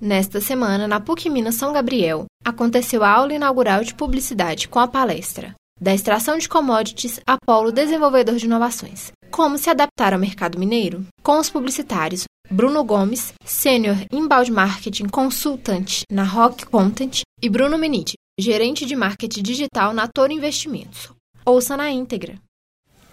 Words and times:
Nesta 0.00 0.40
semana, 0.40 0.88
na 0.88 0.98
PUC 0.98 1.28
Minas 1.28 1.56
São 1.56 1.74
Gabriel, 1.74 2.24
aconteceu 2.42 3.04
a 3.04 3.10
aula 3.10 3.34
inaugural 3.34 3.84
de 3.84 3.94
publicidade 3.94 4.66
com 4.66 4.78
a 4.78 4.88
palestra 4.88 5.54
Da 5.78 5.92
extração 5.92 6.38
de 6.38 6.48
commodities 6.48 7.20
a 7.26 7.36
polo 7.36 7.70
desenvolvedor 7.70 8.36
de 8.36 8.46
inovações. 8.46 9.12
Como 9.30 9.58
se 9.58 9.68
adaptar 9.68 10.14
ao 10.14 10.18
mercado 10.18 10.58
mineiro? 10.58 11.04
Com 11.22 11.38
os 11.38 11.50
publicitários 11.50 12.24
Bruno 12.50 12.82
Gomes, 12.82 13.34
Sênior 13.44 13.96
Inbound 14.10 14.50
Marketing 14.50 15.06
Consultante 15.06 16.04
na 16.10 16.24
Rock 16.24 16.64
Content 16.64 17.20
e 17.42 17.48
Bruno 17.50 17.76
Menide, 17.76 18.14
Gerente 18.38 18.86
de 18.86 18.96
Marketing 18.96 19.42
Digital 19.42 19.92
na 19.92 20.08
Toro 20.08 20.32
Investimentos. 20.32 21.10
Ouça 21.44 21.76
na 21.76 21.90
íntegra. 21.90 22.36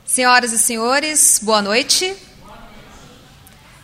Senhoras 0.05 0.53
e 0.53 0.57
senhores, 0.57 1.39
boa 1.43 1.61
noite. 1.61 2.15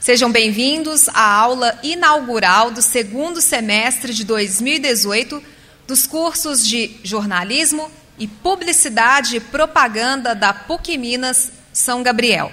Sejam 0.04 0.30
bem-vindos 0.30 1.08
à 1.08 1.24
aula 1.24 1.80
inaugural 1.82 2.72
do 2.72 2.82
segundo 2.82 3.40
semestre 3.40 4.14
de 4.14 4.26
2018 4.26 5.42
dos 5.88 6.06
cursos 6.06 6.68
de 6.68 6.98
Jornalismo 7.06 7.89
e 8.20 8.28
Publicidade 8.28 9.38
e 9.38 9.39
Propaganda 9.39 10.36
da 10.36 10.54
PUC 10.54 10.97
Minas 10.97 11.54
São 11.71 12.04
Gabriel. 12.04 12.52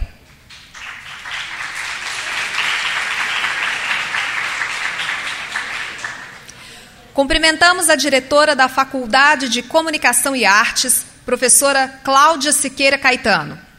Cumprimentamos 7.13 7.91
a 7.91 7.97
diretora 7.97 8.55
da 8.55 8.69
Faculdade 8.69 9.49
de 9.49 9.61
Comunicação 9.61 10.37
e 10.37 10.45
Artes, 10.45 11.05
professora 11.27 11.89
Cláudia 12.05 12.53
Siqueira 12.53 12.97
Caetano. 12.97 13.70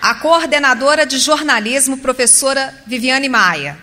A 0.00 0.14
coordenadora 0.14 1.04
de 1.04 1.18
jornalismo, 1.18 1.98
professora 1.98 2.74
Viviane 2.86 3.28
Maia. 3.28 3.78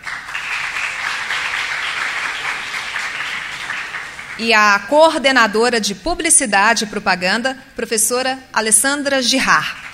E 4.39 4.53
a 4.53 4.79
coordenadora 4.87 5.79
de 5.79 5.95
publicidade 5.95 6.83
e 6.83 6.87
propaganda, 6.87 7.57
professora 7.75 8.39
Alessandra 8.51 9.21
Girard. 9.21 9.87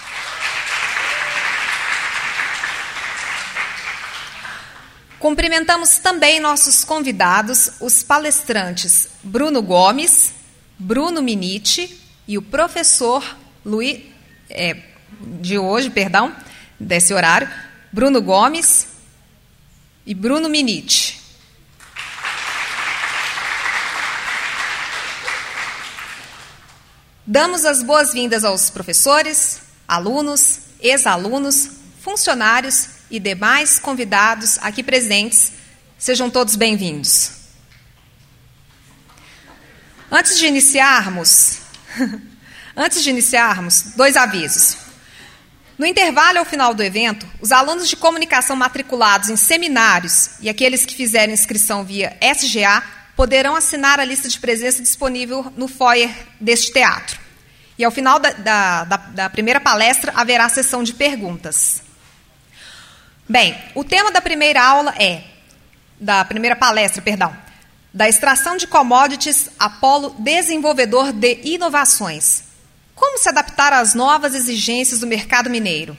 Cumprimentamos 5.20 5.98
também 6.00 6.42
nossos 6.42 6.84
convidados, 6.84 7.72
os 7.80 8.04
palestrantes 8.04 9.08
Bruno 9.24 9.62
Gomes, 9.62 10.34
Bruno 10.78 11.22
Miniti 11.22 12.02
e 12.28 12.38
o 12.38 12.42
professor 12.42 13.24
Luiz. 13.66 14.04
É, 14.50 14.93
de 15.42 15.58
hoje, 15.58 15.90
perdão, 15.90 16.36
desse 16.80 17.14
horário, 17.14 17.50
Bruno 17.92 18.22
Gomes 18.22 18.88
e 20.06 20.14
Bruno 20.14 20.50
Minite. 20.50 21.22
Damos 27.26 27.66
as 27.66 27.82
boas-vindas 27.82 28.44
aos 28.44 28.70
professores, 28.70 29.62
alunos, 29.88 30.60
ex-alunos, 30.82 31.70
funcionários 32.02 32.90
e 33.10 33.18
demais 33.18 33.80
convidados 33.80 34.58
aqui 34.60 34.84
presentes. 34.84 35.54
Sejam 35.98 36.30
todos 36.30 36.58
bem-vindos. 36.58 37.32
Antes 40.12 40.38
de 40.38 40.48
iniciarmos, 40.48 41.60
antes 42.76 43.02
de 43.02 43.10
iniciarmos, 43.10 43.94
dois 43.96 44.18
avisos. 44.18 44.93
No 45.84 45.88
intervalo 45.88 46.40
ao 46.40 46.46
final 46.46 46.74
do 46.74 46.82
evento, 46.82 47.28
os 47.42 47.52
alunos 47.52 47.90
de 47.90 47.98
comunicação 47.98 48.56
matriculados 48.56 49.28
em 49.28 49.36
seminários 49.36 50.30
e 50.40 50.48
aqueles 50.48 50.86
que 50.86 50.96
fizeram 50.96 51.34
inscrição 51.34 51.84
via 51.84 52.18
SGA 52.22 52.82
poderão 53.18 53.54
assinar 53.54 54.00
a 54.00 54.06
lista 54.06 54.30
de 54.30 54.40
presença 54.40 54.82
disponível 54.82 55.52
no 55.58 55.68
foyer 55.68 56.10
deste 56.40 56.72
teatro. 56.72 57.20
E 57.78 57.84
ao 57.84 57.92
final 57.92 58.18
da, 58.18 58.32
da, 58.32 58.84
da, 58.86 58.96
da 58.96 59.30
primeira 59.30 59.60
palestra 59.60 60.14
haverá 60.16 60.48
sessão 60.48 60.84
de 60.84 60.94
perguntas. 60.94 61.84
Bem, 63.28 63.54
o 63.76 63.84
tema 63.84 64.10
da 64.10 64.22
primeira 64.22 64.64
aula 64.64 64.96
é, 64.98 65.22
da 66.00 66.24
primeira 66.24 66.56
palestra, 66.56 67.02
perdão, 67.02 67.36
da 67.94 68.08
extração 68.08 68.56
de 68.56 68.68
commodities 68.68 69.50
Apolo 69.60 70.16
Desenvolvedor 70.18 71.12
de 71.12 71.42
Inovações, 71.44 72.53
como 73.04 73.20
se 73.20 73.28
adaptar 73.28 73.74
às 73.74 73.94
novas 73.94 74.34
exigências 74.34 75.02
do 75.02 75.06
mercado 75.06 75.50
mineiro? 75.50 75.98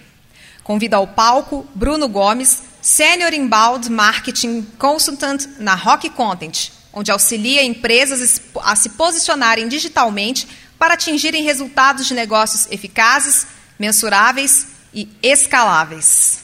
Convido 0.62 0.96
ao 0.96 1.06
palco 1.06 1.68
Bruno 1.74 2.08
Gomes, 2.08 2.62
Senior 2.80 3.34
Inbound 3.34 3.90
Marketing 3.90 4.62
Consultant 4.78 5.44
na 5.58 5.74
Rock 5.74 6.08
Content, 6.08 6.70
onde 6.94 7.10
auxilia 7.10 7.62
empresas 7.62 8.40
a 8.62 8.74
se 8.74 8.88
posicionarem 8.88 9.68
digitalmente 9.68 10.48
para 10.78 10.94
atingirem 10.94 11.42
resultados 11.42 12.06
de 12.06 12.14
negócios 12.14 12.66
eficazes, 12.70 13.48
mensuráveis 13.78 14.68
e 14.94 15.06
escaláveis. 15.22 16.43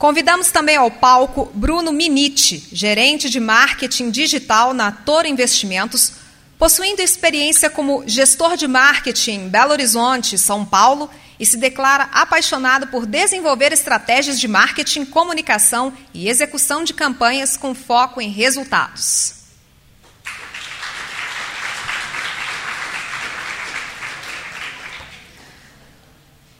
Convidamos 0.00 0.50
também 0.50 0.76
ao 0.76 0.90
palco 0.90 1.50
Bruno 1.52 1.92
Miniti, 1.92 2.66
gerente 2.72 3.28
de 3.28 3.38
marketing 3.38 4.10
digital 4.10 4.72
na 4.72 4.90
Toro 4.90 5.28
Investimentos, 5.28 6.14
possuindo 6.58 7.02
experiência 7.02 7.68
como 7.68 8.02
gestor 8.06 8.56
de 8.56 8.66
marketing 8.66 9.32
em 9.32 9.48
Belo 9.50 9.72
Horizonte, 9.72 10.38
São 10.38 10.64
Paulo, 10.64 11.10
e 11.38 11.44
se 11.44 11.58
declara 11.58 12.04
apaixonado 12.14 12.86
por 12.86 13.04
desenvolver 13.04 13.74
estratégias 13.74 14.40
de 14.40 14.48
marketing, 14.48 15.04
comunicação 15.04 15.92
e 16.14 16.30
execução 16.30 16.82
de 16.82 16.94
campanhas 16.94 17.58
com 17.58 17.74
foco 17.74 18.22
em 18.22 18.30
resultados. 18.30 19.34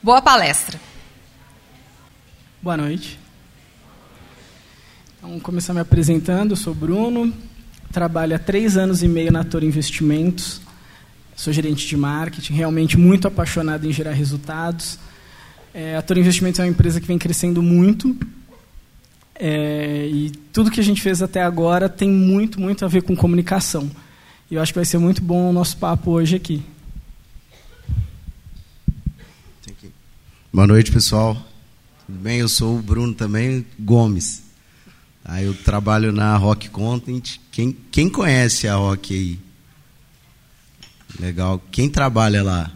Boa 0.02 0.20
palestra. 0.20 0.78
Boa 2.60 2.76
noite. 2.76 3.19
Então, 5.22 5.38
começar 5.38 5.74
me 5.74 5.80
apresentando, 5.80 6.56
sou 6.56 6.74
Bruno, 6.74 7.30
trabalho 7.92 8.34
há 8.34 8.38
três 8.38 8.78
anos 8.78 9.02
e 9.02 9.08
meio 9.08 9.30
na 9.30 9.44
Toro 9.44 9.66
Investimentos, 9.66 10.62
sou 11.36 11.52
gerente 11.52 11.86
de 11.86 11.94
marketing, 11.94 12.54
realmente 12.54 12.96
muito 12.96 13.28
apaixonado 13.28 13.86
em 13.86 13.92
gerar 13.92 14.12
resultados. 14.12 14.98
É, 15.74 15.94
a 15.94 16.00
Toro 16.00 16.20
Investimentos 16.20 16.58
é 16.58 16.62
uma 16.62 16.70
empresa 16.70 17.02
que 17.02 17.06
vem 17.06 17.18
crescendo 17.18 17.62
muito, 17.62 18.16
é, 19.34 20.08
e 20.10 20.30
tudo 20.54 20.70
que 20.70 20.80
a 20.80 20.82
gente 20.82 21.02
fez 21.02 21.20
até 21.20 21.42
agora 21.42 21.86
tem 21.86 22.10
muito, 22.10 22.58
muito 22.58 22.86
a 22.86 22.88
ver 22.88 23.02
com 23.02 23.14
comunicação. 23.14 23.90
E 24.50 24.54
eu 24.54 24.62
acho 24.62 24.72
que 24.72 24.78
vai 24.78 24.86
ser 24.86 24.96
muito 24.96 25.22
bom 25.22 25.50
o 25.50 25.52
nosso 25.52 25.76
papo 25.76 26.12
hoje 26.12 26.34
aqui. 26.34 26.62
Boa 30.50 30.66
noite, 30.66 30.90
pessoal. 30.90 31.36
Tudo 32.06 32.18
bem? 32.18 32.38
Eu 32.38 32.48
sou 32.48 32.78
o 32.78 32.82
Bruno 32.82 33.12
também, 33.12 33.66
Gomes. 33.78 34.48
Aí 35.24 35.44
eu 35.44 35.54
trabalho 35.54 36.12
na 36.12 36.36
Rock 36.36 36.68
Content. 36.68 37.38
Quem, 37.52 37.76
quem 37.90 38.08
conhece 38.08 38.66
a 38.66 38.74
Rock 38.74 39.14
aí? 39.14 39.38
Legal. 41.18 41.62
Quem 41.70 41.88
trabalha 41.88 42.42
lá? 42.42 42.72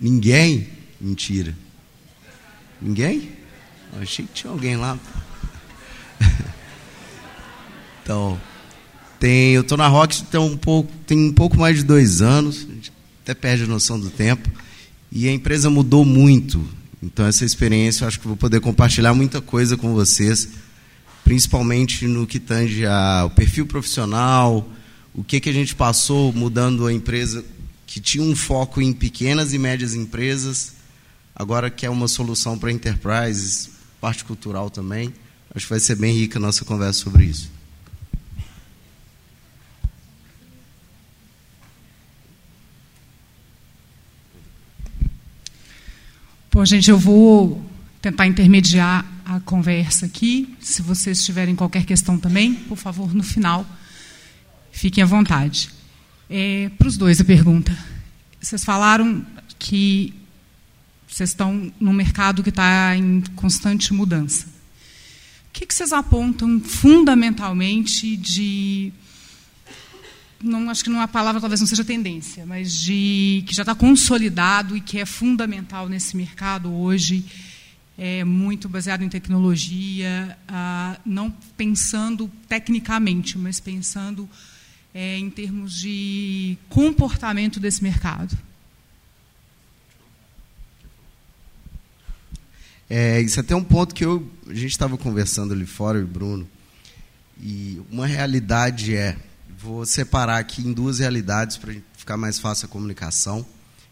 Ninguém? 0.00 0.68
Mentira. 1.00 1.54
Ninguém? 2.80 3.32
Eu 3.92 4.02
achei 4.02 4.24
que 4.24 4.32
tinha 4.32 4.52
alguém 4.52 4.76
lá. 4.76 4.98
então, 8.02 8.40
tem, 9.18 9.52
eu 9.54 9.62
estou 9.62 9.78
na 9.78 9.88
Rock 9.88 10.22
tem 10.24 10.40
um, 10.40 10.56
pouco, 10.56 10.92
tem 11.06 11.18
um 11.18 11.32
pouco 11.32 11.58
mais 11.58 11.78
de 11.78 11.84
dois 11.84 12.22
anos. 12.22 12.66
A 12.68 12.74
gente 12.74 12.92
até 13.22 13.34
perde 13.34 13.64
a 13.64 13.66
noção 13.66 13.98
do 13.98 14.10
tempo. 14.10 14.48
E 15.10 15.28
a 15.28 15.32
empresa 15.32 15.68
mudou 15.68 16.04
muito. 16.04 16.66
Então, 17.02 17.26
essa 17.26 17.44
experiência 17.44 18.04
eu 18.04 18.08
acho 18.08 18.20
que 18.20 18.26
vou 18.26 18.36
poder 18.36 18.60
compartilhar 18.60 19.12
muita 19.12 19.40
coisa 19.40 19.76
com 19.76 19.92
vocês 19.92 20.63
principalmente 21.24 22.06
no 22.06 22.26
que 22.26 22.38
tange 22.38 22.84
ao 22.86 23.30
perfil 23.30 23.66
profissional, 23.66 24.68
o 25.14 25.24
que, 25.24 25.40
que 25.40 25.48
a 25.48 25.52
gente 25.52 25.74
passou 25.74 26.32
mudando 26.32 26.86
a 26.86 26.92
empresa 26.92 27.42
que 27.86 27.98
tinha 27.98 28.22
um 28.22 28.36
foco 28.36 28.80
em 28.82 28.92
pequenas 28.92 29.54
e 29.54 29.58
médias 29.58 29.94
empresas, 29.94 30.74
agora 31.34 31.70
quer 31.70 31.88
uma 31.88 32.08
solução 32.08 32.58
para 32.58 32.70
enterprises, 32.70 33.70
parte 34.00 34.24
cultural 34.24 34.68
também. 34.68 35.14
Acho 35.54 35.66
que 35.66 35.70
vai 35.70 35.80
ser 35.80 35.94
bem 35.94 36.12
rica 36.12 36.38
a 36.38 36.42
nossa 36.42 36.64
conversa 36.64 37.00
sobre 37.00 37.24
isso. 37.24 37.50
Pô, 46.50 46.64
gente, 46.64 46.90
eu 46.90 46.98
vou 46.98 47.64
tentar 48.00 48.26
intermediar 48.26 49.13
a 49.24 49.40
conversa 49.40 50.06
aqui. 50.06 50.54
Se 50.60 50.82
vocês 50.82 51.24
tiverem 51.24 51.56
qualquer 51.56 51.84
questão 51.84 52.18
também, 52.18 52.54
por 52.54 52.76
favor, 52.76 53.14
no 53.14 53.22
final, 53.22 53.66
fiquem 54.70 55.02
à 55.02 55.06
vontade. 55.06 55.70
É, 56.28 56.70
Para 56.78 56.88
os 56.88 56.96
dois 56.96 57.20
a 57.20 57.24
pergunta. 57.24 57.76
Vocês 58.40 58.64
falaram 58.64 59.24
que 59.58 60.12
vocês 61.08 61.30
estão 61.30 61.72
num 61.80 61.92
mercado 61.92 62.42
que 62.42 62.50
está 62.50 62.96
em 62.96 63.22
constante 63.36 63.92
mudança. 63.94 64.46
O 65.48 65.52
que, 65.52 65.64
que 65.64 65.74
vocês 65.74 65.92
apontam 65.92 66.60
fundamentalmente 66.60 68.16
de 68.16 68.92
não 70.42 70.68
acho 70.68 70.84
que 70.84 70.90
não 70.90 71.00
a 71.00 71.08
palavra 71.08 71.40
talvez 71.40 71.60
não 71.60 71.66
seja 71.66 71.84
tendência, 71.84 72.44
mas 72.44 72.74
de 72.74 73.42
que 73.46 73.54
já 73.54 73.62
está 73.62 73.74
consolidado 73.74 74.76
e 74.76 74.80
que 74.80 74.98
é 74.98 75.06
fundamental 75.06 75.88
nesse 75.88 76.16
mercado 76.16 76.70
hoje, 76.70 77.24
é 77.96 78.24
muito 78.24 78.68
baseado 78.68 79.02
em 79.02 79.08
tecnologia, 79.08 80.36
ah, 80.48 80.98
não 81.04 81.30
pensando 81.56 82.30
tecnicamente, 82.48 83.38
mas 83.38 83.60
pensando 83.60 84.28
é, 84.92 85.18
em 85.18 85.30
termos 85.30 85.80
de 85.80 86.58
comportamento 86.68 87.60
desse 87.60 87.82
mercado. 87.82 88.36
É, 92.88 93.20
isso 93.20 93.40
é 93.40 93.42
até 93.42 93.56
um 93.56 93.64
ponto 93.64 93.94
que 93.94 94.04
eu, 94.04 94.28
a 94.46 94.54
gente 94.54 94.70
estava 94.70 94.96
conversando 94.98 95.54
ali 95.54 95.66
fora, 95.66 95.98
o 95.98 96.06
Bruno, 96.06 96.48
e 97.40 97.80
uma 97.90 98.06
realidade 98.06 98.94
é, 98.94 99.16
vou 99.58 99.86
separar 99.86 100.38
aqui 100.38 100.62
em 100.62 100.72
duas 100.72 100.98
realidades 100.98 101.56
para 101.56 101.74
ficar 101.96 102.16
mais 102.16 102.38
fácil 102.38 102.66
a 102.66 102.68
comunicação. 102.68 103.44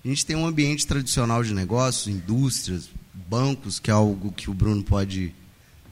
A 0.05 0.09
gente 0.09 0.27
tem 0.27 0.37
um 0.37 0.47
ambiente 0.47 0.87
tradicional 0.87 1.43
de 1.43 1.55
negócios, 1.55 2.15
indústrias, 2.15 2.91
bancos, 3.13 3.79
que 3.79 3.91
é 3.91 3.95
algo 3.95 4.33
que 4.33 4.51
o 4.51 4.55
Bruno 4.55 4.83
pode 4.83 5.35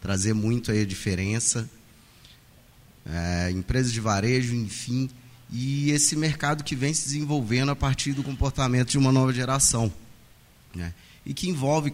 trazer 0.01 0.33
muito 0.33 0.73
aí 0.73 0.83
a 0.83 0.87
diferença, 0.87 1.69
é, 3.07 3.51
empresas 3.51 3.93
de 3.93 4.01
varejo, 4.01 4.55
enfim, 4.55 5.11
e 5.51 5.91
esse 5.91 6.17
mercado 6.17 6.63
que 6.63 6.75
vem 6.75 6.95
se 6.95 7.05
desenvolvendo 7.05 7.71
a 7.71 7.77
partir 7.77 8.13
do 8.13 8.23
comportamento 8.23 8.91
de 8.91 8.99
uma 8.99 9.13
nova 9.13 9.33
geração, 9.33 9.93
né? 10.75 10.95
e 11.25 11.35
que 11.35 11.49
envolve 11.49 11.93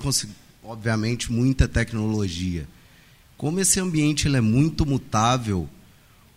obviamente, 0.63 1.33
muita 1.33 1.69
tecnologia. 1.69 2.67
Como 3.37 3.61
esse 3.61 3.79
ambiente 3.81 4.27
ele 4.27 4.37
é 4.37 4.41
muito 4.41 4.85
mutável, 4.87 5.69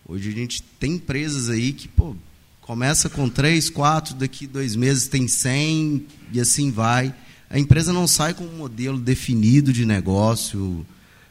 hoje 0.06 0.28
a 0.28 0.32
gente 0.32 0.62
tem 0.62 0.92
empresas 0.92 1.48
aí 1.48 1.72
que 1.72 1.88
pô, 1.88 2.14
começa 2.60 3.08
com 3.08 3.28
três, 3.28 3.68
quatro, 3.68 4.14
daqui 4.14 4.46
dois 4.46 4.76
meses 4.76 5.08
tem 5.08 5.26
100 5.26 6.06
e 6.32 6.40
assim 6.40 6.70
vai. 6.70 7.14
A 7.50 7.58
empresa 7.58 7.92
não 7.92 8.06
sai 8.06 8.32
com 8.32 8.44
um 8.44 8.56
modelo 8.56 8.98
definido 8.98 9.72
de 9.72 9.84
negócio, 9.84 10.86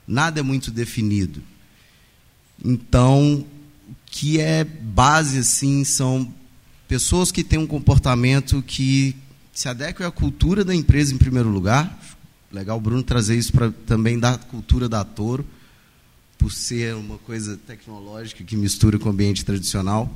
nada 0.06 0.42
é 0.42 0.44
muito 0.44 0.69
definido. 0.69 1.42
Então, 2.63 3.45
o 3.89 3.95
que 4.06 4.39
é 4.39 4.63
base 4.63 5.39
assim 5.39 5.83
são 5.83 6.31
pessoas 6.88 7.31
que 7.31 7.44
têm 7.44 7.57
um 7.57 7.66
comportamento 7.66 8.62
que 8.62 9.16
se 9.54 9.69
adequa 9.69 10.06
à 10.06 10.12
cultura 10.12 10.63
da 10.63 10.75
empresa 10.75 11.13
em 11.13 11.18
primeiro 11.18 11.50
lugar, 11.50 11.98
Legal 12.51 12.77
o 12.77 12.81
Bruno 12.81 13.04
trazer 13.04 13.38
isso 13.38 13.51
para 13.51 13.71
também 13.86 14.18
da 14.19 14.36
cultura 14.38 14.89
da 14.89 15.04
Toro, 15.04 15.45
por 16.36 16.51
ser 16.51 16.95
uma 16.95 17.18
coisa 17.19 17.57
tecnológica 17.57 18.44
que 18.44 18.57
mistura 18.57 18.98
com 18.98 19.10
o 19.10 19.12
ambiente 19.12 19.45
tradicional. 19.45 20.12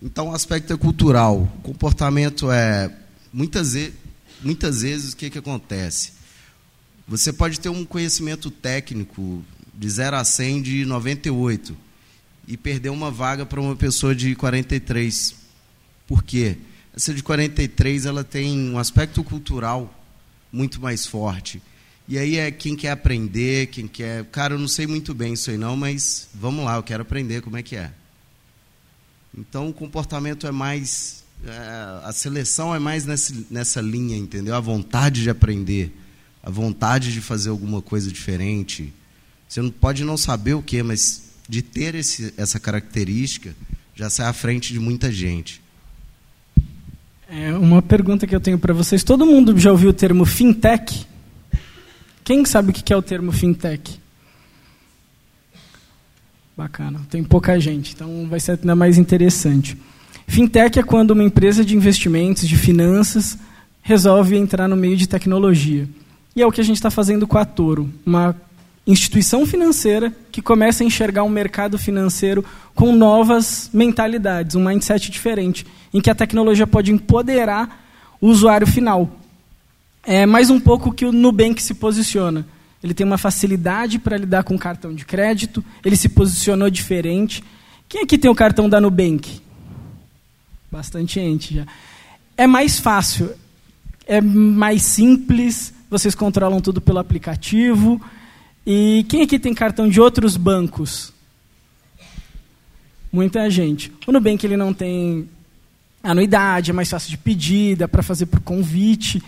Então, 0.00 0.28
o 0.28 0.34
aspecto 0.34 0.72
é 0.72 0.76
cultural. 0.76 1.40
O 1.58 1.62
comportamento 1.62 2.50
é. 2.52 2.94
Muitas, 3.32 3.72
vezes, 3.72 3.92
muitas 4.42 4.82
vezes, 4.82 5.12
o 5.12 5.16
que, 5.16 5.30
que 5.30 5.38
acontece? 5.38 6.12
Você 7.06 7.32
pode 7.32 7.58
ter 7.60 7.68
um 7.68 7.84
conhecimento 7.84 8.50
técnico 8.50 9.44
de 9.74 9.88
0 9.88 10.16
a 10.16 10.24
100 10.24 10.62
de 10.62 10.84
98 10.84 11.76
e 12.46 12.56
perder 12.56 12.90
uma 12.90 13.10
vaga 13.10 13.46
para 13.46 13.60
uma 13.60 13.76
pessoa 13.76 14.14
de 14.14 14.34
43. 14.34 15.34
Por 16.06 16.22
quê? 16.22 16.56
Essa 16.94 17.14
de 17.14 17.22
43 17.22 18.06
ela 18.06 18.24
tem 18.24 18.70
um 18.70 18.78
aspecto 18.78 19.22
cultural 19.22 19.94
muito 20.52 20.80
mais 20.80 21.06
forte. 21.06 21.62
E 22.08 22.18
aí 22.18 22.38
é 22.38 22.50
quem 22.50 22.74
quer 22.74 22.90
aprender, 22.90 23.66
quem 23.66 23.86
quer. 23.86 24.24
Cara, 24.26 24.54
eu 24.54 24.58
não 24.58 24.66
sei 24.66 24.86
muito 24.86 25.14
bem 25.14 25.34
isso 25.34 25.50
aí 25.50 25.58
não, 25.58 25.76
mas 25.76 26.28
vamos 26.34 26.64
lá, 26.64 26.76
eu 26.76 26.82
quero 26.82 27.02
aprender 27.02 27.42
como 27.42 27.56
é 27.56 27.62
que 27.62 27.76
é. 27.76 27.92
Então 29.36 29.68
o 29.68 29.74
comportamento 29.74 30.46
é 30.46 30.50
mais. 30.50 31.17
É, 31.46 32.00
a 32.04 32.12
seleção 32.12 32.74
é 32.74 32.78
mais 32.78 33.06
nessa, 33.06 33.34
nessa 33.50 33.80
linha, 33.80 34.16
entendeu? 34.16 34.54
A 34.54 34.60
vontade 34.60 35.22
de 35.22 35.30
aprender, 35.30 35.92
a 36.42 36.50
vontade 36.50 37.12
de 37.12 37.20
fazer 37.20 37.50
alguma 37.50 37.80
coisa 37.80 38.10
diferente. 38.10 38.92
Você 39.48 39.62
não 39.62 39.70
pode 39.70 40.04
não 40.04 40.16
saber 40.16 40.54
o 40.54 40.62
que, 40.62 40.82
mas 40.82 41.22
de 41.48 41.62
ter 41.62 41.94
esse, 41.94 42.34
essa 42.36 42.60
característica, 42.60 43.54
já 43.94 44.10
sai 44.10 44.26
à 44.26 44.32
frente 44.32 44.72
de 44.72 44.78
muita 44.78 45.10
gente. 45.10 45.62
É 47.30 47.52
uma 47.52 47.82
pergunta 47.82 48.26
que 48.26 48.34
eu 48.34 48.40
tenho 48.40 48.58
para 48.58 48.72
vocês. 48.72 49.04
Todo 49.04 49.26
mundo 49.26 49.58
já 49.58 49.70
ouviu 49.70 49.90
o 49.90 49.94
termo 49.94 50.24
fintech? 50.24 51.06
Quem 52.24 52.44
sabe 52.44 52.70
o 52.70 52.72
que 52.72 52.92
é 52.92 52.96
o 52.96 53.02
termo 53.02 53.32
fintech? 53.32 53.98
Bacana, 56.56 57.00
tem 57.08 57.22
pouca 57.22 57.58
gente, 57.60 57.94
então 57.94 58.26
vai 58.28 58.40
ser 58.40 58.58
ainda 58.58 58.74
mais 58.74 58.98
interessante. 58.98 59.78
Fintech 60.28 60.78
é 60.78 60.82
quando 60.82 61.12
uma 61.12 61.24
empresa 61.24 61.64
de 61.64 61.74
investimentos, 61.74 62.46
de 62.46 62.56
finanças, 62.56 63.36
resolve 63.82 64.36
entrar 64.36 64.68
no 64.68 64.76
meio 64.76 64.96
de 64.96 65.08
tecnologia. 65.08 65.88
E 66.36 66.42
é 66.42 66.46
o 66.46 66.52
que 66.52 66.60
a 66.60 66.64
gente 66.64 66.76
está 66.76 66.90
fazendo 66.90 67.26
com 67.26 67.38
a 67.38 67.44
Toro, 67.44 67.88
uma 68.06 68.36
instituição 68.86 69.44
financeira 69.46 70.14
que 70.30 70.40
começa 70.40 70.84
a 70.84 70.86
enxergar 70.86 71.24
um 71.24 71.28
mercado 71.28 71.78
financeiro 71.78 72.44
com 72.74 72.92
novas 72.92 73.70
mentalidades, 73.72 74.54
um 74.54 74.64
mindset 74.64 75.10
diferente, 75.10 75.66
em 75.92 76.00
que 76.00 76.10
a 76.10 76.14
tecnologia 76.14 76.66
pode 76.66 76.92
empoderar 76.92 77.84
o 78.20 78.28
usuário 78.28 78.66
final. 78.66 79.10
É 80.04 80.26
mais 80.26 80.50
um 80.50 80.60
pouco 80.60 80.92
que 80.92 81.06
o 81.06 81.12
Nubank 81.12 81.60
se 81.60 81.74
posiciona. 81.74 82.46
Ele 82.84 82.94
tem 82.94 83.04
uma 83.04 83.18
facilidade 83.18 83.98
para 83.98 84.16
lidar 84.16 84.44
com 84.44 84.56
cartão 84.58 84.94
de 84.94 85.04
crédito, 85.04 85.64
ele 85.84 85.96
se 85.96 86.10
posicionou 86.10 86.70
diferente. 86.70 87.42
Quem 87.88 88.02
aqui 88.02 88.16
tem 88.16 88.30
o 88.30 88.34
cartão 88.34 88.68
da 88.68 88.80
Nubank? 88.80 89.47
Bastante 90.70 91.14
gente 91.14 91.54
já. 91.54 91.66
É 92.36 92.46
mais 92.46 92.78
fácil, 92.78 93.30
é 94.06 94.20
mais 94.20 94.82
simples, 94.82 95.72
vocês 95.90 96.14
controlam 96.14 96.60
tudo 96.60 96.80
pelo 96.80 96.98
aplicativo 96.98 98.00
e 98.66 99.04
quem 99.08 99.22
aqui 99.22 99.38
tem 99.38 99.54
cartão 99.54 99.88
de 99.88 100.00
outros 100.00 100.36
bancos? 100.36 101.12
Muita 103.10 103.48
gente. 103.48 103.90
O 104.06 104.12
Nubank 104.12 104.44
ele 104.44 104.56
não 104.56 104.74
tem 104.74 105.28
anuidade, 106.02 106.70
é 106.70 106.74
mais 106.74 106.90
fácil 106.90 107.10
de 107.10 107.16
pedir, 107.16 107.76
dá 107.76 107.88
para 107.88 108.02
fazer 108.02 108.26
por 108.26 108.40
convite. 108.40 109.22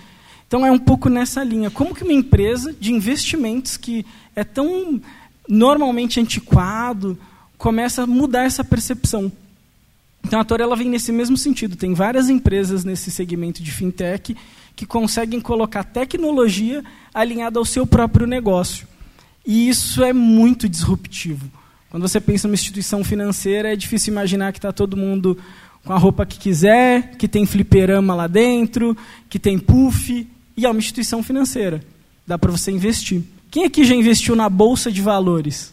Então 0.47 0.67
é 0.67 0.71
um 0.71 0.79
pouco 0.79 1.09
nessa 1.09 1.43
linha. 1.43 1.71
Como 1.71 1.95
que 1.95 2.05
uma 2.05 2.13
empresa 2.13 2.75
de 2.79 2.93
investimentos 2.93 3.77
que 3.77 4.05
é 4.37 4.45
tão 4.45 5.01
normalmente 5.49 6.21
antiquado 6.21 7.19
começa 7.57 8.03
a 8.03 8.07
mudar 8.07 8.45
essa 8.45 8.63
percepção? 8.63 9.33
Então 10.25 10.41
a 10.41 10.45
Torre 10.45 10.63
ela 10.63 10.77
vem 10.77 10.89
nesse 10.89 11.13
mesmo 11.13 11.37
sentido. 11.37 11.77
Tem 11.77 11.95
várias 11.95 12.29
empresas 12.29 12.85
nesse 12.85 13.11
segmento 13.11 13.63
de 13.63 13.71
fintech 13.71 14.37
que 14.77 14.87
conseguem 14.87 15.41
colocar 15.41 15.85
tecnologia 15.85 16.85
alinhada 17.13 17.59
ao 17.59 17.65
seu 17.65 17.87
próprio 17.87 18.27
negócio. 18.27 18.87
E 19.47 19.69
isso 19.69 20.03
é 20.05 20.13
muito 20.13 20.69
disruptivo. 20.69 21.51
Quando 21.91 22.07
você 22.07 22.21
pensa 22.21 22.47
numa 22.47 22.55
instituição 22.55 23.03
financeira, 23.03 23.73
é 23.73 23.77
difícil 23.77 24.13
imaginar 24.13 24.53
que 24.53 24.59
está 24.59 24.73
todo 24.73 24.97
mundo 24.97 25.37
com 25.85 25.93
a 25.93 25.99
roupa 25.99 26.27
que 26.27 26.39
quiser, 26.39 27.17
que 27.17 27.27
tem 27.27 27.47
fliperama 27.47 28.15
lá 28.15 28.27
dentro, 28.27 28.97
que 29.29 29.39
tem 29.39 29.59
puff, 29.59 30.29
e 30.57 30.67
é 30.67 30.71
uma 30.71 30.79
instituição 30.79 31.23
financeira. 31.23 31.83
Dá 32.27 32.39
para 32.39 32.53
você 32.53 32.71
investir. 32.71 33.23
Quem 33.51 33.65
aqui 33.65 33.85
já 33.85 33.95
investiu 33.95 34.37
na 34.37 34.49
bolsa 34.49 34.93
de 34.93 35.03
valores? 35.03 35.73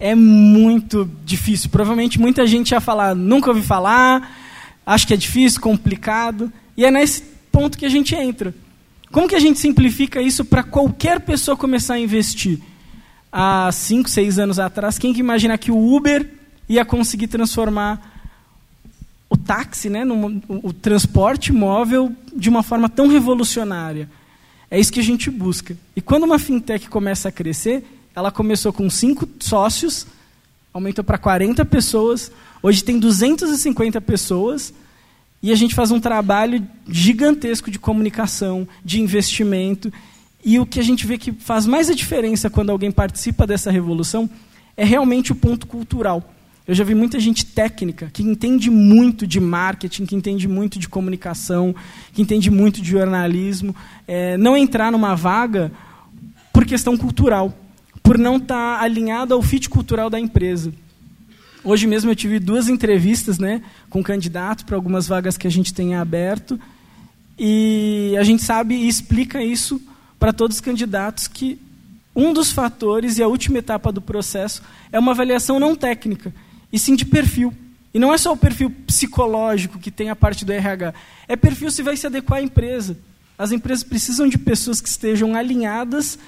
É 0.00 0.14
muito 0.14 1.08
difícil. 1.26 1.68
Provavelmente 1.68 2.18
muita 2.18 2.46
gente 2.46 2.70
ia 2.70 2.80
falar, 2.80 3.14
nunca 3.14 3.50
ouvi 3.50 3.60
falar, 3.60 4.34
acho 4.86 5.06
que 5.06 5.12
é 5.12 5.16
difícil, 5.16 5.60
complicado. 5.60 6.50
E 6.74 6.86
é 6.86 6.90
nesse 6.90 7.22
ponto 7.52 7.76
que 7.76 7.84
a 7.84 7.88
gente 7.90 8.14
entra. 8.14 8.54
Como 9.12 9.28
que 9.28 9.34
a 9.34 9.40
gente 9.40 9.58
simplifica 9.58 10.22
isso 10.22 10.42
para 10.44 10.62
qualquer 10.62 11.20
pessoa 11.20 11.56
começar 11.56 11.94
a 11.94 11.98
investir? 11.98 12.60
Há 13.30 13.70
cinco, 13.72 14.08
seis 14.08 14.38
anos 14.38 14.58
atrás, 14.58 14.98
quem 14.98 15.12
que 15.12 15.20
imagina 15.20 15.58
que 15.58 15.70
o 15.70 15.94
Uber 15.94 16.28
ia 16.68 16.84
conseguir 16.84 17.28
transformar 17.28 18.24
o 19.28 19.36
táxi, 19.36 19.88
né, 19.90 20.04
no, 20.04 20.42
o 20.48 20.72
transporte 20.72 21.52
móvel, 21.52 22.12
de 22.34 22.48
uma 22.48 22.62
forma 22.62 22.88
tão 22.88 23.06
revolucionária? 23.06 24.08
É 24.70 24.80
isso 24.80 24.92
que 24.92 25.00
a 25.00 25.04
gente 25.04 25.30
busca. 25.30 25.76
E 25.94 26.00
quando 26.00 26.24
uma 26.24 26.38
fintech 26.38 26.88
começa 26.88 27.28
a 27.28 27.32
crescer, 27.32 27.84
ela 28.14 28.30
começou 28.30 28.72
com 28.72 28.88
cinco 28.90 29.28
sócios, 29.38 30.06
aumentou 30.72 31.04
para 31.04 31.18
40 31.18 31.64
pessoas, 31.64 32.30
hoje 32.62 32.82
tem 32.82 32.98
250 32.98 34.00
pessoas, 34.00 34.72
e 35.42 35.52
a 35.52 35.54
gente 35.54 35.74
faz 35.74 35.90
um 35.90 36.00
trabalho 36.00 36.66
gigantesco 36.86 37.70
de 37.70 37.78
comunicação, 37.78 38.68
de 38.84 39.00
investimento. 39.00 39.90
E 40.44 40.58
o 40.58 40.66
que 40.66 40.78
a 40.78 40.82
gente 40.82 41.06
vê 41.06 41.16
que 41.16 41.32
faz 41.32 41.66
mais 41.66 41.88
a 41.88 41.94
diferença 41.94 42.50
quando 42.50 42.70
alguém 42.70 42.90
participa 42.90 43.46
dessa 43.46 43.70
revolução 43.70 44.28
é 44.76 44.84
realmente 44.84 45.32
o 45.32 45.34
ponto 45.34 45.66
cultural. 45.66 46.34
Eu 46.68 46.74
já 46.74 46.84
vi 46.84 46.94
muita 46.94 47.18
gente 47.18 47.44
técnica 47.44 48.10
que 48.12 48.22
entende 48.22 48.70
muito 48.70 49.26
de 49.26 49.40
marketing, 49.40 50.04
que 50.04 50.14
entende 50.14 50.46
muito 50.46 50.78
de 50.78 50.88
comunicação, 50.88 51.74
que 52.12 52.20
entende 52.22 52.50
muito 52.50 52.82
de 52.82 52.90
jornalismo, 52.90 53.74
é, 54.06 54.36
não 54.36 54.56
entrar 54.56 54.92
numa 54.92 55.16
vaga 55.16 55.72
por 56.52 56.66
questão 56.66 56.96
cultural, 56.96 57.52
por 58.10 58.18
não 58.18 58.38
estar 58.38 58.78
tá 58.78 58.82
alinhado 58.82 59.32
ao 59.34 59.40
fit 59.40 59.70
cultural 59.70 60.10
da 60.10 60.18
empresa. 60.18 60.72
Hoje 61.62 61.86
mesmo 61.86 62.10
eu 62.10 62.16
tive 62.16 62.40
duas 62.40 62.66
entrevistas 62.66 63.38
né, 63.38 63.62
com 63.88 64.02
candidatos 64.02 64.64
para 64.64 64.74
algumas 64.74 65.06
vagas 65.06 65.38
que 65.38 65.46
a 65.46 65.50
gente 65.50 65.72
tem 65.72 65.94
aberto, 65.94 66.58
e 67.38 68.16
a 68.18 68.24
gente 68.24 68.42
sabe 68.42 68.74
e 68.74 68.88
explica 68.88 69.40
isso 69.44 69.80
para 70.18 70.32
todos 70.32 70.56
os 70.56 70.60
candidatos 70.60 71.28
que 71.28 71.56
um 72.12 72.32
dos 72.32 72.50
fatores 72.50 73.16
e 73.16 73.22
a 73.22 73.28
última 73.28 73.58
etapa 73.58 73.92
do 73.92 74.00
processo 74.00 74.60
é 74.90 74.98
uma 74.98 75.12
avaliação 75.12 75.60
não 75.60 75.76
técnica, 75.76 76.34
e 76.72 76.80
sim 76.80 76.96
de 76.96 77.04
perfil. 77.04 77.54
E 77.94 78.00
não 78.00 78.12
é 78.12 78.18
só 78.18 78.32
o 78.32 78.36
perfil 78.36 78.74
psicológico 78.88 79.78
que 79.78 79.92
tem 79.92 80.10
a 80.10 80.16
parte 80.16 80.44
do 80.44 80.50
RH, 80.50 80.94
é 81.28 81.36
perfil 81.36 81.70
se 81.70 81.80
vai 81.80 81.96
se 81.96 82.08
adequar 82.08 82.40
à 82.40 82.42
empresa. 82.42 82.98
As 83.38 83.52
empresas 83.52 83.84
precisam 83.84 84.28
de 84.28 84.36
pessoas 84.36 84.80
que 84.80 84.88
estejam 84.88 85.36
alinhadas 85.36 86.18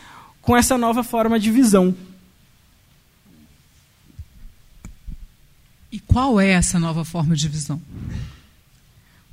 com 0.42 0.56
essa 0.56 0.76
nova 0.76 1.02
forma 1.02 1.38
de 1.38 1.50
visão. 1.50 1.94
E 5.90 6.00
qual 6.00 6.40
é 6.40 6.50
essa 6.50 6.78
nova 6.78 7.04
forma 7.04 7.37
de 7.37 7.49
visão? 7.49 7.80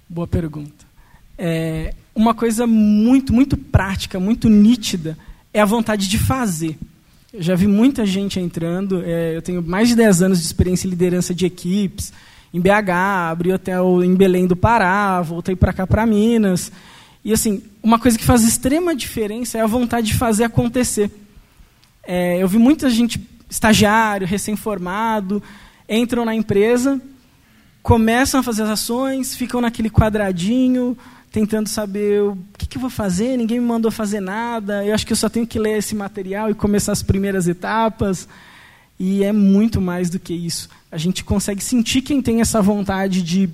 Boa 0.08 0.28
pergunta. 0.28 0.86
É, 1.38 1.94
uma 2.14 2.34
coisa 2.34 2.68
muito, 2.68 3.34
muito 3.34 3.58
prática, 3.58 4.20
muito 4.20 4.50
nítida, 4.50 5.18
é 5.54 5.62
a 5.62 5.66
vontade 5.66 6.08
de 6.08 6.18
fazer. 6.18 6.78
Eu 7.34 7.42
já 7.42 7.56
vi 7.56 7.68
muita 7.68 8.06
gente 8.06 8.40
entrando. 8.40 9.02
É, 9.06 9.36
eu 9.36 9.42
tenho 9.42 9.62
mais 9.62 9.88
de 9.88 9.96
10 9.96 10.22
anos 10.24 10.40
de 10.40 10.46
experiência 10.46 10.88
em 10.88 10.90
liderança 10.90 11.34
de 11.34 11.46
equipes. 11.46 12.12
Em 12.54 12.60
BH, 12.60 12.90
abri 13.32 13.54
hotel 13.54 14.04
em 14.04 14.16
Belém 14.16 14.48
do 14.48 14.56
Pará, 14.56 15.22
voltei 15.22 15.56
para 15.56 15.72
cá, 15.72 15.88
para 15.88 16.06
Minas. 16.06 16.72
E, 17.24 17.34
assim, 17.34 17.62
uma 17.84 18.00
coisa 18.00 18.18
que 18.18 18.24
faz 18.24 18.44
extrema 18.44 18.96
diferença 18.96 19.58
é 19.58 19.62
a 19.62 19.68
vontade 19.68 20.08
de 20.08 20.14
fazer 20.14 20.44
acontecer. 20.46 21.12
É, 22.04 22.42
eu 22.42 22.48
vi 22.48 22.58
muita 22.58 22.90
gente, 22.90 23.20
estagiário, 23.50 24.26
recém-formado, 24.26 25.44
entram 25.88 26.24
na 26.24 26.34
empresa, 26.34 27.02
começam 27.84 28.40
a 28.40 28.44
fazer 28.44 28.64
as 28.64 28.70
ações, 28.70 29.36
ficam 29.36 29.60
naquele 29.60 29.90
quadradinho, 29.90 30.98
tentando 31.32 31.68
saber 31.68 32.22
o 32.22 32.38
que, 32.58 32.66
que 32.68 32.78
eu 32.78 32.82
vou 32.82 32.90
fazer, 32.90 33.38
ninguém 33.38 33.60
me 33.60 33.66
mandou 33.66 33.92
fazer 33.92 34.20
nada, 34.20 34.86
eu 34.86 34.94
acho 34.94 35.06
que 35.06 35.14
eu 35.14 35.18
só 35.18 35.30
tenho 35.30 35.46
que 35.46 35.60
ler 35.60 35.78
esse 35.78 35.96
material 35.96 36.50
e 36.50 36.54
começar 36.54 36.92
as 36.92 37.04
primeiras 37.04 37.48
etapas. 37.48 38.28
E 39.00 39.24
é 39.24 39.32
muito 39.32 39.80
mais 39.80 40.10
do 40.10 40.20
que 40.20 40.34
isso. 40.34 40.70
A 40.92 40.98
gente 40.98 41.24
consegue 41.24 41.64
sentir 41.64 42.02
quem 42.02 42.22
tem 42.22 42.42
essa 42.42 42.62
vontade 42.62 43.22
de 43.22 43.50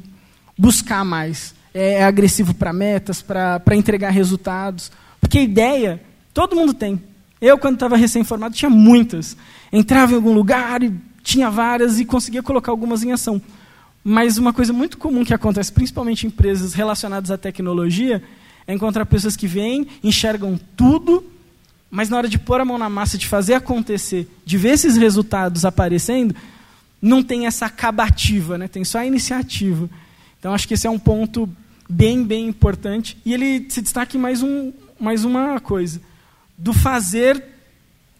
buscar 0.58 1.06
mais. 1.06 1.55
É, 1.78 1.96
é 1.96 2.04
agressivo 2.06 2.54
para 2.54 2.72
metas, 2.72 3.22
para 3.22 3.76
entregar 3.76 4.10
resultados. 4.10 4.90
Porque 5.20 5.42
ideia, 5.42 6.02
todo 6.34 6.56
mundo 6.56 6.74
tem. 6.74 7.04
Eu, 7.42 7.58
quando 7.58 7.74
estava 7.74 7.98
recém-formado, 7.98 8.56
tinha 8.56 8.70
muitas. 8.70 9.36
Entrava 9.74 10.14
em 10.14 10.16
algum 10.16 10.34
lugar 10.34 10.82
e 10.82 10.94
tinha 11.22 11.50
várias 11.50 12.00
e 12.00 12.06
conseguia 12.06 12.42
colocar 12.42 12.72
algumas 12.72 13.04
em 13.04 13.12
ação. 13.12 13.42
Mas 14.02 14.38
uma 14.38 14.54
coisa 14.54 14.72
muito 14.72 14.98
comum 14.98 15.26
que 15.26 15.34
acontece, 15.34 15.72
principalmente 15.72 16.26
em 16.26 16.28
empresas 16.28 16.74
relacionadas 16.74 17.30
à 17.30 17.38
tecnologia, 17.38 18.24
é 18.66 18.74
encontrar 18.74 19.06
pessoas 19.06 19.36
que 19.36 19.48
vêm, 19.48 19.88
enxergam 20.04 20.58
tudo, 20.78 21.26
mas 21.92 22.08
na 22.10 22.18
hora 22.18 22.30
de 22.30 22.40
pôr 22.40 22.62
a 22.62 22.66
mão 22.66 22.78
na 22.78 22.90
massa, 22.90 23.18
de 23.18 23.28
fazer 23.28 23.56
acontecer, 23.56 24.30
de 24.46 24.58
ver 24.58 24.70
esses 24.70 24.96
resultados 24.96 25.66
aparecendo, 25.66 26.36
não 27.02 27.22
tem 27.22 27.48
essa 27.48 27.66
acabativa, 27.66 28.58
né? 28.58 28.68
tem 28.68 28.84
só 28.84 29.00
a 29.00 29.06
iniciativa. 29.06 29.90
Então, 30.40 30.54
acho 30.54 30.68
que 30.68 30.76
esse 30.76 30.86
é 30.86 30.90
um 30.90 31.00
ponto 31.00 31.50
bem, 31.90 32.24
bem 32.24 32.48
importante. 32.48 33.18
E 33.26 33.34
ele 33.34 33.68
se 33.70 33.82
destaca 33.82 34.18
em 34.18 34.20
mais, 34.20 34.42
um, 34.42 34.72
mais 35.00 35.24
uma 35.24 35.60
coisa: 35.60 36.02
do 36.58 36.74
fazer, 36.74 37.44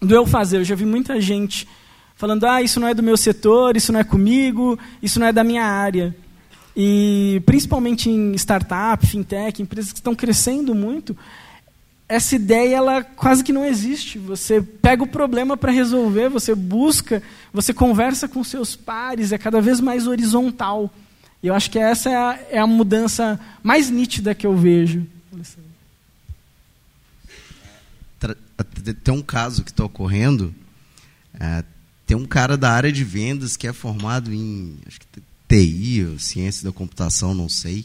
do 0.00 0.14
eu 0.14 0.26
fazer. 0.26 0.58
Eu 0.58 0.64
já 0.64 0.74
vi 0.74 0.84
muita 0.84 1.20
gente 1.20 1.66
falando: 2.16 2.44
ah, 2.44 2.62
isso 2.62 2.80
não 2.80 2.88
é 2.88 2.94
do 2.94 3.02
meu 3.02 3.16
setor, 3.16 3.76
isso 3.76 3.92
não 3.92 4.00
é 4.00 4.04
comigo, 4.04 4.78
isso 5.02 5.20
não 5.20 5.26
é 5.26 5.32
da 5.32 5.44
minha 5.44 5.64
área. 5.64 6.14
E 6.76 7.42
principalmente 7.46 8.10
em 8.10 8.34
startup, 8.34 9.06
fintech, 9.06 9.62
empresas 9.62 9.92
que 9.92 9.98
estão 9.98 10.14
crescendo 10.14 10.74
muito, 10.74 11.16
essa 12.08 12.36
ideia 12.36 12.76
ela 12.76 13.02
quase 13.02 13.42
que 13.42 13.52
não 13.52 13.64
existe. 13.64 14.18
Você 14.18 14.60
pega 14.60 15.02
o 15.02 15.06
problema 15.06 15.56
para 15.56 15.72
resolver, 15.72 16.28
você 16.28 16.54
busca, 16.54 17.22
você 17.52 17.72
conversa 17.72 18.28
com 18.28 18.44
seus 18.44 18.76
pares, 18.76 19.32
é 19.32 19.38
cada 19.38 19.60
vez 19.60 19.80
mais 19.80 20.06
horizontal. 20.06 20.92
Eu 21.46 21.54
acho 21.54 21.70
que 21.70 21.78
essa 21.78 22.10
é 22.10 22.16
a, 22.16 22.40
é 22.50 22.58
a 22.58 22.66
mudança 22.66 23.38
mais 23.62 23.90
nítida 23.90 24.34
que 24.34 24.46
eu 24.46 24.56
vejo. 24.56 25.06
Tem 29.04 29.14
um 29.14 29.22
caso 29.22 29.62
que 29.62 29.70
está 29.70 29.84
ocorrendo. 29.84 30.54
É, 31.38 31.64
tem 32.06 32.16
um 32.16 32.26
cara 32.26 32.56
da 32.56 32.70
área 32.70 32.90
de 32.90 33.04
vendas 33.04 33.56
que 33.56 33.66
é 33.66 33.72
formado 33.72 34.32
em 34.32 34.78
acho 34.86 35.00
que 35.00 35.22
TI, 35.48 36.16
ciência 36.18 36.64
da 36.64 36.72
computação, 36.72 37.34
não 37.34 37.48
sei, 37.48 37.84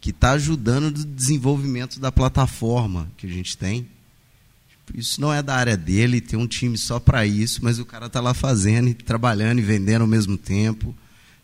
que 0.00 0.10
está 0.10 0.32
ajudando 0.32 0.84
no 0.84 1.04
desenvolvimento 1.04 1.98
da 1.98 2.12
plataforma 2.12 3.10
que 3.16 3.26
a 3.26 3.30
gente 3.30 3.56
tem. 3.56 3.86
Isso 4.94 5.20
não 5.20 5.32
é 5.32 5.42
da 5.42 5.54
área 5.54 5.76
dele, 5.76 6.20
tem 6.20 6.38
um 6.38 6.46
time 6.46 6.76
só 6.76 6.98
para 6.98 7.24
isso, 7.24 7.60
mas 7.62 7.78
o 7.78 7.84
cara 7.84 8.06
está 8.06 8.20
lá 8.20 8.34
fazendo 8.34 8.88
e 8.88 8.94
trabalhando 8.94 9.58
e 9.58 9.62
vendendo 9.62 10.02
ao 10.02 10.08
mesmo 10.08 10.36
tempo. 10.36 10.94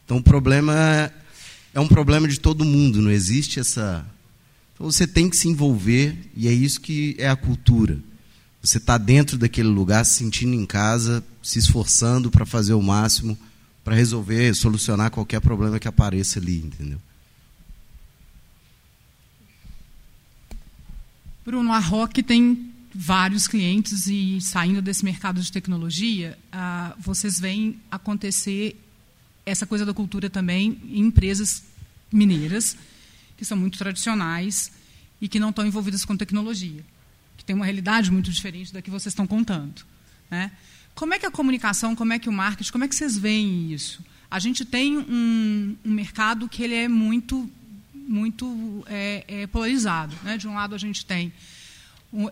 Então 0.04 0.18
o 0.18 0.22
problema 0.22 0.74
é, 0.74 1.12
é 1.76 1.80
um 1.80 1.86
problema 1.86 2.26
de 2.26 2.40
todo 2.40 2.64
mundo, 2.64 3.02
não 3.02 3.10
existe 3.10 3.60
essa. 3.60 4.02
Então 4.72 4.90
você 4.90 5.06
tem 5.06 5.28
que 5.28 5.36
se 5.36 5.46
envolver 5.46 6.16
e 6.34 6.48
é 6.48 6.52
isso 6.52 6.80
que 6.80 7.14
é 7.18 7.28
a 7.28 7.36
cultura. 7.36 7.98
Você 8.62 8.78
está 8.78 8.96
dentro 8.96 9.36
daquele 9.36 9.68
lugar, 9.68 10.02
se 10.06 10.14
sentindo 10.14 10.54
em 10.54 10.64
casa, 10.64 11.22
se 11.42 11.58
esforçando 11.58 12.30
para 12.30 12.46
fazer 12.46 12.72
o 12.72 12.80
máximo 12.80 13.38
para 13.84 13.94
resolver, 13.94 14.54
solucionar 14.54 15.10
qualquer 15.10 15.38
problema 15.38 15.78
que 15.78 15.86
apareça 15.86 16.38
ali, 16.38 16.62
entendeu? 16.62 16.98
Bruno, 21.44 21.70
a 21.72 21.78
Rock 21.78 22.22
tem 22.22 22.72
vários 22.92 23.46
clientes 23.46 24.06
e 24.06 24.40
saindo 24.40 24.80
desse 24.80 25.04
mercado 25.04 25.42
de 25.42 25.52
tecnologia, 25.52 26.38
ah, 26.50 26.96
vocês 26.98 27.38
veem 27.38 27.78
acontecer 27.90 28.82
essa 29.46 29.66
coisa 29.66 29.86
da 29.86 29.94
cultura 29.94 30.28
também 30.28 30.78
em 30.84 31.00
empresas 31.06 31.62
mineiras 32.12 32.76
que 33.36 33.44
são 33.44 33.56
muito 33.56 33.78
tradicionais 33.78 34.72
e 35.20 35.28
que 35.28 35.40
não 35.40 35.50
estão 35.50 35.64
envolvidas 35.64 36.04
com 36.04 36.16
tecnologia 36.16 36.84
tem 37.46 37.54
uma 37.54 37.64
realidade 37.64 38.10
muito 38.10 38.30
diferente 38.30 38.72
da 38.72 38.82
que 38.82 38.90
vocês 38.90 39.12
estão 39.12 39.26
contando. 39.26 39.82
Né? 40.28 40.50
Como 40.94 41.14
é 41.14 41.18
que 41.18 41.24
a 41.24 41.30
comunicação, 41.30 41.94
como 41.94 42.12
é 42.12 42.18
que 42.18 42.28
o 42.28 42.32
marketing, 42.32 42.72
como 42.72 42.84
é 42.84 42.88
que 42.88 42.96
vocês 42.96 43.16
veem 43.16 43.72
isso? 43.72 44.04
A 44.28 44.40
gente 44.40 44.64
tem 44.64 44.98
um, 44.98 45.76
um 45.84 45.92
mercado 45.92 46.48
que 46.48 46.62
ele 46.62 46.74
é 46.74 46.88
muito, 46.88 47.48
muito 47.94 48.84
é, 48.88 49.24
é 49.28 49.46
polarizado. 49.46 50.16
Né? 50.24 50.36
De 50.36 50.48
um 50.48 50.54
lado, 50.54 50.74
a 50.74 50.78
gente 50.78 51.06
tem 51.06 51.32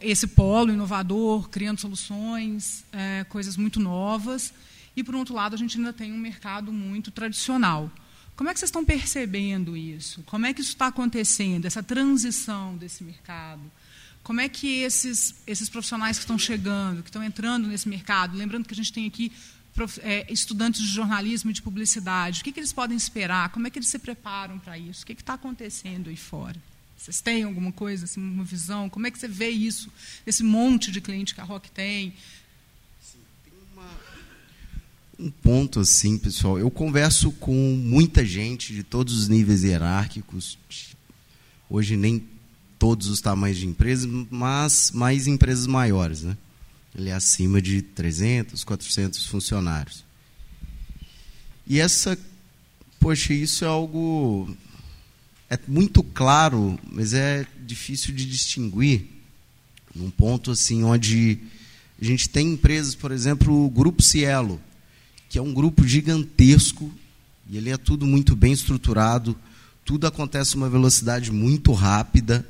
esse 0.00 0.26
polo 0.26 0.72
inovador, 0.72 1.48
criando 1.48 1.80
soluções, 1.80 2.84
é, 2.92 3.24
coisas 3.28 3.56
muito 3.56 3.78
novas, 3.78 4.52
e, 4.96 5.02
por 5.02 5.14
outro 5.14 5.34
lado, 5.34 5.54
a 5.54 5.58
gente 5.58 5.76
ainda 5.76 5.92
tem 5.92 6.12
um 6.12 6.18
mercado 6.18 6.72
muito 6.72 7.10
tradicional. 7.10 7.90
Como 8.36 8.50
é 8.50 8.52
que 8.52 8.58
vocês 8.58 8.68
estão 8.68 8.84
percebendo 8.84 9.76
isso? 9.76 10.22
Como 10.24 10.46
é 10.46 10.52
que 10.52 10.60
isso 10.60 10.70
está 10.70 10.88
acontecendo, 10.88 11.66
essa 11.66 11.82
transição 11.82 12.76
desse 12.76 13.04
mercado? 13.04 13.62
Como 14.22 14.40
é 14.40 14.48
que 14.48 14.80
esses, 14.80 15.34
esses 15.46 15.68
profissionais 15.68 16.16
que 16.16 16.24
estão 16.24 16.38
chegando, 16.38 17.02
que 17.02 17.10
estão 17.10 17.22
entrando 17.22 17.68
nesse 17.68 17.88
mercado, 17.88 18.36
lembrando 18.36 18.66
que 18.66 18.72
a 18.72 18.76
gente 18.76 18.92
tem 18.92 19.06
aqui 19.06 19.30
é, 20.02 20.32
estudantes 20.32 20.80
de 20.80 20.88
jornalismo 20.88 21.50
e 21.50 21.52
de 21.52 21.60
publicidade, 21.60 22.40
o 22.40 22.44
que, 22.44 22.50
que 22.50 22.58
eles 22.58 22.72
podem 22.72 22.96
esperar? 22.96 23.50
Como 23.50 23.66
é 23.66 23.70
que 23.70 23.78
eles 23.78 23.88
se 23.88 23.98
preparam 23.98 24.58
para 24.58 24.78
isso? 24.78 25.02
O 25.02 25.06
que 25.06 25.12
está 25.12 25.34
acontecendo 25.34 26.08
aí 26.08 26.16
fora? 26.16 26.56
Vocês 26.96 27.20
têm 27.20 27.42
alguma 27.42 27.70
coisa, 27.70 28.04
assim, 28.04 28.20
uma 28.20 28.44
visão? 28.44 28.88
Como 28.88 29.06
é 29.06 29.10
que 29.10 29.18
você 29.18 29.28
vê 29.28 29.50
isso, 29.50 29.92
esse 30.26 30.42
monte 30.42 30.90
de 30.90 31.00
cliente 31.00 31.34
que 31.34 31.40
a 31.40 31.44
Rock 31.44 31.70
tem? 31.70 32.14
Um 35.18 35.30
ponto 35.30 35.80
assim, 35.80 36.18
pessoal. 36.18 36.58
Eu 36.58 36.70
converso 36.70 37.30
com 37.32 37.54
muita 37.76 38.24
gente 38.24 38.72
de 38.72 38.82
todos 38.82 39.16
os 39.16 39.28
níveis 39.28 39.62
hierárquicos. 39.62 40.58
Hoje 41.70 41.96
nem 41.96 42.24
todos 42.78 43.08
os 43.08 43.20
tamanhos 43.20 43.58
de 43.58 43.66
empresas, 43.66 44.10
mas 44.30 44.90
mais 44.90 45.26
empresas 45.26 45.66
maiores, 45.66 46.22
né? 46.22 46.36
Ele 46.94 47.08
é 47.08 47.14
acima 47.14 47.60
de 47.60 47.82
300, 47.82 48.62
400 48.62 49.26
funcionários. 49.26 50.04
E 51.66 51.80
essa, 51.80 52.18
poxa, 53.00 53.32
isso 53.32 53.64
é 53.64 53.68
algo 53.68 54.54
é 55.48 55.58
muito 55.68 56.02
claro, 56.02 56.78
mas 56.90 57.14
é 57.14 57.46
difícil 57.64 58.14
de 58.14 58.26
distinguir 58.26 59.06
num 59.94 60.10
ponto 60.10 60.50
assim 60.50 60.82
onde 60.82 61.38
a 62.00 62.04
gente 62.04 62.28
tem 62.28 62.52
empresas, 62.52 62.94
por 62.94 63.12
exemplo, 63.12 63.64
o 63.64 63.70
Grupo 63.70 64.02
Cielo, 64.02 64.60
que 65.28 65.38
é 65.38 65.42
um 65.42 65.52
grupo 65.52 65.86
gigantesco 65.86 66.92
e 67.48 67.56
ele 67.56 67.70
é 67.70 67.76
tudo 67.76 68.06
muito 68.06 68.34
bem 68.34 68.52
estruturado, 68.52 69.36
tudo 69.84 70.06
acontece 70.06 70.56
uma 70.56 70.68
velocidade 70.68 71.30
muito 71.30 71.72
rápida, 71.72 72.46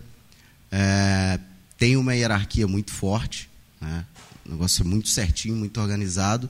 é, 0.70 1.40
tem 1.76 1.96
uma 1.96 2.14
hierarquia 2.14 2.66
muito 2.66 2.92
forte, 2.92 3.48
né? 3.80 4.04
um 4.46 4.52
negócio 4.52 4.84
muito 4.84 5.08
certinho, 5.08 5.56
muito 5.56 5.80
organizado, 5.80 6.48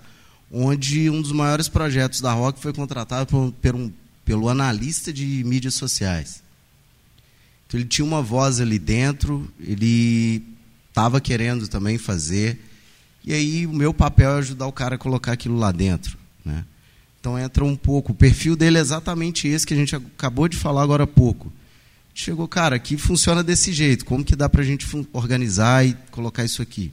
onde 0.51 1.09
um 1.09 1.23
dos 1.23 1.33
maiores 1.33 1.69
projetos 1.69 2.21
da 2.21 2.33
Rock 2.33 2.61
foi 2.61 2.73
contratado 2.73 3.27
por, 3.27 3.53
por 3.53 3.75
um, 3.75 3.91
pelo 4.25 4.49
analista 4.49 5.13
de 5.13 5.43
mídias 5.45 5.75
sociais. 5.75 6.43
Então 7.67 7.81
ele 7.81 7.89
tinha 7.89 8.05
uma 8.05 8.23
voz 8.23 8.61
ali 8.61 8.79
dentro, 8.79 9.51
ele 9.59 10.43
estava 10.89 11.21
querendo 11.21 11.67
também 11.67 11.99
fazer, 11.99 12.61
e 13.25 13.33
aí 13.33 13.67
o 13.67 13.73
meu 13.73 13.95
papel 13.95 14.33
é 14.33 14.39
ajudar 14.39 14.67
o 14.67 14.73
cara 14.73 14.97
a 14.97 14.99
colocar 14.99 15.33
aquilo 15.33 15.57
lá 15.57 15.73
dentro. 15.73 16.19
Né? 16.45 16.65
Então 17.19 17.39
entra 17.39 17.65
um 17.65 17.75
pouco. 17.75 18.13
O 18.13 18.15
perfil 18.15 18.55
dele 18.55 18.77
é 18.77 18.81
exatamente 18.81 19.49
esse 19.49 19.67
que 19.67 19.73
a 19.73 19.77
gente 19.77 19.97
acabou 19.97 20.47
de 20.47 20.59
falar 20.59 20.83
agora 20.83 21.05
há 21.05 21.07
pouco. 21.07 21.51
Chegou, 22.13 22.47
cara, 22.47 22.77
aqui 22.77 22.99
funciona 22.99 23.43
desse 23.43 23.73
jeito. 23.73 24.05
Como 24.05 24.25
que 24.25 24.37
dá 24.37 24.49
para 24.49 24.61
a 24.61 24.65
gente 24.65 24.87
organizar 25.13 25.87
e 25.87 25.95
colocar 26.11 26.45
isso 26.45 26.61
aqui? 26.61 26.93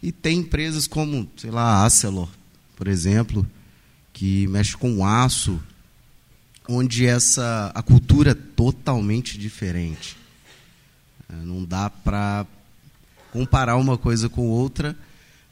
E 0.00 0.12
tem 0.12 0.38
empresas 0.38 0.86
como, 0.86 1.28
sei 1.36 1.50
lá, 1.50 1.62
a 1.62 1.84
Acelor, 1.84 2.28
por 2.76 2.86
exemplo, 2.86 3.44
que 4.12 4.46
mexe 4.46 4.76
com 4.76 5.04
aço, 5.04 5.60
onde 6.68 7.04
essa 7.04 7.72
a 7.74 7.82
cultura 7.82 8.30
é 8.30 8.34
totalmente 8.34 9.36
diferente. 9.36 10.16
É, 11.28 11.34
não 11.34 11.64
dá 11.64 11.90
para 11.90 12.46
comparar 13.32 13.76
uma 13.76 13.98
coisa 13.98 14.28
com 14.28 14.48
outra 14.48 14.96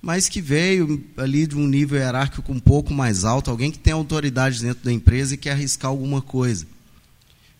mas 0.00 0.28
que 0.28 0.40
veio 0.40 1.04
ali 1.16 1.46
de 1.46 1.56
um 1.56 1.66
nível 1.66 1.98
hierárquico 1.98 2.52
um 2.52 2.60
pouco 2.60 2.92
mais 2.92 3.24
alto, 3.24 3.50
alguém 3.50 3.70
que 3.70 3.78
tem 3.78 3.92
autoridade 3.92 4.60
dentro 4.60 4.84
da 4.84 4.92
empresa 4.92 5.34
e 5.34 5.38
quer 5.38 5.52
arriscar 5.52 5.90
alguma 5.90 6.22
coisa. 6.22 6.66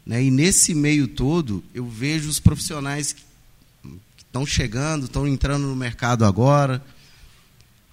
Né? 0.04 0.24
E 0.24 0.30
nesse 0.30 0.74
meio 0.74 1.08
todo, 1.08 1.64
eu 1.74 1.88
vejo 1.88 2.28
os 2.28 2.38
profissionais 2.38 3.12
que 3.12 3.22
estão 4.18 4.46
chegando, 4.46 5.06
estão 5.06 5.26
entrando 5.26 5.66
no 5.66 5.74
mercado 5.74 6.24
agora, 6.24 6.84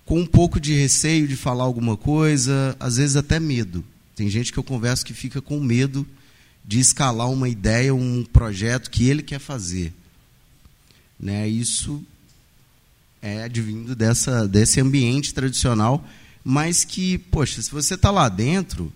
com 0.05 0.19
um 0.19 0.25
pouco 0.25 0.59
de 0.59 0.73
receio 0.73 1.27
de 1.27 1.35
falar 1.35 1.63
alguma 1.63 1.97
coisa, 1.97 2.75
às 2.79 2.97
vezes 2.97 3.15
até 3.15 3.39
medo. 3.39 3.83
Tem 4.15 4.29
gente 4.29 4.51
que 4.51 4.59
eu 4.59 4.63
converso 4.63 5.05
que 5.05 5.13
fica 5.13 5.41
com 5.41 5.59
medo 5.59 6.05
de 6.63 6.79
escalar 6.79 7.29
uma 7.29 7.49
ideia, 7.49 7.95
um 7.95 8.23
projeto 8.23 8.91
que 8.91 9.09
ele 9.09 9.23
quer 9.23 9.39
fazer. 9.39 9.93
Né? 11.19 11.47
Isso 11.47 12.03
é 13.23 13.43
advindo 13.43 13.95
dessa, 13.95 14.45
desse 14.45 14.81
ambiente 14.81 15.33
tradicional, 15.33 16.05
mas 16.43 16.83
que, 16.83 17.17
poxa, 17.17 17.61
se 17.61 17.71
você 17.71 17.93
está 17.93 18.11
lá 18.11 18.27
dentro, 18.27 18.91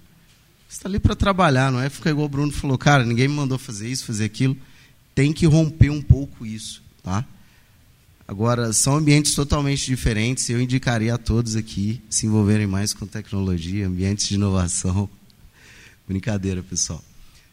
você 0.67 0.75
está 0.79 0.89
ali 0.89 0.99
para 0.99 1.15
trabalhar, 1.15 1.71
não 1.71 1.79
é 1.79 1.89
ficar 1.89 2.09
igual 2.09 2.25
o 2.25 2.29
Bruno 2.29 2.51
falou, 2.51 2.77
cara, 2.77 3.05
ninguém 3.05 3.29
me 3.29 3.35
mandou 3.35 3.57
fazer 3.57 3.87
isso, 3.87 4.03
fazer 4.03 4.25
aquilo. 4.25 4.57
Tem 5.15 5.31
que 5.31 5.45
romper 5.45 5.89
um 5.89 6.01
pouco 6.01 6.45
isso, 6.45 6.83
tá? 7.01 7.23
Agora, 8.27 8.73
são 8.73 8.97
ambientes 8.97 9.33
totalmente 9.33 9.85
diferentes. 9.85 10.49
Eu 10.49 10.61
indicaria 10.61 11.15
a 11.15 11.17
todos 11.17 11.55
aqui 11.55 12.01
se 12.09 12.25
envolverem 12.25 12.67
mais 12.67 12.93
com 12.93 13.07
tecnologia, 13.07 13.87
ambientes 13.87 14.27
de 14.27 14.35
inovação. 14.35 15.09
Brincadeira, 16.05 16.61
pessoal. 16.61 17.01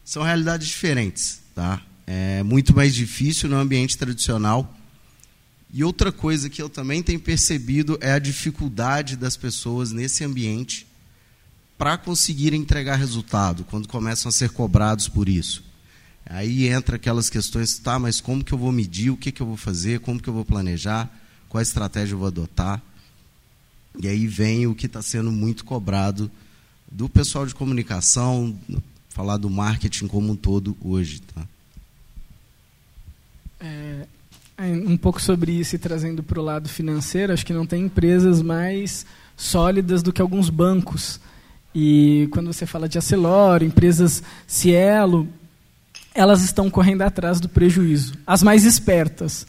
São 0.05 0.25
realidades 0.25 0.67
diferentes, 0.67 1.39
tá? 1.55 1.81
É 2.05 2.43
muito 2.43 2.75
mais 2.75 2.93
difícil 2.93 3.49
no 3.49 3.57
ambiente 3.57 3.97
tradicional 3.97 4.77
e 5.77 5.83
outra 5.83 6.13
coisa 6.13 6.49
que 6.49 6.63
eu 6.63 6.69
também 6.69 7.03
tenho 7.03 7.19
percebido 7.19 7.99
é 8.01 8.13
a 8.13 8.21
dificuldade 8.21 9.17
das 9.17 9.37
pessoas 9.37 9.91
nesse 9.91 10.23
ambiente 10.23 10.87
para 11.77 11.99
conseguir 11.99 12.55
entregar 12.55 12.95
resultado, 12.95 13.65
quando 13.65 13.89
começam 13.89 14.29
a 14.29 14.33
ser 14.33 14.51
cobrados 14.51 15.09
por 15.09 15.29
isso. 15.29 15.65
Aí 16.27 16.69
entra 16.69 16.95
aquelas 16.95 17.29
questões, 17.29 17.77
tá, 17.77 17.99
mas 17.99 18.21
como 18.21 18.45
que 18.45 18.55
eu 18.55 18.59
vou 18.59 18.71
medir, 18.71 19.11
o 19.11 19.17
que, 19.17 19.33
que 19.33 19.43
eu 19.43 19.49
vou 19.49 19.57
fazer, 19.57 19.99
como 19.99 20.23
que 20.23 20.29
eu 20.29 20.33
vou 20.33 20.45
planejar, 20.45 21.11
qual 21.49 21.61
estratégia 21.61 22.15
eu 22.15 22.19
vou 22.19 22.29
adotar. 22.29 22.81
E 24.01 24.07
aí 24.07 24.29
vem 24.29 24.69
o 24.69 24.77
que 24.77 24.87
está 24.87 25.03
sendo 25.03 25.33
muito 25.33 25.65
cobrado 25.65 26.31
do 26.89 27.09
pessoal 27.09 27.47
de 27.47 27.55
comunicação, 27.55 28.57
falar 29.09 29.39
do 29.39 29.51
marketing 29.51 30.07
como 30.07 30.31
um 30.31 30.37
todo 30.37 30.77
hoje. 30.81 31.21
Tá? 31.21 31.49
É, 33.59 34.07
um 34.59 34.97
pouco 34.97 35.21
sobre 35.21 35.53
isso 35.53 35.75
e 35.75 35.79
trazendo 35.79 36.23
para 36.23 36.39
o 36.39 36.45
lado 36.45 36.69
financeiro, 36.69 37.33
acho 37.33 37.45
que 37.45 37.53
não 37.53 37.67
tem 37.67 37.85
empresas 37.85 38.41
mais 38.41 39.05
sólidas 39.37 40.03
do 40.03 40.13
que 40.13 40.23
alguns 40.23 40.49
bancos. 40.49 41.21
E 41.75 42.29
quando 42.31 42.53
você 42.53 42.65
fala 42.67 42.89
de 42.89 42.99
Acelor, 42.99 43.63
empresas 43.63 44.23
Cielo, 44.47 45.29
elas 46.15 46.43
estão 46.43 46.71
correndo 46.71 47.03
atrás 47.03 47.41
do 47.41 47.49
prejuízo. 47.49 48.15
As 48.25 48.43
mais 48.43 48.65
espertas, 48.65 49.47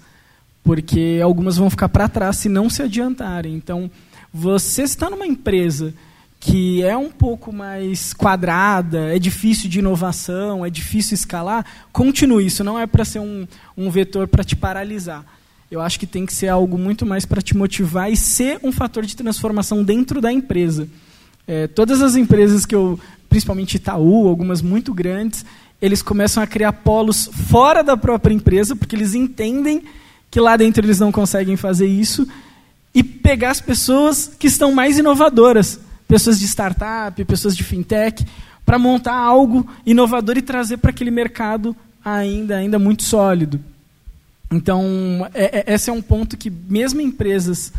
porque 0.63 1.19
algumas 1.23 1.55
vão 1.55 1.69
ficar 1.69 1.89
para 1.89 2.09
trás 2.09 2.37
se 2.37 2.49
não 2.49 2.67
se 2.67 2.81
adiantarem. 2.81 3.53
Então, 3.53 3.91
você 4.33 4.81
está 4.81 5.09
numa 5.09 5.27
empresa 5.27 5.93
que 6.39 6.83
é 6.83 6.95
um 6.95 7.09
pouco 7.09 7.51
mais 7.51 8.13
quadrada, 8.13 9.15
é 9.15 9.17
difícil 9.17 9.69
de 9.69 9.79
inovação, 9.79 10.65
é 10.65 10.69
difícil 10.69 11.15
escalar, 11.15 11.65
continue. 11.91 12.45
Isso 12.45 12.63
não 12.63 12.79
é 12.79 12.85
para 12.85 13.03
ser 13.03 13.19
um, 13.19 13.47
um 13.75 13.89
vetor 13.89 14.27
para 14.27 14.43
te 14.43 14.55
paralisar. 14.55 15.25
Eu 15.71 15.81
acho 15.81 15.99
que 15.99 16.05
tem 16.05 16.25
que 16.25 16.33
ser 16.33 16.47
algo 16.47 16.77
muito 16.77 17.05
mais 17.05 17.25
para 17.25 17.41
te 17.41 17.57
motivar 17.57 18.11
e 18.11 18.15
ser 18.15 18.59
um 18.63 18.71
fator 18.71 19.05
de 19.05 19.15
transformação 19.15 19.83
dentro 19.83 20.21
da 20.21 20.31
empresa. 20.31 20.87
É, 21.47 21.67
todas 21.67 22.01
as 22.01 22.15
empresas 22.15 22.65
que 22.65 22.75
eu, 22.75 22.99
principalmente 23.27 23.75
Itaú, 23.75 24.27
algumas 24.27 24.61
muito 24.61 24.93
grandes, 24.93 25.43
eles 25.81 26.01
começam 26.01 26.41
a 26.41 26.47
criar 26.47 26.73
polos 26.73 27.29
fora 27.49 27.83
da 27.83 27.97
própria 27.97 28.33
empresa, 28.33 28.75
porque 28.75 28.95
eles 28.95 29.15
entendem 29.15 29.83
que 30.29 30.39
lá 30.39 30.55
dentro 30.55 30.85
eles 30.85 30.99
não 30.99 31.11
conseguem 31.11 31.55
fazer 31.55 31.87
isso, 31.87 32.27
e 32.93 33.03
pegar 33.03 33.51
as 33.51 33.59
pessoas 33.59 34.31
que 34.39 34.47
estão 34.47 34.71
mais 34.71 34.97
inovadoras 34.97 35.79
pessoas 36.07 36.39
de 36.39 36.45
startup, 36.45 37.23
pessoas 37.25 37.55
de 37.55 37.63
fintech, 37.63 38.25
para 38.65 38.79
montar 38.79 39.15
algo 39.15 39.67
inovador 39.85 40.37
e 40.37 40.41
trazer 40.41 40.77
para 40.77 40.89
aquele 40.89 41.11
mercado 41.11 41.75
ainda, 42.03 42.57
ainda 42.57 42.79
muito 42.79 43.03
sólido. 43.03 43.59
Então, 44.51 45.27
é, 45.33 45.71
é, 45.71 45.73
esse 45.73 45.89
é 45.89 45.93
um 45.93 46.01
ponto 46.01 46.37
que, 46.37 46.49
mesmo 46.49 47.01
empresas 47.01 47.71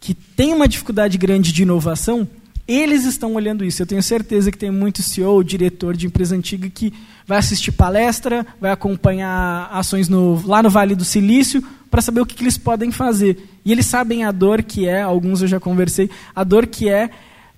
que 0.00 0.14
têm 0.14 0.52
uma 0.52 0.68
dificuldade 0.68 1.16
grande 1.16 1.52
de 1.52 1.62
inovação, 1.62 2.28
eles 2.66 3.04
estão 3.04 3.34
olhando 3.34 3.64
isso. 3.64 3.82
Eu 3.82 3.86
tenho 3.86 4.02
certeza 4.02 4.50
que 4.50 4.58
tem 4.58 4.70
muito 4.70 5.02
CEO, 5.02 5.42
diretor 5.42 5.96
de 5.96 6.06
empresa 6.06 6.34
antiga 6.34 6.68
que 6.68 6.92
vai 7.26 7.38
assistir 7.38 7.72
palestra, 7.72 8.46
vai 8.60 8.70
acompanhar 8.70 9.68
ações 9.72 10.08
no, 10.08 10.44
lá 10.46 10.62
no 10.62 10.70
Vale 10.70 10.94
do 10.94 11.04
Silício 11.04 11.62
para 11.90 12.00
saber 12.00 12.20
o 12.20 12.26
que, 12.26 12.34
que 12.34 12.42
eles 12.42 12.58
podem 12.58 12.90
fazer. 12.90 13.48
E 13.64 13.72
eles 13.72 13.86
sabem 13.86 14.24
a 14.24 14.32
dor 14.32 14.62
que 14.62 14.86
é, 14.86 15.02
alguns 15.02 15.42
eu 15.42 15.48
já 15.48 15.60
conversei, 15.60 16.10
a 16.34 16.42
dor 16.42 16.66
que 16.66 16.88
é 16.88 17.10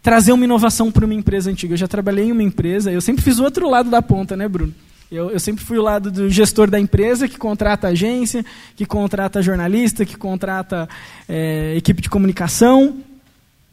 trazer 0.05 0.33
uma 0.33 0.45
inovação 0.45 0.93
para 0.93 1.07
uma 1.07 1.15
empresa 1.15 1.51
antiga. 1.51 1.73
Eu 1.73 1.79
já 1.79 1.89
trabalhei 1.89 2.27
em 2.27 2.33
uma 2.33 2.43
empresa, 2.43 2.93
eu 2.93 3.01
sempre 3.01 3.25
fiz 3.25 3.39
o 3.39 3.43
outro 3.43 3.71
lado 3.71 3.89
da 3.89 4.03
ponta, 4.03 4.37
né, 4.37 4.47
Bruno? 4.47 4.73
Eu, 5.11 5.31
eu, 5.31 5.41
sempre 5.41 5.65
fui 5.65 5.79
o 5.79 5.83
lado 5.83 6.11
do 6.11 6.29
gestor 6.29 6.69
da 6.69 6.79
empresa 6.79 7.27
que 7.27 7.39
contrata 7.39 7.89
agência, 7.89 8.45
que 8.77 8.85
contrata 8.85 9.41
jornalista, 9.41 10.05
que 10.05 10.17
contrata 10.17 10.87
é, 11.27 11.75
equipe 11.77 12.03
de 12.03 12.11
comunicação. 12.11 12.99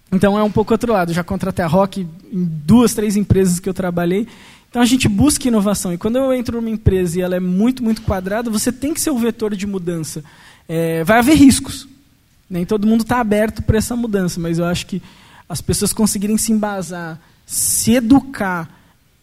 Então 0.09 0.39
é 0.39 0.43
um 0.43 0.51
pouco 0.51 0.73
outro 0.73 0.93
lado. 0.93 1.09
Eu 1.09 1.15
já 1.15 1.23
contratei 1.23 1.65
a 1.65 1.67
Rock 1.67 2.07
em 2.31 2.49
duas, 2.65 2.93
três 2.93 3.17
empresas 3.17 3.59
que 3.59 3.67
eu 3.67 3.73
trabalhei. 3.73 4.25
Então 4.69 4.81
a 4.81 4.85
gente 4.85 5.09
busca 5.09 5.49
inovação. 5.49 5.93
E 5.93 5.97
quando 5.97 6.15
eu 6.15 6.33
entro 6.33 6.61
numa 6.61 6.69
empresa 6.69 7.19
e 7.19 7.21
ela 7.21 7.35
é 7.35 7.41
muito, 7.41 7.83
muito 7.83 8.03
quadrada, 8.03 8.49
você 8.49 8.71
tem 8.71 8.93
que 8.93 9.01
ser 9.01 9.09
o 9.09 9.17
vetor 9.17 9.53
de 9.53 9.67
mudança. 9.67 10.23
É, 10.69 11.03
vai 11.03 11.19
haver 11.19 11.35
riscos. 11.35 11.89
Nem 12.49 12.65
todo 12.65 12.87
mundo 12.87 13.01
está 13.01 13.19
aberto 13.19 13.61
para 13.61 13.77
essa 13.77 13.97
mudança, 13.97 14.39
mas 14.39 14.59
eu 14.59 14.65
acho 14.65 14.85
que 14.85 15.01
as 15.51 15.59
pessoas 15.59 15.91
conseguirem 15.91 16.37
se 16.37 16.53
embasar, 16.53 17.19
se 17.45 17.95
educar 17.95 18.73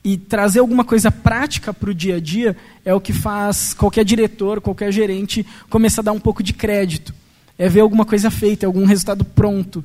e 0.05 0.19
trazer 0.19 0.59
alguma 0.59 0.85
coisa 0.85 1.11
prática 1.11 1.73
para 1.73 1.89
o 1.89 1.95
dia 1.95 2.17
a 2.17 2.21
dia 2.21 2.55
é 2.85 2.93
o 2.93 3.01
que 3.01 3.15
faz 3.15 3.73
qualquer 3.73 4.05
diretor, 4.05 4.61
qualquer 4.61 4.93
gerente 4.93 5.45
começar 5.71 6.03
a 6.03 6.05
dar 6.05 6.13
um 6.13 6.21
pouco 6.21 6.43
de 6.43 6.53
crédito. 6.53 7.15
É 7.57 7.67
ver 7.67 7.81
alguma 7.81 8.05
coisa 8.05 8.31
feita, 8.31 8.67
algum 8.67 8.85
resultado 8.85 9.25
pronto. 9.25 9.83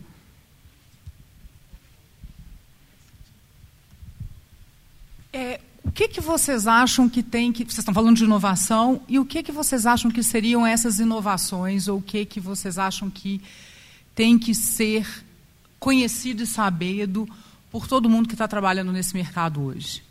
É, 5.32 5.62
o 5.82 5.92
que, 5.94 6.10
que 6.10 6.20
vocês 6.20 6.68
acham 6.68 7.08
que 7.08 7.24
tem 7.24 7.54
que. 7.54 7.64
Vocês 7.64 7.80
estão 7.80 7.94
falando 7.94 8.18
de 8.18 8.26
inovação, 8.26 9.02
e 9.08 9.18
o 9.18 9.24
que, 9.26 9.44
que 9.44 9.52
vocês 9.54 9.86
acham 9.86 10.12
que 10.12 10.22
seriam 10.22 10.68
essas 10.68 11.00
inovações, 11.00 11.88
ou 11.88 12.00
o 12.00 12.02
que, 12.02 12.26
que 12.26 12.42
vocês 12.42 12.78
acham 12.78 13.10
que 13.10 13.42
tem 14.14 14.38
que 14.38 14.54
ser 14.54 15.08
conhecido 15.84 16.44
e 16.44 16.48
sabido 16.48 17.28
por 17.70 17.90
todo 17.90 18.10
mundo 18.10 18.26
que 18.30 18.36
está 18.36 18.48
trabalhando 18.48 18.94
nesse 18.94 19.14
mercado 19.14 19.62
hoje. 19.62 20.02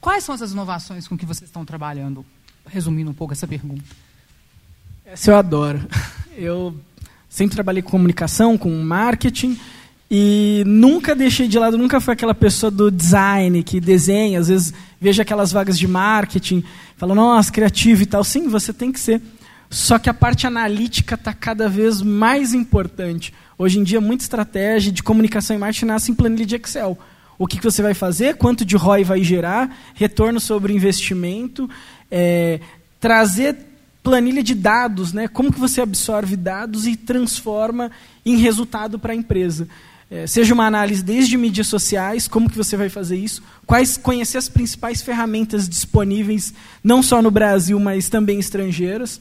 Quais 0.00 0.24
são 0.24 0.34
essas 0.34 0.50
inovações 0.50 1.06
com 1.06 1.16
que 1.16 1.24
vocês 1.24 1.48
estão 1.48 1.64
trabalhando? 1.64 2.26
Resumindo 2.66 3.12
um 3.12 3.14
pouco 3.14 3.32
essa 3.32 3.46
pergunta. 3.46 3.84
Essa 5.06 5.30
eu 5.30 5.36
adoro. 5.36 5.86
Eu, 6.36 6.74
Sempre 7.28 7.54
trabalhei 7.54 7.80
com 7.80 7.90
comunicação, 7.90 8.58
com 8.58 8.70
marketing. 8.82 9.56
E 10.10 10.64
nunca 10.66 11.14
deixei 11.14 11.46
de 11.46 11.60
lado, 11.60 11.78
nunca 11.78 12.00
fui 12.00 12.12
aquela 12.12 12.34
pessoa 12.34 12.68
do 12.68 12.90
design 12.90 13.62
que 13.62 13.80
desenha, 13.80 14.40
às 14.40 14.48
vezes 14.48 14.74
vejo 15.00 15.22
aquelas 15.22 15.52
vagas 15.52 15.78
de 15.78 15.86
marketing, 15.86 16.64
falo, 16.96 17.14
nossa, 17.14 17.52
criativo 17.52 18.02
e 18.02 18.06
tal. 18.06 18.24
Sim, 18.24 18.48
você 18.48 18.72
tem 18.72 18.90
que 18.90 18.98
ser. 18.98 19.22
Só 19.70 19.96
que 20.00 20.10
a 20.10 20.14
parte 20.14 20.48
analítica 20.48 21.14
está 21.14 21.32
cada 21.32 21.68
vez 21.68 22.02
mais 22.02 22.52
importante. 22.52 23.32
Hoje 23.60 23.78
em 23.78 23.82
dia, 23.82 24.00
muita 24.00 24.24
estratégia 24.24 24.90
de 24.90 25.02
comunicação 25.02 25.54
e 25.54 25.58
marketing 25.58 25.84
nasce 25.84 26.10
em 26.10 26.14
planilha 26.14 26.46
de 26.46 26.56
Excel. 26.56 26.98
O 27.36 27.46
que, 27.46 27.58
que 27.58 27.62
você 27.62 27.82
vai 27.82 27.92
fazer, 27.92 28.36
quanto 28.38 28.64
de 28.64 28.74
ROI 28.74 29.04
vai 29.04 29.22
gerar, 29.22 29.76
retorno 29.92 30.40
sobre 30.40 30.72
investimento, 30.72 31.68
é, 32.10 32.58
trazer 32.98 33.54
planilha 34.02 34.42
de 34.42 34.54
dados, 34.54 35.12
né? 35.12 35.28
como 35.28 35.52
que 35.52 35.60
você 35.60 35.82
absorve 35.82 36.36
dados 36.36 36.86
e 36.86 36.96
transforma 36.96 37.90
em 38.24 38.36
resultado 38.36 38.98
para 38.98 39.12
a 39.12 39.14
empresa. 39.14 39.68
É, 40.10 40.26
seja 40.26 40.54
uma 40.54 40.64
análise 40.64 41.04
desde 41.04 41.36
mídias 41.36 41.66
sociais, 41.66 42.26
como 42.26 42.48
que 42.48 42.56
você 42.56 42.78
vai 42.78 42.88
fazer 42.88 43.18
isso, 43.18 43.42
quais 43.66 43.98
conhecer 43.98 44.38
as 44.38 44.48
principais 44.48 45.02
ferramentas 45.02 45.68
disponíveis, 45.68 46.54
não 46.82 47.02
só 47.02 47.20
no 47.20 47.30
Brasil, 47.30 47.78
mas 47.78 48.08
também 48.08 48.38
estrangeiras. 48.38 49.20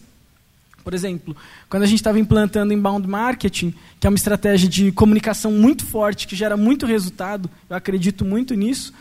Por 0.84 0.94
exemplo, 0.94 1.36
quando 1.70 1.84
a 1.84 1.86
gente 1.86 2.00
estava 2.00 2.20
implantando 2.20 2.74
inbound 2.74 3.08
marketing, 3.08 3.74
que 4.00 4.08
é 4.08 4.10
uma 4.10 4.18
estratégia 4.18 4.68
de 4.68 4.92
comunicação 4.92 5.52
muito 5.52 5.86
forte, 5.86 6.28
que 6.28 6.36
gera 6.36 6.58
muito 6.58 6.86
resultado, 6.86 7.50
eu 7.70 7.76
acredito 7.76 8.24
muito 8.24 8.54
nisso, 8.54 8.94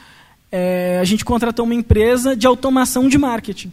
é, 0.50 0.98
a 1.00 1.04
gente 1.04 1.24
contratou 1.24 1.64
uma 1.64 1.74
empresa 1.74 2.36
de 2.36 2.46
automação 2.46 3.08
de 3.08 3.18
marketing. 3.18 3.72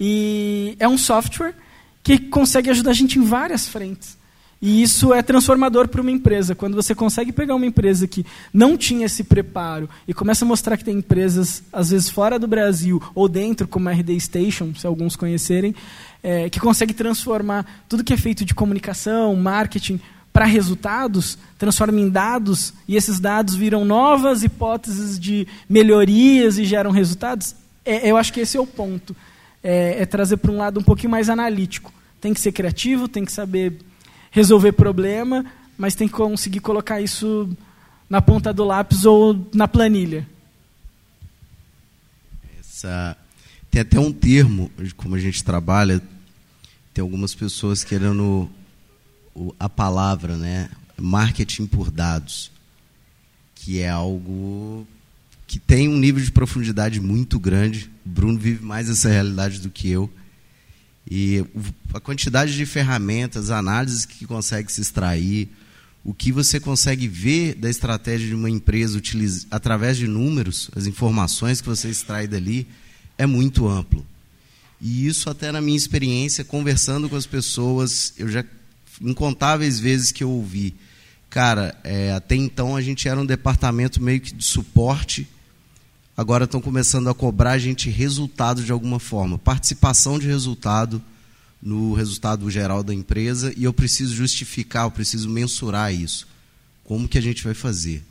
E 0.00 0.76
é 0.78 0.88
um 0.88 0.98
software 0.98 1.54
que 2.02 2.18
consegue 2.18 2.70
ajudar 2.70 2.90
a 2.90 2.94
gente 2.94 3.18
em 3.18 3.22
várias 3.22 3.68
frentes. 3.68 4.16
E 4.60 4.82
isso 4.82 5.14
é 5.14 5.22
transformador 5.22 5.86
para 5.86 6.00
uma 6.00 6.10
empresa. 6.10 6.54
Quando 6.54 6.74
você 6.74 6.94
consegue 6.94 7.30
pegar 7.30 7.54
uma 7.54 7.66
empresa 7.66 8.08
que 8.08 8.26
não 8.52 8.76
tinha 8.76 9.06
esse 9.06 9.22
preparo 9.22 9.88
e 10.06 10.12
começa 10.12 10.44
a 10.44 10.48
mostrar 10.48 10.76
que 10.76 10.84
tem 10.84 10.98
empresas, 10.98 11.62
às 11.72 11.90
vezes 11.90 12.08
fora 12.08 12.38
do 12.38 12.48
Brasil 12.48 13.00
ou 13.14 13.28
dentro, 13.28 13.68
como 13.68 13.88
a 13.88 13.92
RD 13.92 14.18
Station, 14.18 14.74
se 14.74 14.86
alguns 14.86 15.14
conhecerem, 15.14 15.74
é, 16.22 16.50
que 16.50 16.60
consegue 16.60 16.92
transformar 16.94 17.64
tudo 17.88 18.04
que 18.04 18.12
é 18.12 18.16
feito 18.16 18.44
de 18.44 18.54
comunicação, 18.54 19.34
marketing, 19.36 20.00
para 20.32 20.44
resultados, 20.44 21.36
transforma 21.58 22.00
em 22.00 22.08
dados, 22.08 22.72
e 22.86 22.96
esses 22.96 23.18
dados 23.18 23.54
viram 23.54 23.84
novas 23.84 24.42
hipóteses 24.42 25.18
de 25.18 25.46
melhorias 25.68 26.58
e 26.58 26.64
geram 26.64 26.90
resultados, 26.90 27.56
é, 27.84 28.10
eu 28.10 28.16
acho 28.16 28.32
que 28.32 28.40
esse 28.40 28.56
é 28.56 28.60
o 28.60 28.66
ponto. 28.66 29.16
É, 29.64 30.02
é 30.02 30.06
trazer 30.06 30.36
para 30.36 30.52
um 30.52 30.58
lado 30.58 30.78
um 30.78 30.82
pouquinho 30.82 31.10
mais 31.10 31.28
analítico. 31.28 31.92
Tem 32.20 32.32
que 32.32 32.40
ser 32.40 32.52
criativo, 32.52 33.08
tem 33.08 33.24
que 33.24 33.32
saber 33.32 33.78
resolver 34.30 34.72
problema, 34.72 35.44
mas 35.76 35.96
tem 35.96 36.06
que 36.06 36.14
conseguir 36.14 36.60
colocar 36.60 37.00
isso 37.00 37.48
na 38.08 38.22
ponta 38.22 38.52
do 38.52 38.64
lápis 38.64 39.04
ou 39.04 39.46
na 39.52 39.66
planilha. 39.66 40.24
Essa, 42.60 43.16
tem 43.70 43.80
até 43.82 43.98
um 43.98 44.12
termo, 44.12 44.70
como 44.96 45.14
a 45.14 45.20
gente 45.20 45.44
trabalha, 45.44 46.02
tem 46.92 47.02
algumas 47.02 47.34
pessoas 47.34 47.84
querendo 47.84 48.50
a 49.58 49.68
palavra, 49.68 50.36
né? 50.36 50.68
Marketing 51.00 51.66
por 51.66 51.90
dados, 51.90 52.50
que 53.54 53.78
é 53.78 53.88
algo 53.88 54.86
que 55.46 55.58
tem 55.58 55.88
um 55.88 55.96
nível 55.96 56.22
de 56.22 56.32
profundidade 56.32 57.00
muito 57.00 57.38
grande. 57.38 57.90
O 58.04 58.08
Bruno 58.08 58.38
vive 58.38 58.64
mais 58.64 58.90
essa 58.90 59.08
realidade 59.08 59.60
do 59.60 59.70
que 59.70 59.88
eu. 59.88 60.12
E 61.10 61.42
a 61.94 62.00
quantidade 62.00 62.54
de 62.54 62.66
ferramentas, 62.66 63.50
análises 63.50 64.04
que 64.04 64.26
consegue 64.26 64.70
se 64.70 64.82
extrair, 64.82 65.48
o 66.04 66.12
que 66.12 66.30
você 66.30 66.60
consegue 66.60 67.08
ver 67.08 67.54
da 67.54 67.70
estratégia 67.70 68.28
de 68.28 68.34
uma 68.34 68.50
empresa 68.50 68.98
utiliza, 68.98 69.46
através 69.50 69.96
de 69.96 70.06
números, 70.06 70.70
as 70.76 70.86
informações 70.86 71.60
que 71.60 71.68
você 71.68 71.88
extrai 71.88 72.26
dali, 72.26 72.66
é 73.18 73.26
muito 73.26 73.68
amplo. 73.68 74.06
E 74.80 75.06
isso 75.06 75.28
até 75.28 75.52
na 75.52 75.60
minha 75.60 75.76
experiência, 75.76 76.44
conversando 76.44 77.08
com 77.08 77.16
as 77.16 77.26
pessoas, 77.26 78.14
eu 78.16 78.28
já 78.28 78.44
incontáveis 79.02 79.78
vezes 79.78 80.12
que 80.12 80.24
eu 80.24 80.30
ouvi, 80.30 80.74
cara, 81.28 81.76
é, 81.84 82.12
até 82.12 82.34
então 82.34 82.74
a 82.74 82.80
gente 82.80 83.08
era 83.08 83.20
um 83.20 83.26
departamento 83.26 84.02
meio 84.02 84.20
que 84.20 84.32
de 84.32 84.44
suporte 84.44 85.28
agora 86.16 86.46
estão 86.46 86.60
começando 86.60 87.08
a 87.08 87.14
cobrar 87.14 87.52
a 87.52 87.58
gente 87.58 87.88
resultado 87.90 88.64
de 88.64 88.72
alguma 88.72 88.98
forma, 88.98 89.38
participação 89.38 90.18
de 90.18 90.26
resultado 90.26 91.00
no 91.62 91.92
resultado 91.94 92.50
geral 92.50 92.82
da 92.82 92.92
empresa 92.92 93.52
e 93.56 93.62
eu 93.62 93.72
preciso 93.72 94.16
justificar, 94.16 94.84
eu 94.84 94.90
preciso 94.90 95.28
mensurar 95.28 95.94
isso. 95.94 96.26
Como 96.82 97.08
que 97.08 97.18
a 97.18 97.20
gente 97.22 97.44
vai 97.44 97.54
fazer? 97.54 98.02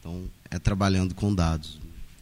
Então, 0.00 0.24
é 0.50 0.58
trabalhando 0.58 1.14
com 1.14 1.34
dados. 1.34 1.78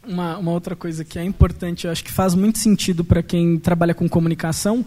Uma, 0.07 0.37
uma 0.37 0.51
outra 0.51 0.75
coisa 0.75 1.03
que 1.03 1.17
é 1.17 1.23
importante, 1.23 1.85
eu 1.85 1.91
acho 1.91 2.03
que 2.03 2.11
faz 2.11 2.35
muito 2.35 2.59
sentido 2.59 3.03
para 3.03 3.23
quem 3.23 3.57
trabalha 3.57 3.93
com 3.93 4.07
comunicação, 4.07 4.85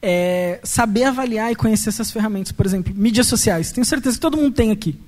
é 0.00 0.60
saber 0.62 1.04
avaliar 1.04 1.52
e 1.52 1.56
conhecer 1.56 1.88
essas 1.88 2.10
ferramentas. 2.10 2.52
Por 2.52 2.64
exemplo, 2.64 2.94
mídias 2.94 3.26
sociais. 3.26 3.72
Tenho 3.72 3.84
certeza 3.84 4.16
que 4.16 4.20
todo 4.20 4.36
mundo 4.36 4.52
tem 4.52 4.70
aqui. 4.70 4.98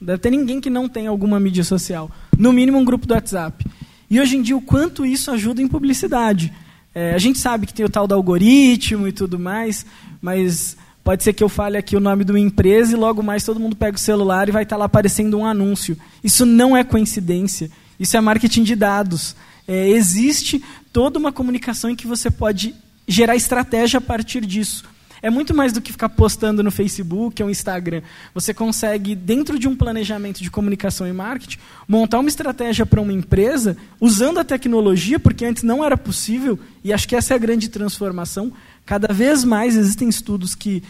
Deve 0.00 0.18
ter 0.18 0.30
ninguém 0.30 0.60
que 0.60 0.68
não 0.68 0.88
tenha 0.88 1.10
alguma 1.10 1.38
mídia 1.38 1.62
social. 1.62 2.10
No 2.36 2.52
mínimo 2.52 2.78
um 2.78 2.84
grupo 2.84 3.06
do 3.06 3.14
WhatsApp. 3.14 3.64
E 4.10 4.20
hoje 4.20 4.36
em 4.36 4.42
dia, 4.42 4.56
o 4.56 4.60
quanto 4.60 5.06
isso 5.06 5.30
ajuda 5.30 5.62
em 5.62 5.68
publicidade. 5.68 6.52
É, 6.94 7.14
a 7.14 7.18
gente 7.18 7.38
sabe 7.38 7.66
que 7.66 7.72
tem 7.72 7.86
o 7.86 7.88
tal 7.88 8.06
do 8.06 8.14
algoritmo 8.14 9.08
e 9.08 9.12
tudo 9.12 9.38
mais, 9.38 9.86
mas 10.20 10.76
pode 11.02 11.22
ser 11.22 11.32
que 11.32 11.42
eu 11.42 11.48
fale 11.48 11.78
aqui 11.78 11.96
o 11.96 12.00
nome 12.00 12.24
de 12.24 12.32
uma 12.32 12.40
empresa 12.40 12.92
e 12.92 12.96
logo 12.96 13.22
mais 13.22 13.44
todo 13.44 13.58
mundo 13.58 13.74
pega 13.74 13.96
o 13.96 14.00
celular 14.00 14.48
e 14.48 14.52
vai 14.52 14.64
estar 14.64 14.76
lá 14.76 14.84
aparecendo 14.84 15.38
um 15.38 15.46
anúncio. 15.46 15.96
Isso 16.22 16.44
não 16.44 16.76
é 16.76 16.84
coincidência. 16.84 17.70
Isso 18.02 18.16
é 18.16 18.20
marketing 18.20 18.64
de 18.64 18.74
dados. 18.74 19.36
É, 19.66 19.90
existe 19.90 20.60
toda 20.92 21.20
uma 21.20 21.30
comunicação 21.30 21.88
em 21.88 21.94
que 21.94 22.04
você 22.04 22.32
pode 22.32 22.74
gerar 23.06 23.36
estratégia 23.36 23.98
a 23.98 24.00
partir 24.00 24.44
disso. 24.44 24.84
É 25.22 25.30
muito 25.30 25.54
mais 25.54 25.72
do 25.72 25.80
que 25.80 25.92
ficar 25.92 26.08
postando 26.08 26.64
no 26.64 26.72
Facebook 26.72 27.40
ou 27.40 27.48
Instagram. 27.48 28.02
Você 28.34 28.52
consegue, 28.52 29.14
dentro 29.14 29.56
de 29.56 29.68
um 29.68 29.76
planejamento 29.76 30.42
de 30.42 30.50
comunicação 30.50 31.06
e 31.06 31.12
marketing, 31.12 31.58
montar 31.86 32.18
uma 32.18 32.28
estratégia 32.28 32.84
para 32.84 33.00
uma 33.00 33.12
empresa 33.12 33.76
usando 34.00 34.38
a 34.38 34.44
tecnologia, 34.44 35.20
porque 35.20 35.44
antes 35.44 35.62
não 35.62 35.84
era 35.84 35.96
possível, 35.96 36.58
e 36.82 36.92
acho 36.92 37.06
que 37.06 37.14
essa 37.14 37.34
é 37.34 37.36
a 37.36 37.38
grande 37.38 37.68
transformação. 37.68 38.52
Cada 38.84 39.14
vez 39.14 39.44
mais 39.44 39.76
existem 39.76 40.08
estudos 40.08 40.56
que 40.56 40.82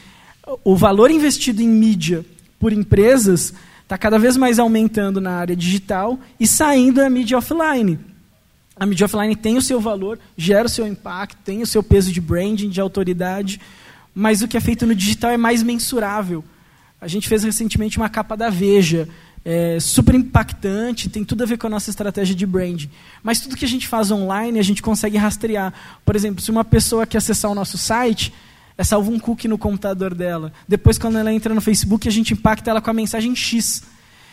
o 0.64 0.74
valor 0.74 1.10
investido 1.10 1.60
em 1.60 1.68
mídia 1.68 2.24
por 2.58 2.72
empresas 2.72 3.52
está 3.92 3.98
cada 3.98 4.18
vez 4.18 4.38
mais 4.38 4.58
aumentando 4.58 5.20
na 5.20 5.32
área 5.32 5.54
digital 5.54 6.18
e 6.40 6.46
saindo 6.46 6.94
da 6.94 7.10
mídia 7.10 7.36
offline. 7.36 7.98
A 8.74 8.86
mídia 8.86 9.04
offline 9.04 9.36
tem 9.36 9.58
o 9.58 9.62
seu 9.62 9.78
valor, 9.78 10.18
gera 10.34 10.64
o 10.64 10.68
seu 10.68 10.86
impacto, 10.86 11.36
tem 11.44 11.60
o 11.60 11.66
seu 11.66 11.82
peso 11.82 12.10
de 12.10 12.18
branding, 12.18 12.70
de 12.70 12.80
autoridade, 12.80 13.60
mas 14.14 14.40
o 14.40 14.48
que 14.48 14.56
é 14.56 14.60
feito 14.60 14.86
no 14.86 14.94
digital 14.94 15.30
é 15.30 15.36
mais 15.36 15.62
mensurável. 15.62 16.42
A 16.98 17.06
gente 17.06 17.28
fez 17.28 17.44
recentemente 17.44 17.98
uma 17.98 18.08
capa 18.08 18.34
da 18.34 18.48
Veja, 18.48 19.06
é, 19.44 19.78
super 19.78 20.14
impactante, 20.14 21.10
tem 21.10 21.22
tudo 21.22 21.42
a 21.42 21.46
ver 21.46 21.58
com 21.58 21.66
a 21.66 21.70
nossa 21.70 21.90
estratégia 21.90 22.34
de 22.34 22.46
branding. 22.46 22.88
Mas 23.22 23.40
tudo 23.40 23.56
que 23.56 23.64
a 23.66 23.68
gente 23.68 23.86
faz 23.86 24.10
online, 24.10 24.58
a 24.58 24.62
gente 24.62 24.80
consegue 24.80 25.18
rastrear. 25.18 25.70
Por 26.02 26.16
exemplo, 26.16 26.40
se 26.42 26.50
uma 26.50 26.64
pessoa 26.64 27.06
quer 27.06 27.18
acessar 27.18 27.50
o 27.50 27.54
nosso 27.54 27.76
site, 27.76 28.32
é 28.82 28.84
salvo 28.84 29.12
um 29.12 29.18
cookie 29.18 29.46
no 29.46 29.56
computador 29.56 30.12
dela. 30.12 30.52
Depois, 30.66 30.98
quando 30.98 31.16
ela 31.16 31.32
entra 31.32 31.54
no 31.54 31.60
Facebook, 31.60 32.08
a 32.08 32.10
gente 32.10 32.34
impacta 32.34 32.68
ela 32.68 32.80
com 32.80 32.90
a 32.90 32.92
mensagem 32.92 33.34
X. 33.34 33.84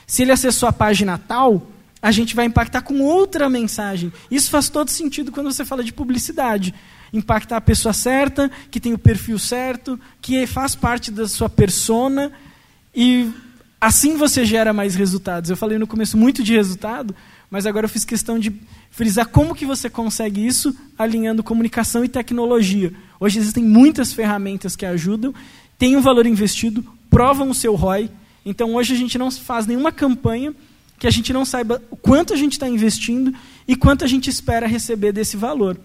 Se 0.08 0.24
ele 0.24 0.32
acessou 0.32 0.68
a 0.68 0.74
página 0.74 1.20
tal, 1.20 1.68
a 2.02 2.12
gente 2.12 2.36
vai 2.36 2.46
impactar 2.46 2.82
com 2.82 3.00
outra 3.00 3.48
mensagem. 3.48 4.12
Isso 4.32 4.50
faz 4.50 4.68
todo 4.68 4.90
sentido 4.90 5.32
quando 5.32 5.52
você 5.52 5.64
fala 5.64 5.84
de 5.84 5.94
publicidade 5.94 6.74
impactar 7.12 7.58
a 7.58 7.62
pessoa 7.62 7.94
certa, 7.94 8.50
que 8.70 8.80
tem 8.80 8.94
o 8.94 8.98
perfil 8.98 9.40
certo, 9.40 10.00
que 10.22 10.46
faz 10.46 10.76
parte 10.76 11.12
da 11.12 11.28
sua 11.28 11.50
persona 11.50 12.32
e 12.94 13.32
assim 13.80 14.18
você 14.18 14.46
gera 14.46 14.74
mais 14.74 14.96
resultados. 14.96 15.50
Eu 15.50 15.58
falei 15.58 15.78
no 15.78 15.88
começo 15.88 16.18
muito 16.18 16.44
de 16.44 16.56
resultado, 16.56 17.16
mas 17.50 17.66
agora 17.66 17.86
eu 17.86 17.90
fiz 17.90 18.06
questão 18.06 18.40
de 18.40 18.54
frisar 18.92 19.28
como 19.28 19.56
que 19.56 19.66
você 19.66 19.90
consegue 19.90 20.46
isso 20.46 20.76
alinhando 20.98 21.44
comunicação 21.44 22.04
e 22.04 22.10
tecnologia. 22.10 22.94
Hoje 23.20 23.40
existem 23.40 23.64
muitas 23.64 24.14
ferramentas 24.14 24.76
que 24.76 24.86
ajudam, 24.86 25.34
tem 25.78 25.96
um 25.96 26.02
valor 26.02 26.26
investido, 26.26 26.84
provam 27.10 27.50
o 27.50 27.56
seu 27.56 27.76
ROI. 27.76 28.10
Então 28.46 28.76
hoje 28.76 28.94
a 28.94 28.98
gente 28.98 29.18
não 29.18 29.32
faz 29.32 29.66
nenhuma 29.66 29.92
campanha 29.92 30.54
que 30.98 31.08
a 31.08 31.12
gente 31.12 31.32
não 31.32 31.46
saiba 31.46 31.82
quanto 32.02 32.34
a 32.34 32.36
gente 32.36 32.54
está 32.54 32.68
investindo 32.68 33.34
e 33.68 33.76
quanto 33.76 34.04
a 34.04 34.08
gente 34.08 34.30
espera 34.30 34.68
receber 34.68 35.14
desse 35.14 35.38
valor 35.38 35.78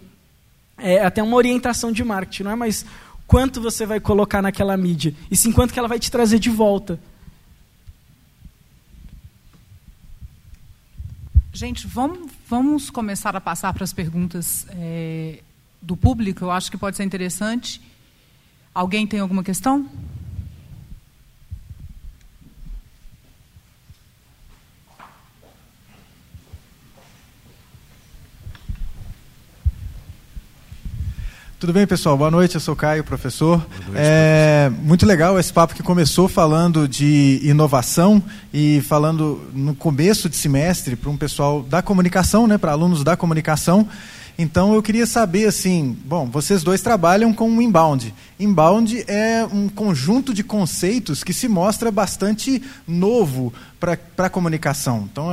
é 0.79 1.05
até 1.05 1.23
uma 1.23 1.37
orientação 1.37 1.93
de 1.93 2.03
marketing, 2.03 2.45
não 2.45 2.51
é 2.51 2.57
mais 2.57 2.85
quanto 3.27 3.61
você 3.61 3.87
vai 3.87 4.01
colocar 4.01 4.43
naquela 4.43 4.77
mídia, 4.77 5.15
e 5.31 5.37
sim 5.37 5.53
quanto 5.53 5.73
que 5.73 5.79
ela 5.79 5.89
vai 5.89 5.99
te 5.99 6.11
trazer 6.11 6.39
de 6.39 6.51
volta. 6.51 6.99
Gente, 11.55 11.87
vamos, 11.87 12.33
vamos 12.49 12.91
começar 12.91 13.37
a 13.37 13.41
passar 13.41 13.73
para 13.73 13.85
as 13.85 13.93
perguntas 13.93 14.67
é, 14.71 15.39
do 15.81 15.97
público. 15.97 16.45
Eu 16.45 16.51
acho 16.51 16.69
que 16.69 16.77
pode 16.77 16.97
ser 16.97 17.05
interessante. 17.05 17.81
Alguém 18.75 19.07
tem 19.07 19.21
alguma 19.21 19.45
questão? 19.45 19.89
Tudo 31.65 31.73
bem, 31.73 31.87
pessoal? 31.87 32.15
Boa 32.15 32.31
noite, 32.31 32.57
eu 32.57 32.61
sou 32.61 32.77
Caio, 32.77 33.03
professor. 33.03 33.57
Noite, 33.57 33.93
é 33.95 34.67
professor. 34.67 34.87
muito 34.87 35.07
legal 35.07 35.41
esse 35.41 35.51
papo 35.51 35.75
que 35.75 35.83
começou 35.83 36.29
falando 36.29 36.87
de 36.87 37.41
inovação 37.43 38.23
e 38.53 38.83
falando 38.83 39.41
no 39.55 39.75
começo 39.75 40.29
de 40.29 40.37
semestre 40.37 40.95
para 40.95 41.09
um 41.09 41.17
pessoal 41.17 41.63
da 41.63 41.81
comunicação, 41.81 42.47
né, 42.47 42.59
para 42.59 42.73
alunos 42.73 43.03
da 43.03 43.17
comunicação. 43.17 43.89
Então 44.37 44.75
eu 44.75 44.83
queria 44.83 45.07
saber 45.07 45.47
assim, 45.47 45.97
bom, 46.05 46.27
vocês 46.27 46.65
dois 46.65 46.83
trabalham 46.83 47.33
com 47.33 47.49
o 47.49 47.63
inbound. 47.63 48.13
Inbound 48.39 49.05
é 49.07 49.47
um 49.53 49.69
conjunto 49.69 50.35
de 50.35 50.43
conceitos 50.43 51.23
que 51.23 51.33
se 51.33 51.47
mostra 51.47 51.91
bastante 51.93 52.61
novo 52.87 53.53
para 53.79 53.97
a 54.19 54.31
comunicação. 54.31 55.09
Então 55.11 55.29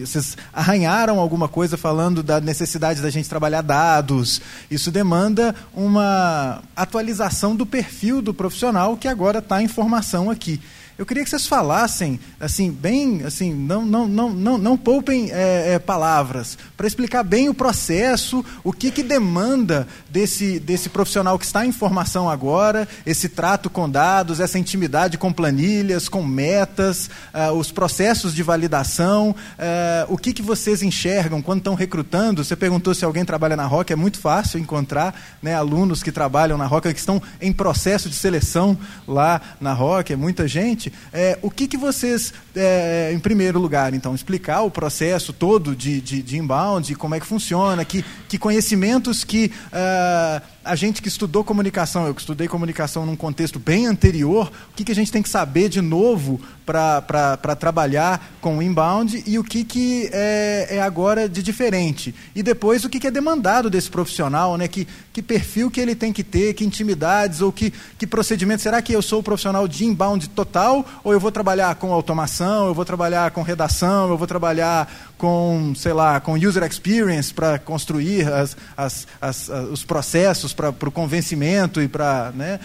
vocês 0.00 0.36
arranharam 0.52 1.18
alguma 1.18 1.48
coisa 1.48 1.76
falando 1.76 2.22
da 2.22 2.40
necessidade 2.40 3.02
da 3.02 3.10
gente 3.10 3.28
trabalhar 3.28 3.62
dados. 3.62 4.40
Isso 4.70 4.92
demanda 4.92 5.52
uma 5.74 6.62
atualização 6.76 7.56
do 7.56 7.66
perfil 7.66 8.22
do 8.22 8.32
profissional 8.32 8.96
que 8.96 9.08
agora 9.08 9.40
está 9.40 9.60
em 9.60 9.68
formação 9.68 10.30
aqui. 10.30 10.60
Eu 10.96 11.04
queria 11.04 11.24
que 11.24 11.30
vocês 11.30 11.48
falassem, 11.48 12.20
assim, 12.38 12.70
bem, 12.70 13.24
assim, 13.24 13.52
não, 13.52 13.84
não, 13.84 14.06
não, 14.06 14.30
não, 14.30 14.56
não 14.56 14.76
poupem 14.76 15.28
é, 15.32 15.72
é, 15.72 15.78
palavras, 15.80 16.56
para 16.76 16.86
explicar 16.86 17.24
bem 17.24 17.48
o 17.48 17.54
processo, 17.54 18.44
o 18.62 18.72
que, 18.72 18.92
que 18.92 19.02
demanda 19.02 19.88
desse, 20.08 20.60
desse 20.60 20.88
profissional 20.88 21.36
que 21.36 21.44
está 21.44 21.66
em 21.66 21.72
formação 21.72 22.30
agora, 22.30 22.86
esse 23.04 23.28
trato 23.28 23.68
com 23.68 23.90
dados, 23.90 24.38
essa 24.38 24.56
intimidade 24.56 25.18
com 25.18 25.32
planilhas, 25.32 26.08
com 26.08 26.22
metas, 26.22 27.10
uh, 27.34 27.52
os 27.54 27.72
processos 27.72 28.32
de 28.32 28.44
validação, 28.44 29.30
uh, 29.30 30.14
o 30.14 30.16
que, 30.16 30.32
que 30.32 30.42
vocês 30.42 30.80
enxergam 30.80 31.42
quando 31.42 31.58
estão 31.58 31.74
recrutando. 31.74 32.44
Você 32.44 32.54
perguntou 32.54 32.94
se 32.94 33.04
alguém 33.04 33.24
trabalha 33.24 33.56
na 33.56 33.66
Rock, 33.66 33.92
é 33.92 33.96
muito 33.96 34.20
fácil 34.20 34.60
encontrar 34.60 35.12
né, 35.42 35.56
alunos 35.56 36.04
que 36.04 36.12
trabalham 36.12 36.56
na 36.56 36.66
Rock, 36.66 36.92
que 36.94 37.00
estão 37.00 37.20
em 37.40 37.52
processo 37.52 38.08
de 38.08 38.14
seleção 38.14 38.78
lá 39.08 39.40
na 39.60 39.72
Rock, 39.72 40.12
é 40.12 40.16
muita 40.16 40.46
gente 40.46 40.83
é, 41.12 41.38
o 41.42 41.50
que, 41.50 41.66
que 41.66 41.76
vocês, 41.76 42.32
é, 42.54 43.12
em 43.12 43.18
primeiro 43.18 43.58
lugar, 43.58 43.94
então, 43.94 44.14
explicar 44.14 44.62
o 44.62 44.70
processo 44.70 45.32
todo 45.32 45.74
de, 45.74 46.00
de, 46.00 46.22
de 46.22 46.38
inbound, 46.38 46.94
como 46.96 47.14
é 47.14 47.20
que 47.20 47.26
funciona, 47.26 47.84
que, 47.84 48.04
que 48.28 48.38
conhecimentos 48.38 49.24
que 49.24 49.50
uh, 49.68 50.42
a 50.64 50.74
gente 50.74 51.02
que 51.02 51.08
estudou 51.08 51.44
comunicação, 51.44 52.06
eu 52.06 52.14
que 52.14 52.20
estudei 52.20 52.48
comunicação 52.48 53.04
num 53.04 53.14
contexto 53.14 53.58
bem 53.58 53.86
anterior, 53.86 54.50
o 54.72 54.74
que, 54.74 54.84
que 54.84 54.92
a 54.92 54.94
gente 54.94 55.12
tem 55.12 55.22
que 55.22 55.28
saber 55.28 55.68
de 55.68 55.82
novo 55.82 56.40
para 56.64 57.56
trabalhar 57.58 58.34
com 58.40 58.58
o 58.58 58.62
inbound 58.62 59.22
e 59.26 59.38
o 59.38 59.44
que, 59.44 59.64
que 59.64 60.08
é, 60.12 60.68
é, 60.70 60.80
agora 60.80 61.28
de 61.28 61.42
diferente. 61.42 62.14
E 62.34 62.42
depois 62.42 62.84
o 62.84 62.88
que, 62.88 62.98
que 62.98 63.06
é 63.06 63.10
demandado 63.10 63.68
desse 63.68 63.90
profissional, 63.90 64.56
né? 64.56 64.66
que, 64.66 64.88
que 65.12 65.22
perfil 65.22 65.70
que 65.70 65.80
ele 65.80 65.94
tem 65.94 66.12
que 66.12 66.24
ter, 66.24 66.54
que 66.54 66.64
intimidades 66.64 67.42
ou 67.42 67.52
que, 67.52 67.72
que 67.98 68.06
procedimento. 68.06 68.62
Será 68.62 68.80
que 68.80 68.94
eu 68.94 69.02
sou 69.02 69.20
o 69.20 69.22
profissional 69.22 69.68
de 69.68 69.84
inbound 69.84 70.30
total 70.30 70.73
ou 71.02 71.12
eu 71.12 71.20
vou 71.20 71.30
trabalhar 71.30 71.74
com 71.74 71.92
automação, 71.92 72.68
eu 72.68 72.74
vou 72.74 72.84
trabalhar 72.84 73.30
com 73.32 73.42
redação, 73.42 74.08
eu 74.08 74.16
vou 74.16 74.26
trabalhar 74.26 75.12
com, 75.18 75.74
sei 75.76 75.92
lá, 75.92 76.18
com 76.20 76.32
user 76.32 76.62
experience 76.62 77.34
para 77.34 77.58
construir 77.58 78.26
as, 78.32 78.56
as, 78.74 79.06
as, 79.20 79.48
os 79.70 79.84
processos 79.84 80.54
para 80.54 80.70
o 80.70 80.90
convencimento 80.90 81.82
e 81.82 81.86
para. 81.86 82.32
Né, 82.32 82.58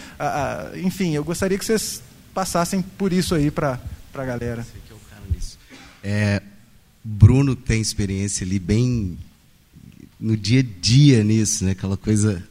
enfim, 0.82 1.14
eu 1.14 1.22
gostaria 1.22 1.58
que 1.58 1.64
vocês 1.64 2.02
passassem 2.32 2.80
por 2.80 3.12
isso 3.12 3.34
aí 3.34 3.50
para 3.50 3.78
a 4.14 4.24
galera. 4.24 4.66
É, 6.02 6.40
Bruno 7.04 7.54
tem 7.54 7.80
experiência 7.80 8.44
ali 8.44 8.58
bem 8.58 9.18
no 10.18 10.36
dia 10.36 10.60
a 10.60 10.80
dia 10.80 11.24
nisso, 11.24 11.64
né? 11.64 11.72
aquela 11.72 11.96
coisa 11.96 12.42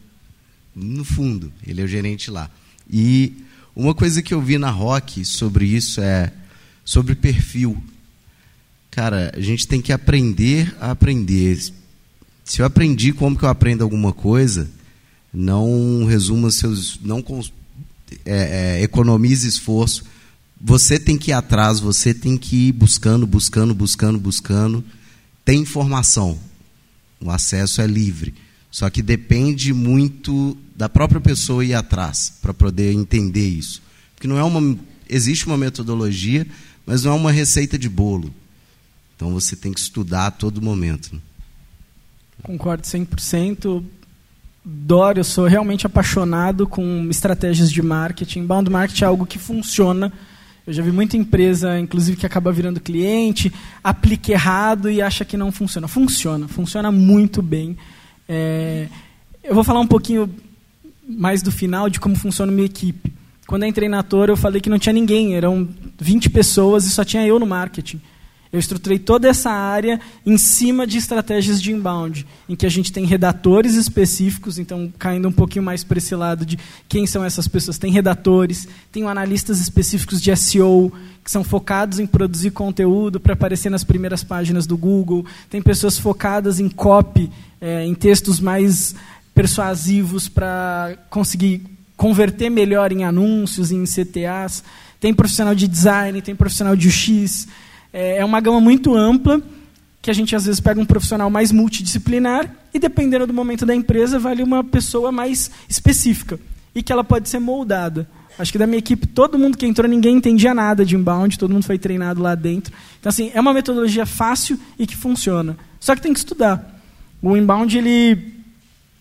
no 0.75 1.03
fundo. 1.03 1.51
Ele 1.65 1.81
é 1.81 1.83
o 1.83 1.87
gerente 1.87 2.31
lá. 2.31 2.49
E 2.89 3.43
uma 3.75 3.93
coisa 3.93 4.21
que 4.21 4.33
eu 4.33 4.41
vi 4.41 4.57
na 4.57 4.69
Rock 4.69 5.23
sobre 5.23 5.65
isso 5.65 6.01
é 6.01 6.31
sobre 6.83 7.15
perfil. 7.15 7.81
Cara, 8.91 9.31
a 9.35 9.39
gente 9.39 9.67
tem 9.67 9.81
que 9.81 9.93
aprender 9.93 10.75
a 10.79 10.91
aprender. 10.91 11.59
Se 12.43 12.61
eu 12.61 12.65
aprendi 12.65 13.13
como 13.13 13.37
que 13.37 13.45
eu 13.45 13.49
aprendo 13.49 13.83
alguma 13.83 14.11
coisa, 14.11 14.69
não 15.33 16.05
resuma 16.05 16.49
seus. 16.51 16.99
não 17.01 17.23
é, 18.25 18.77
é, 18.79 18.83
economize 18.83 19.47
esforço. 19.47 20.03
Você 20.59 20.99
tem 20.99 21.17
que 21.17 21.31
ir 21.31 21.33
atrás, 21.33 21.79
você 21.79 22.13
tem 22.13 22.37
que 22.37 22.67
ir 22.67 22.71
buscando, 22.73 23.25
buscando, 23.25 23.73
buscando, 23.73 24.19
buscando. 24.19 24.83
Tem 25.45 25.61
informação. 25.61 26.37
O 27.21 27.29
acesso 27.29 27.81
é 27.81 27.87
livre. 27.87 28.33
Só 28.71 28.89
que 28.89 29.01
depende 29.01 29.73
muito 29.73 30.57
da 30.79 30.87
própria 30.87 31.19
pessoa 31.19 31.65
ir 31.65 31.73
atrás 31.73 32.31
para 32.41 32.53
poder 32.53 32.93
entender 32.93 33.45
isso. 33.45 33.81
Porque 34.15 34.29
não 34.29 34.37
é 34.37 34.43
uma. 34.43 34.77
Existe 35.09 35.45
uma 35.45 35.57
metodologia, 35.57 36.47
mas 36.85 37.03
não 37.03 37.11
é 37.11 37.15
uma 37.15 37.33
receita 37.33 37.77
de 37.77 37.89
bolo. 37.89 38.33
Então 39.13 39.33
você 39.33 39.57
tem 39.57 39.73
que 39.73 39.79
estudar 39.81 40.27
a 40.27 40.31
todo 40.31 40.61
momento. 40.61 41.13
Né? 41.13 41.19
Concordo 42.41 42.83
100%. 42.83 43.83
Dória, 44.63 45.19
eu 45.19 45.25
sou 45.25 45.47
realmente 45.47 45.85
apaixonado 45.85 46.65
com 46.65 47.09
estratégias 47.09 47.69
de 47.69 47.81
marketing. 47.81 48.45
Bound 48.45 48.69
marketing 48.69 49.03
é 49.03 49.07
algo 49.07 49.25
que 49.25 49.37
funciona. 49.37 50.13
Eu 50.65 50.71
já 50.71 50.81
vi 50.81 50.93
muita 50.93 51.17
empresa, 51.17 51.77
inclusive, 51.77 52.15
que 52.15 52.25
acaba 52.25 52.53
virando 52.53 52.79
cliente, 52.79 53.51
aplica 53.83 54.31
errado 54.31 54.89
e 54.89 55.01
acha 55.01 55.25
que 55.25 55.35
não 55.35 55.51
funciona. 55.51 55.89
Funciona, 55.89 56.47
funciona 56.47 56.89
muito 56.89 57.41
bem. 57.41 57.75
É, 58.29 58.87
eu 59.43 59.53
vou 59.53 59.63
falar 59.63 59.81
um 59.81 59.87
pouquinho 59.87 60.29
mais 61.09 61.41
do 61.41 61.51
final 61.51 61.89
de 61.89 61.99
como 61.99 62.15
funciona 62.15 62.51
minha 62.51 62.65
equipe. 62.65 63.11
Quando 63.47 63.63
eu 63.63 63.69
entrei 63.69 63.89
na 63.89 64.03
Toro, 64.03 64.33
eu 64.33 64.37
falei 64.37 64.61
que 64.61 64.69
não 64.69 64.77
tinha 64.77 64.93
ninguém, 64.93 65.35
eram 65.35 65.67
20 65.99 66.29
pessoas 66.29 66.85
e 66.85 66.89
só 66.91 67.03
tinha 67.03 67.25
eu 67.25 67.39
no 67.39 67.47
marketing. 67.47 67.99
Eu 68.51 68.59
estruturei 68.59 68.97
toda 68.97 69.27
essa 69.27 69.51
área 69.51 69.99
em 70.25 70.35
cima 70.35 70.85
de 70.85 70.97
estratégias 70.97 71.61
de 71.61 71.71
inbound, 71.71 72.25
em 72.47 72.55
que 72.55 72.65
a 72.65 72.69
gente 72.69 72.91
tem 72.91 73.05
redatores 73.05 73.75
específicos, 73.75 74.57
então 74.57 74.91
caindo 74.97 75.27
um 75.27 75.31
pouquinho 75.31 75.63
mais 75.63 75.83
para 75.83 75.99
esse 75.99 76.15
lado 76.15 76.45
de 76.45 76.57
quem 76.87 77.05
são 77.05 77.23
essas 77.23 77.47
pessoas. 77.47 77.77
Tem 77.77 77.91
redatores, 77.91 78.67
tem 78.91 79.05
analistas 79.05 79.59
específicos 79.59 80.19
de 80.19 80.35
SEO, 80.35 80.91
que 81.23 81.29
são 81.29 81.43
focados 81.43 81.99
em 81.99 82.07
produzir 82.07 82.49
conteúdo 82.49 83.19
para 83.19 83.33
aparecer 83.33 83.69
nas 83.69 83.83
primeiras 83.83 84.23
páginas 84.23 84.65
do 84.65 84.75
Google. 84.75 85.25
Tem 85.47 85.61
pessoas 85.61 85.99
focadas 85.99 86.59
em 86.59 86.69
copy, 86.69 87.29
é, 87.61 87.85
em 87.85 87.93
textos 87.93 88.39
mais 88.39 88.95
persuasivos 89.39 90.27
para 90.27 90.97
conseguir 91.09 91.61
converter 91.95 92.49
melhor 92.49 92.91
em 92.91 93.05
anúncios, 93.05 93.71
em 93.71 93.85
CTAs. 93.85 94.61
Tem 94.99 95.13
profissional 95.13 95.55
de 95.55 95.65
design, 95.65 96.21
tem 96.21 96.35
profissional 96.35 96.75
de 96.75 96.89
UX 96.89 97.47
é, 97.93 98.17
é 98.17 98.25
uma 98.25 98.41
gama 98.41 98.59
muito 98.59 98.93
ampla, 98.93 99.41
que 100.01 100.11
a 100.11 100.13
gente 100.13 100.35
às 100.35 100.45
vezes 100.45 100.59
pega 100.59 100.81
um 100.81 100.85
profissional 100.85 101.29
mais 101.29 101.53
multidisciplinar 101.53 102.53
e, 102.73 102.79
dependendo 102.79 103.25
do 103.25 103.33
momento 103.33 103.65
da 103.65 103.73
empresa, 103.73 104.19
vale 104.19 104.43
uma 104.43 104.61
pessoa 104.61 105.09
mais 105.09 105.49
específica 105.69 106.37
e 106.75 106.83
que 106.83 106.91
ela 106.91 107.05
pode 107.05 107.29
ser 107.29 107.39
moldada. 107.39 108.09
Acho 108.37 108.51
que 108.51 108.57
da 108.57 108.67
minha 108.67 108.79
equipe, 108.79 109.07
todo 109.07 109.39
mundo 109.39 109.57
que 109.57 109.65
entrou, 109.65 109.87
ninguém 109.87 110.17
entendia 110.17 110.53
nada 110.53 110.83
de 110.85 110.97
inbound, 110.97 111.39
todo 111.39 111.53
mundo 111.53 111.63
foi 111.63 111.79
treinado 111.79 112.21
lá 112.21 112.35
dentro. 112.35 112.73
Então, 112.99 113.09
assim, 113.09 113.31
é 113.33 113.39
uma 113.39 113.53
metodologia 113.53 114.05
fácil 114.05 114.59
e 114.77 114.85
que 114.85 114.97
funciona. 114.97 115.57
Só 115.79 115.95
que 115.95 116.01
tem 116.01 116.11
que 116.11 116.19
estudar. 116.19 116.77
O 117.21 117.37
inbound, 117.37 117.77
ele 117.77 118.38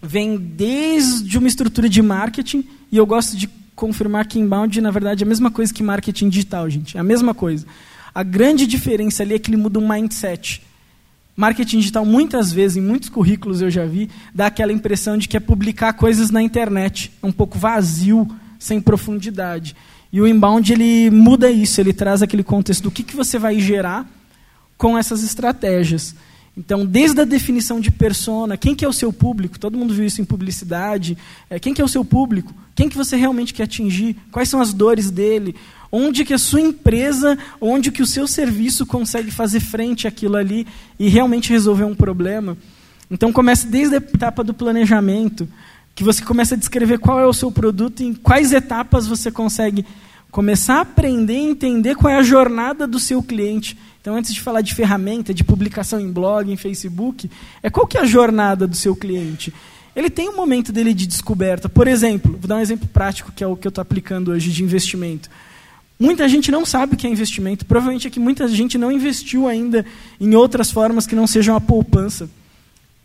vem 0.02 0.36
desde 0.36 1.38
uma 1.38 1.48
estrutura 1.48 1.88
de 1.88 2.00
marketing, 2.00 2.64
e 2.90 2.96
eu 2.96 3.06
gosto 3.06 3.36
de 3.36 3.48
confirmar 3.74 4.26
que 4.26 4.38
inbound, 4.38 4.80
na 4.80 4.90
verdade, 4.90 5.22
é 5.22 5.26
a 5.26 5.28
mesma 5.28 5.50
coisa 5.50 5.72
que 5.72 5.82
marketing 5.82 6.28
digital, 6.28 6.68
gente. 6.68 6.96
É 6.96 7.00
a 7.00 7.04
mesma 7.04 7.32
coisa. 7.32 7.66
A 8.14 8.22
grande 8.22 8.66
diferença 8.66 9.22
ali 9.22 9.34
é 9.34 9.38
que 9.38 9.50
ele 9.50 9.56
muda 9.56 9.78
um 9.78 9.88
mindset. 9.88 10.62
Marketing 11.36 11.78
digital, 11.78 12.04
muitas 12.04 12.52
vezes, 12.52 12.76
em 12.76 12.80
muitos 12.80 13.08
currículos 13.08 13.60
eu 13.62 13.70
já 13.70 13.86
vi, 13.86 14.10
dá 14.34 14.46
aquela 14.46 14.72
impressão 14.72 15.16
de 15.16 15.28
que 15.28 15.36
é 15.36 15.40
publicar 15.40 15.92
coisas 15.92 16.30
na 16.30 16.42
internet. 16.42 17.12
É 17.22 17.26
um 17.26 17.30
pouco 17.30 17.56
vazio, 17.56 18.28
sem 18.58 18.80
profundidade. 18.80 19.76
E 20.12 20.20
o 20.20 20.26
inbound 20.26 20.72
ele 20.72 21.10
muda 21.10 21.50
isso, 21.50 21.80
ele 21.80 21.92
traz 21.92 22.22
aquele 22.22 22.42
contexto 22.42 22.82
do 22.82 22.90
que, 22.90 23.04
que 23.04 23.14
você 23.14 23.38
vai 23.38 23.60
gerar 23.60 24.08
com 24.76 24.98
essas 24.98 25.22
estratégias. 25.22 26.14
Então, 26.58 26.84
desde 26.84 27.20
a 27.20 27.24
definição 27.24 27.78
de 27.78 27.88
persona, 27.88 28.56
quem 28.56 28.74
que 28.74 28.84
é 28.84 28.88
o 28.88 28.92
seu 28.92 29.12
público? 29.12 29.60
Todo 29.60 29.78
mundo 29.78 29.94
viu 29.94 30.04
isso 30.04 30.20
em 30.20 30.24
publicidade. 30.24 31.16
É, 31.48 31.60
quem 31.60 31.72
que 31.72 31.80
é 31.80 31.84
o 31.84 31.88
seu 31.88 32.04
público? 32.04 32.52
Quem 32.74 32.88
que 32.88 32.96
você 32.96 33.14
realmente 33.14 33.54
quer 33.54 33.62
atingir? 33.62 34.16
Quais 34.32 34.48
são 34.48 34.60
as 34.60 34.74
dores 34.74 35.08
dele? 35.08 35.54
Onde 35.90 36.24
que 36.24 36.34
a 36.34 36.38
sua 36.38 36.60
empresa, 36.60 37.38
onde 37.60 37.92
que 37.92 38.02
o 38.02 38.06
seu 38.06 38.26
serviço 38.26 38.84
consegue 38.84 39.30
fazer 39.30 39.60
frente 39.60 40.08
àquilo 40.08 40.36
ali 40.36 40.66
e 40.98 41.08
realmente 41.08 41.50
resolver 41.50 41.84
um 41.84 41.94
problema? 41.94 42.58
Então 43.08 43.32
começa 43.32 43.64
desde 43.64 43.94
a 43.94 43.98
etapa 43.98 44.42
do 44.42 44.52
planejamento, 44.52 45.48
que 45.94 46.02
você 46.02 46.24
começa 46.24 46.56
a 46.56 46.58
descrever 46.58 46.98
qual 46.98 47.20
é 47.20 47.26
o 47.26 47.32
seu 47.32 47.52
produto 47.52 48.02
e 48.02 48.06
em 48.06 48.14
quais 48.14 48.52
etapas 48.52 49.06
você 49.06 49.30
consegue 49.30 49.86
começar 50.28 50.78
a 50.78 50.80
aprender 50.80 51.34
e 51.34 51.50
entender 51.50 51.94
qual 51.94 52.12
é 52.12 52.16
a 52.16 52.22
jornada 52.22 52.84
do 52.84 52.98
seu 52.98 53.22
cliente. 53.22 53.78
Então, 54.08 54.16
antes 54.16 54.32
de 54.32 54.40
falar 54.40 54.62
de 54.62 54.74
ferramenta, 54.74 55.34
de 55.34 55.44
publicação 55.44 56.00
em 56.00 56.10
blog, 56.10 56.50
em 56.50 56.56
Facebook, 56.56 57.30
é 57.62 57.68
qual 57.68 57.86
que 57.86 57.98
é 57.98 58.00
a 58.00 58.06
jornada 58.06 58.66
do 58.66 58.74
seu 58.74 58.96
cliente? 58.96 59.52
ele 59.94 60.08
tem 60.08 60.30
um 60.30 60.36
momento 60.36 60.72
dele 60.72 60.94
de 60.94 61.06
descoberta. 61.06 61.68
Por 61.68 61.86
exemplo, 61.86 62.32
vou 62.32 62.48
dar 62.48 62.56
um 62.56 62.60
exemplo 62.60 62.88
prático, 62.88 63.30
que 63.32 63.44
é 63.44 63.46
o 63.46 63.54
que 63.54 63.66
eu 63.66 63.68
estou 63.68 63.82
aplicando 63.82 64.30
hoje 64.30 64.50
de 64.50 64.62
investimento. 64.62 65.28
Muita 66.00 66.26
gente 66.26 66.50
não 66.50 66.64
sabe 66.64 66.94
o 66.94 66.96
que 66.96 67.06
é 67.06 67.10
investimento. 67.10 67.66
Provavelmente 67.66 68.06
é 68.06 68.10
que 68.10 68.18
muita 68.18 68.48
gente 68.48 68.78
não 68.78 68.90
investiu 68.90 69.46
ainda 69.46 69.84
em 70.18 70.34
outras 70.34 70.70
formas 70.70 71.06
que 71.06 71.14
não 71.14 71.26
sejam 71.26 71.54
a 71.54 71.60
poupança. 71.60 72.30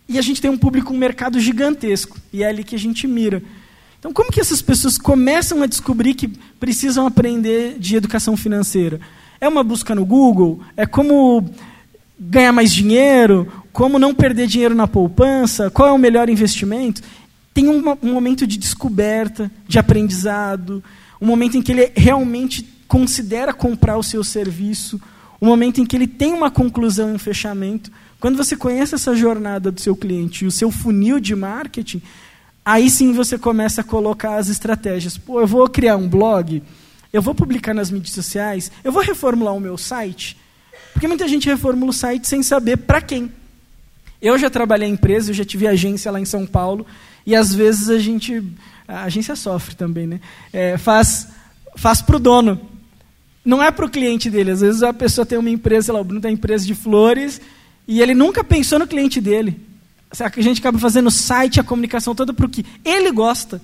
E 0.08 0.18
a 0.18 0.22
gente 0.22 0.40
tem 0.40 0.50
um 0.50 0.58
público, 0.58 0.94
um 0.94 0.98
mercado 0.98 1.38
gigantesco. 1.38 2.18
E 2.32 2.44
é 2.44 2.48
ali 2.48 2.64
que 2.64 2.76
a 2.76 2.80
gente 2.80 3.08
mira. 3.08 3.44
Então, 4.00 4.14
como 4.14 4.32
que 4.32 4.40
essas 4.40 4.62
pessoas 4.62 4.98
começam 4.98 5.62
a 5.64 5.66
descobrir 5.66 6.14
que 6.14 6.30
precisam 6.60 7.06
aprender 7.06 7.78
de 7.78 7.98
educação 7.98 8.38
financeira? 8.38 9.02
É 9.44 9.48
uma 9.50 9.62
busca 9.62 9.94
no 9.94 10.06
Google? 10.06 10.62
É 10.78 10.86
como 10.86 11.44
ganhar 12.18 12.54
mais 12.54 12.72
dinheiro? 12.72 13.52
Como 13.74 14.00
não 14.00 14.16
perder 14.16 14.48
dinheiro 14.48 14.74
na 14.74 14.88
poupança? 14.88 15.70
Qual 15.70 15.90
é 15.90 15.92
o 15.92 15.98
melhor 15.98 16.30
investimento? 16.30 17.02
Tem 17.54 17.68
um, 17.68 17.84
um 18.02 18.14
momento 18.14 18.48
de 18.48 18.58
descoberta, 18.58 19.52
de 19.68 19.78
aprendizado, 19.78 20.82
um 21.20 21.26
momento 21.26 21.58
em 21.58 21.62
que 21.62 21.74
ele 21.74 21.92
realmente 21.94 22.66
considera 22.88 23.54
comprar 23.54 23.98
o 23.98 24.04
seu 24.04 24.24
serviço, 24.24 24.98
o 25.42 25.46
momento 25.46 25.82
em 25.82 25.86
que 25.86 25.98
ele 25.98 26.08
tem 26.08 26.32
uma 26.32 26.50
conclusão 26.50 27.10
e 27.10 27.14
um 27.16 27.20
fechamento. 27.20 27.92
Quando 28.22 28.38
você 28.38 28.56
conhece 28.56 28.96
essa 28.96 29.14
jornada 29.14 29.70
do 29.74 29.82
seu 29.82 29.94
cliente 29.94 30.46
e 30.46 30.48
o 30.48 30.52
seu 30.52 30.72
funil 30.72 31.20
de 31.20 31.36
marketing, 31.36 32.02
aí 32.64 32.90
sim 32.90 33.12
você 33.12 33.38
começa 33.38 33.82
a 33.82 33.84
colocar 33.84 34.38
as 34.38 34.48
estratégias. 34.48 35.18
Pô, 35.18 35.42
eu 35.42 35.48
vou 35.48 35.68
criar 35.68 35.98
um 35.98 36.08
blog, 36.08 36.64
eu 37.14 37.22
vou 37.22 37.36
publicar 37.36 37.76
nas 37.76 37.92
mídias 37.92 38.16
sociais, 38.16 38.72
eu 38.84 38.92
vou 38.92 39.04
reformular 39.04 39.54
o 39.54 39.60
meu 39.60 39.78
site. 39.78 40.36
Porque 40.92 41.08
muita 41.08 41.28
gente 41.28 41.48
reformula 41.48 41.92
o 41.92 41.94
site 41.94 42.28
sem 42.28 42.42
saber 42.42 42.78
para 42.78 43.00
quem. 43.00 43.32
Eu 44.20 44.36
já 44.38 44.50
trabalhei 44.50 44.90
em 44.90 44.94
empresa, 44.94 45.30
eu 45.30 45.36
já 45.36 45.46
tive 45.46 45.68
agência 45.68 46.12
lá 46.12 46.20
em 46.20 46.26
São 46.26 46.48
Paulo, 46.48 46.88
e 47.24 47.36
às 47.36 47.54
vezes 47.54 47.90
a 47.90 48.00
gente. 48.00 48.44
A 48.88 49.04
agência 49.04 49.36
sofre 49.36 49.76
também, 49.76 50.08
né? 50.08 50.20
É, 50.52 50.76
faz 50.78 51.28
faz 51.76 52.02
para 52.02 52.16
o 52.16 52.20
dono. 52.20 52.60
Não 53.46 53.62
é 53.62 53.70
para 53.70 53.86
o 53.86 53.90
cliente 53.90 54.30
dele. 54.30 54.52
Às 54.52 54.62
vezes 54.62 54.82
a 54.82 54.94
pessoa 54.94 55.26
tem 55.26 55.38
uma 55.38 55.50
empresa, 55.50 55.86
sei 55.86 55.94
lá, 55.94 56.02
o 56.02 56.04
Bruno 56.04 56.22
tem 56.22 56.32
uma 56.32 56.38
empresa 56.38 56.66
de 56.66 56.74
flores, 56.74 57.40
e 57.88 58.02
ele 58.02 58.16
nunca 58.16 58.44
pensou 58.44 58.80
no 58.80 58.88
cliente 58.88 59.22
dele. 59.22 59.60
A 60.20 60.42
gente 60.42 60.60
acaba 60.60 60.80
fazendo 60.80 61.08
o 61.08 61.12
site, 61.12 61.60
a 61.60 61.64
comunicação 61.64 62.16
toda 62.16 62.34
para 62.34 62.46
o 62.46 62.50
que 62.50 62.66
ele 62.84 63.12
gosta. 63.12 63.62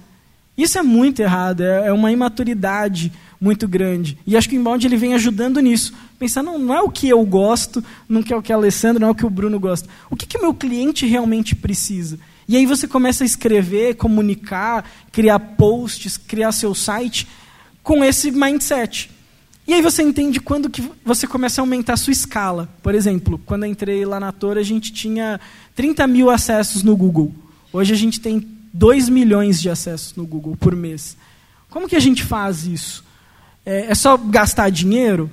Isso 0.59 0.77
é 0.77 0.83
muito 0.83 1.21
errado, 1.21 1.61
é, 1.61 1.87
é 1.87 1.93
uma 1.93 2.11
imaturidade 2.11 3.13
muito 3.39 3.65
grande. 3.65 4.17
E 4.27 4.35
acho 4.35 4.49
que 4.49 4.57
o 4.57 4.59
inbound 4.59 4.85
ele 4.85 4.97
vem 4.97 5.13
ajudando 5.13 5.61
nisso. 5.61 5.93
Pensar, 6.19 6.43
não, 6.43 6.59
não 6.59 6.75
é 6.75 6.81
o 6.81 6.89
que 6.89 7.07
eu 7.07 7.25
gosto, 7.25 7.81
não 8.09 8.21
é 8.29 8.35
o 8.35 8.41
que 8.41 8.51
a 8.51 8.57
Alessandra, 8.57 8.99
não 8.99 9.07
é 9.07 9.11
o 9.11 9.15
que 9.15 9.25
o 9.25 9.29
Bruno 9.29 9.57
gosta. 9.57 9.87
O 10.09 10.17
que, 10.17 10.25
que 10.25 10.37
o 10.37 10.41
meu 10.41 10.53
cliente 10.53 11.05
realmente 11.05 11.55
precisa? 11.55 12.19
E 12.45 12.57
aí 12.57 12.65
você 12.65 12.89
começa 12.89 13.23
a 13.23 13.25
escrever, 13.25 13.95
comunicar, 13.95 14.83
criar 15.13 15.39
posts, 15.39 16.17
criar 16.17 16.51
seu 16.51 16.75
site 16.75 17.25
com 17.81 18.03
esse 18.03 18.29
mindset. 18.29 19.09
E 19.65 19.73
aí 19.73 19.81
você 19.81 20.03
entende 20.03 20.41
quando 20.41 20.69
que 20.69 20.83
você 21.05 21.25
começa 21.25 21.61
a 21.61 21.63
aumentar 21.63 21.93
a 21.93 21.97
sua 21.97 22.11
escala. 22.11 22.67
Por 22.83 22.93
exemplo, 22.93 23.39
quando 23.45 23.65
entrei 23.65 24.03
lá 24.03 24.19
na 24.19 24.33
Torre, 24.33 24.59
a 24.59 24.63
gente 24.63 24.91
tinha 24.91 25.39
30 25.73 26.05
mil 26.05 26.29
acessos 26.29 26.83
no 26.83 26.97
Google. 26.97 27.33
Hoje 27.71 27.93
a 27.93 27.97
gente 27.97 28.19
tem 28.19 28.58
2 28.79 29.09
milhões 29.09 29.61
de 29.61 29.69
acessos 29.69 30.15
no 30.15 30.25
Google 30.25 30.55
por 30.55 30.73
mês. 30.73 31.17
Como 31.69 31.87
que 31.87 31.97
a 31.97 31.99
gente 31.99 32.23
faz 32.23 32.65
isso? 32.65 33.03
É, 33.65 33.91
é 33.91 33.95
só 33.95 34.15
gastar 34.15 34.69
dinheiro? 34.69 35.29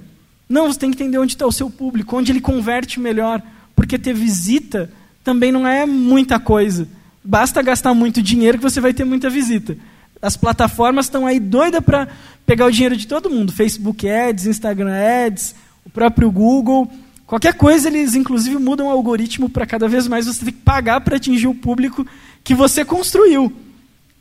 Não, 0.48 0.66
você 0.66 0.80
tem 0.80 0.90
que 0.90 1.00
entender 1.00 1.18
onde 1.18 1.34
está 1.34 1.46
o 1.46 1.52
seu 1.52 1.70
público, 1.70 2.16
onde 2.16 2.32
ele 2.32 2.40
converte 2.40 2.98
melhor. 2.98 3.40
Porque 3.76 3.98
ter 3.98 4.12
visita 4.12 4.90
também 5.22 5.52
não 5.52 5.64
é 5.64 5.86
muita 5.86 6.40
coisa. 6.40 6.88
Basta 7.22 7.62
gastar 7.62 7.94
muito 7.94 8.20
dinheiro 8.20 8.58
que 8.58 8.64
você 8.64 8.80
vai 8.80 8.92
ter 8.92 9.04
muita 9.04 9.30
visita. 9.30 9.76
As 10.20 10.36
plataformas 10.36 11.06
estão 11.06 11.24
aí 11.24 11.38
doidas 11.38 11.84
para 11.84 12.08
pegar 12.44 12.66
o 12.66 12.72
dinheiro 12.72 12.96
de 12.96 13.06
todo 13.06 13.30
mundo. 13.30 13.52
Facebook 13.52 14.08
Ads, 14.08 14.46
Instagram 14.46 14.92
Ads, 15.26 15.54
o 15.84 15.90
próprio 15.90 16.32
Google. 16.32 16.90
Qualquer 17.26 17.54
coisa, 17.54 17.88
eles 17.88 18.16
inclusive 18.16 18.56
mudam 18.58 18.88
o 18.88 18.90
algoritmo 18.90 19.48
para 19.48 19.66
cada 19.66 19.86
vez 19.86 20.08
mais 20.08 20.26
você 20.26 20.44
ter 20.44 20.52
que 20.52 20.62
pagar 20.62 21.00
para 21.00 21.16
atingir 21.16 21.46
o 21.46 21.54
público 21.54 22.04
que 22.46 22.54
você 22.54 22.84
construiu. 22.84 23.52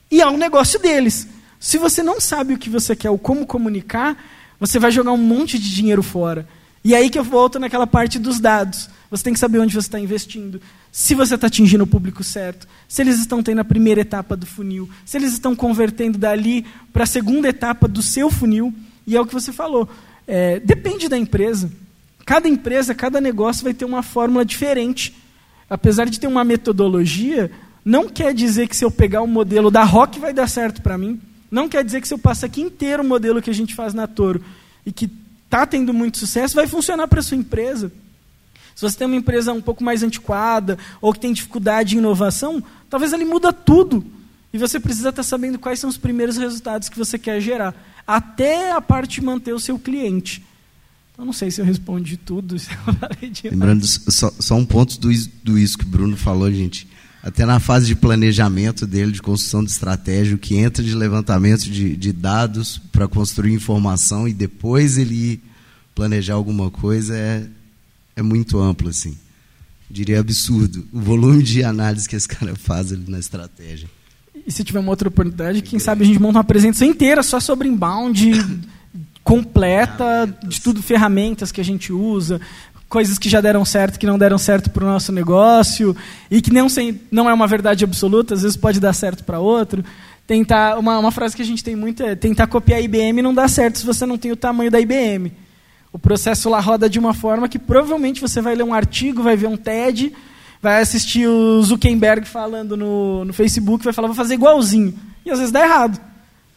E 0.10 0.20
é 0.20 0.28
um 0.28 0.36
negócio 0.36 0.80
deles. 0.80 1.28
Se 1.60 1.78
você 1.78 2.02
não 2.02 2.20
sabe 2.20 2.56
o 2.56 2.58
que 2.58 2.72
você 2.72 2.96
quer 2.96 3.12
ou 3.12 3.20
como 3.20 3.46
comunicar, 3.46 4.18
você 4.60 4.80
vai 4.80 4.90
jogar 4.90 5.12
um 5.12 5.18
monte 5.18 5.60
de 5.60 5.72
dinheiro 5.72 6.02
fora. 6.02 6.48
E 6.84 6.96
aí 6.96 7.08
que 7.12 7.20
eu 7.20 7.24
volto 7.24 7.60
naquela 7.60 7.86
parte 7.86 8.18
dos 8.18 8.40
dados. 8.40 8.90
Você 9.12 9.24
tem 9.24 9.34
que 9.34 9.40
saber 9.40 9.60
onde 9.60 9.76
você 9.76 9.86
está 9.86 10.00
investindo, 10.00 10.60
se 10.92 11.14
você 11.14 11.36
está 11.36 11.46
atingindo 11.46 11.84
o 11.84 11.88
público 11.88 12.24
certo, 12.24 12.68
se 12.88 13.00
eles 13.00 13.20
estão 13.20 13.44
tendo 13.44 13.62
a 13.62 13.64
primeira 13.64 14.02
etapa 14.02 14.36
do 14.36 14.48
funil, 14.48 14.90
se 15.06 15.18
eles 15.18 15.34
estão 15.34 15.56
convertendo 15.56 16.18
dali 16.18 16.66
para 16.92 17.04
a 17.04 17.08
segunda 17.08 17.48
etapa 17.48 17.88
do 17.88 18.02
seu 18.02 18.32
funil. 18.32 18.74
E 19.06 19.16
é 19.16 19.22
o 19.22 19.26
que 19.26 19.36
você 19.36 19.54
falou. 19.54 19.88
É, 20.26 20.60
depende 20.62 21.08
da 21.08 21.18
empresa. 21.18 21.72
Cada 22.26 22.50
empresa, 22.50 22.96
cada 22.96 23.22
negócio 23.22 23.64
vai 23.64 23.74
ter 23.76 23.86
uma 23.86 24.02
fórmula 24.02 24.44
diferente. 24.44 25.16
Apesar 25.70 26.06
de 26.06 26.20
ter 26.20 26.28
uma 26.28 26.44
metodologia, 26.44 27.52
não 27.86 28.10
quer 28.10 28.34
dizer 28.34 28.68
que 28.68 28.76
se 28.76 28.84
eu 28.84 28.90
pegar 28.90 29.22
o 29.22 29.28
modelo 29.28 29.70
da 29.70 29.84
Rock 29.84 30.20
vai 30.20 30.34
dar 30.34 30.50
certo 30.50 30.82
para 30.82 30.98
mim. 30.98 31.22
Não 31.52 31.70
quer 31.70 31.86
dizer 31.86 32.02
que 32.02 32.08
se 32.08 32.14
eu 32.16 32.18
passar 32.18 32.48
aqui 32.48 32.60
inteiro 32.60 33.04
o 33.04 33.06
modelo 33.06 33.42
que 33.42 33.50
a 33.52 33.54
gente 33.54 33.76
faz 33.76 33.94
na 33.94 34.08
Toro 34.08 34.44
e 34.84 34.92
que 34.92 35.08
está 35.46 35.68
tendo 35.68 35.94
muito 35.94 36.18
sucesso, 36.18 36.56
vai 36.56 36.66
funcionar 36.66 37.08
para 37.08 37.22
sua 37.22 37.38
empresa. 37.38 37.92
Se 38.76 38.82
você 38.82 38.98
tem 38.98 39.08
uma 39.08 39.16
empresa 39.16 39.54
um 39.54 39.62
pouco 39.62 39.84
mais 39.84 40.02
antiquada 40.02 40.80
ou 41.00 41.14
que 41.14 41.20
tem 41.20 41.32
dificuldade 41.32 41.96
em 41.96 42.00
inovação, 42.00 42.62
talvez 42.90 43.14
ele 43.14 43.24
muda 43.24 43.54
tudo. 43.54 44.04
E 44.52 44.58
você 44.58 44.80
precisa 44.80 45.10
estar 45.10 45.24
sabendo 45.24 45.60
quais 45.60 45.80
são 45.80 45.90
os 45.90 45.98
primeiros 45.98 46.38
resultados 46.38 46.90
que 46.90 46.98
você 46.98 47.20
quer 47.20 47.40
gerar, 47.40 47.76
até 48.08 48.72
a 48.72 48.82
parte 48.82 49.20
de 49.20 49.26
manter 49.26 49.54
o 49.54 49.60
seu 49.60 49.78
cliente. 49.78 50.44
Eu 51.18 51.24
não 51.24 51.32
sei 51.32 51.52
se 51.52 51.62
eu 51.62 51.66
respondi 51.66 52.18
tudo. 52.18 52.56
Lembrando, 53.44 53.86
só, 53.86 54.32
só, 54.40 54.56
um 54.56 54.66
ponto 54.66 55.00
do, 55.00 55.10
do 55.44 55.58
isso 55.58 55.78
que 55.78 55.86
o 55.86 55.88
Bruno 55.88 56.18
falou, 56.18 56.52
gente. 56.52 56.88
Até 57.26 57.44
na 57.44 57.60
fase 57.60 57.88
de 57.88 57.96
planejamento 57.96 58.86
dele, 58.86 59.12
de 59.12 59.20
construção 59.20 59.64
de 59.64 59.72
estratégia, 59.72 60.36
o 60.36 60.38
que 60.38 60.58
entra 60.58 60.84
de 60.84 60.94
levantamento 60.94 61.64
de, 61.64 61.96
de 61.96 62.14
dados 62.14 62.80
para 62.92 63.08
construir 63.08 63.52
informação 63.52 64.28
e 64.28 64.34
depois 64.34 65.00
ele 65.00 65.42
planejar 65.96 66.36
alguma 66.36 66.70
coisa 66.70 67.18
é, 67.18 67.48
é 68.16 68.22
muito 68.22 68.60
amplo, 68.60 68.90
assim. 68.90 69.18
Diria 69.90 70.20
absurdo. 70.20 70.86
O 70.94 71.00
volume 71.00 71.42
de 71.42 71.64
análise 71.64 72.08
que 72.08 72.16
esse 72.16 72.28
cara 72.28 72.56
faz 72.56 72.94
ali 72.94 73.06
na 73.08 73.18
estratégia. 73.18 73.90
E 74.46 74.52
se 74.52 74.64
tiver 74.64 74.80
uma 74.80 74.92
outra 74.92 75.08
oportunidade, 75.08 75.64
quem 75.64 75.80
sabe 75.80 76.04
a 76.04 76.06
gente 76.06 76.20
monta 76.20 76.38
uma 76.38 76.42
apresentação 76.42 76.88
inteira 76.88 77.24
só 77.24 77.40
sobre 77.40 77.68
inbound, 77.68 78.34
completa, 79.24 80.32
de 80.48 80.62
tudo, 80.62 80.84
ferramentas 80.84 81.52
que 81.52 81.60
a 81.60 81.66
gente 81.66 81.92
usa, 81.92 82.40
coisas 82.88 83.18
que 83.18 83.30
já 83.30 83.42
deram 83.42 83.66
certo, 83.66 84.00
que 84.00 84.06
não 84.06 84.18
deram 84.18 84.38
certo 84.38 84.70
para 84.70 84.84
o 84.84 84.88
nosso 84.88 85.12
negócio, 85.12 85.96
e 86.30 86.42
que 86.42 86.52
não, 86.52 86.70
sem, 86.70 87.02
não 87.12 87.30
é 87.30 87.34
uma 87.34 87.48
verdade 87.48 87.84
absoluta, 87.84 88.34
às 88.34 88.42
vezes 88.42 88.56
pode 88.58 88.80
dar 88.80 88.94
certo 88.94 89.24
para 89.24 89.40
outro. 89.40 89.84
Tentar, 90.28 90.78
uma, 90.80 90.98
uma 90.98 91.12
frase 91.12 91.36
que 91.36 91.42
a 91.42 91.46
gente 91.46 91.64
tem 91.64 91.76
muito 91.76 92.02
é 92.04 92.16
tentar 92.16 92.48
copiar 92.48 92.80
a 92.80 92.82
IBM 92.82 93.22
não 93.22 93.34
dá 93.34 93.48
certo 93.48 93.78
se 93.78 93.86
você 93.86 94.06
não 94.06 94.18
tem 94.18 94.32
o 94.32 94.36
tamanho 94.36 94.72
da 94.72 94.80
IBM. 94.80 95.32
O 95.92 96.00
processo 96.00 96.50
lá 96.50 96.60
roda 96.60 96.90
de 96.90 97.00
uma 97.00 97.14
forma 97.14 97.48
que 97.48 97.60
provavelmente 97.60 98.20
você 98.20 98.42
vai 98.42 98.56
ler 98.56 98.64
um 98.64 98.74
artigo, 98.74 99.24
vai 99.24 99.38
ver 99.38 99.48
um 99.48 99.56
TED, 99.56 100.12
vai 100.62 100.82
assistir 100.82 101.28
o 101.28 101.62
Zuckerberg 101.62 102.28
falando 102.28 102.76
no, 102.76 103.24
no 103.24 103.32
Facebook, 103.34 103.84
vai 103.84 103.94
falar, 103.94 104.08
vou 104.08 104.16
fazer 104.16 104.34
igualzinho. 104.34 104.94
E 105.26 105.32
às 105.32 105.40
vezes 105.40 105.52
dá 105.52 105.64
errado. 105.64 106.02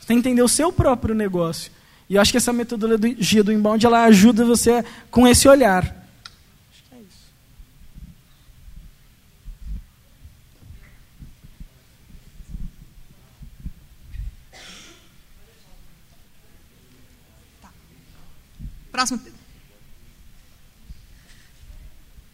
Você 0.01 0.07
tem 0.07 0.17
que 0.21 0.29
entender 0.29 0.43
o 0.43 0.49
seu 0.49 0.73
próprio 0.73 1.15
negócio. 1.15 1.71
E 2.09 2.15
eu 2.15 2.21
acho 2.23 2.31
que 2.31 2.39
essa 2.39 2.53
metodologia 2.53 3.45
do 3.45 3.53
inbound 3.53 3.85
ela 3.85 4.05
ajuda 4.05 4.45
você 4.45 4.83
com 5.11 5.29
esse 5.29 5.47
olhar. 5.47 5.85
Acho 5.85 6.83
que 6.89 6.95
é 6.95 6.99
isso. 6.99 7.29
Próximo. 18.99 19.21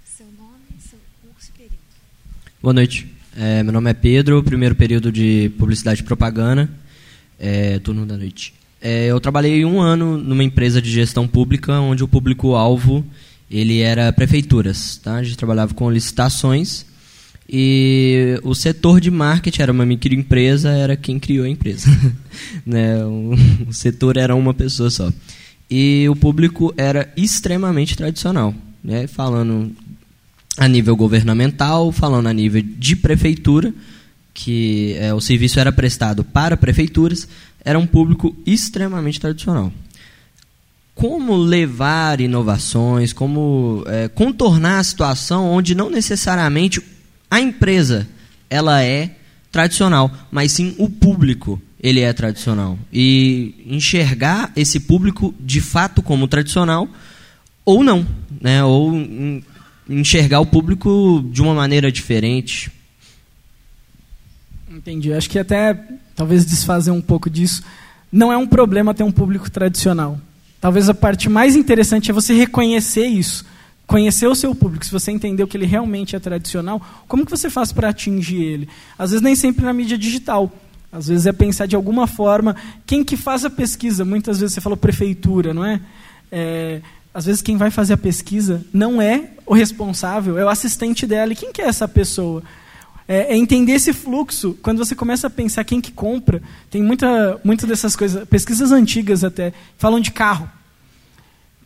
Seu 0.02 0.24
nome, 0.24 0.80
seu 0.80 0.98
curso 1.20 1.50
e 1.54 1.58
período. 1.58 1.76
Boa 2.62 2.72
noite. 2.72 3.06
É, 3.36 3.62
meu 3.62 3.70
nome 3.70 3.90
é 3.90 3.92
Pedro, 3.92 4.42
primeiro 4.42 4.74
período 4.74 5.12
de 5.12 5.52
Publicidade 5.58 6.00
e 6.00 6.04
Propaganda, 6.04 6.70
é, 7.38 7.78
turno 7.80 8.06
da 8.06 8.16
noite. 8.16 8.54
É, 8.80 9.04
eu 9.08 9.20
trabalhei 9.20 9.62
um 9.62 9.78
ano 9.78 10.16
numa 10.16 10.42
empresa 10.42 10.80
de 10.80 10.90
gestão 10.90 11.28
pública, 11.28 11.78
onde 11.80 12.02
o 12.02 12.08
público-alvo 12.08 13.04
ele 13.50 13.80
era 13.80 14.10
prefeituras. 14.10 14.96
Tá? 14.96 15.16
A 15.16 15.22
gente 15.22 15.36
trabalhava 15.36 15.74
com 15.74 15.90
licitações 15.90 16.86
e 17.46 18.40
o 18.42 18.54
setor 18.54 19.02
de 19.02 19.10
marketing 19.10 19.60
era 19.60 19.70
uma 19.70 19.84
microempresa, 19.84 20.70
era 20.70 20.96
quem 20.96 21.18
criou 21.18 21.44
a 21.44 21.48
empresa. 21.50 21.90
né? 22.64 23.04
o, 23.04 23.34
o 23.68 23.72
setor 23.74 24.16
era 24.16 24.34
uma 24.34 24.54
pessoa 24.54 24.88
só 24.88 25.12
e 25.76 26.08
o 26.08 26.14
público 26.14 26.72
era 26.76 27.12
extremamente 27.16 27.96
tradicional, 27.96 28.54
né? 28.82 29.08
falando 29.08 29.72
a 30.56 30.68
nível 30.68 30.94
governamental, 30.94 31.90
falando 31.90 32.28
a 32.28 32.32
nível 32.32 32.62
de 32.62 32.94
prefeitura, 32.94 33.74
que 34.32 34.94
é, 35.00 35.12
o 35.12 35.20
serviço 35.20 35.58
era 35.58 35.72
prestado 35.72 36.22
para 36.22 36.56
prefeituras, 36.56 37.26
era 37.64 37.76
um 37.76 37.88
público 37.88 38.36
extremamente 38.46 39.18
tradicional. 39.18 39.72
Como 40.94 41.36
levar 41.36 42.20
inovações, 42.20 43.12
como 43.12 43.82
é, 43.88 44.06
contornar 44.06 44.78
a 44.78 44.84
situação 44.84 45.50
onde 45.50 45.74
não 45.74 45.90
necessariamente 45.90 46.80
a 47.28 47.40
empresa 47.40 48.06
ela 48.48 48.80
é 48.80 49.16
tradicional, 49.50 50.08
mas 50.30 50.52
sim 50.52 50.76
o 50.78 50.88
público 50.88 51.60
ele 51.84 52.00
é 52.00 52.10
tradicional. 52.14 52.78
E 52.90 53.62
enxergar 53.66 54.50
esse 54.56 54.80
público 54.80 55.34
de 55.38 55.60
fato 55.60 56.00
como 56.00 56.26
tradicional 56.26 56.88
ou 57.62 57.84
não, 57.84 58.06
né? 58.40 58.64
ou 58.64 58.90
enxergar 59.86 60.40
o 60.40 60.46
público 60.46 61.22
de 61.30 61.42
uma 61.42 61.52
maneira 61.52 61.92
diferente. 61.92 62.72
Entendi. 64.70 65.12
Acho 65.12 65.28
que 65.28 65.38
até 65.38 65.78
talvez 66.16 66.46
desfazer 66.46 66.90
um 66.90 67.02
pouco 67.02 67.28
disso. 67.28 67.62
Não 68.10 68.32
é 68.32 68.36
um 68.36 68.46
problema 68.46 68.94
ter 68.94 69.04
um 69.04 69.12
público 69.12 69.50
tradicional. 69.50 70.18
Talvez 70.62 70.88
a 70.88 70.94
parte 70.94 71.28
mais 71.28 71.54
interessante 71.54 72.10
é 72.10 72.14
você 72.14 72.32
reconhecer 72.32 73.06
isso. 73.06 73.44
Conhecer 73.86 74.26
o 74.26 74.34
seu 74.34 74.54
público, 74.54 74.86
se 74.86 74.90
você 74.90 75.12
entendeu 75.12 75.46
que 75.46 75.54
ele 75.54 75.66
realmente 75.66 76.16
é 76.16 76.18
tradicional, 76.18 76.80
como 77.06 77.26
que 77.26 77.30
você 77.30 77.50
faz 77.50 77.70
para 77.70 77.90
atingir 77.90 78.42
ele? 78.42 78.68
Às 78.98 79.10
vezes 79.10 79.22
nem 79.22 79.36
sempre 79.36 79.62
na 79.62 79.74
mídia 79.74 79.98
digital. 79.98 80.50
Às 80.94 81.08
vezes 81.08 81.26
é 81.26 81.32
pensar 81.32 81.66
de 81.66 81.74
alguma 81.74 82.06
forma 82.06 82.54
quem 82.86 83.02
que 83.02 83.16
faz 83.16 83.44
a 83.44 83.50
pesquisa. 83.50 84.04
Muitas 84.04 84.38
vezes 84.38 84.54
você 84.54 84.60
falou 84.60 84.76
prefeitura, 84.76 85.52
não 85.52 85.64
é? 85.64 85.80
é 86.30 86.80
às 87.12 87.26
vezes 87.26 87.42
quem 87.42 87.56
vai 87.56 87.70
fazer 87.70 87.94
a 87.94 87.96
pesquisa 87.96 88.64
não 88.72 89.02
é 89.02 89.30
o 89.44 89.54
responsável, 89.54 90.38
é 90.38 90.44
o 90.44 90.48
assistente 90.48 91.06
dela. 91.06 91.32
E 91.32 91.36
quem 91.36 91.52
que 91.52 91.60
é 91.60 91.66
essa 91.66 91.88
pessoa? 91.88 92.42
É, 93.06 93.34
é, 93.34 93.36
entender 93.36 93.72
esse 93.72 93.92
fluxo. 93.92 94.56
Quando 94.62 94.78
você 94.78 94.94
começa 94.94 95.26
a 95.26 95.30
pensar 95.30 95.64
quem 95.64 95.80
que 95.80 95.92
compra, 95.92 96.40
tem 96.70 96.82
muita, 96.82 97.40
muita 97.44 97.66
dessas 97.66 97.94
coisas, 97.94 98.26
pesquisas 98.28 98.72
antigas 98.72 99.24
até, 99.24 99.52
falam 99.76 99.98
de 100.00 100.12
carro. 100.12 100.48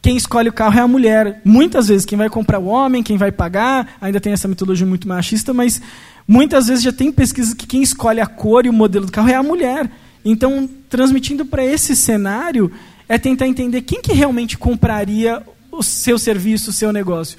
Quem 0.00 0.16
escolhe 0.16 0.48
o 0.48 0.52
carro 0.52 0.78
é 0.78 0.82
a 0.82 0.88
mulher. 0.88 1.40
Muitas 1.44 1.88
vezes, 1.88 2.06
quem 2.06 2.16
vai 2.16 2.30
comprar 2.30 2.58
o 2.58 2.66
homem, 2.66 3.02
quem 3.02 3.16
vai 3.16 3.32
pagar, 3.32 3.96
ainda 4.00 4.20
tem 4.20 4.32
essa 4.32 4.48
mitologia 4.48 4.86
muito 4.86 5.08
machista, 5.08 5.52
mas 5.52 5.82
muitas 6.28 6.66
vezes 6.66 6.84
já 6.84 6.92
tem 6.92 7.10
pesquisas 7.10 7.54
que 7.54 7.66
quem 7.66 7.82
escolhe 7.82 8.20
a 8.20 8.26
cor 8.26 8.66
e 8.66 8.68
o 8.68 8.72
modelo 8.72 9.06
do 9.06 9.12
carro 9.12 9.30
é 9.30 9.34
a 9.34 9.42
mulher. 9.42 9.90
Então, 10.22 10.68
transmitindo 10.90 11.46
para 11.46 11.64
esse 11.64 11.96
cenário, 11.96 12.70
é 13.08 13.16
tentar 13.16 13.48
entender 13.48 13.80
quem 13.80 14.02
que 14.02 14.12
realmente 14.12 14.58
compraria 14.58 15.42
o 15.72 15.82
seu 15.82 16.18
serviço, 16.18 16.68
o 16.68 16.72
seu 16.72 16.92
negócio. 16.92 17.38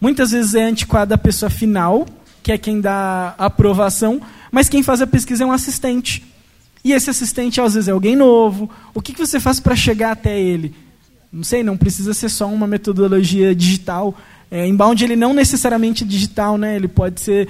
Muitas 0.00 0.30
vezes 0.30 0.54
é 0.54 0.64
antiquada 0.64 1.14
a 1.14 1.18
pessoa 1.18 1.50
final, 1.50 2.06
que 2.42 2.50
é 2.50 2.56
quem 2.56 2.80
dá 2.80 3.34
a 3.36 3.46
aprovação, 3.46 4.22
mas 4.50 4.68
quem 4.68 4.82
faz 4.82 5.02
a 5.02 5.06
pesquisa 5.06 5.44
é 5.44 5.46
um 5.46 5.52
assistente. 5.52 6.24
E 6.82 6.92
esse 6.92 7.10
assistente, 7.10 7.60
às 7.60 7.74
vezes, 7.74 7.88
é 7.88 7.92
alguém 7.92 8.16
novo. 8.16 8.70
O 8.94 9.02
que, 9.02 9.12
que 9.12 9.18
você 9.18 9.38
faz 9.38 9.60
para 9.60 9.76
chegar 9.76 10.12
até 10.12 10.40
ele? 10.40 10.74
Não 11.30 11.44
sei, 11.44 11.62
não 11.62 11.76
precisa 11.76 12.14
ser 12.14 12.30
só 12.30 12.46
uma 12.46 12.66
metodologia 12.66 13.54
digital. 13.54 14.16
É, 14.50 14.66
inbound 14.66 15.04
ele 15.04 15.14
não 15.14 15.32
necessariamente 15.34 16.02
é 16.02 16.06
digital, 16.06 16.58
né? 16.58 16.74
ele 16.74 16.88
pode 16.88 17.20
ser 17.20 17.48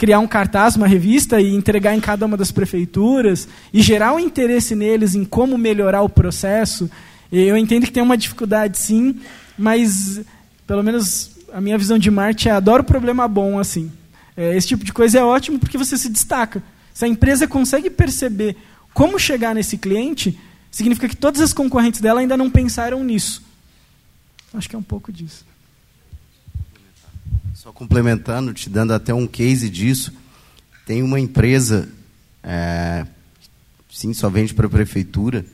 criar 0.00 0.18
um 0.18 0.26
cartaz, 0.26 0.76
uma 0.76 0.86
revista 0.86 1.42
e 1.42 1.54
entregar 1.54 1.94
em 1.94 2.00
cada 2.00 2.24
uma 2.24 2.34
das 2.34 2.50
prefeituras 2.50 3.46
e 3.70 3.82
gerar 3.82 4.14
um 4.14 4.18
interesse 4.18 4.74
neles 4.74 5.14
em 5.14 5.26
como 5.26 5.58
melhorar 5.58 6.00
o 6.00 6.08
processo. 6.08 6.90
Eu 7.30 7.54
entendo 7.54 7.84
que 7.84 7.92
tem 7.92 8.02
uma 8.02 8.16
dificuldade, 8.16 8.78
sim, 8.78 9.20
mas 9.58 10.22
pelo 10.66 10.82
menos 10.82 11.32
a 11.52 11.60
minha 11.60 11.76
visão 11.76 11.98
de 11.98 12.10
marketing 12.10 12.48
é 12.48 12.52
adoro 12.52 12.82
problema 12.82 13.28
bom 13.28 13.58
assim. 13.58 13.92
É, 14.34 14.56
esse 14.56 14.68
tipo 14.68 14.86
de 14.86 14.92
coisa 14.94 15.18
é 15.18 15.22
ótimo 15.22 15.58
porque 15.58 15.76
você 15.76 15.98
se 15.98 16.08
destaca. 16.08 16.62
Se 16.94 17.04
a 17.04 17.08
empresa 17.08 17.46
consegue 17.46 17.90
perceber 17.90 18.56
como 18.94 19.18
chegar 19.18 19.54
nesse 19.54 19.76
cliente, 19.76 20.38
significa 20.70 21.10
que 21.10 21.16
todas 21.16 21.42
as 21.42 21.52
concorrentes 21.52 22.00
dela 22.00 22.20
ainda 22.20 22.38
não 22.38 22.48
pensaram 22.48 23.04
nisso. 23.04 23.42
Acho 24.54 24.66
que 24.66 24.74
é 24.74 24.78
um 24.78 24.82
pouco 24.82 25.12
disso. 25.12 25.44
Só 27.62 27.74
complementando, 27.74 28.54
te 28.54 28.70
dando 28.70 28.94
até 28.94 29.12
um 29.12 29.26
case 29.26 29.68
disso, 29.68 30.14
tem 30.86 31.02
uma 31.02 31.20
empresa, 31.20 31.90
é, 32.42 33.06
sim, 33.92 34.14
só 34.14 34.30
vende 34.30 34.54
para 34.54 34.66
a 34.66 34.70
prefeitura, 34.70 35.44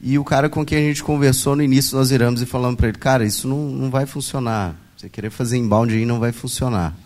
e 0.00 0.18
o 0.18 0.24
cara 0.24 0.48
com 0.48 0.64
quem 0.64 0.78
a 0.78 0.80
gente 0.80 1.04
conversou 1.04 1.54
no 1.54 1.62
início, 1.62 1.98
nós 1.98 2.08
viramos 2.08 2.40
e 2.40 2.46
falamos 2.46 2.78
para 2.78 2.88
ele, 2.88 2.96
cara, 2.96 3.26
isso 3.26 3.46
não, 3.46 3.68
não 3.68 3.90
vai 3.90 4.06
funcionar. 4.06 4.74
Você 4.96 5.10
querer 5.10 5.28
fazer 5.28 5.58
inbound 5.58 5.92
aí 5.92 6.06
não 6.06 6.18
vai 6.18 6.32
funcionar. 6.32 6.96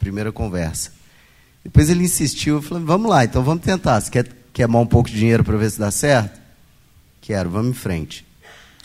Primeira 0.00 0.32
conversa. 0.32 0.90
Depois 1.62 1.90
ele 1.90 2.04
insistiu, 2.04 2.54
eu 2.54 2.62
falei, 2.62 2.82
vamos 2.82 3.10
lá, 3.10 3.26
então 3.26 3.44
vamos 3.44 3.62
tentar. 3.62 4.00
Você 4.00 4.10
quer 4.10 4.26
queimar 4.54 4.80
um 4.80 4.86
pouco 4.86 5.10
de 5.10 5.18
dinheiro 5.18 5.44
para 5.44 5.58
ver 5.58 5.70
se 5.70 5.78
dá 5.78 5.90
certo? 5.90 6.40
Quero, 7.20 7.50
vamos 7.50 7.72
em 7.72 7.78
frente. 7.78 8.24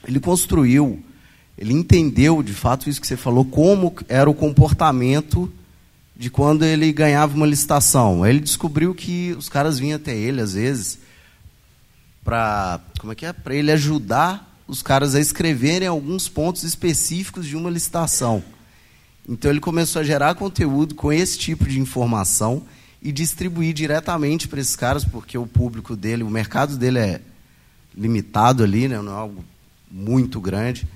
Ele 0.06 0.20
construiu 0.20 1.02
ele 1.58 1.74
entendeu, 1.74 2.44
de 2.44 2.54
fato, 2.54 2.90
isso 2.90 3.02
que 3.02 3.08
você 3.08 3.18
falou, 3.18 3.44
como 3.44 3.96
era 4.08 4.30
o 4.30 4.34
comportamento 4.34 5.52
de 6.16 6.30
quando 6.30 6.64
ele 6.64 6.92
ganhava 6.92 7.36
uma 7.36 7.46
licitação. 7.46 8.26
Ele 8.26 8.40
descobriu 8.40 8.94
que 8.94 9.36
os 9.38 9.50
caras 9.50 9.80
vinham 9.80 9.96
até 9.96 10.16
ele, 10.16 10.42
às 10.42 10.54
vezes, 10.54 11.00
para 12.24 12.80
como 13.00 13.14
é 13.14 13.16
que 13.16 13.26
é? 13.26 13.34
Para 13.34 13.56
ele 13.56 13.72
ajudar 13.72 14.60
os 14.68 14.82
caras 14.82 15.16
a 15.16 15.20
escreverem 15.20 15.88
alguns 15.88 16.28
pontos 16.28 16.64
específicos 16.64 17.46
de 17.46 17.56
uma 17.56 17.70
licitação. 17.70 18.44
Então 19.28 19.50
ele 19.50 19.60
começou 19.60 20.02
a 20.02 20.06
gerar 20.06 20.36
conteúdo 20.36 20.96
com 20.96 21.12
esse 21.12 21.38
tipo 21.38 21.66
de 21.66 21.80
informação 21.80 22.64
e 23.02 23.12
distribuir 23.12 23.74
diretamente 23.74 24.48
para 24.48 24.60
esses 24.60 24.76
caras, 24.76 25.06
porque 25.06 25.38
o 25.38 25.46
público 25.46 25.96
dele, 25.96 26.24
o 26.24 26.30
mercado 26.30 26.78
dele 26.78 27.00
é 27.00 27.22
limitado 27.96 28.64
ali, 28.64 28.88
né? 28.88 29.02
não 29.02 29.12
é 29.12 29.16
algo 29.16 29.44
muito 29.90 30.42
grande. 30.42 30.88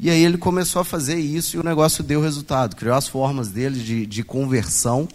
E 0.00 0.10
aí 0.10 0.24
ele 0.24 0.38
começou 0.38 0.80
a 0.80 0.84
fazer 0.84 1.16
isso 1.18 1.56
e 1.56 1.58
o 1.58 1.64
negócio 1.64 2.04
deu 2.04 2.20
resultado. 2.20 2.76
Criou 2.76 2.94
as 2.94 3.08
formas 3.08 3.48
dele 3.48 3.80
de, 3.80 4.06
de 4.06 4.22
conversão. 4.22 5.08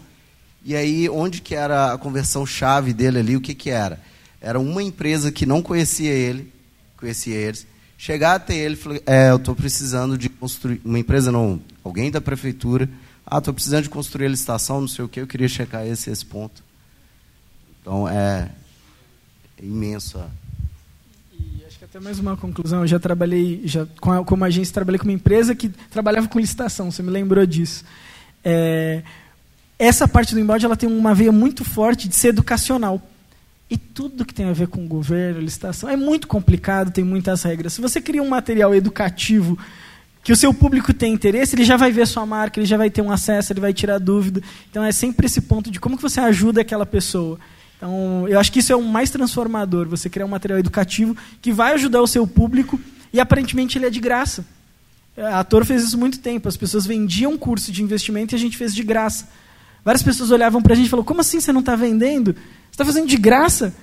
E 0.66 0.76
aí, 0.76 1.10
onde 1.10 1.42
que 1.42 1.56
era 1.56 1.94
a 1.94 1.98
conversão 1.98 2.46
chave 2.46 2.94
dele 2.94 3.20
ali? 3.20 3.36
O 3.38 3.42
que, 3.42 3.56
que 3.56 3.70
era? 3.70 4.02
Era 4.42 4.60
uma 4.60 4.84
empresa 4.84 5.32
que 5.32 5.46
não 5.46 5.62
conhecia 5.62 6.12
ele, 6.12 6.52
conhecia 6.98 7.36
eles, 7.36 7.66
chegar 7.98 8.36
até 8.36 8.56
ele 8.56 8.74
e 8.74 8.78
falar, 8.78 9.00
é, 9.06 9.32
eu 9.32 9.38
estou 9.38 9.56
precisando 9.56 10.18
de 10.18 10.28
construir, 10.28 10.82
uma 10.84 11.00
empresa 11.00 11.32
não, 11.32 11.62
alguém 11.82 12.12
da 12.12 12.20
prefeitura, 12.20 12.90
ah, 13.26 13.38
estou 13.38 13.54
precisando 13.54 13.84
de 13.84 13.90
construir 13.90 14.26
a 14.26 14.30
licitação, 14.30 14.82
não 14.82 14.88
sei 14.90 15.06
o 15.06 15.08
que, 15.08 15.22
eu 15.22 15.28
queria 15.28 15.48
checar 15.48 15.88
esse 15.88 16.10
esse 16.10 16.26
ponto. 16.26 16.62
Então, 17.82 18.08
é, 18.08 18.52
é 19.58 19.66
imenso 19.66 20.22
até 21.94 22.00
mais 22.04 22.18
uma 22.18 22.36
conclusão. 22.36 22.82
Eu 22.82 22.88
já 22.88 22.98
trabalhei, 22.98 23.62
já, 23.66 23.86
com 24.02 24.12
a, 24.12 24.26
como 24.26 24.44
agência, 24.44 24.74
trabalhei 24.74 24.98
com 24.98 25.06
uma 25.06 25.14
empresa 25.14 25.54
que 25.54 25.70
trabalhava 25.70 26.28
com 26.28 26.40
licitação. 26.40 26.90
Você 26.90 27.04
me 27.04 27.12
lembrou 27.12 27.46
disso. 27.46 27.86
É, 28.44 29.04
essa 29.78 30.08
parte 30.08 30.34
do 30.34 30.40
embalde 30.40 30.66
ela 30.66 30.76
tem 30.76 30.90
uma 30.90 31.14
veia 31.14 31.32
muito 31.32 31.64
forte 31.64 32.08
de 32.08 32.16
ser 32.16 32.30
educacional. 32.30 33.00
E 33.70 33.78
tudo 33.78 34.26
que 34.26 34.34
tem 34.34 34.48
a 34.48 34.54
ver 34.54 34.70
com 34.70 34.88
governo, 34.88 35.40
licitação, 35.40 35.88
é 35.88 35.96
muito 35.96 36.28
complicado, 36.28 36.90
tem 36.90 37.04
muitas 37.04 37.44
regras. 37.44 37.74
Se 37.74 37.82
você 37.82 38.02
cria 38.02 38.24
um 38.24 38.30
material 38.30 38.74
educativo 38.74 39.56
que 40.24 40.34
o 40.34 40.36
seu 40.36 40.52
público 40.52 40.96
tem 40.96 41.14
interesse, 41.14 41.54
ele 41.54 41.64
já 41.64 41.78
vai 41.78 41.92
ver 41.92 42.08
sua 42.08 42.26
marca, 42.26 42.60
ele 42.60 42.66
já 42.66 42.76
vai 42.78 42.90
ter 42.90 43.04
um 43.04 43.12
acesso, 43.12 43.54
ele 43.54 43.62
vai 43.62 43.72
tirar 43.72 44.00
dúvida. 44.00 44.42
Então 44.72 44.84
é 44.84 44.92
sempre 44.92 45.28
esse 45.28 45.42
ponto 45.42 45.70
de 45.70 45.80
como 45.80 45.96
que 45.96 46.02
você 46.02 46.20
ajuda 46.20 46.62
aquela 46.62 46.88
pessoa. 46.88 47.38
Então, 47.84 48.26
eu 48.30 48.40
acho 48.40 48.50
que 48.50 48.60
isso 48.60 48.72
é 48.72 48.76
o 48.78 48.82
mais 48.82 49.10
transformador, 49.10 49.90
você 49.90 50.10
criar 50.10 50.26
um 50.26 50.30
material 50.30 50.58
educativo 50.58 51.18
que 51.42 51.52
vai 51.52 51.74
ajudar 51.74 52.02
o 52.02 52.08
seu 52.08 52.26
público 52.26 52.80
e 53.12 53.20
aparentemente 53.20 53.78
ele 53.78 53.86
é 53.86 53.90
de 53.90 54.00
graça. 54.00 54.46
A 55.18 55.42
Ator 55.42 55.66
fez 55.66 55.84
isso 55.84 55.98
muito 55.98 56.20
tempo, 56.20 56.48
as 56.48 56.56
pessoas 56.56 56.86
vendiam 56.86 57.38
curso 57.38 57.74
de 57.74 57.84
investimento 57.84 58.34
e 58.34 58.38
a 58.38 58.40
gente 58.40 58.56
fez 58.56 58.74
de 58.74 58.84
graça. 58.84 59.28
Várias 59.84 60.02
pessoas 60.02 60.32
olhavam 60.32 60.62
para 60.62 60.72
a 60.72 60.76
gente 60.78 60.86
e 60.86 60.90
falaram, 60.90 61.06
como 61.06 61.20
assim 61.20 61.42
você 61.42 61.52
não 61.52 61.60
está 61.60 61.76
vendendo? 61.76 62.32
Você 62.32 62.72
está 62.72 62.86
fazendo 62.86 63.06
de 63.06 63.18
graça? 63.18 63.76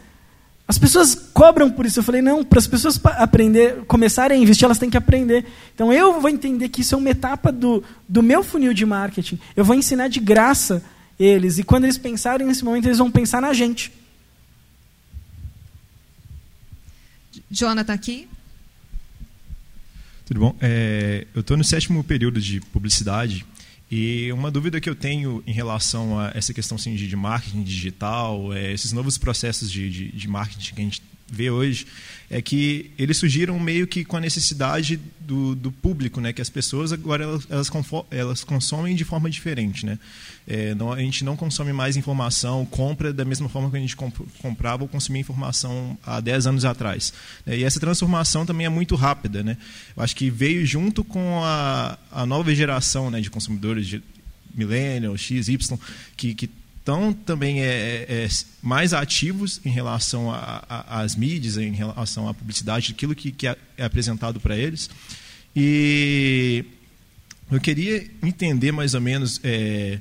As 0.66 0.78
pessoas 0.78 1.14
cobram 1.14 1.70
por 1.70 1.84
isso. 1.84 1.98
Eu 1.98 2.02
falei, 2.02 2.22
não, 2.22 2.42
para 2.42 2.58
as 2.58 2.66
pessoas 2.66 2.98
aprender, 3.04 3.84
começarem 3.86 4.38
a 4.38 4.42
investir, 4.42 4.64
elas 4.64 4.78
têm 4.78 4.88
que 4.88 4.96
aprender. 4.96 5.44
Então 5.74 5.92
eu 5.92 6.18
vou 6.18 6.30
entender 6.30 6.70
que 6.70 6.80
isso 6.80 6.94
é 6.94 6.98
uma 6.98 7.10
etapa 7.10 7.52
do, 7.52 7.84
do 8.08 8.22
meu 8.22 8.42
funil 8.42 8.72
de 8.72 8.86
marketing. 8.86 9.38
Eu 9.54 9.62
vou 9.62 9.76
ensinar 9.76 10.08
de 10.08 10.20
graça 10.20 10.82
eles. 11.20 11.58
E 11.58 11.62
quando 11.62 11.84
eles 11.84 11.98
pensarem 11.98 12.46
nesse 12.46 12.64
momento, 12.64 12.86
eles 12.86 12.98
vão 12.98 13.10
pensar 13.10 13.42
na 13.42 13.52
gente. 13.52 13.92
Jonathan 17.50 17.92
aqui. 17.92 18.26
Tudo 20.24 20.40
bom? 20.40 20.56
É, 20.60 21.26
eu 21.34 21.40
estou 21.40 21.56
no 21.56 21.64
sétimo 21.64 22.02
período 22.02 22.40
de 22.40 22.60
publicidade 22.60 23.44
e 23.90 24.32
uma 24.32 24.50
dúvida 24.50 24.80
que 24.80 24.88
eu 24.88 24.94
tenho 24.94 25.42
em 25.44 25.52
relação 25.52 26.18
a 26.18 26.30
essa 26.34 26.54
questão 26.54 26.76
assim, 26.76 26.94
de, 26.94 27.08
de 27.08 27.16
marketing 27.16 27.64
digital, 27.64 28.54
é, 28.54 28.72
esses 28.72 28.92
novos 28.92 29.18
processos 29.18 29.70
de, 29.70 29.90
de, 29.90 30.12
de, 30.12 30.28
marketing 30.28 30.74
que 30.74 30.80
a 30.80 30.84
gente 30.84 31.02
vê 31.30 31.50
hoje 31.50 31.86
é 32.30 32.40
que 32.40 32.92
eles 32.96 33.16
surgiram 33.16 33.58
meio 33.58 33.88
que 33.88 34.04
com 34.04 34.16
a 34.16 34.20
necessidade 34.20 35.00
do, 35.18 35.56
do 35.56 35.72
público, 35.72 36.20
né? 36.20 36.32
Que 36.32 36.40
as 36.40 36.48
pessoas 36.48 36.92
agora 36.92 37.24
elas, 37.24 37.46
elas, 37.50 37.70
elas 38.08 38.44
consomem 38.44 38.94
de 38.94 39.04
forma 39.04 39.28
diferente, 39.28 39.84
né? 39.84 39.98
É, 40.46 40.72
não, 40.76 40.92
a 40.92 41.00
gente 41.00 41.24
não 41.24 41.36
consome 41.36 41.72
mais 41.72 41.96
informação, 41.96 42.64
compra 42.66 43.12
da 43.12 43.24
mesma 43.24 43.48
forma 43.48 43.68
que 43.68 43.76
a 43.76 43.80
gente 43.80 43.96
comp 43.96 44.14
comprava 44.38 44.84
ou 44.84 44.88
consumia 44.88 45.20
informação 45.20 45.98
há 46.06 46.20
10 46.20 46.46
anos 46.46 46.64
atrás. 46.64 47.12
É, 47.44 47.58
e 47.58 47.64
essa 47.64 47.80
transformação 47.80 48.46
também 48.46 48.64
é 48.64 48.70
muito 48.70 48.94
rápida, 48.94 49.42
né? 49.42 49.56
Eu 49.96 50.02
acho 50.02 50.14
que 50.14 50.30
veio 50.30 50.64
junto 50.64 51.02
com 51.02 51.42
a, 51.42 51.98
a 52.12 52.24
nova 52.24 52.54
geração 52.54 53.10
né, 53.10 53.20
de 53.20 53.28
consumidores 53.28 53.88
de 53.88 54.00
millennial, 54.54 55.16
X, 55.16 55.48
Y, 55.48 55.78
que, 56.16 56.34
que 56.34 56.50
estão 56.80 57.12
também 57.12 57.62
é, 57.62 57.66
é, 57.66 58.24
é, 58.24 58.28
mais 58.62 58.92
ativos 58.92 59.60
em 59.64 59.70
relação 59.70 60.32
às 60.68 61.14
mídias, 61.14 61.56
em 61.56 61.72
relação 61.72 62.28
à 62.28 62.34
publicidade, 62.34 62.92
aquilo 62.92 63.14
que, 63.14 63.30
que 63.30 63.46
é, 63.46 63.56
é 63.76 63.84
apresentado 63.84 64.40
para 64.40 64.56
eles. 64.56 64.90
E 65.54 66.64
eu 67.50 67.60
queria 67.60 68.06
entender 68.22 68.72
mais 68.72 68.94
ou 68.94 69.00
menos 69.00 69.40
é, 69.44 70.00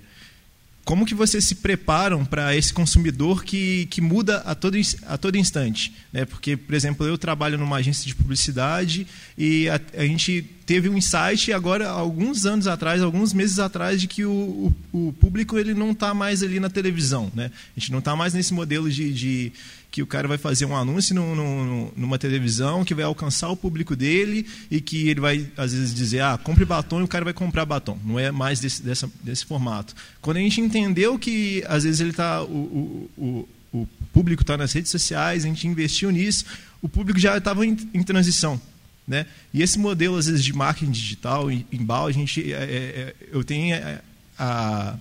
como 0.90 1.06
que 1.06 1.14
vocês 1.14 1.44
se 1.44 1.54
preparam 1.54 2.26
para 2.26 2.56
esse 2.56 2.74
consumidor 2.74 3.44
que, 3.44 3.86
que 3.92 4.02
muda 4.02 4.38
a 4.38 4.56
todo, 4.56 4.76
a 5.06 5.20
todo 5.20 5.38
instante? 5.38 5.94
Né? 6.12 6.26
Porque, 6.26 6.58
por 6.58 6.74
exemplo, 6.74 7.06
eu 7.06 7.16
trabalho 7.16 7.60
numa 7.60 7.76
agência 7.76 8.08
de 8.08 8.16
publicidade 8.16 9.06
e 9.38 9.70
a, 9.70 9.80
a 9.96 10.04
gente 10.04 10.42
teve 10.66 10.90
um 10.90 10.98
insight 10.98 11.54
agora, 11.54 11.88
alguns 11.88 12.44
anos 12.48 12.66
atrás, 12.66 13.04
alguns 13.04 13.34
meses 13.34 13.60
atrás, 13.60 14.02
de 14.02 14.08
que 14.08 14.26
o, 14.26 14.74
o, 14.92 15.10
o 15.10 15.14
público 15.14 15.60
ele 15.60 15.76
não 15.76 15.92
está 15.92 16.12
mais 16.12 16.42
ali 16.42 16.60
na 16.60 16.72
televisão. 16.72 17.32
Né? 17.36 17.52
A 17.78 17.80
gente 17.80 17.92
não 17.92 18.00
está 18.00 18.16
mais 18.16 18.34
nesse 18.34 18.52
modelo 18.52 18.90
de, 18.90 19.14
de 19.14 19.52
que 19.92 20.04
o 20.04 20.08
cara 20.08 20.28
vai 20.28 20.38
fazer 20.38 20.66
um 20.66 20.76
anúncio 20.76 21.16
no, 21.16 21.36
no, 21.36 21.94
numa 21.96 22.20
televisão 22.20 22.86
que 22.86 22.94
vai 22.94 23.04
alcançar 23.04 23.50
o 23.50 23.58
público 23.58 23.96
dele 23.96 24.46
e 24.70 24.80
que 24.80 25.10
ele 25.10 25.20
vai, 25.20 25.48
às 25.58 25.74
vezes, 25.74 25.94
dizer, 25.94 26.22
ah, 26.22 26.38
compre 26.38 26.64
batom 26.64 27.00
e 27.00 27.04
o 27.04 27.08
cara 27.08 27.26
vai 27.26 27.34
comprar 27.34 27.66
batom. 27.66 27.98
Não 28.06 28.20
é 28.20 28.32
mais 28.32 28.60
desse, 28.60 28.84
dessa, 28.84 29.10
desse 29.24 29.46
formato. 29.46 29.96
Quando 30.22 30.38
a 30.38 30.42
gente 30.42 30.62
entendeu 30.62 31.18
que, 31.18 31.64
às 31.68 31.84
vezes, 31.84 32.00
ele 32.02 32.14
tá, 32.14 32.44
o, 32.44 33.10
o, 33.18 33.48
o, 33.74 33.80
o 33.80 33.88
público 34.14 34.44
está 34.44 34.56
nas 34.56 34.74
redes 34.74 34.92
sociais, 34.92 35.44
a 35.44 35.48
gente 35.48 35.68
investiu 35.68 36.12
nisso, 36.12 36.46
o 36.82 36.88
público 36.88 37.20
já 37.20 37.38
estava 37.38 37.66
em, 37.66 37.76
em, 37.94 38.04
transição. 38.04 38.62
Né? 39.08 39.26
E 39.52 39.64
esse 39.64 39.80
modelo, 39.80 40.18
às 40.18 40.28
vezes, 40.28 40.44
de 40.44 40.54
marketing 40.54 40.92
digital, 40.92 41.50
em, 41.50 41.66
em 41.72 41.86
a 41.90 42.12
gente, 42.12 42.54
é, 42.54 42.58
é, 42.58 42.64
é, 42.64 43.16
eu 43.32 43.44
tenho 43.44 43.74
é, 43.74 44.02
a 44.38 44.96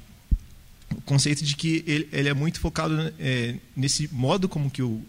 o 0.96 1.00
conceito 1.02 1.44
de 1.44 1.56
que 1.56 1.84
ele, 1.86 2.08
ele 2.12 2.28
é 2.28 2.34
muito 2.34 2.60
focado 2.60 3.12
é, 3.18 3.56
nesse 3.76 4.08
modo 4.12 4.48
como 4.48 4.70
que 4.70 4.82
o, 4.82 5.02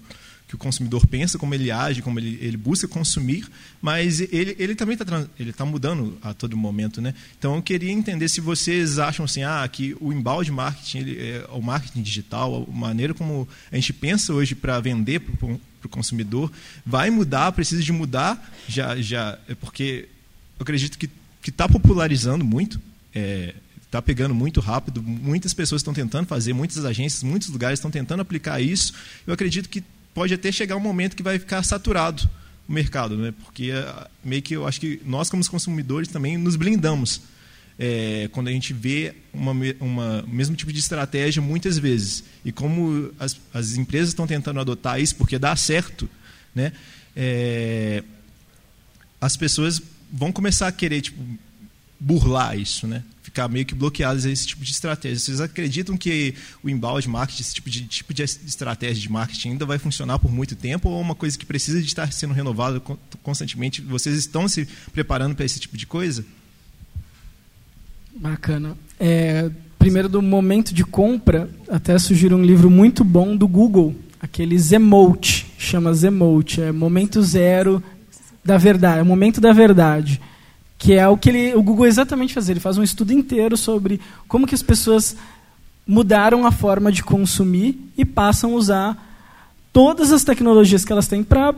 que 0.49 0.55
o 0.55 0.57
consumidor 0.57 1.05
pensa, 1.05 1.37
como 1.37 1.53
ele 1.53 1.69
age, 1.69 2.01
como 2.01 2.19
ele, 2.19 2.39
ele 2.41 2.57
busca 2.57 2.87
consumir, 2.87 3.47
mas 3.79 4.19
ele, 4.19 4.55
ele 4.57 4.73
também 4.73 4.97
está 4.99 5.27
ele 5.39 5.53
tá 5.53 5.63
mudando 5.63 6.17
a 6.23 6.33
todo 6.33 6.57
momento. 6.57 6.99
Né? 6.99 7.13
Então, 7.37 7.55
eu 7.55 7.61
queria 7.61 7.91
entender 7.91 8.27
se 8.27 8.41
vocês 8.41 8.97
acham 8.97 9.25
assim, 9.25 9.43
ah, 9.43 9.67
que 9.71 9.95
o 10.01 10.11
embalde 10.11 10.51
marketing, 10.51 10.97
ele, 10.97 11.17
é, 11.19 11.45
o 11.51 11.61
marketing 11.61 12.01
digital, 12.01 12.67
a 12.67 12.75
maneira 12.75 13.13
como 13.13 13.47
a 13.71 13.75
gente 13.75 13.93
pensa 13.93 14.33
hoje 14.33 14.55
para 14.55 14.79
vender 14.79 15.19
para 15.19 15.47
o 15.85 15.89
consumidor, 15.89 16.51
vai 16.83 17.11
mudar, 17.11 17.51
precisa 17.51 17.83
de 17.83 17.91
mudar, 17.91 18.51
já, 18.67 18.99
já, 18.99 19.37
é 19.47 19.53
porque 19.53 20.09
eu 20.57 20.63
acredito 20.63 20.97
que 20.97 21.11
está 21.47 21.69
popularizando 21.69 22.43
muito, 22.43 22.81
é, 23.13 23.53
está 23.89 24.01
pegando 24.03 24.35
muito 24.35 24.59
rápido, 24.59 25.01
muitas 25.01 25.51
pessoas 25.51 25.81
estão 25.81 25.93
tentando 25.93 26.27
fazer, 26.27 26.53
muitas 26.53 26.85
agências, 26.85 27.23
muitos 27.23 27.49
lugares 27.49 27.79
estão 27.79 27.89
tentando 27.89 28.21
aplicar 28.21 28.61
isso. 28.61 28.93
Eu 29.25 29.33
acredito 29.33 29.67
que 29.67 29.83
pode 30.13 30.31
até 30.31 30.51
chegar 30.51 30.75
um 30.75 30.79
momento 30.79 31.15
que 31.15 31.23
vai 31.23 31.39
ficar 31.39 31.63
saturado 31.63 32.29
o 32.67 32.71
mercado, 32.71 33.17
né? 33.17 33.33
porque 33.43 33.71
eh, 33.71 34.07
meio 34.23 34.43
que 34.43 34.55
eu 34.55 34.67
acho 34.67 34.79
que 34.79 35.01
nós, 35.03 35.27
como 35.27 35.47
consumidores, 35.49 36.07
também 36.07 36.37
nos 36.37 36.55
blindamos. 36.55 37.21
É, 37.81 38.29
quando 38.33 38.49
a 38.49 38.51
gente 38.51 38.73
vê 38.73 39.15
uma, 39.33 39.53
uma 39.79 40.21
mesmo 40.27 40.53
tipo 40.53 40.71
de 40.71 40.79
estratégia 40.79 41.41
muitas 41.41 41.77
vezes 41.77 42.25
e 42.43 42.51
como 42.51 43.09
as, 43.17 43.39
as 43.53 43.77
empresas 43.77 44.09
estão 44.09 44.27
tentando 44.27 44.59
adotar 44.59 44.99
isso 44.99 45.15
porque 45.15 45.39
dá 45.39 45.55
certo, 45.55 46.09
né? 46.53 46.73
É, 47.15 48.03
as 49.21 49.37
pessoas 49.37 49.81
vão 50.11 50.29
começar 50.29 50.67
a 50.67 50.73
querer 50.73 50.99
tipo, 50.99 51.23
burlar 51.97 52.59
isso, 52.59 52.85
né? 52.85 53.01
Ficar 53.29 53.47
meio 53.47 53.65
que 53.65 53.75
bloqueadas 53.75 54.25
a 54.25 54.31
esse 54.31 54.47
tipo 54.47 54.63
de 54.63 54.71
estratégia. 54.71 55.19
Vocês 55.19 55.39
acreditam 55.39 55.95
que 55.95 56.33
o 56.63 56.69
embalde 56.69 57.07
marketing, 57.07 57.41
esse 57.41 57.53
tipo 57.53 57.69
de, 57.69 57.85
tipo 57.85 58.13
de 58.13 58.23
estratégia 58.23 59.01
de 59.01 59.11
marketing 59.11 59.49
ainda 59.49 59.65
vai 59.65 59.77
funcionar 59.77 60.17
por 60.17 60.31
muito 60.31 60.55
tempo 60.55 60.89
ou 60.89 60.97
é 60.97 61.01
uma 61.01 61.15
coisa 61.15 61.37
que 61.37 61.45
precisa 61.45 61.79
de 61.79 61.87
estar 61.87 62.11
sendo 62.11 62.33
renovada 62.33 62.81
constantemente? 63.21 63.81
Vocês 63.81 64.17
estão 64.17 64.47
se 64.47 64.67
preparando 64.91 65.35
para 65.35 65.45
esse 65.45 65.59
tipo 65.59 65.77
de 65.77 65.85
coisa? 65.85 66.25
Bacana. 68.15 68.75
É, 68.99 69.49
primeiro, 69.77 70.09
do 70.09 70.21
momento 70.21 70.73
de 70.73 70.83
compra, 70.83 71.49
até 71.69 71.97
surgiu 71.99 72.35
um 72.35 72.43
livro 72.43 72.69
muito 72.69 73.03
bom 73.03 73.37
do 73.37 73.47
Google, 73.47 73.95
aquele 74.19 74.57
Zemote, 74.57 75.45
chama 75.57 75.93
Zemote, 75.93 76.61
é 76.61 76.71
momento 76.71 77.21
zero 77.21 77.81
da 78.43 78.57
verdade, 78.57 78.99
é 78.99 79.03
momento 79.03 79.39
da 79.39 79.53
verdade 79.53 80.19
que 80.79 80.93
é 80.93 81.05
o 81.07 81.17
que 81.17 81.29
ele, 81.29 81.53
o 81.55 81.61
Google 81.61 81.85
exatamente 81.85 82.33
faz. 82.33 82.47
Ele 82.47 82.61
faz 82.61 82.77
um 82.77 82.83
estudo 82.83 83.11
inteiro 83.11 83.57
sobre 83.57 83.99
como 84.27 84.47
que 84.47 84.55
as 84.55 84.63
pessoas 84.63 85.15
mudaram 85.85 86.45
a 86.45 86.51
forma 86.51 86.89
de 86.91 87.03
consumir 87.03 87.77
e 87.97 88.05
passam 88.05 88.53
a 88.53 88.55
usar 88.55 89.09
todas 89.73 90.13
as 90.13 90.23
tecnologias 90.23 90.85
que 90.85 90.91
elas 90.91 91.07
têm 91.07 91.21
para 91.21 91.53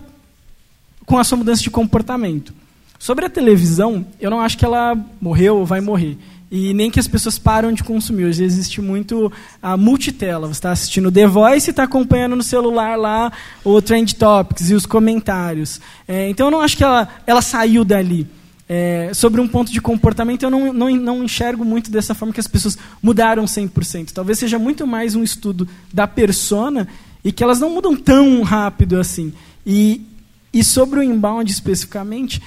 com 1.05 1.19
a 1.19 1.23
sua 1.23 1.37
mudança 1.37 1.61
de 1.61 1.69
comportamento. 1.69 2.51
Sobre 2.97 3.25
a 3.25 3.29
televisão, 3.29 4.05
eu 4.19 4.31
não 4.31 4.41
acho 4.41 4.57
que 4.57 4.65
ela 4.65 4.97
morreu 5.19 5.57
ou 5.57 5.65
vai 5.65 5.81
morrer. 5.81 6.17
E 6.49 6.73
nem 6.73 6.89
que 6.91 6.99
as 6.99 7.07
pessoas 7.07 7.37
param 7.37 7.71
de 7.71 7.83
consumir. 7.83 8.25
Hoje 8.25 8.43
existe 8.43 8.81
muito 8.81 9.31
a 9.61 9.77
multitela. 9.77 10.47
Você 10.47 10.53
está 10.53 10.71
assistindo 10.71 11.11
The 11.11 11.27
Voice 11.27 11.69
e 11.69 11.71
está 11.71 11.83
acompanhando 11.83 12.35
no 12.35 12.43
celular 12.43 12.97
lá 12.97 13.31
o 13.63 13.81
Trend 13.81 14.15
Topics 14.15 14.69
e 14.69 14.73
os 14.73 14.85
comentários. 14.85 15.79
É, 16.07 16.27
então 16.29 16.47
eu 16.47 16.51
não 16.51 16.61
acho 16.61 16.75
que 16.75 16.83
ela, 16.83 17.07
ela 17.25 17.41
saiu 17.41 17.85
dali. 17.85 18.27
É, 18.73 19.13
sobre 19.13 19.41
um 19.41 19.49
ponto 19.49 19.69
de 19.69 19.81
comportamento, 19.81 20.43
eu 20.43 20.49
não, 20.49 20.71
não, 20.71 20.89
não 20.95 21.23
enxergo 21.25 21.65
muito 21.65 21.91
dessa 21.91 22.15
forma 22.15 22.33
que 22.33 22.39
as 22.39 22.47
pessoas 22.47 22.77
mudaram 23.03 23.43
100%. 23.43 24.13
Talvez 24.13 24.39
seja 24.39 24.57
muito 24.57 24.87
mais 24.87 25.13
um 25.13 25.21
estudo 25.21 25.67
da 25.93 26.07
persona 26.07 26.87
e 27.21 27.33
que 27.33 27.43
elas 27.43 27.59
não 27.59 27.69
mudam 27.69 27.97
tão 27.97 28.41
rápido 28.43 28.97
assim. 28.97 29.33
E, 29.67 30.07
e 30.53 30.63
sobre 30.63 31.01
o 31.01 31.03
inbound 31.03 31.51
especificamente, 31.51 32.41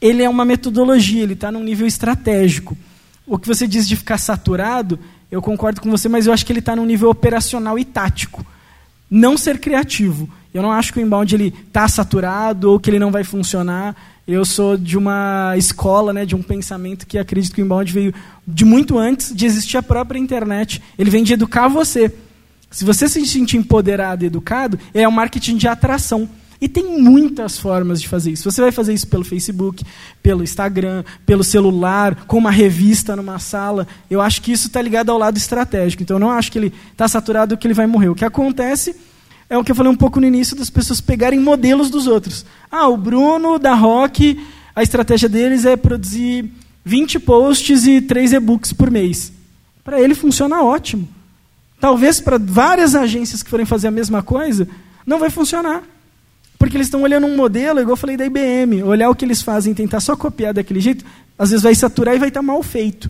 ele 0.00 0.20
é 0.20 0.28
uma 0.28 0.44
metodologia, 0.44 1.22
ele 1.22 1.34
está 1.34 1.52
num 1.52 1.62
nível 1.62 1.86
estratégico. 1.86 2.76
O 3.24 3.38
que 3.38 3.46
você 3.46 3.64
diz 3.64 3.86
de 3.86 3.94
ficar 3.94 4.18
saturado, 4.18 4.98
eu 5.30 5.40
concordo 5.40 5.80
com 5.80 5.92
você, 5.92 6.08
mas 6.08 6.26
eu 6.26 6.32
acho 6.32 6.44
que 6.44 6.50
ele 6.50 6.58
está 6.58 6.74
num 6.74 6.84
nível 6.84 7.08
operacional 7.08 7.78
e 7.78 7.84
tático. 7.84 8.44
Não 9.08 9.38
ser 9.38 9.60
criativo. 9.60 10.28
Eu 10.52 10.60
não 10.60 10.72
acho 10.72 10.92
que 10.92 10.98
o 10.98 11.02
inbound 11.02 11.54
está 11.68 11.86
saturado 11.86 12.72
ou 12.72 12.80
que 12.80 12.90
ele 12.90 12.98
não 12.98 13.12
vai 13.12 13.22
funcionar. 13.22 13.94
Eu 14.28 14.44
sou 14.44 14.76
de 14.76 14.98
uma 14.98 15.54
escola, 15.56 16.12
né, 16.12 16.26
de 16.26 16.36
um 16.36 16.42
pensamento 16.42 17.06
que 17.06 17.16
acredito 17.16 17.54
que 17.54 17.62
o 17.62 17.64
inbound 17.64 17.90
veio 17.90 18.12
de 18.46 18.62
muito 18.62 18.98
antes 18.98 19.34
de 19.34 19.46
existir 19.46 19.78
a 19.78 19.82
própria 19.82 20.18
internet. 20.18 20.82
Ele 20.98 21.08
vem 21.08 21.24
de 21.24 21.32
educar 21.32 21.66
você. 21.66 22.12
Se 22.70 22.84
você 22.84 23.08
se 23.08 23.24
sentir 23.24 23.56
empoderado 23.56 24.22
e 24.22 24.26
educado, 24.26 24.78
é 24.92 25.08
o 25.08 25.10
marketing 25.10 25.56
de 25.56 25.66
atração. 25.66 26.28
E 26.60 26.68
tem 26.68 27.00
muitas 27.00 27.56
formas 27.56 28.02
de 28.02 28.06
fazer 28.06 28.32
isso. 28.32 28.50
Você 28.50 28.60
vai 28.60 28.70
fazer 28.70 28.92
isso 28.92 29.06
pelo 29.06 29.24
Facebook, 29.24 29.82
pelo 30.22 30.42
Instagram, 30.42 31.04
pelo 31.24 31.42
celular, 31.42 32.26
com 32.26 32.36
uma 32.36 32.50
revista 32.50 33.16
numa 33.16 33.38
sala. 33.38 33.88
Eu 34.10 34.20
acho 34.20 34.42
que 34.42 34.52
isso 34.52 34.66
está 34.66 34.82
ligado 34.82 35.10
ao 35.10 35.16
lado 35.16 35.38
estratégico. 35.38 36.02
Então, 36.02 36.16
eu 36.16 36.20
não 36.20 36.30
acho 36.30 36.52
que 36.52 36.58
ele 36.58 36.74
está 36.92 37.08
saturado 37.08 37.56
que 37.56 37.66
ele 37.66 37.72
vai 37.72 37.86
morrer. 37.86 38.10
O 38.10 38.14
que 38.14 38.26
acontece 38.26 38.94
é 39.50 39.56
o 39.56 39.64
que 39.64 39.72
eu 39.72 39.76
falei 39.76 39.90
um 39.90 39.96
pouco 39.96 40.20
no 40.20 40.26
início 40.26 40.54
das 40.54 40.68
pessoas 40.68 41.00
pegarem 41.00 41.40
modelos 41.40 41.88
dos 41.88 42.06
outros. 42.06 42.44
Ah, 42.70 42.86
o 42.88 42.96
Bruno 42.96 43.58
da 43.58 43.74
Rock, 43.74 44.38
a 44.76 44.82
estratégia 44.82 45.28
deles 45.28 45.64
é 45.64 45.76
produzir 45.76 46.50
20 46.84 47.18
posts 47.20 47.86
e 47.86 48.00
3 48.00 48.34
e-books 48.34 48.72
por 48.72 48.90
mês. 48.90 49.32
Para 49.82 50.00
ele 50.00 50.14
funciona 50.14 50.62
ótimo. 50.62 51.08
Talvez 51.80 52.20
para 52.20 52.38
várias 52.38 52.94
agências 52.94 53.42
que 53.42 53.48
forem 53.48 53.64
fazer 53.64 53.88
a 53.88 53.92
mesma 53.92 54.22
coisa, 54.22 54.68
não 55.06 55.18
vai 55.18 55.30
funcionar. 55.30 55.82
Porque 56.58 56.76
eles 56.76 56.88
estão 56.88 57.02
olhando 57.02 57.26
um 57.26 57.36
modelo, 57.36 57.80
igual 57.80 57.92
eu 57.92 57.96
falei 57.96 58.16
da 58.16 58.26
IBM, 58.26 58.82
olhar 58.82 59.08
o 59.08 59.14
que 59.14 59.24
eles 59.24 59.40
fazem 59.40 59.72
tentar 59.72 60.00
só 60.00 60.16
copiar 60.16 60.52
daquele 60.52 60.80
jeito, 60.80 61.04
às 61.38 61.50
vezes 61.50 61.62
vai 61.62 61.74
saturar 61.74 62.16
e 62.16 62.18
vai 62.18 62.28
estar 62.28 62.42
mal 62.42 62.62
feito. 62.62 63.08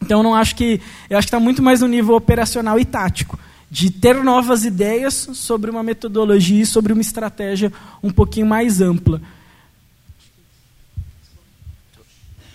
Então 0.00 0.22
não 0.22 0.34
acho 0.34 0.54
que. 0.54 0.80
Eu 1.10 1.18
acho 1.18 1.26
que 1.26 1.34
está 1.34 1.40
muito 1.40 1.62
mais 1.62 1.80
no 1.80 1.88
nível 1.88 2.14
operacional 2.14 2.78
e 2.78 2.84
tático 2.84 3.38
de 3.70 3.90
ter 3.90 4.22
novas 4.22 4.64
ideias 4.64 5.28
sobre 5.34 5.70
uma 5.70 5.82
metodologia 5.82 6.62
e 6.62 6.66
sobre 6.66 6.92
uma 6.92 7.02
estratégia 7.02 7.72
um 8.02 8.10
pouquinho 8.10 8.46
mais 8.46 8.80
ampla. 8.80 9.20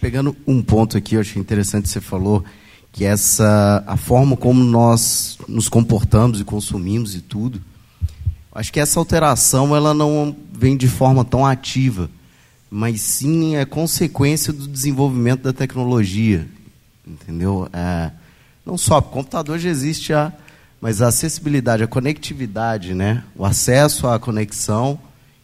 Pegando 0.02 0.36
um 0.46 0.62
ponto 0.62 0.98
aqui, 0.98 1.16
eu 1.16 1.22
achei 1.22 1.40
interessante 1.42 1.88
você 1.88 2.02
falou 2.02 2.44
que 2.92 3.06
essa 3.06 3.84
a 3.88 3.96
forma 3.98 4.36
como 4.36 4.64
nós 4.64 5.38
nos 5.48 5.70
comportamos 5.70 6.40
e 6.40 6.44
consumimos 6.44 7.16
e 7.16 7.22
tudo. 7.22 7.62
Acho 8.52 8.72
que 8.72 8.80
essa 8.80 9.00
alteração 9.00 9.76
ela 9.76 9.94
não 9.94 10.36
vem 10.52 10.78
de 10.78 10.88
forma 10.88 11.26
tão 11.26 11.46
ativa, 11.46 12.10
mas 12.70 13.02
sim 13.02 13.56
é 13.56 13.66
consequência 13.66 14.54
do 14.54 14.68
desenvolvimento 14.68 15.42
da 15.42 15.54
tecnologia, 15.54 16.48
entendeu? 17.08 17.68
É, 17.74 18.12
não 18.66 18.78
só 18.78 19.00
o 19.00 19.02
computador 19.02 19.58
já 19.58 19.70
existe 19.70 20.10
já, 20.10 20.32
mas 20.84 21.02
a 21.02 21.08
acessibilidade, 21.08 21.82
a 21.82 21.88
conectividade, 21.88 22.94
né? 22.94 23.24
O 23.38 23.46
acesso 23.46 24.06
à 24.06 24.20
conexão, 24.20 25.00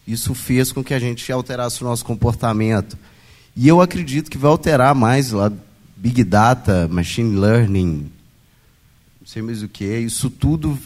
isso 0.06 0.36
fez 0.36 0.74
com 0.74 0.84
que 0.84 0.94
a 0.94 1.00
gente 1.00 1.32
alterasse 1.32 1.82
o 1.82 1.86
nosso 1.86 2.04
comportamento. 2.04 2.98
E 3.56 3.66
eu 3.66 3.80
acredito 3.80 4.30
que 4.30 4.38
vai 4.38 4.52
alterar 4.52 4.94
mais 4.94 5.32
lá 5.32 5.50
big 5.96 6.26
data, 6.26 6.90
machine 6.90 7.40
learning, 7.40 8.12
não 9.22 9.26
sei 9.26 9.42
mais 9.42 9.64
o 9.64 9.70
que, 9.70 9.86
isso 10.00 10.30
tudo 10.30 10.78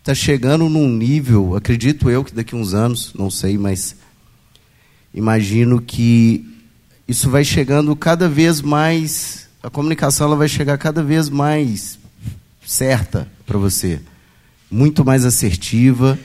está 0.00 0.12
chegando 0.12 0.68
num 0.68 0.88
nível, 0.88 1.54
acredito 1.54 2.10
eu 2.10 2.24
que 2.24 2.34
daqui 2.34 2.56
a 2.56 2.58
uns 2.58 2.74
anos, 2.74 3.14
não 3.14 3.30
sei, 3.30 3.56
mas 3.56 3.94
imagino 5.14 5.80
que 5.80 6.44
isso 7.06 7.30
vai 7.30 7.44
chegando 7.44 7.94
cada 7.94 8.28
vez 8.28 8.60
mais, 8.60 9.48
a 9.62 9.70
comunicação 9.70 10.26
ela 10.26 10.36
vai 10.36 10.48
chegar 10.48 10.76
cada 10.78 11.00
vez 11.00 11.28
mais 11.28 11.99
certa 12.70 13.26
para 13.46 13.58
você, 13.58 14.00
muito 14.70 15.04
mais 15.04 15.24
assertiva 15.24 16.18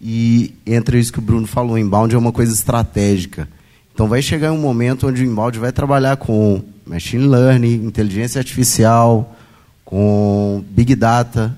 e 0.00 0.54
entre 0.66 0.98
isso 0.98 1.12
que 1.12 1.18
o 1.18 1.22
Bruno 1.22 1.46
falou, 1.46 1.74
o 1.74 1.78
inbound 1.78 2.14
é 2.14 2.18
uma 2.18 2.32
coisa 2.32 2.52
estratégica. 2.52 3.48
Então 3.92 4.08
vai 4.08 4.22
chegar 4.22 4.52
um 4.52 4.58
momento 4.58 5.06
onde 5.06 5.22
o 5.22 5.26
inbound 5.26 5.58
vai 5.58 5.72
trabalhar 5.72 6.16
com 6.16 6.62
machine 6.86 7.26
learning, 7.26 7.84
inteligência 7.84 8.38
artificial, 8.38 9.36
com 9.84 10.64
big 10.70 10.94
data, 10.94 11.56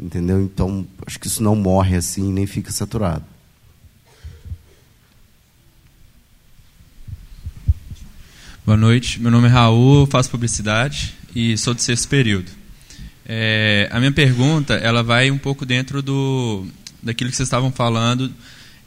Entendeu? 0.00 0.40
Então, 0.40 0.86
acho 1.04 1.18
que 1.18 1.26
isso 1.26 1.42
não 1.42 1.56
morre 1.56 1.96
assim, 1.96 2.32
nem 2.32 2.46
fica 2.46 2.70
saturado. 2.70 3.24
Boa 8.64 8.76
noite, 8.76 9.20
meu 9.20 9.30
nome 9.30 9.48
é 9.48 9.50
Raul, 9.50 10.06
faço 10.06 10.30
publicidade 10.30 11.16
e 11.34 11.56
sou 11.58 11.74
do 11.74 11.80
sexto 11.80 12.06
período. 12.08 12.57
É, 13.28 13.88
a 13.92 13.98
minha 13.98 14.10
pergunta 14.12 14.74
ela 14.74 15.02
vai 15.02 15.30
um 15.30 15.36
pouco 15.36 15.66
dentro 15.66 16.00
do 16.00 16.66
daquilo 17.02 17.28
que 17.30 17.36
vocês 17.36 17.46
estavam 17.46 17.70
falando 17.70 18.32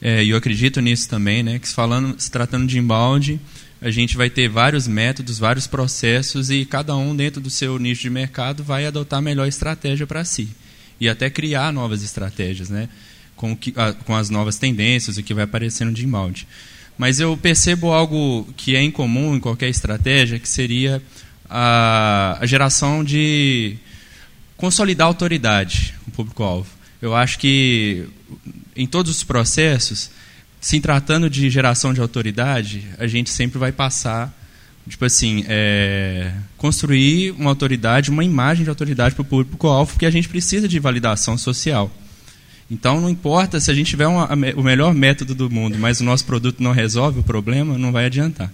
é, 0.01 0.23
e 0.23 0.31
eu 0.31 0.37
acredito 0.37 0.81
nisso 0.81 1.07
também, 1.07 1.43
né? 1.43 1.59
Que 1.59 1.67
falando, 1.67 2.19
se 2.19 2.31
tratando 2.31 2.65
de 2.65 2.79
inbound, 2.79 3.39
a 3.79 3.91
gente 3.91 4.17
vai 4.17 4.31
ter 4.31 4.49
vários 4.49 4.87
métodos, 4.87 5.37
vários 5.37 5.67
processos 5.67 6.49
e 6.49 6.65
cada 6.65 6.95
um 6.95 7.15
dentro 7.15 7.39
do 7.39 7.51
seu 7.51 7.77
nicho 7.77 8.01
de 8.01 8.09
mercado 8.09 8.63
vai 8.63 8.85
adotar 8.85 9.19
a 9.19 9.21
melhor 9.21 9.47
estratégia 9.47 10.07
para 10.07 10.25
si 10.25 10.49
e 10.99 11.07
até 11.07 11.29
criar 11.29 11.71
novas 11.71 12.03
estratégias, 12.03 12.69
né? 12.69 12.89
Com, 13.35 13.55
que, 13.55 13.73
a, 13.75 13.93
com 13.93 14.15
as 14.15 14.29
novas 14.29 14.57
tendências, 14.57 15.17
o 15.17 15.23
que 15.23 15.33
vai 15.33 15.43
aparecendo 15.43 15.91
de 15.93 16.03
inbound. 16.03 16.47
Mas 16.97 17.19
eu 17.19 17.37
percebo 17.37 17.91
algo 17.91 18.47
que 18.57 18.75
é 18.75 18.81
incomum 18.81 19.35
em 19.35 19.39
qualquer 19.39 19.69
estratégia, 19.69 20.39
que 20.39 20.49
seria 20.49 21.01
a, 21.49 22.37
a 22.39 22.45
geração 22.45 23.03
de 23.03 23.77
consolidar 24.61 25.07
a 25.07 25.09
autoridade, 25.09 25.95
o 26.07 26.11
público-alvo. 26.11 26.69
Eu 27.01 27.15
acho 27.15 27.39
que 27.39 28.05
em 28.75 28.85
todos 28.85 29.11
os 29.11 29.23
processos, 29.23 30.11
se 30.61 30.79
tratando 30.79 31.27
de 31.31 31.49
geração 31.49 31.91
de 31.91 31.99
autoridade, 31.99 32.87
a 32.99 33.07
gente 33.07 33.31
sempre 33.31 33.57
vai 33.57 33.71
passar 33.71 34.37
tipo 34.87 35.05
assim, 35.05 35.45
é, 35.47 36.31
construir 36.57 37.31
uma 37.31 37.49
autoridade, 37.49 38.09
uma 38.09 38.23
imagem 38.23 38.63
de 38.63 38.69
autoridade 38.69 39.15
para 39.15 39.21
o 39.21 39.25
público-alvo, 39.25 39.93
porque 39.93 40.05
a 40.05 40.11
gente 40.11 40.29
precisa 40.29 40.67
de 40.67 40.79
validação 40.79 41.37
social. 41.37 41.91
Então, 42.69 43.01
não 43.01 43.09
importa 43.09 43.59
se 43.59 43.69
a 43.69 43.73
gente 43.73 43.89
tiver 43.89 44.07
uma, 44.07 44.29
o 44.55 44.63
melhor 44.63 44.93
método 44.93 45.35
do 45.35 45.49
mundo, 45.49 45.77
mas 45.79 45.99
o 45.99 46.03
nosso 46.03 46.25
produto 46.25 46.61
não 46.61 46.71
resolve 46.71 47.19
o 47.19 47.23
problema, 47.23 47.77
não 47.77 47.91
vai 47.91 48.05
adiantar. 48.05 48.51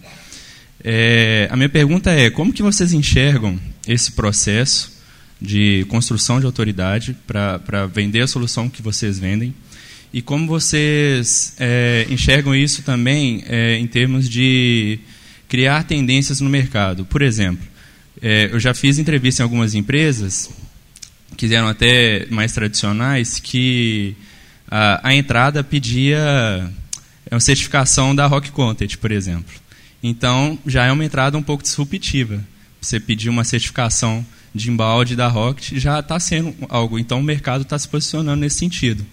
É, 0.84 1.48
a 1.52 1.56
minha 1.56 1.70
pergunta 1.70 2.12
é, 2.12 2.30
como 2.30 2.54
que 2.54 2.62
vocês 2.62 2.94
enxergam 2.94 3.60
esse 3.88 4.12
processo 4.12 4.97
de 5.42 5.86
construção 5.90 6.40
de 6.40 6.46
autoridade 6.46 7.16
para 7.26 7.86
vender 7.86 8.22
a 8.22 8.28
solução 8.28 8.70
que 8.70 8.82
vocês 8.82 9.20
vendem? 9.20 9.54
E 10.14 10.22
como 10.22 10.48
vocês 10.48 11.54
é, 11.60 12.08
enxergam 12.10 12.56
isso 12.56 12.82
também 12.82 13.44
é, 13.48 13.78
em 13.78 13.86
termos 13.88 14.30
de 14.30 15.00
criar 15.48 15.84
tendências 15.84 16.42
no 16.42 16.50
mercado. 16.50 17.06
Por 17.06 17.22
exemplo, 17.22 17.66
é, 18.22 18.50
eu 18.52 18.60
já 18.60 18.74
fiz 18.74 18.98
entrevista 18.98 19.42
em 19.42 19.44
algumas 19.44 19.76
empresas, 19.76 20.50
que 21.36 21.54
eram 21.54 21.68
até 21.68 22.26
mais 22.30 22.54
tradicionais, 22.54 23.40
que 23.40 24.16
a, 24.70 25.10
a 25.10 25.16
entrada 25.16 25.64
pedia 25.64 26.18
é 27.30 27.36
uma 27.36 27.42
certificação 27.42 28.16
da 28.16 28.26
Rock 28.26 28.52
Content, 28.52 28.98
por 28.98 29.12
exemplo. 29.12 29.54
Então, 30.02 30.58
já 30.66 30.86
é 30.86 30.92
uma 30.92 31.04
entrada 31.04 31.38
um 31.38 31.44
pouco 31.44 31.64
disruptiva. 31.64 32.44
Você 32.80 33.00
pedir 33.00 33.30
uma 33.30 33.44
certificação 33.44 34.26
de 34.54 34.72
embalde 34.72 35.16
da 35.16 35.28
Rocket 35.28 35.78
já 35.78 36.00
está 36.00 36.20
sendo 36.20 36.56
algo. 36.70 36.98
Então, 36.98 37.20
o 37.20 37.24
mercado 37.24 37.62
está 37.62 37.78
se 37.78 37.88
posicionando 37.88 38.42
nesse 38.42 38.58
sentido. 38.58 39.06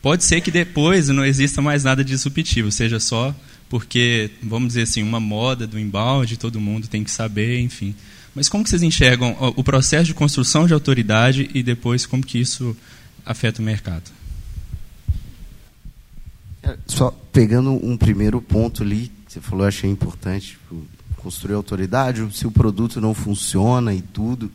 Pode 0.00 0.24
ser 0.24 0.40
que 0.40 0.50
depois 0.50 1.08
não 1.08 1.24
exista 1.24 1.62
mais 1.62 1.84
nada 1.84 2.04
disruptivo, 2.04 2.72
seja 2.72 2.98
só 2.98 3.34
porque, 3.72 4.30
vamos 4.42 4.68
dizer 4.68 4.82
assim, 4.82 5.02
uma 5.02 5.18
moda 5.18 5.66
do 5.66 5.78
embalde, 5.78 6.36
todo 6.36 6.60
mundo 6.60 6.88
tem 6.88 7.02
que 7.02 7.10
saber, 7.10 7.58
enfim. 7.60 7.94
Mas 8.34 8.46
como 8.46 8.62
que 8.62 8.68
vocês 8.68 8.82
enxergam 8.82 9.34
o 9.56 9.64
processo 9.64 10.04
de 10.04 10.14
construção 10.14 10.66
de 10.66 10.74
autoridade 10.74 11.48
e 11.54 11.62
depois 11.62 12.04
como 12.04 12.22
que 12.22 12.38
isso 12.38 12.76
afeta 13.24 13.62
o 13.62 13.64
mercado? 13.64 14.10
É, 16.62 16.76
só 16.86 17.10
pegando 17.32 17.72
um 17.72 17.96
primeiro 17.96 18.42
ponto 18.42 18.82
ali, 18.82 19.10
você 19.26 19.40
falou, 19.40 19.64
eu 19.64 19.68
achei 19.68 19.90
importante, 19.90 20.48
tipo, 20.48 20.86
construir 21.16 21.54
autoridade, 21.54 22.26
se 22.36 22.46
o 22.46 22.50
produto 22.50 23.00
não 23.00 23.14
funciona 23.14 23.94
e 23.94 24.02
tudo. 24.02 24.52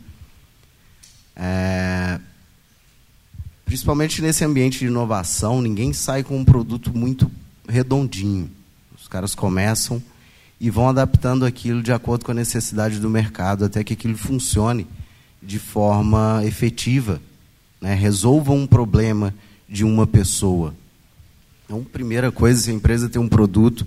É, 1.38 2.18
principalmente 3.64 4.20
nesse 4.20 4.44
ambiente 4.44 4.80
de 4.80 4.86
inovação, 4.86 5.62
ninguém 5.62 5.92
sai 5.92 6.24
com 6.24 6.36
um 6.36 6.44
produto 6.44 6.96
muito 6.96 7.30
redondinho. 7.68 8.50
Os 9.00 9.06
caras 9.06 9.34
começam 9.34 10.02
e 10.60 10.70
vão 10.70 10.88
adaptando 10.88 11.46
aquilo 11.46 11.82
de 11.82 11.92
acordo 11.92 12.24
com 12.24 12.32
a 12.32 12.34
necessidade 12.34 12.98
do 12.98 13.08
mercado, 13.08 13.64
até 13.64 13.84
que 13.84 13.92
aquilo 13.92 14.18
funcione 14.18 14.86
de 15.40 15.58
forma 15.58 16.42
efetiva, 16.44 17.20
né? 17.80 17.94
resolva 17.94 18.50
um 18.50 18.66
problema 18.66 19.32
de 19.68 19.84
uma 19.84 20.06
pessoa. 20.06 20.74
Então, 21.64 21.84
primeira 21.84 22.32
coisa, 22.32 22.60
se 22.60 22.70
a 22.70 22.74
empresa 22.74 23.08
tem 23.08 23.20
um 23.20 23.28
produto 23.28 23.86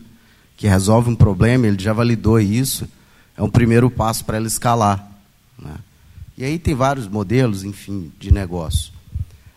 que 0.56 0.68
resolve 0.68 1.10
um 1.10 1.16
problema, 1.16 1.68
ele 1.68 1.82
já 1.82 1.92
validou 1.92 2.40
isso, 2.40 2.88
é 3.36 3.42
um 3.42 3.50
primeiro 3.50 3.90
passo 3.90 4.24
para 4.24 4.38
ela 4.38 4.48
escalar. 4.48 5.12
Né? 5.60 5.74
E 6.38 6.44
aí 6.44 6.58
tem 6.58 6.74
vários 6.74 7.08
modelos, 7.08 7.64
enfim, 7.64 8.12
de 8.20 8.34
negócio. 8.34 8.92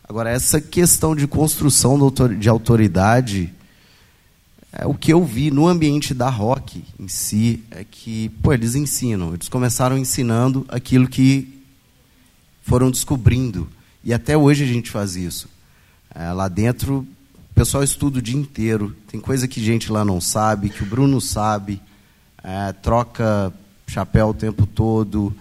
Agora, 0.07 0.31
essa 0.31 0.61
questão 0.61 1.17
de 1.17 1.27
construção 1.27 1.99
de 2.39 2.49
autoridade 2.49 3.53
é, 4.77 4.85
o 4.87 4.95
que 4.95 5.13
eu 5.13 5.25
vi 5.25 5.53
no 5.53 5.69
ambiente 5.69 6.13
da 6.13 6.29
rock 6.29 6.83
em 6.99 7.07
si 7.07 7.63
é 7.71 7.85
que, 7.85 8.29
pô, 8.43 8.53
eles 8.53 8.75
ensinam. 8.75 9.33
Eles 9.33 9.49
começaram 9.49 9.97
ensinando 9.97 10.67
aquilo 10.69 11.07
que 11.07 11.63
foram 12.63 12.91
descobrindo. 12.91 13.69
E 14.03 14.13
até 14.13 14.37
hoje 14.37 14.65
a 14.65 14.67
gente 14.67 14.91
faz 14.91 15.15
isso. 15.15 15.49
É, 16.13 16.33
lá 16.33 16.49
dentro, 16.49 17.07
o 17.53 17.55
pessoal 17.55 17.85
estuda 17.85 18.19
o 18.19 18.23
dia 18.23 18.37
inteiro. 18.37 18.97
Tem 19.07 19.21
coisa 19.21 19.47
que 19.47 19.63
gente 19.65 19.93
lá 19.93 20.05
não 20.05 20.21
sabe, 20.21 20.71
que 20.71 20.83
o 20.83 20.87
Bruno 20.87 21.21
sabe. 21.21 21.81
É, 22.43 22.73
troca 22.73 23.53
chapéu 23.87 24.31
o 24.31 24.35
tempo 24.35 24.67
todo. 24.67 25.33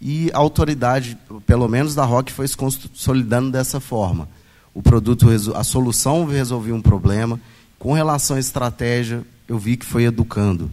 E 0.00 0.30
a 0.32 0.38
autoridade, 0.38 1.16
pelo 1.46 1.68
menos 1.68 1.94
da 1.94 2.04
rock, 2.04 2.32
foi 2.32 2.46
se 2.46 2.56
consolidando 2.56 3.50
dessa 3.50 3.80
forma. 3.80 4.28
O 4.74 4.82
produto, 4.82 5.26
a 5.54 5.64
solução 5.64 6.26
resolvia 6.26 6.74
um 6.74 6.82
problema 6.82 7.40
com 7.78 7.92
relação 7.92 8.36
à 8.36 8.40
estratégia, 8.40 9.24
eu 9.46 9.58
vi 9.58 9.76
que 9.76 9.86
foi 9.86 10.04
educando, 10.04 10.70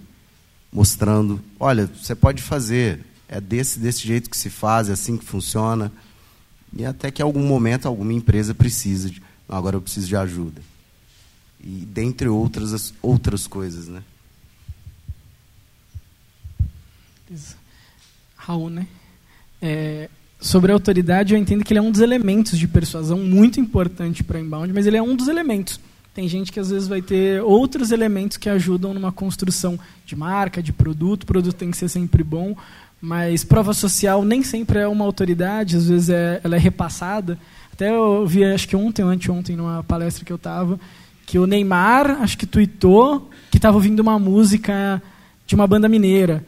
mostrando, 0.71 1.39
olha, 1.59 1.86
você 1.86 2.15
pode 2.15 2.41
fazer, 2.41 3.05
é 3.28 3.39
desse 3.39 3.80
desse 3.80 4.07
jeito 4.07 4.30
que 4.30 4.38
se 4.38 4.49
faz, 4.49 4.89
é 4.89 4.93
assim 4.93 5.17
que 5.17 5.26
funciona. 5.26 5.91
E 6.76 6.86
até 6.86 7.11
que 7.11 7.21
em 7.21 7.26
algum 7.26 7.45
momento 7.45 7.88
alguma 7.88 8.13
empresa 8.13 8.53
precisa 8.53 9.09
de, 9.09 9.21
agora 9.47 9.76
eu 9.76 9.82
preciso 9.82 10.07
de 10.07 10.15
ajuda. 10.15 10.61
E 11.59 11.86
dentre 11.86 12.28
outras 12.28 12.93
outras 13.01 13.47
coisas, 13.47 13.88
né? 13.88 14.03
Raul, 18.36 18.69
né? 18.69 18.88
É, 19.66 20.09
sobre 20.41 20.74
a 20.74 20.76
autoridade, 20.76 21.34
eu 21.34 21.39
entendo 21.39 21.64
que 21.64 21.72
ele 21.72 21.80
é 21.80 21.82
um 21.82 21.89
dos 21.89 22.01
elementos 22.01 22.59
de 22.59 22.68
persuasão 22.68 23.20
muito 23.20 23.61
importante 23.61 24.22
para 24.22 24.38
inbound, 24.38 24.74
mas 24.74 24.86
ele 24.86 24.97
é 24.97 25.01
um 25.01 25.16
dos 25.16 25.30
elementos. 25.30 25.80
Tem 26.14 26.28
gente 26.28 26.51
que 26.51 26.59
às 26.59 26.70
vezes 26.70 26.86
vai 26.86 27.01
ter 27.01 27.41
outros 27.41 27.93
elementos 27.93 28.36
que 28.36 28.49
ajudam 28.49 28.93
numa 28.93 29.09
construção 29.09 29.80
de 30.05 30.18
marca, 30.18 30.61
de 30.61 30.74
produto. 30.74 31.24
O 31.24 31.26
produto 31.26 31.55
tem 31.55 31.72
que 31.72 31.78
ser 31.78 31.88
sempre 31.88 32.26
bom, 32.26 32.57
mas 33.01 33.45
prova 33.45 33.74
social 33.74 34.26
nem 34.26 34.43
sempre 34.43 34.80
é 34.80 34.88
uma 34.88 35.05
autoridade, 35.05 35.78
às 35.78 35.88
vezes 35.88 36.09
é, 36.09 36.41
ela 36.43 36.57
é 36.57 36.59
repassada. 36.59 37.39
Até 37.72 37.89
eu 37.89 38.28
vi, 38.28 38.43
acho 38.43 38.68
que 38.68 38.76
ontem 38.76 39.01
ou 39.01 39.09
anteontem, 39.09 39.55
numa 39.55 39.82
palestra 39.82 40.26
que 40.26 40.32
eu 40.34 40.36
estava, 40.36 40.78
que 41.26 41.39
o 41.39 41.47
Neymar, 41.47 42.22
acho 42.22 42.38
que 42.38 42.45
tweetou 42.45 43.30
que 43.49 43.57
estava 43.57 43.78
ouvindo 43.78 44.01
uma 44.01 44.20
música 44.20 45.01
de 45.47 45.55
uma 45.55 45.66
banda 45.66 45.88
mineira. 45.88 46.43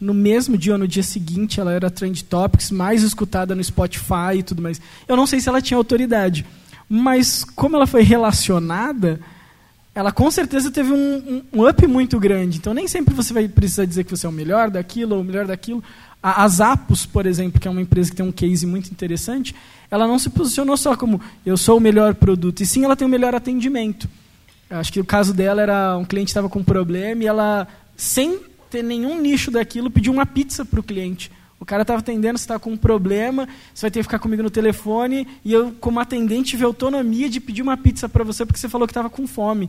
No 0.00 0.14
mesmo 0.14 0.56
dia 0.56 0.74
ou 0.74 0.78
no 0.78 0.86
dia 0.86 1.02
seguinte, 1.02 1.60
ela 1.60 1.72
era 1.72 1.90
Trend 1.90 2.22
Topics, 2.24 2.70
mais 2.70 3.02
escutada 3.02 3.54
no 3.54 3.64
Spotify 3.64 4.38
e 4.38 4.42
tudo 4.42 4.62
mais. 4.62 4.80
Eu 5.08 5.16
não 5.16 5.26
sei 5.26 5.40
se 5.40 5.48
ela 5.48 5.60
tinha 5.60 5.76
autoridade, 5.76 6.46
mas 6.88 7.42
como 7.42 7.76
ela 7.76 7.86
foi 7.86 8.02
relacionada, 8.02 9.20
ela 9.94 10.12
com 10.12 10.30
certeza 10.30 10.70
teve 10.70 10.92
um, 10.92 11.42
um, 11.52 11.68
up 11.68 11.84
muito 11.88 12.20
grande. 12.20 12.58
Então 12.58 12.72
nem 12.72 12.86
sempre 12.86 13.12
você 13.12 13.34
vai 13.34 13.48
precisar 13.48 13.84
dizer 13.84 14.04
que 14.04 14.10
você 14.10 14.26
é 14.26 14.28
o 14.28 14.32
melhor 14.32 14.70
daquilo 14.70 15.16
ou 15.16 15.22
o 15.22 15.24
melhor 15.24 15.46
daquilo. 15.46 15.82
A, 16.22 16.44
a 16.44 16.48
Zappos, 16.48 17.04
por 17.04 17.26
exemplo, 17.26 17.60
que 17.60 17.66
é 17.66 17.70
uma 17.70 17.82
empresa 17.82 18.10
que 18.10 18.16
tem 18.16 18.26
um 18.26 18.30
case 18.30 18.64
muito 18.64 18.90
interessante, 18.90 19.54
ela 19.90 20.06
não 20.06 20.18
se 20.18 20.30
posicionou 20.30 20.76
só 20.76 20.96
como 20.96 21.20
eu 21.44 21.56
sou 21.56 21.78
o 21.78 21.80
melhor 21.80 22.14
produto, 22.14 22.62
e 22.62 22.66
sim 22.66 22.84
ela 22.84 22.94
tem 22.94 23.06
o 23.06 23.10
melhor 23.10 23.34
atendimento. 23.34 24.08
Acho 24.70 24.92
que 24.92 25.00
o 25.00 25.04
caso 25.04 25.34
dela 25.34 25.62
era 25.62 25.96
um 25.96 26.04
cliente 26.04 26.28
estava 26.28 26.48
com 26.48 26.60
um 26.60 26.64
problema 26.64 27.24
e 27.24 27.26
ela, 27.26 27.66
sem 27.96 28.38
ter 28.68 28.82
nenhum 28.82 29.20
nicho 29.20 29.50
daquilo, 29.50 29.90
pediu 29.90 30.12
uma 30.12 30.26
pizza 30.26 30.64
para 30.64 30.80
o 30.80 30.82
cliente. 30.82 31.30
O 31.60 31.64
cara 31.64 31.82
estava 31.82 31.98
atendendo, 31.98 32.38
você 32.38 32.44
está 32.44 32.58
com 32.58 32.70
um 32.70 32.76
problema, 32.76 33.48
você 33.74 33.82
vai 33.82 33.90
ter 33.90 33.98
que 34.00 34.04
ficar 34.04 34.18
comigo 34.18 34.42
no 34.42 34.50
telefone, 34.50 35.26
e 35.44 35.52
eu, 35.52 35.72
como 35.80 35.98
atendente, 35.98 36.50
tive 36.50 36.64
autonomia 36.64 37.28
de 37.28 37.40
pedir 37.40 37.62
uma 37.62 37.76
pizza 37.76 38.08
para 38.08 38.22
você 38.22 38.46
porque 38.46 38.60
você 38.60 38.68
falou 38.68 38.86
que 38.86 38.92
estava 38.92 39.10
com 39.10 39.26
fome. 39.26 39.68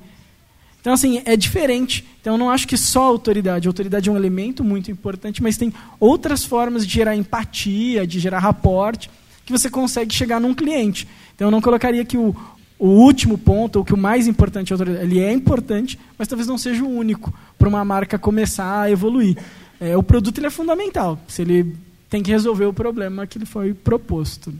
Então, 0.81 0.93
assim, 0.93 1.21
é 1.25 1.35
diferente. 1.35 2.05
Então, 2.21 2.35
eu 2.35 2.37
não 2.37 2.49
acho 2.49 2.67
que 2.67 2.77
só 2.77 3.03
autoridade. 3.03 3.67
A 3.67 3.69
autoridade 3.69 4.07
é 4.07 4.11
um 4.11 4.15
elemento 4.15 4.63
muito 4.63 4.89
importante, 4.89 5.43
mas 5.43 5.57
tem 5.57 5.73
outras 5.99 6.45
formas 6.45 6.85
de 6.85 6.93
gerar 6.93 7.15
empatia, 7.15 8.07
de 8.07 8.19
gerar 8.19 8.39
raporte, 8.39 9.09
que 9.45 9.51
você 9.51 9.69
consegue 9.69 10.13
chegar 10.13 10.39
num 10.39 10.53
cliente. 10.53 11.07
Então, 11.35 11.47
eu 11.47 11.51
não 11.51 11.59
colocaria 11.59 12.05
que 12.05 12.17
o, 12.17 12.35
o 12.79 12.87
último 12.87 13.37
ponto, 13.37 13.75
ou 13.79 13.85
que 13.85 13.93
o 13.93 13.97
mais 13.97 14.25
importante, 14.25 14.73
ele 14.73 15.19
é 15.19 15.33
importante, 15.33 15.99
mas 16.17 16.29
talvez 16.29 16.47
não 16.47 16.57
seja 16.57 16.81
o 16.81 16.89
único 16.89 17.37
para 17.57 17.67
uma 17.67 17.83
marca 17.83 18.17
começar 18.17 18.83
a 18.83 18.89
evoluir. 18.89 19.37
É, 19.81 19.97
o 19.97 20.01
produto 20.01 20.37
ele 20.37 20.47
é 20.47 20.49
fundamental, 20.49 21.19
se 21.27 21.41
ele 21.41 21.75
tem 22.09 22.23
que 22.23 22.31
resolver 22.31 22.65
o 22.65 22.73
problema 22.73 23.27
que 23.27 23.37
ele 23.37 23.45
foi 23.45 23.73
proposto. 23.73 24.53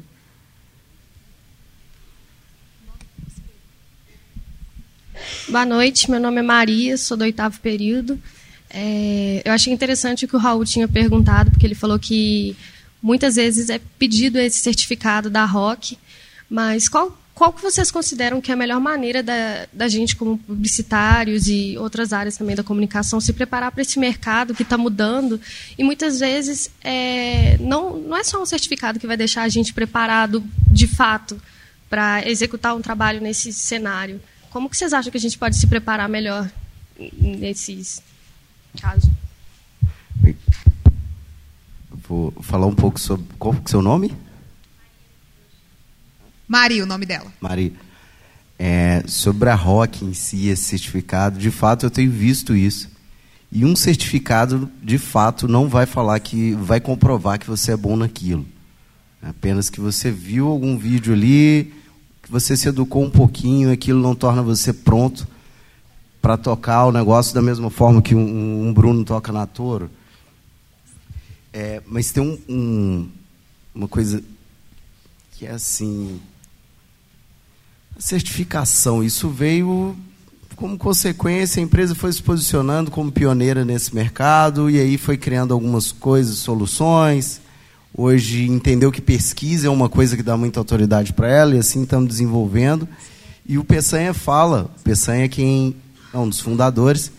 Boa 5.47 5.65
noite, 5.65 6.11
meu 6.11 6.19
nome 6.19 6.39
é 6.39 6.43
Maria, 6.43 6.97
sou 6.97 7.15
do 7.15 7.23
oitavo 7.23 7.59
período. 7.61 8.19
É, 8.69 9.41
eu 9.45 9.53
achei 9.53 9.73
interessante 9.73 10.25
o 10.25 10.27
que 10.27 10.35
o 10.35 10.39
Raul 10.39 10.65
tinha 10.65 10.87
perguntado, 10.87 11.51
porque 11.51 11.65
ele 11.65 11.75
falou 11.75 11.97
que 11.97 12.55
muitas 13.01 13.35
vezes 13.35 13.69
é 13.69 13.79
pedido 13.97 14.37
esse 14.37 14.59
certificado 14.59 15.29
da 15.29 15.45
ROC, 15.45 15.97
mas 16.49 16.87
qual 16.87 17.17
qual 17.39 17.53
que 17.53 17.61
vocês 17.61 17.89
consideram 17.89 18.41
que 18.41 18.51
é 18.51 18.53
a 18.53 18.57
melhor 18.57 18.81
maneira 18.81 19.23
da, 19.23 19.65
da 19.71 19.87
gente, 19.87 20.13
como 20.13 20.37
publicitários 20.39 21.47
e 21.47 21.77
outras 21.77 22.11
áreas 22.11 22.35
também 22.35 22.53
da 22.53 22.63
comunicação, 22.63 23.21
se 23.21 23.31
preparar 23.31 23.71
para 23.71 23.81
esse 23.81 23.97
mercado 23.97 24.53
que 24.53 24.61
está 24.61 24.77
mudando? 24.77 25.39
E 25.77 25.81
muitas 25.81 26.19
vezes 26.19 26.69
é, 26.83 27.57
não, 27.61 27.95
não 27.95 28.17
é 28.17 28.25
só 28.25 28.43
um 28.43 28.45
certificado 28.45 28.99
que 28.99 29.07
vai 29.07 29.15
deixar 29.15 29.43
a 29.43 29.47
gente 29.47 29.73
preparado 29.73 30.43
de 30.69 30.85
fato 30.85 31.41
para 31.89 32.27
executar 32.27 32.75
um 32.75 32.81
trabalho 32.81 33.21
nesse 33.21 33.53
cenário. 33.53 34.19
Como 34.49 34.69
que 34.69 34.75
vocês 34.75 34.91
acham 34.91 35.09
que 35.09 35.17
a 35.17 35.21
gente 35.21 35.37
pode 35.37 35.55
se 35.55 35.65
preparar 35.65 36.09
melhor 36.09 36.51
nesses 37.17 38.03
casos? 38.81 39.09
Vou 42.05 42.33
falar 42.41 42.65
um 42.65 42.75
pouco 42.75 42.99
sobre. 42.99 43.25
Qual 43.39 43.53
é 43.53 43.57
o 43.63 43.69
seu 43.69 43.81
nome? 43.81 44.11
Maria, 46.49 46.83
o 46.83 46.87
nome 46.87 47.05
dela. 47.05 47.31
Maria. 47.39 47.71
É, 48.57 49.03
sobre 49.05 49.49
a 49.49 49.55
ROC 49.55 50.01
em 50.01 50.13
si, 50.13 50.47
esse 50.47 50.63
certificado, 50.63 51.37
de 51.37 51.51
fato 51.51 51.85
eu 51.85 51.91
tenho 51.91 52.09
visto 52.11 52.55
isso. 52.55 52.89
E 53.51 53.63
um 53.63 53.75
certificado, 53.75 54.69
de 54.81 54.97
fato, 54.97 55.47
não 55.47 55.69
vai 55.69 55.85
falar 55.85 56.19
que 56.19 56.53
vai 56.55 56.79
comprovar 56.79 57.37
que 57.39 57.47
você 57.47 57.73
é 57.73 57.77
bom 57.77 57.95
naquilo. 57.95 58.45
Apenas 59.21 59.69
que 59.69 59.79
você 59.79 60.09
viu 60.09 60.47
algum 60.47 60.75
vídeo 60.75 61.13
ali, 61.13 61.71
que 62.23 62.31
você 62.31 62.57
se 62.57 62.67
educou 62.67 63.03
um 63.03 63.11
pouquinho, 63.11 63.71
aquilo 63.71 64.01
não 64.01 64.15
torna 64.15 64.41
você 64.41 64.73
pronto 64.73 65.27
para 66.19 66.35
tocar 66.35 66.85
o 66.87 66.91
negócio 66.91 67.33
da 67.33 67.41
mesma 67.41 67.69
forma 67.69 68.01
que 68.01 68.15
um, 68.15 68.67
um 68.67 68.73
Bruno 68.73 69.05
toca 69.05 69.31
na 69.31 69.45
Toro. 69.45 69.89
É, 71.53 71.81
mas 71.85 72.11
tem 72.11 72.23
um, 72.23 72.37
um, 72.49 73.09
uma 73.73 73.87
coisa 73.87 74.23
que 75.33 75.45
é 75.45 75.51
assim, 75.51 76.19
certificação, 77.99 79.03
isso 79.03 79.29
veio 79.29 79.95
como 80.55 80.77
consequência, 80.77 81.61
a 81.61 81.63
empresa 81.63 81.93
foi 81.93 82.11
se 82.11 82.21
posicionando 82.21 82.89
como 82.89 83.11
pioneira 83.11 83.63
nesse 83.63 83.93
mercado 83.93 84.69
e 84.69 84.79
aí 84.79 84.97
foi 84.97 85.17
criando 85.17 85.53
algumas 85.53 85.91
coisas, 85.91 86.37
soluções. 86.37 87.39
Hoje 87.95 88.45
entendeu 88.45 88.91
que 88.91 89.01
pesquisa 89.01 89.67
é 89.67 89.69
uma 89.69 89.87
coisa 89.87 90.17
que 90.17 90.23
dá 90.23 90.35
muita 90.35 90.59
autoridade 90.59 91.13
para 91.13 91.29
ela 91.29 91.55
e 91.55 91.59
assim 91.59 91.83
estamos 91.83 92.09
desenvolvendo. 92.09 92.87
E 93.45 93.57
o 93.57 93.63
Peçanha 93.63 94.13
fala, 94.13 94.69
o 94.79 94.83
Peçanha 94.83 95.25
é 95.25 95.29
quem 95.29 95.75
é 96.13 96.17
um 96.17 96.27
dos 96.27 96.39
fundadores 96.39 97.11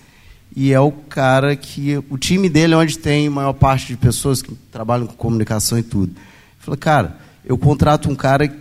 e 0.55 0.73
é 0.73 0.81
o 0.81 0.93
cara 0.93 1.57
que 1.57 1.97
o 2.11 2.19
time 2.19 2.49
dele 2.49 2.75
é 2.75 2.77
onde 2.77 2.99
tem 2.99 3.27
a 3.27 3.31
maior 3.31 3.53
parte 3.53 3.87
de 3.87 3.97
pessoas 3.97 4.43
que 4.43 4.55
trabalham 4.71 5.07
com 5.07 5.15
comunicação 5.15 5.79
e 5.79 5.83
tudo. 5.83 6.15
Falou, 6.59 6.77
cara, 6.77 7.17
eu 7.45 7.57
contrato 7.57 8.11
um 8.11 8.15
cara 8.15 8.53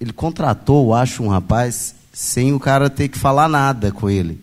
ele 0.00 0.12
contratou, 0.12 0.94
acho, 0.94 1.22
um 1.22 1.28
rapaz 1.28 1.94
sem 2.12 2.52
o 2.52 2.58
cara 2.58 2.88
ter 2.88 3.08
que 3.08 3.18
falar 3.18 3.48
nada 3.48 3.92
com 3.92 4.08
ele. 4.08 4.40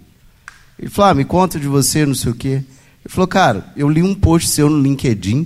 Ele 0.78 0.89
falou: 0.89 1.12
ah, 1.12 1.14
me 1.16 1.26
conta 1.26 1.60
de 1.60 1.68
você, 1.68 2.05
não 2.05 2.14
sei 2.14 2.32
o 2.32 2.36
quê. 2.36 2.64
Ele 3.03 3.10
falou: 3.10 3.28
cara, 3.28 3.66
eu 3.76 3.89
li 3.89 4.03
um 4.03 4.14
post 4.14 4.49
seu 4.49 4.70
no 4.70 4.80
LinkedIn 4.80 5.45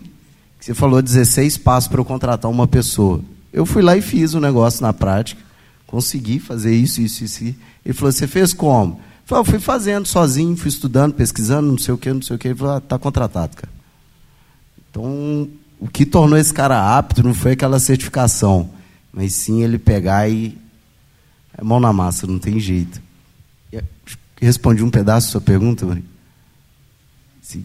que 0.59 0.65
você 0.65 0.73
falou 0.73 1.01
16 1.01 1.57
passos 1.57 1.87
para 1.87 2.01
eu 2.01 2.05
contratar 2.05 2.51
uma 2.51 2.67
pessoa. 2.67 3.21
Eu 3.53 3.65
fui 3.65 3.81
lá 3.81 3.95
e 3.95 4.01
fiz 4.01 4.33
o 4.33 4.39
negócio 4.39 4.81
na 4.81 4.93
prática. 4.93 5.41
Consegui 5.87 6.39
fazer 6.39 6.75
isso, 6.75 7.01
isso, 7.01 7.23
isso. 7.23 7.43
Ele 7.85 7.93
falou: 7.93 8.11
você 8.11 8.27
fez 8.27 8.53
como? 8.53 8.93
Ele 8.95 9.01
falou: 9.25 9.45
eu 9.45 9.49
fui 9.49 9.59
fazendo 9.59 10.05
sozinho, 10.05 10.57
fui 10.57 10.69
estudando, 10.69 11.13
pesquisando, 11.13 11.71
não 11.71 11.77
sei 11.77 11.93
o 11.93 11.97
quê, 11.97 12.11
não 12.11 12.21
sei 12.21 12.35
o 12.35 12.39
quê. 12.39 12.49
Ele 12.49 12.55
falou: 12.55 12.75
ah, 12.75 12.81
tá 12.81 12.99
contratado, 12.99 13.55
cara. 13.55 13.71
Então, 14.89 15.47
o 15.79 15.87
que 15.87 16.05
tornou 16.05 16.37
esse 16.37 16.53
cara 16.53 16.97
apto 16.97 17.23
não 17.23 17.33
foi 17.33 17.53
aquela 17.53 17.79
certificação 17.79 18.69
mas 19.11 19.33
sim 19.33 19.63
ele 19.63 19.77
pegar 19.77 20.29
e. 20.29 20.57
É 21.57 21.63
mão 21.63 21.79
na 21.79 21.91
massa, 21.91 22.25
não 22.25 22.39
tem 22.39 22.59
jeito. 22.59 23.01
Respondi 24.41 24.83
um 24.83 24.89
pedaço 24.89 25.27
da 25.27 25.31
sua 25.33 25.41
pergunta, 25.41 25.85
Maria? 25.85 26.03
Sim. 27.41 27.63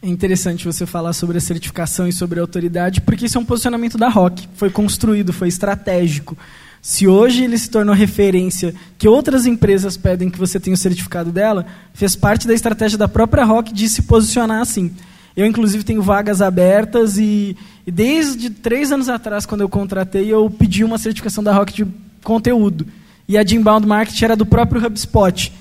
É 0.00 0.06
interessante 0.06 0.64
você 0.64 0.86
falar 0.86 1.12
sobre 1.12 1.38
a 1.38 1.40
certificação 1.40 2.06
e 2.06 2.12
sobre 2.12 2.38
a 2.38 2.42
autoridade, 2.42 3.00
porque 3.00 3.26
isso 3.26 3.36
é 3.36 3.40
um 3.40 3.44
posicionamento 3.44 3.98
da 3.98 4.08
ROC. 4.08 4.46
Foi 4.54 4.70
construído, 4.70 5.32
foi 5.32 5.48
estratégico. 5.48 6.36
Se 6.80 7.08
hoje 7.08 7.42
ele 7.42 7.56
se 7.56 7.70
tornou 7.70 7.94
referência 7.94 8.74
que 8.98 9.08
outras 9.08 9.46
empresas 9.46 9.96
pedem 9.96 10.28
que 10.28 10.38
você 10.38 10.60
tenha 10.60 10.74
o 10.74 10.78
certificado 10.78 11.32
dela, 11.32 11.66
fez 11.94 12.14
parte 12.14 12.46
da 12.46 12.52
estratégia 12.52 12.98
da 12.98 13.08
própria 13.08 13.44
ROC 13.44 13.72
de 13.72 13.88
se 13.88 14.02
posicionar 14.02 14.60
assim. 14.60 14.94
Eu, 15.36 15.46
inclusive, 15.46 15.82
tenho 15.82 16.00
vagas 16.00 16.40
abertas 16.40 17.18
e, 17.18 17.56
e, 17.86 17.90
desde 17.90 18.50
três 18.50 18.92
anos 18.92 19.08
atrás, 19.08 19.44
quando 19.44 19.62
eu 19.62 19.68
contratei, 19.68 20.32
eu 20.32 20.48
pedi 20.48 20.84
uma 20.84 20.96
certificação 20.96 21.42
da 21.42 21.52
Rocket 21.52 21.76
de 21.76 21.86
conteúdo. 22.22 22.86
E 23.28 23.36
a 23.36 23.42
de 23.42 23.56
Inbound 23.56 23.86
Marketing 23.86 24.24
era 24.24 24.36
do 24.36 24.46
próprio 24.46 24.84
HubSpot, 24.84 25.52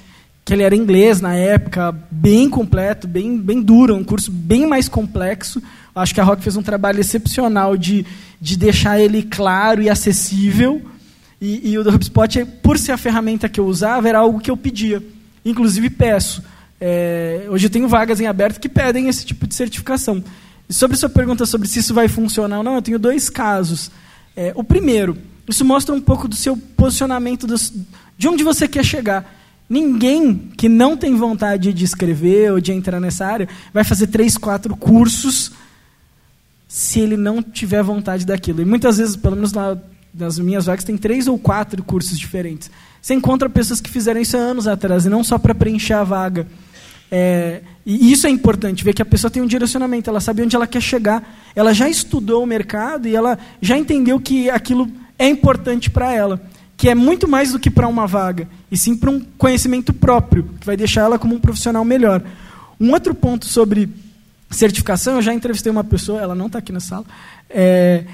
que 0.46 0.54
ele 0.54 0.64
era 0.64 0.76
inglês 0.76 1.22
na 1.22 1.34
época, 1.34 1.96
bem 2.12 2.50
completo, 2.50 3.08
bem, 3.08 3.38
bem 3.38 3.62
duro, 3.62 3.96
um 3.96 4.04
curso 4.04 4.32
bem 4.32 4.68
mais 4.68 4.88
complexo. 4.88 5.62
Acho 5.96 6.14
que 6.14 6.22
a 6.22 6.24
Rock 6.24 6.44
fez 6.44 6.56
um 6.56 6.64
trabalho 6.64 7.00
excepcional 7.00 7.78
de, 7.78 8.06
de 8.40 8.58
deixar 8.58 9.00
ele 9.00 9.24
claro 9.24 9.82
e 9.82 9.90
acessível. 9.90 10.82
E, 11.42 11.72
e 11.72 11.78
o 11.78 11.84
do 11.84 11.90
HubSpot, 11.90 12.46
por 12.62 12.78
ser 12.78 12.92
a 12.92 12.98
ferramenta 12.98 13.50
que 13.50 13.60
eu 13.60 13.66
usava, 13.66 14.08
era 14.08 14.20
algo 14.20 14.40
que 14.40 14.52
eu 14.52 14.58
pedia. 14.58 15.02
Inclusive 15.44 15.90
peço. 15.90 16.44
É, 16.86 17.46
hoje 17.50 17.68
eu 17.68 17.70
tenho 17.70 17.88
vagas 17.88 18.20
em 18.20 18.28
aberto 18.28 18.60
que 18.60 18.68
pedem 18.68 19.08
esse 19.08 19.26
tipo 19.26 19.48
de 19.48 19.56
certificação. 19.56 20.22
E 20.68 20.74
sobre 20.74 20.96
a 20.96 21.00
sua 21.00 21.08
pergunta 21.08 21.46
sobre 21.46 21.66
se 21.66 21.80
isso 21.80 21.94
vai 21.94 22.10
funcionar 22.10 22.58
ou 22.58 22.64
não, 22.64 22.76
eu 22.76 22.82
tenho 22.82 23.00
dois 23.00 23.30
casos. 23.30 23.90
É, 24.36 24.52
o 24.54 24.66
primeiro, 24.66 25.18
isso 25.48 25.64
mostra 25.64 25.96
um 25.96 26.02
pouco 26.02 26.28
do 26.28 26.36
seu 26.36 26.58
posicionamento, 26.58 27.48
de 28.18 28.28
onde 28.28 28.44
você 28.44 28.68
quer 28.68 28.84
chegar. 28.84 29.34
Ninguém 29.70 30.52
que 30.58 30.68
não 30.68 30.98
tem 30.98 31.16
vontade 31.16 31.72
de 31.72 31.86
escrever 31.86 32.52
ou 32.52 32.60
de 32.60 32.74
entrar 32.74 33.00
nessa 33.00 33.26
área 33.26 33.48
vai 33.74 33.86
fazer 33.86 34.08
três, 34.08 34.38
quatro 34.38 34.76
cursos 34.76 35.54
se 36.68 37.00
ele 37.00 37.16
não 37.16 37.42
tiver 37.42 37.82
vontade 37.82 38.26
daquilo. 38.26 38.62
E 38.62 38.66
muitas 38.66 38.98
vezes, 38.98 39.16
pelo 39.16 39.38
menos 39.38 39.54
nas 40.14 40.38
minhas 40.38 40.66
vagas, 40.66 40.84
tem 40.84 40.98
três 40.98 41.30
ou 41.30 41.40
quatro 41.40 41.82
cursos 41.82 42.20
diferentes. 42.20 42.70
Você 43.02 43.14
encontra 43.14 43.50
pessoas 43.50 43.80
que 43.80 43.90
fizeram 43.90 44.20
isso 44.20 44.36
há 44.36 44.42
anos 44.42 44.68
atrás, 44.68 45.06
e 45.06 45.10
não 45.10 45.24
só 45.24 45.38
para 45.38 45.56
preencher 45.56 45.94
a 45.94 46.04
vaga. 46.04 46.46
É, 47.16 47.62
E 47.86 48.12
isso 48.12 48.26
é 48.26 48.30
importante, 48.30 48.84
ver 48.84 48.94
que 48.94 49.02
a 49.02 49.06
pessoa 49.06 49.30
tem 49.30 49.44
um 49.44 49.46
direcionamento, 49.46 50.10
ela 50.10 50.20
sabe 50.20 50.42
onde 50.42 50.56
ela 50.56 50.66
quer 50.66 50.82
chegar, 50.82 51.22
ela 51.56 51.74
já 51.74 51.88
estudou 51.88 52.42
o 52.42 52.48
mercado 52.48 53.08
e 53.08 53.16
ela 53.16 53.38
já 53.62 53.78
entendeu 53.78 54.20
que 54.20 54.50
aquilo 54.50 54.90
é 55.20 55.28
importante 55.28 55.92
para 55.92 56.12
ela, 56.12 56.42
que 56.76 56.90
é 56.90 56.96
muito 56.96 57.28
mais 57.28 57.52
do 57.52 57.60
que 57.60 57.70
para 57.70 57.88
uma 57.88 58.08
vaga, 58.08 58.48
e 58.72 58.78
sim 58.78 58.96
para 58.96 59.12
um 59.12 59.20
conhecimento 59.38 59.94
próprio, 59.94 60.44
que 60.60 60.66
vai 60.66 60.76
deixar 60.76 61.02
ela 61.02 61.20
como 61.20 61.36
um 61.36 61.40
profissional 61.40 61.86
melhor. 61.86 62.24
Um 62.80 62.92
outro 62.92 63.14
ponto 63.14 63.46
sobre 63.46 63.90
certificação, 64.50 65.16
eu 65.16 65.22
já 65.22 65.34
entrevistei 65.34 65.72
uma 65.72 65.84
pessoa, 65.84 66.20
ela 66.20 66.34
não 66.34 66.48
está 66.48 66.60
aqui 66.60 66.72
na 66.72 66.80
sala, 66.80 67.06
é, 67.50 68.06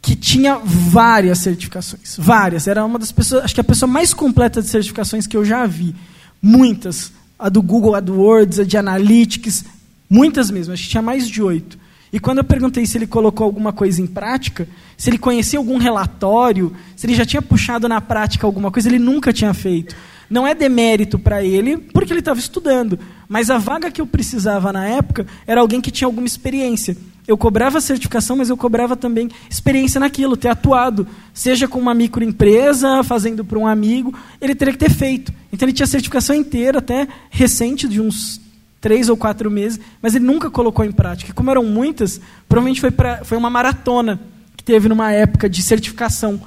que 0.00 0.14
tinha 0.14 0.60
várias 0.62 1.38
certificações, 1.38 2.16
várias. 2.18 2.68
Era 2.68 2.84
uma 2.84 2.98
das 2.98 3.10
pessoas, 3.10 3.44
acho 3.44 3.54
que 3.54 3.60
a 3.60 3.64
pessoa 3.64 3.90
mais 3.90 4.14
completa 4.14 4.62
de 4.62 4.68
certificações 4.68 5.26
que 5.26 5.36
eu 5.36 5.44
já 5.44 5.66
vi, 5.66 5.94
muitas. 6.40 7.10
A 7.44 7.50
do 7.50 7.60
Google 7.60 7.94
AdWords, 7.94 8.58
a 8.58 8.64
de 8.64 8.78
Analytics, 8.78 9.66
muitas 10.08 10.50
mesmo. 10.50 10.72
Acho 10.72 10.84
que 10.84 10.88
tinha 10.88 11.02
mais 11.02 11.28
de 11.28 11.42
oito. 11.42 11.78
E 12.10 12.18
quando 12.18 12.38
eu 12.38 12.44
perguntei 12.44 12.86
se 12.86 12.96
ele 12.96 13.06
colocou 13.06 13.44
alguma 13.44 13.70
coisa 13.70 14.00
em 14.00 14.06
prática, 14.06 14.66
se 14.96 15.10
ele 15.10 15.18
conhecia 15.18 15.58
algum 15.58 15.76
relatório, 15.76 16.74
se 16.96 17.04
ele 17.04 17.14
já 17.14 17.26
tinha 17.26 17.42
puxado 17.42 17.86
na 17.86 18.00
prática 18.00 18.46
alguma 18.46 18.70
coisa, 18.70 18.88
ele 18.88 18.98
nunca 18.98 19.30
tinha 19.30 19.52
feito. 19.52 19.94
Não 20.30 20.46
é 20.46 20.54
demérito 20.54 21.18
para 21.18 21.44
ele, 21.44 21.76
porque 21.76 22.14
ele 22.14 22.20
estava 22.20 22.40
estudando. 22.40 22.98
Mas 23.28 23.50
a 23.50 23.58
vaga 23.58 23.90
que 23.90 24.00
eu 24.00 24.06
precisava 24.06 24.72
na 24.72 24.86
época 24.86 25.26
era 25.46 25.60
alguém 25.60 25.82
que 25.82 25.90
tinha 25.90 26.08
alguma 26.08 26.26
experiência. 26.26 26.96
Eu 27.26 27.38
cobrava 27.38 27.80
certificação, 27.80 28.36
mas 28.36 28.50
eu 28.50 28.56
cobrava 28.56 28.94
também 28.94 29.30
experiência 29.48 29.98
naquilo, 29.98 30.36
ter 30.36 30.48
atuado. 30.48 31.06
Seja 31.32 31.66
com 31.66 31.78
uma 31.78 31.94
microempresa, 31.94 33.02
fazendo 33.02 33.44
para 33.44 33.58
um 33.58 33.66
amigo, 33.66 34.14
ele 34.40 34.54
teria 34.54 34.72
que 34.72 34.78
ter 34.78 34.90
feito. 34.90 35.32
Então 35.50 35.66
ele 35.66 35.72
tinha 35.72 35.86
certificação 35.86 36.36
inteira, 36.36 36.80
até 36.80 37.08
recente, 37.30 37.88
de 37.88 38.00
uns 38.00 38.40
três 38.84 39.08
ou 39.08 39.16
quatro 39.16 39.50
meses, 39.50 39.80
mas 40.02 40.14
ele 40.14 40.26
nunca 40.26 40.50
colocou 40.50 40.84
em 40.84 40.92
prática. 40.92 41.30
E 41.30 41.34
como 41.34 41.50
eram 41.50 41.64
muitas, 41.64 42.20
provavelmente 42.46 42.82
foi, 42.82 42.90
pra, 42.90 43.24
foi 43.24 43.38
uma 43.38 43.48
maratona 43.48 44.20
que 44.54 44.62
teve 44.62 44.90
numa 44.90 45.10
época 45.10 45.48
de 45.48 45.62
certificação. 45.62 46.38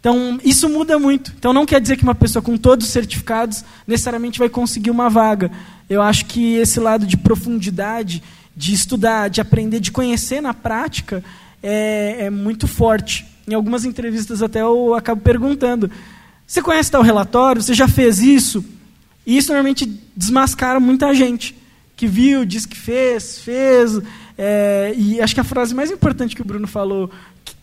Então, 0.00 0.38
isso 0.42 0.66
muda 0.70 0.98
muito. 0.98 1.34
Então, 1.36 1.52
não 1.52 1.66
quer 1.66 1.78
dizer 1.78 1.98
que 1.98 2.04
uma 2.04 2.14
pessoa 2.14 2.42
com 2.42 2.56
todos 2.56 2.86
os 2.86 2.92
certificados 2.92 3.62
necessariamente 3.86 4.38
vai 4.38 4.48
conseguir 4.48 4.90
uma 4.90 5.10
vaga. 5.10 5.50
Eu 5.90 6.00
acho 6.00 6.24
que 6.24 6.54
esse 6.54 6.80
lado 6.80 7.04
de 7.06 7.18
profundidade, 7.18 8.22
de 8.58 8.74
estudar, 8.74 9.28
de 9.28 9.40
aprender, 9.40 9.78
de 9.78 9.92
conhecer 9.92 10.40
na 10.40 10.52
prática, 10.52 11.22
é, 11.62 12.24
é 12.24 12.30
muito 12.30 12.66
forte. 12.66 13.24
Em 13.46 13.54
algumas 13.54 13.84
entrevistas, 13.84 14.42
até 14.42 14.62
eu 14.62 14.94
acabo 14.94 15.22
perguntando: 15.22 15.88
você 16.44 16.60
conhece 16.60 16.90
tal 16.90 17.02
relatório? 17.02 17.62
Você 17.62 17.72
já 17.72 17.86
fez 17.86 18.18
isso? 18.18 18.64
E 19.24 19.38
isso 19.38 19.52
normalmente 19.52 19.86
desmascara 20.16 20.80
muita 20.80 21.14
gente 21.14 21.56
que 21.96 22.08
viu, 22.08 22.44
disse 22.44 22.66
que 22.66 22.76
fez, 22.76 23.38
fez. 23.38 24.00
É, 24.36 24.92
e 24.96 25.20
acho 25.20 25.34
que 25.34 25.40
a 25.40 25.44
frase 25.44 25.72
mais 25.72 25.92
importante 25.92 26.34
que 26.34 26.42
o 26.42 26.44
Bruno 26.44 26.66
falou 26.66 27.08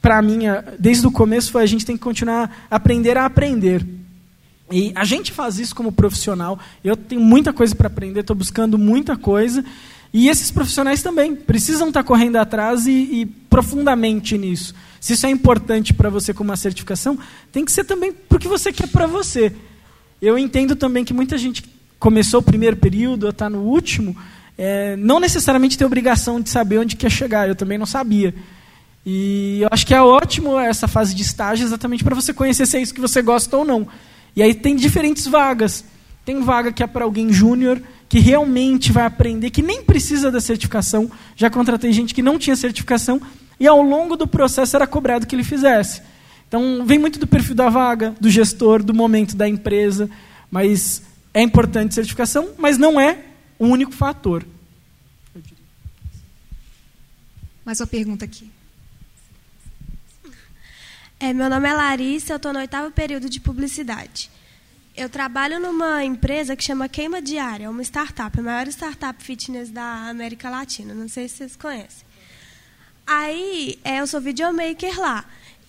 para 0.02 0.22
mim, 0.22 0.44
desde 0.80 1.06
o 1.06 1.12
começo, 1.12 1.52
foi 1.52 1.64
a 1.64 1.66
gente 1.66 1.86
tem 1.86 1.98
que 1.98 2.04
continuar 2.04 2.68
a 2.72 2.78
aprender 2.78 3.18
a 3.18 3.26
aprender. 3.26 3.86
E 4.72 4.94
a 4.96 5.04
gente 5.04 5.32
faz 5.32 5.60
isso 5.60 5.76
como 5.76 5.92
profissional. 5.92 6.58
Eu 6.84 6.96
tenho 6.96 7.22
muita 7.22 7.52
coisa 7.52 7.76
para 7.76 7.88
aprender, 7.88 8.22
estou 8.22 8.36
buscando 8.36 8.78
muita 8.78 9.18
coisa. 9.18 9.64
E 10.18 10.30
esses 10.30 10.50
profissionais 10.50 11.02
também 11.02 11.36
precisam 11.36 11.90
estar 11.90 12.02
tá 12.02 12.08
correndo 12.08 12.38
atrás 12.38 12.88
e, 12.88 12.92
e 12.92 13.26
profundamente 13.26 14.38
nisso. 14.38 14.74
Se 14.98 15.12
isso 15.12 15.26
é 15.26 15.30
importante 15.30 15.94
para 15.94 16.10
você 16.10 16.34
como 16.34 16.52
uma 16.52 16.56
certificação, 16.56 17.20
tem 17.52 17.66
que 17.66 17.72
ser 17.74 17.84
também 17.84 18.14
porque 18.14 18.48
você 18.48 18.72
quer 18.72 18.88
para 18.88 19.08
você. 19.08 19.52
Eu 20.22 20.40
entendo 20.40 20.74
também 20.74 21.04
que 21.04 21.14
muita 21.14 21.38
gente 21.38 21.66
começou 22.00 22.40
o 22.40 22.44
primeiro 22.44 22.78
período 22.78 23.28
está 23.28 23.50
no 23.50 23.64
último, 23.64 24.16
é, 24.58 24.96
não 24.96 25.20
necessariamente 25.20 25.78
tem 25.78 25.86
obrigação 25.86 26.40
de 26.40 26.50
saber 26.50 26.78
onde 26.78 26.96
quer 26.96 27.12
chegar. 27.12 27.50
Eu 27.50 27.56
também 27.56 27.78
não 27.78 27.86
sabia. 27.86 28.34
E 29.06 29.60
eu 29.64 29.68
acho 29.70 29.86
que 29.86 29.94
é 29.94 30.02
ótimo 30.02 30.58
essa 30.58 30.88
fase 30.88 31.14
de 31.14 31.24
estágio 31.24 31.66
exatamente 31.66 32.06
para 32.06 32.16
você 32.16 32.34
conhecer 32.34 32.66
se 32.66 32.78
é 32.78 32.82
isso 32.82 32.94
que 32.94 33.02
você 33.02 33.22
gosta 33.22 33.58
ou 33.58 33.66
não. 33.66 33.86
E 34.34 34.42
aí 34.42 34.54
tem 34.54 34.78
diferentes 34.78 35.28
vagas. 35.28 35.84
Tem 36.24 36.42
vaga 36.42 36.72
que 36.72 36.82
é 36.82 36.88
para 36.88 37.04
alguém 37.04 37.34
júnior, 37.34 37.82
que 38.16 38.20
realmente 38.22 38.94
vai 38.94 39.04
aprender, 39.04 39.50
que 39.50 39.62
nem 39.62 39.84
precisa 39.84 40.32
da 40.32 40.40
certificação. 40.40 41.12
Já 41.36 41.50
contratei 41.50 41.92
gente 41.92 42.14
que 42.14 42.22
não 42.22 42.40
tinha 42.40 42.56
certificação 42.56 43.22
e 43.60 43.68
ao 43.68 43.82
longo 43.82 44.16
do 44.16 44.26
processo 44.26 44.74
era 44.74 44.88
cobrado 44.88 45.28
que 45.28 45.36
ele 45.36 45.44
fizesse. 45.44 46.02
Então 46.48 46.86
vem 46.86 46.98
muito 46.98 47.20
do 47.20 47.28
perfil 47.28 47.54
da 47.54 47.68
vaga, 47.68 48.16
do 48.18 48.30
gestor, 48.30 48.82
do 48.82 48.94
momento 48.94 49.36
da 49.36 49.50
empresa. 49.50 50.10
Mas 50.50 51.04
é 51.34 51.42
importante 51.42 51.94
certificação, 51.94 52.52
mas 52.58 52.78
não 52.78 52.98
é 52.98 53.20
o 53.60 53.66
único 53.66 53.92
fator. 53.92 54.46
Mais 57.66 57.82
uma 57.82 57.88
pergunta 57.88 58.24
aqui. 58.24 58.50
É, 61.20 61.34
meu 61.34 61.50
nome 61.50 61.68
é 61.68 61.74
Larissa, 61.74 62.32
eu 62.32 62.38
estou 62.38 62.54
no 62.54 62.60
oitavo 62.60 62.92
período 62.92 63.30
de 63.30 63.42
publicidade. 63.42 64.32
Eu 64.96 65.10
trabalho 65.10 65.60
numa 65.60 66.06
empresa 66.06 66.56
que 66.56 66.64
chama 66.64 66.88
Queima 66.88 67.22
Diária, 67.22 67.66
é 67.66 67.70
uma 67.70 67.82
startup, 67.82 68.40
a 68.40 68.42
maior 68.42 68.68
startup 68.68 69.22
fitness 69.22 69.70
da 69.70 70.10
América 70.10 70.50
Latina. 70.50 70.94
Não 70.94 71.10
sei 71.10 71.28
se 71.28 71.38
vocês 71.38 71.56
conhecem. 71.56 72.06
Aí, 73.06 73.78
é, 73.84 74.00
eu 74.00 74.08
sou 74.08 74.22
videomaker 74.22 74.98
lá. 75.00 75.26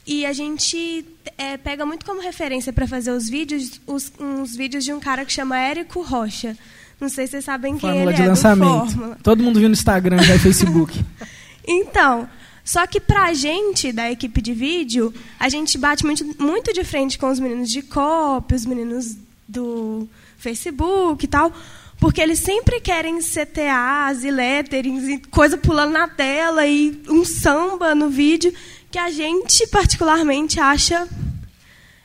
E 0.07 0.25
a 0.25 0.33
gente 0.33 1.05
é, 1.37 1.57
pega 1.57 1.85
muito 1.85 2.07
como 2.07 2.21
referência 2.21 2.73
para 2.73 2.87
fazer 2.87 3.11
os 3.11 3.29
vídeos, 3.29 3.81
os, 3.85 4.13
uns 4.21 4.55
vídeos 4.55 4.85
de 4.85 4.93
um 4.93 5.01
cara 5.01 5.25
que 5.25 5.33
chama 5.33 5.59
Érico 5.59 6.01
Rocha. 6.03 6.57
Não 7.01 7.09
sei 7.09 7.27
se 7.27 7.33
vocês 7.33 7.45
sabem 7.45 7.73
quem 7.73 7.81
Fórmula 7.81 8.11
ele 8.11 8.17
de 8.17 8.23
é. 8.23 8.29
lançamento. 8.29 9.17
Todo 9.23 9.43
mundo 9.43 9.59
viu 9.59 9.69
no 9.69 9.75
Instagram 9.75 10.19
e 10.23 10.39
Facebook. 10.39 11.05
então, 11.67 12.29
só 12.67 12.85
que 12.85 12.99
para 12.99 13.27
a 13.27 13.33
gente, 13.33 13.93
da 13.93 14.11
equipe 14.11 14.43
de 14.43 14.53
vídeo, 14.53 15.15
a 15.39 15.49
gente 15.49 15.79
bate 15.79 16.05
muito, 16.05 16.25
muito 16.37 16.73
de 16.73 16.83
frente 16.83 17.17
com 17.17 17.31
os 17.31 17.39
meninos 17.39 17.71
de 17.71 17.81
copy, 17.81 18.57
os 18.57 18.67
meninos 18.67 19.17
do 19.47 20.09
Facebook 20.37 21.25
e 21.25 21.29
tal, 21.29 21.53
porque 22.01 22.21
eles 22.21 22.41
sempre 22.41 22.81
querem 22.81 23.21
CTAs 23.21 24.25
e 24.25 24.33
letterings 24.33 25.07
e 25.07 25.19
coisa 25.29 25.57
pulando 25.57 25.93
na 25.93 26.09
tela 26.09 26.67
e 26.67 27.01
um 27.09 27.25
samba 27.25 27.95
no 27.95 28.11
vídeo 28.11 28.53
que 28.91 28.99
a 28.99 29.13
gente 29.13 29.65
particularmente 29.69 30.59
acha 30.59 31.09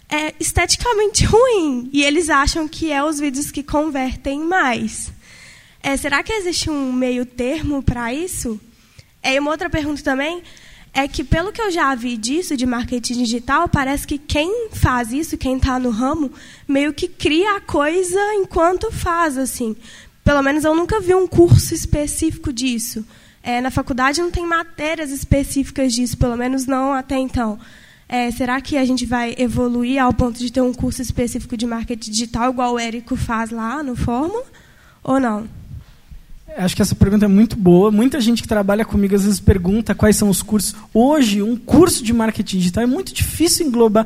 é, 0.08 0.36
esteticamente 0.40 1.26
ruim. 1.26 1.90
E 1.92 2.04
eles 2.04 2.30
acham 2.30 2.68
que 2.68 2.92
é 2.92 3.04
os 3.04 3.20
vídeos 3.20 3.50
que 3.50 3.64
convertem 3.64 4.42
mais. 4.42 5.12
É, 5.82 5.98
será 5.98 6.22
que 6.22 6.32
existe 6.32 6.70
um 6.70 6.94
meio 6.94 7.26
termo 7.26 7.82
para 7.82 8.14
isso? 8.14 8.62
É, 9.24 9.40
uma 9.40 9.52
outra 9.52 9.70
pergunta 9.70 10.02
também 10.02 10.42
é 10.94 11.08
que, 11.08 11.24
pelo 11.24 11.52
que 11.52 11.62
eu 11.62 11.72
já 11.72 11.94
vi 11.96 12.18
disso, 12.18 12.58
de 12.58 12.66
marketing 12.66 13.24
digital, 13.24 13.70
parece 13.70 14.06
que 14.06 14.18
quem 14.18 14.70
faz 14.72 15.12
isso, 15.12 15.38
quem 15.38 15.58
está 15.58 15.80
no 15.80 15.90
ramo, 15.90 16.32
meio 16.68 16.94
que 16.94 17.08
cria 17.08 17.56
a 17.56 17.62
coisa 17.62 18.20
enquanto 18.36 18.92
faz. 18.92 19.38
assim. 19.38 19.76
Pelo 20.24 20.42
menos 20.42 20.64
eu 20.64 20.76
nunca 20.76 21.00
vi 21.00 21.16
um 21.16 21.28
curso 21.28 21.74
específico 21.74 22.52
disso. 22.52 23.06
É, 23.42 23.60
na 23.60 23.72
faculdade 23.72 24.22
não 24.22 24.30
tem 24.30 24.46
matérias 24.46 25.12
específicas 25.12 25.94
disso, 25.94 26.18
pelo 26.18 26.36
menos 26.36 26.66
não 26.66 26.94
até 26.94 27.18
então. 27.18 27.58
É, 28.08 28.30
será 28.30 28.60
que 28.60 28.78
a 28.78 28.84
gente 28.84 29.06
vai 29.06 29.34
evoluir 29.38 30.02
ao 30.02 30.14
ponto 30.14 30.38
de 30.38 30.52
ter 30.52 30.62
um 30.62 30.74
curso 30.74 31.02
específico 31.02 31.56
de 31.56 31.66
marketing 31.66 32.12
digital, 32.12 32.52
igual 32.52 32.74
o 32.74 32.80
Érico 32.80 33.16
faz 33.16 33.50
lá 33.50 33.82
no 33.82 33.96
Fórmula, 33.96 34.44
ou 35.02 35.20
não? 35.20 35.48
Acho 36.58 36.76
que 36.76 36.82
essa 36.82 36.96
pergunta 36.96 37.26
é 37.26 37.28
muito 37.28 37.56
boa. 37.56 37.92
Muita 37.92 38.20
gente 38.20 38.42
que 38.42 38.48
trabalha 38.48 38.86
comigo 38.86 39.16
às 39.16 39.24
vezes 39.24 39.40
pergunta 39.40 39.96
quais 39.96 40.16
são 40.16 40.30
os 40.30 40.42
cursos. 40.42 40.76
Hoje, 40.94 41.42
um 41.42 41.56
curso 41.56 42.04
de 42.04 42.14
marketing 42.14 42.58
digital 42.58 42.84
é 42.84 42.88
muito 42.88 43.14
difícil 43.14 43.68
englobar 43.68 44.06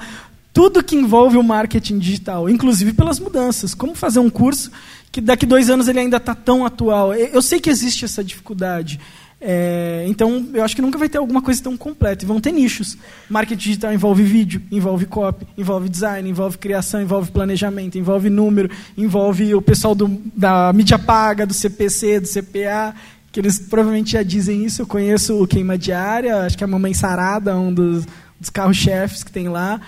tudo 0.54 0.84
que 0.84 0.96
envolve 0.96 1.38
o 1.38 1.44
marketing 1.44 2.00
digital, 2.00 2.50
inclusive 2.50 2.94
pelas 2.94 3.20
mudanças. 3.20 3.74
Como 3.74 3.94
fazer 3.94 4.20
um 4.20 4.30
curso 4.30 4.72
que 5.12 5.20
daqui 5.20 5.46
dois 5.46 5.70
anos 5.70 5.88
ele 5.88 6.00
ainda 6.00 6.18
está 6.18 6.34
tão 6.34 6.66
atual? 6.66 7.14
Eu 7.14 7.42
sei 7.42 7.60
que 7.60 7.70
existe 7.70 8.06
essa 8.06 8.24
dificuldade. 8.24 9.00
É, 9.48 10.04
então, 10.08 10.44
eu 10.56 10.64
acho 10.64 10.76
que 10.76 10.82
nunca 10.82 10.98
vai 10.98 11.08
ter 11.08 11.20
alguma 11.20 11.40
coisa 11.40 11.62
tão 11.62 11.78
completa. 11.78 12.26
E 12.26 12.28
vão 12.28 12.42
ter 12.42 12.52
nichos. 12.52 12.98
Marketing 13.30 13.62
digital 13.62 13.94
envolve 13.94 14.24
vídeo, 14.24 14.60
envolve 14.72 15.06
copy, 15.06 15.46
envolve 15.56 15.88
design, 15.88 16.28
envolve 16.28 16.58
criação, 16.58 17.00
envolve 17.00 17.32
planejamento, 17.32 17.96
envolve 17.96 18.28
número, 18.28 18.72
envolve 18.98 19.54
o 19.54 19.62
pessoal 19.62 19.94
do, 19.94 20.20
da 20.36 20.74
mídia 20.74 20.98
paga, 20.98 21.46
do 21.46 21.54
CPC, 21.54 22.22
do 22.22 22.28
CPA, 22.28 22.96
que 23.32 23.40
eles 23.40 23.60
provavelmente 23.60 24.14
já 24.14 24.24
dizem 24.24 24.66
isso. 24.66 24.82
Eu 24.82 24.88
conheço 24.88 25.40
o 25.40 25.46
Queima 25.46 25.78
Diária, 25.78 26.38
acho 26.38 26.58
que 26.58 26.64
é 26.64 26.66
a 26.66 26.68
Mamãe 26.68 26.96
Sarada, 26.96 27.56
um 27.56 27.72
dos, 27.72 28.04
dos 28.40 28.50
carros-chefes 28.50 29.24
que 29.24 29.32
tem 29.32 29.48
lá. 29.48 29.80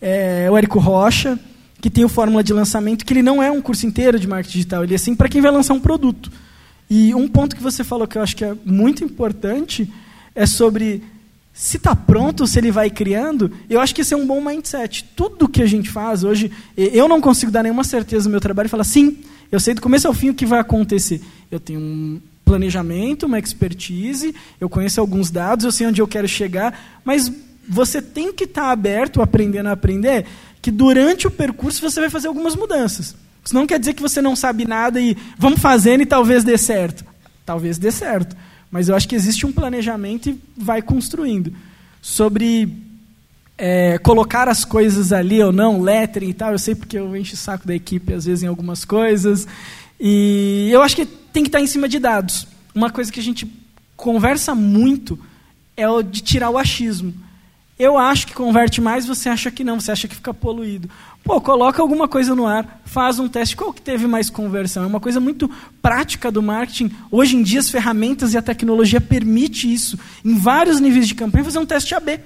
É, 0.00 0.46
o 0.48 0.56
Érico 0.56 0.78
Rocha, 0.78 1.36
que 1.80 1.90
tem 1.90 2.04
o 2.04 2.08
Fórmula 2.08 2.44
de 2.44 2.52
Lançamento, 2.52 3.04
que 3.04 3.12
ele 3.12 3.24
não 3.24 3.42
é 3.42 3.50
um 3.50 3.60
curso 3.60 3.86
inteiro 3.86 4.20
de 4.20 4.28
marketing 4.28 4.52
digital, 4.52 4.84
ele 4.84 4.92
é 4.92 4.96
assim 4.96 5.16
para 5.16 5.28
quem 5.28 5.40
vai 5.40 5.50
lançar 5.50 5.74
um 5.74 5.80
produto. 5.80 6.30
E 6.90 7.14
um 7.14 7.28
ponto 7.28 7.54
que 7.54 7.62
você 7.62 7.84
falou 7.84 8.08
que 8.08 8.18
eu 8.18 8.22
acho 8.22 8.36
que 8.36 8.44
é 8.44 8.54
muito 8.64 9.04
importante 9.04 9.88
é 10.34 10.44
sobre 10.44 11.02
se 11.54 11.76
está 11.76 11.94
pronto, 11.94 12.46
se 12.46 12.58
ele 12.58 12.72
vai 12.72 12.90
criando. 12.90 13.52
Eu 13.68 13.80
acho 13.80 13.94
que 13.94 14.00
esse 14.00 14.12
é 14.12 14.16
um 14.16 14.26
bom 14.26 14.42
mindset. 14.42 15.04
Tudo 15.14 15.48
que 15.48 15.62
a 15.62 15.66
gente 15.66 15.88
faz 15.88 16.24
hoje, 16.24 16.50
eu 16.76 17.08
não 17.08 17.20
consigo 17.20 17.52
dar 17.52 17.62
nenhuma 17.62 17.84
certeza 17.84 18.24
no 18.24 18.32
meu 18.32 18.40
trabalho 18.40 18.66
e 18.66 18.70
falar, 18.70 18.84
sim, 18.84 19.18
eu 19.52 19.60
sei 19.60 19.74
do 19.74 19.80
começo 19.80 20.08
ao 20.08 20.14
fim 20.14 20.30
o 20.30 20.34
que 20.34 20.44
vai 20.44 20.58
acontecer. 20.58 21.20
eu 21.50 21.60
tenho 21.60 21.78
um 21.78 22.20
planejamento, 22.44 23.26
uma 23.26 23.38
expertise, 23.38 24.34
eu 24.60 24.68
conheço 24.68 25.00
alguns 25.00 25.30
dados, 25.30 25.64
eu 25.64 25.70
sei 25.70 25.86
onde 25.86 26.02
eu 26.02 26.08
quero 26.08 26.26
chegar, 26.26 27.00
mas 27.04 27.30
você 27.68 28.02
tem 28.02 28.32
que 28.32 28.42
estar 28.42 28.72
aberto, 28.72 29.22
aprendendo 29.22 29.68
a 29.68 29.72
aprender, 29.72 30.26
que 30.60 30.72
durante 30.72 31.28
o 31.28 31.30
percurso 31.30 31.80
você 31.80 32.00
vai 32.00 32.10
fazer 32.10 32.26
algumas 32.26 32.56
mudanças. 32.56 33.14
Isso 33.44 33.54
não 33.54 33.66
quer 33.66 33.78
dizer 33.78 33.94
que 33.94 34.02
você 34.02 34.20
não 34.20 34.36
sabe 34.36 34.66
nada 34.66 35.00
e 35.00 35.16
vamos 35.38 35.60
fazendo 35.60 36.02
e 36.02 36.06
talvez 36.06 36.44
dê 36.44 36.58
certo. 36.58 37.04
Talvez 37.44 37.78
dê 37.78 37.90
certo. 37.90 38.36
Mas 38.70 38.88
eu 38.88 38.94
acho 38.94 39.08
que 39.08 39.14
existe 39.14 39.46
um 39.46 39.52
planejamento 39.52 40.30
e 40.30 40.38
vai 40.56 40.80
construindo. 40.80 41.52
Sobre 42.00 42.68
é, 43.58 43.98
colocar 43.98 44.48
as 44.48 44.64
coisas 44.64 45.12
ali 45.12 45.42
ou 45.42 45.52
não, 45.52 45.82
lettering 45.82 46.30
e 46.30 46.34
tal, 46.34 46.52
eu 46.52 46.58
sei 46.58 46.74
porque 46.74 46.98
eu 46.98 47.14
encho 47.16 47.34
o 47.34 47.36
saco 47.36 47.66
da 47.66 47.74
equipe 47.74 48.14
às 48.14 48.24
vezes 48.24 48.42
em 48.42 48.46
algumas 48.46 48.84
coisas. 48.84 49.46
E 49.98 50.68
eu 50.72 50.82
acho 50.82 50.96
que 50.96 51.04
tem 51.04 51.42
que 51.42 51.48
estar 51.48 51.60
em 51.60 51.66
cima 51.66 51.88
de 51.88 51.98
dados. 51.98 52.46
Uma 52.74 52.90
coisa 52.90 53.12
que 53.12 53.20
a 53.20 53.22
gente 53.22 53.46
conversa 53.96 54.54
muito 54.54 55.18
é 55.76 55.88
o 55.88 56.02
de 56.02 56.22
tirar 56.22 56.50
o 56.50 56.56
achismo. 56.56 57.12
Eu 57.78 57.98
acho 57.98 58.26
que 58.26 58.34
converte 58.34 58.80
mais, 58.80 59.06
você 59.06 59.28
acha 59.28 59.50
que 59.50 59.64
não, 59.64 59.80
você 59.80 59.90
acha 59.90 60.06
que 60.06 60.14
fica 60.14 60.32
poluído. 60.32 60.88
Pô, 61.22 61.40
coloca 61.40 61.80
alguma 61.80 62.08
coisa 62.08 62.34
no 62.34 62.46
ar, 62.46 62.80
faz 62.84 63.18
um 63.18 63.28
teste. 63.28 63.56
Qual 63.56 63.72
que 63.72 63.80
teve 63.80 64.06
mais 64.06 64.30
conversão? 64.30 64.82
É 64.82 64.86
uma 64.86 65.00
coisa 65.00 65.20
muito 65.20 65.50
prática 65.80 66.30
do 66.30 66.42
marketing. 66.42 66.90
Hoje 67.10 67.36
em 67.36 67.42
dia, 67.42 67.60
as 67.60 67.70
ferramentas 67.70 68.34
e 68.34 68.38
a 68.38 68.42
tecnologia 68.42 69.00
permite 69.00 69.72
isso. 69.72 69.98
Em 70.24 70.36
vários 70.36 70.80
níveis 70.80 71.06
de 71.06 71.14
campanha, 71.14 71.44
fazer 71.44 71.58
um 71.58 71.66
teste 71.66 71.94
AB. 71.94 72.20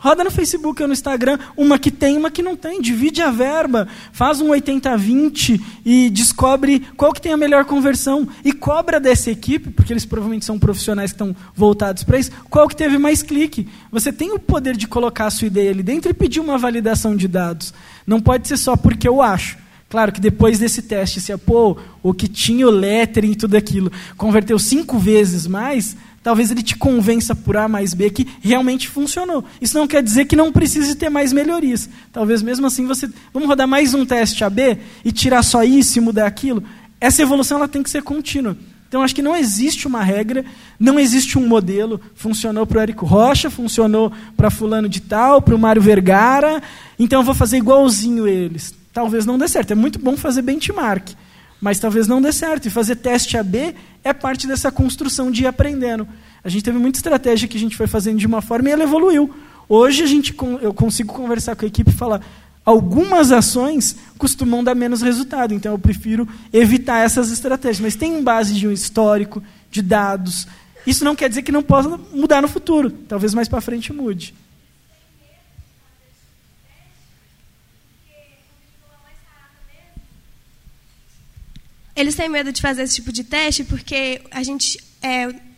Roda 0.00 0.24
no 0.24 0.30
Facebook 0.30 0.80
ou 0.80 0.88
no 0.88 0.94
Instagram, 0.94 1.38
uma 1.54 1.78
que 1.78 1.90
tem, 1.90 2.16
uma 2.16 2.30
que 2.30 2.42
não 2.42 2.56
tem. 2.56 2.80
Divide 2.80 3.20
a 3.20 3.30
verba, 3.30 3.86
faz 4.12 4.40
um 4.40 4.48
80-20 4.48 5.60
e 5.84 6.08
descobre 6.08 6.80
qual 6.96 7.12
que 7.12 7.20
tem 7.20 7.34
a 7.34 7.36
melhor 7.36 7.66
conversão. 7.66 8.26
E 8.42 8.50
cobra 8.50 8.98
dessa 8.98 9.30
equipe, 9.30 9.68
porque 9.68 9.92
eles 9.92 10.06
provavelmente 10.06 10.46
são 10.46 10.58
profissionais 10.58 11.12
que 11.12 11.16
estão 11.16 11.36
voltados 11.54 12.02
para 12.02 12.18
isso, 12.18 12.30
qual 12.48 12.66
que 12.66 12.74
teve 12.74 12.96
mais 12.96 13.22
clique. 13.22 13.68
Você 13.92 14.10
tem 14.10 14.32
o 14.32 14.38
poder 14.38 14.74
de 14.74 14.88
colocar 14.88 15.26
a 15.26 15.30
sua 15.30 15.48
ideia 15.48 15.70
ali 15.70 15.82
dentro 15.82 16.10
e 16.10 16.14
pedir 16.14 16.40
uma 16.40 16.56
validação 16.56 17.14
de 17.14 17.28
dados. 17.28 17.74
Não 18.10 18.20
pode 18.20 18.48
ser 18.48 18.56
só 18.56 18.74
porque 18.74 19.06
eu 19.06 19.22
acho. 19.22 19.56
Claro 19.88 20.10
que 20.10 20.20
depois 20.20 20.58
desse 20.58 20.82
teste, 20.82 21.20
se 21.20 21.36
pô, 21.36 21.76
o 22.02 22.12
que 22.12 22.26
tinha 22.26 22.66
o 22.66 22.70
lettering 22.70 23.30
e 23.30 23.36
tudo 23.36 23.56
aquilo 23.56 23.92
converteu 24.16 24.58
cinco 24.58 24.98
vezes 24.98 25.46
mais, 25.46 25.96
talvez 26.20 26.50
ele 26.50 26.60
te 26.60 26.76
convença 26.76 27.36
por 27.36 27.56
A 27.56 27.68
mais 27.68 27.94
B 27.94 28.10
que 28.10 28.26
realmente 28.40 28.88
funcionou. 28.88 29.44
Isso 29.60 29.78
não 29.78 29.86
quer 29.86 30.02
dizer 30.02 30.24
que 30.24 30.34
não 30.34 30.50
precise 30.50 30.96
ter 30.96 31.08
mais 31.08 31.32
melhorias. 31.32 31.88
Talvez 32.12 32.42
mesmo 32.42 32.66
assim 32.66 32.84
você. 32.84 33.08
Vamos 33.32 33.48
rodar 33.48 33.68
mais 33.68 33.94
um 33.94 34.04
teste 34.04 34.42
AB 34.42 34.76
e 35.04 35.12
tirar 35.12 35.44
só 35.44 35.62
isso 35.62 35.98
e 35.98 36.00
mudar 36.00 36.26
aquilo? 36.26 36.64
Essa 37.00 37.22
evolução 37.22 37.58
ela 37.58 37.68
tem 37.68 37.80
que 37.80 37.90
ser 37.90 38.02
contínua. 38.02 38.56
Então, 38.90 39.04
acho 39.04 39.14
que 39.14 39.22
não 39.22 39.36
existe 39.36 39.86
uma 39.86 40.02
regra, 40.02 40.44
não 40.78 40.98
existe 40.98 41.38
um 41.38 41.46
modelo. 41.46 42.00
Funcionou 42.12 42.66
para 42.66 42.78
o 42.78 42.80
Érico 42.80 43.06
Rocha, 43.06 43.48
funcionou 43.48 44.10
para 44.36 44.50
fulano 44.50 44.88
de 44.88 45.00
tal, 45.00 45.40
para 45.40 45.54
o 45.54 45.58
Mário 45.58 45.80
Vergara, 45.80 46.60
então 46.98 47.20
eu 47.20 47.24
vou 47.24 47.34
fazer 47.34 47.58
igualzinho 47.58 48.26
eles. 48.26 48.74
Talvez 48.92 49.24
não 49.24 49.38
dê 49.38 49.46
certo. 49.46 49.70
É 49.70 49.76
muito 49.76 50.00
bom 50.00 50.16
fazer 50.16 50.42
benchmark 50.42 51.14
mas 51.60 51.78
talvez 51.78 52.08
não 52.08 52.22
dê 52.22 52.32
certo. 52.32 52.66
E 52.66 52.70
fazer 52.70 52.96
teste 52.96 53.36
AB 53.36 53.74
é 54.02 54.12
parte 54.12 54.46
dessa 54.46 54.72
construção 54.72 55.30
de 55.30 55.42
ir 55.42 55.46
aprendendo. 55.46 56.08
A 56.42 56.48
gente 56.48 56.64
teve 56.64 56.78
muita 56.78 56.98
estratégia 56.98 57.46
que 57.46 57.56
a 57.56 57.60
gente 57.60 57.76
foi 57.76 57.86
fazendo 57.86 58.18
de 58.18 58.26
uma 58.26 58.40
forma 58.40 58.68
e 58.68 58.72
ela 58.72 58.84
evoluiu. 58.84 59.30
Hoje 59.68 60.02
a 60.02 60.06
gente, 60.06 60.34
eu 60.62 60.72
consigo 60.72 61.12
conversar 61.12 61.54
com 61.54 61.64
a 61.64 61.68
equipe 61.68 61.90
e 61.90 61.94
falar 61.94 62.22
algumas 62.64 63.32
ações 63.32 63.96
costumam 64.18 64.62
dar 64.62 64.74
menos 64.74 65.02
resultado, 65.02 65.54
então 65.54 65.72
eu 65.72 65.78
prefiro 65.78 66.28
evitar 66.52 67.04
essas 67.04 67.30
estratégias. 67.30 67.80
Mas 67.80 67.96
tem 67.96 68.22
base 68.22 68.54
de 68.54 68.68
um 68.68 68.72
histórico, 68.72 69.42
de 69.70 69.82
dados. 69.82 70.46
Isso 70.86 71.04
não 71.04 71.16
quer 71.16 71.28
dizer 71.28 71.42
que 71.42 71.52
não 71.52 71.62
possa 71.62 71.88
mudar 72.12 72.40
no 72.40 72.48
futuro. 72.48 72.90
Talvez 72.90 73.34
mais 73.34 73.48
para 73.48 73.60
frente 73.60 73.92
mude. 73.92 74.34
Eles 81.94 82.14
têm 82.14 82.28
medo 82.28 82.50
de 82.50 82.62
fazer 82.62 82.82
esse 82.82 82.94
tipo 82.94 83.12
de 83.12 83.24
teste 83.24 83.64
porque 83.64 84.22
a 84.30 84.42
gente. 84.42 84.82
É, 85.02 85.49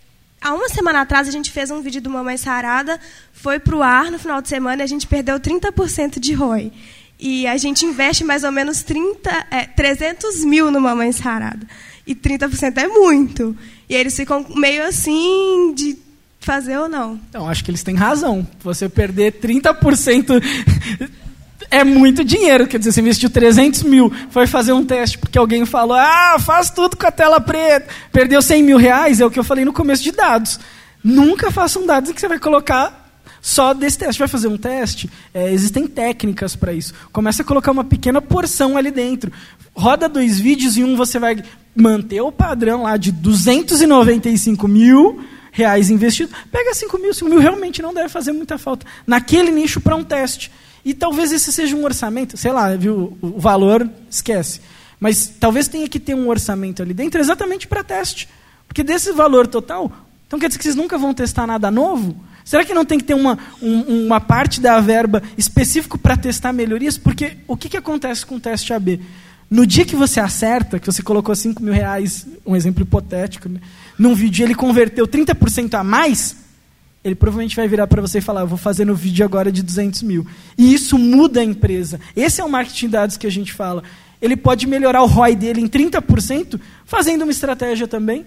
há 0.42 0.52
uma 0.52 0.68
semana 0.68 1.00
atrás 1.00 1.28
a 1.28 1.30
gente 1.30 1.50
fez 1.50 1.70
um 1.70 1.80
vídeo 1.80 2.02
do 2.02 2.10
Mamãe 2.10 2.36
Sarada, 2.36 2.98
foi 3.32 3.58
para 3.58 3.76
o 3.76 3.82
ar 3.82 4.10
no 4.10 4.18
final 4.18 4.42
de 4.42 4.48
semana 4.48 4.82
e 4.82 4.84
a 4.84 4.88
gente 4.88 5.06
perdeu 5.06 5.38
30% 5.38 6.18
de 6.18 6.34
ROI. 6.34 6.72
E 7.18 7.46
a 7.46 7.56
gente 7.56 7.86
investe 7.86 8.24
mais 8.24 8.42
ou 8.42 8.50
menos 8.50 8.82
30, 8.82 9.46
é, 9.50 9.64
300 9.64 10.44
mil 10.44 10.70
no 10.70 10.80
Mamãe 10.80 11.12
Sarada. 11.12 11.66
E 12.04 12.14
30% 12.16 12.78
é 12.78 12.88
muito. 12.88 13.56
E 13.88 13.94
eles 13.94 14.16
ficam 14.16 14.44
meio 14.56 14.84
assim 14.84 15.72
de 15.72 15.96
fazer 16.40 16.76
ou 16.76 16.88
não. 16.88 17.20
Então, 17.28 17.48
acho 17.48 17.62
que 17.64 17.70
eles 17.70 17.84
têm 17.84 17.94
razão. 17.94 18.46
Você 18.64 18.88
perder 18.88 19.34
30% 19.40 20.42
é 21.70 21.84
muito 21.84 22.24
dinheiro. 22.24 22.66
Quer 22.66 22.78
dizer, 22.78 22.92
você 22.92 23.00
investiu 23.00 23.30
300 23.30 23.82
mil, 23.82 24.12
foi 24.30 24.46
fazer 24.46 24.72
um 24.72 24.84
teste 24.84 25.18
porque 25.18 25.38
alguém 25.38 25.64
falou, 25.64 25.96
ah, 25.96 26.36
faz 26.38 26.70
tudo 26.70 26.96
com 26.96 27.06
a 27.06 27.10
tela 27.10 27.40
preta, 27.40 27.88
perdeu 28.12 28.40
100 28.40 28.62
mil 28.62 28.78
reais, 28.78 29.20
é 29.20 29.26
o 29.26 29.30
que 29.30 29.38
eu 29.38 29.44
falei 29.44 29.64
no 29.64 29.72
começo 29.72 30.02
de 30.02 30.12
dados. 30.12 30.58
Nunca 31.02 31.50
faça 31.50 31.78
um 31.78 31.86
dado 31.86 32.14
que 32.14 32.20
você 32.20 32.28
vai 32.28 32.38
colocar 32.38 33.02
só 33.40 33.74
desse 33.74 33.98
teste. 33.98 34.20
Vai 34.20 34.28
fazer 34.28 34.46
um 34.46 34.56
teste? 34.56 35.10
É, 35.34 35.52
existem 35.52 35.86
técnicas 35.86 36.54
para 36.54 36.72
isso. 36.72 36.94
Começa 37.12 37.42
a 37.42 37.44
colocar 37.44 37.72
uma 37.72 37.84
pequena 37.84 38.22
porção 38.22 38.76
ali 38.76 38.90
dentro. 38.90 39.32
Roda 39.74 40.08
dois 40.08 40.38
vídeos 40.38 40.76
e 40.76 40.84
um 40.84 40.96
você 40.96 41.18
vai 41.18 41.42
manter 41.74 42.20
o 42.20 42.30
padrão 42.30 42.84
lá 42.84 42.96
de 42.96 43.10
295 43.10 44.68
mil 44.68 45.24
reais 45.50 45.90
investidos. 45.90 46.34
Pega 46.50 46.72
5 46.72 46.98
mil, 46.98 47.12
5 47.12 47.28
mil 47.28 47.40
realmente 47.40 47.82
não 47.82 47.92
deve 47.92 48.08
fazer 48.08 48.32
muita 48.32 48.56
falta. 48.56 48.86
Naquele 49.06 49.50
nicho 49.50 49.80
para 49.80 49.96
um 49.96 50.04
teste. 50.04 50.52
E 50.84 50.94
talvez 50.94 51.32
esse 51.32 51.52
seja 51.52 51.76
um 51.76 51.84
orçamento, 51.84 52.36
sei 52.36 52.52
lá, 52.52 52.74
viu, 52.74 53.16
o 53.20 53.38
valor, 53.38 53.88
esquece. 54.10 54.60
Mas 54.98 55.26
talvez 55.38 55.68
tenha 55.68 55.88
que 55.88 56.00
ter 56.00 56.14
um 56.14 56.28
orçamento 56.28 56.82
ali 56.82 56.94
dentro 56.94 57.20
exatamente 57.20 57.66
para 57.66 57.84
teste. 57.84 58.28
Porque 58.66 58.82
desse 58.82 59.12
valor 59.12 59.46
total, 59.46 59.92
então 60.26 60.38
quer 60.38 60.48
dizer 60.48 60.58
que 60.58 60.64
vocês 60.64 60.76
nunca 60.76 60.96
vão 60.96 61.12
testar 61.12 61.46
nada 61.46 61.70
novo? 61.70 62.16
Será 62.44 62.64
que 62.64 62.74
não 62.74 62.84
tem 62.84 62.98
que 62.98 63.04
ter 63.04 63.14
uma, 63.14 63.38
um, 63.60 64.06
uma 64.06 64.20
parte 64.20 64.60
da 64.60 64.80
verba 64.80 65.22
específico 65.36 65.98
para 65.98 66.16
testar 66.16 66.52
melhorias? 66.52 66.98
Porque 66.98 67.36
o 67.46 67.56
que, 67.56 67.68
que 67.68 67.76
acontece 67.76 68.26
com 68.26 68.36
o 68.36 68.40
teste 68.40 68.72
AB? 68.72 69.00
No 69.48 69.66
dia 69.66 69.84
que 69.84 69.94
você 69.94 70.18
acerta, 70.18 70.78
que 70.78 70.86
você 70.86 71.02
colocou 71.02 71.34
5 71.34 71.62
mil 71.62 71.72
reais, 71.72 72.26
um 72.44 72.56
exemplo 72.56 72.82
hipotético, 72.82 73.48
né, 73.48 73.60
num 73.98 74.14
vídeo 74.14 74.44
ele 74.44 74.54
converteu 74.54 75.06
30% 75.06 75.74
a 75.74 75.84
mais, 75.84 76.36
ele 77.04 77.14
provavelmente 77.14 77.56
vai 77.56 77.66
virar 77.66 77.86
para 77.86 78.00
você 78.00 78.18
e 78.18 78.22
falar: 78.22 78.44
vou 78.44 78.58
fazer 78.58 78.84
no 78.84 78.94
vídeo 78.94 79.24
agora 79.24 79.50
de 79.50 79.62
200 79.62 80.02
mil. 80.02 80.26
E 80.56 80.72
isso 80.72 80.96
muda 80.98 81.40
a 81.40 81.44
empresa. 81.44 82.00
Esse 82.16 82.40
é 82.40 82.44
o 82.44 82.48
marketing 82.48 82.86
de 82.86 82.92
dados 82.92 83.16
que 83.16 83.26
a 83.26 83.30
gente 83.30 83.52
fala. 83.52 83.82
Ele 84.20 84.36
pode 84.36 84.66
melhorar 84.66 85.02
o 85.02 85.06
ROI 85.06 85.34
dele 85.34 85.60
em 85.60 85.68
30% 85.68 86.60
fazendo 86.84 87.22
uma 87.22 87.32
estratégia 87.32 87.88
também. 87.88 88.24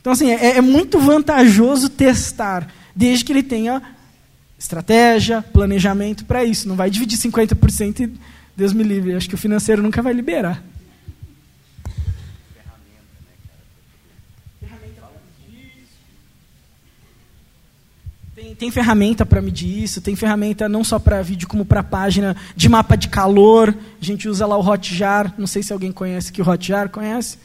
Então, 0.00 0.14
assim, 0.14 0.30
é, 0.30 0.56
é 0.56 0.60
muito 0.62 0.98
vantajoso 0.98 1.90
testar, 1.90 2.72
desde 2.96 3.22
que 3.22 3.32
ele 3.32 3.42
tenha 3.42 3.82
estratégia, 4.58 5.42
planejamento 5.42 6.24
para 6.24 6.42
isso. 6.42 6.66
Não 6.66 6.76
vai 6.76 6.88
dividir 6.88 7.18
50% 7.18 8.00
e 8.00 8.12
Deus 8.56 8.72
me 8.72 8.82
livre. 8.82 9.14
Acho 9.14 9.28
que 9.28 9.34
o 9.34 9.38
financeiro 9.38 9.82
nunca 9.82 10.00
vai 10.00 10.14
liberar. 10.14 10.62
Tem, 18.60 18.70
ferramenta 18.70 19.24
para 19.24 19.40
medir 19.40 19.84
isso, 19.84 20.02
tem 20.02 20.14
ferramenta 20.14 20.68
não 20.68 20.84
só 20.84 20.98
para 20.98 21.22
vídeo, 21.22 21.48
como 21.48 21.64
para 21.64 21.82
página 21.82 22.36
de 22.54 22.68
mapa 22.68 22.94
de 22.94 23.08
calor. 23.08 23.74
A 23.98 24.04
gente 24.04 24.28
usa 24.28 24.46
lá 24.46 24.54
o 24.54 24.60
Hotjar. 24.60 25.32
Não 25.38 25.46
sei 25.46 25.62
se 25.62 25.72
alguém 25.72 25.90
conhece 25.90 26.30
que 26.30 26.42
o 26.42 26.46
Hotjar 26.46 26.90
conhece. 26.90 27.38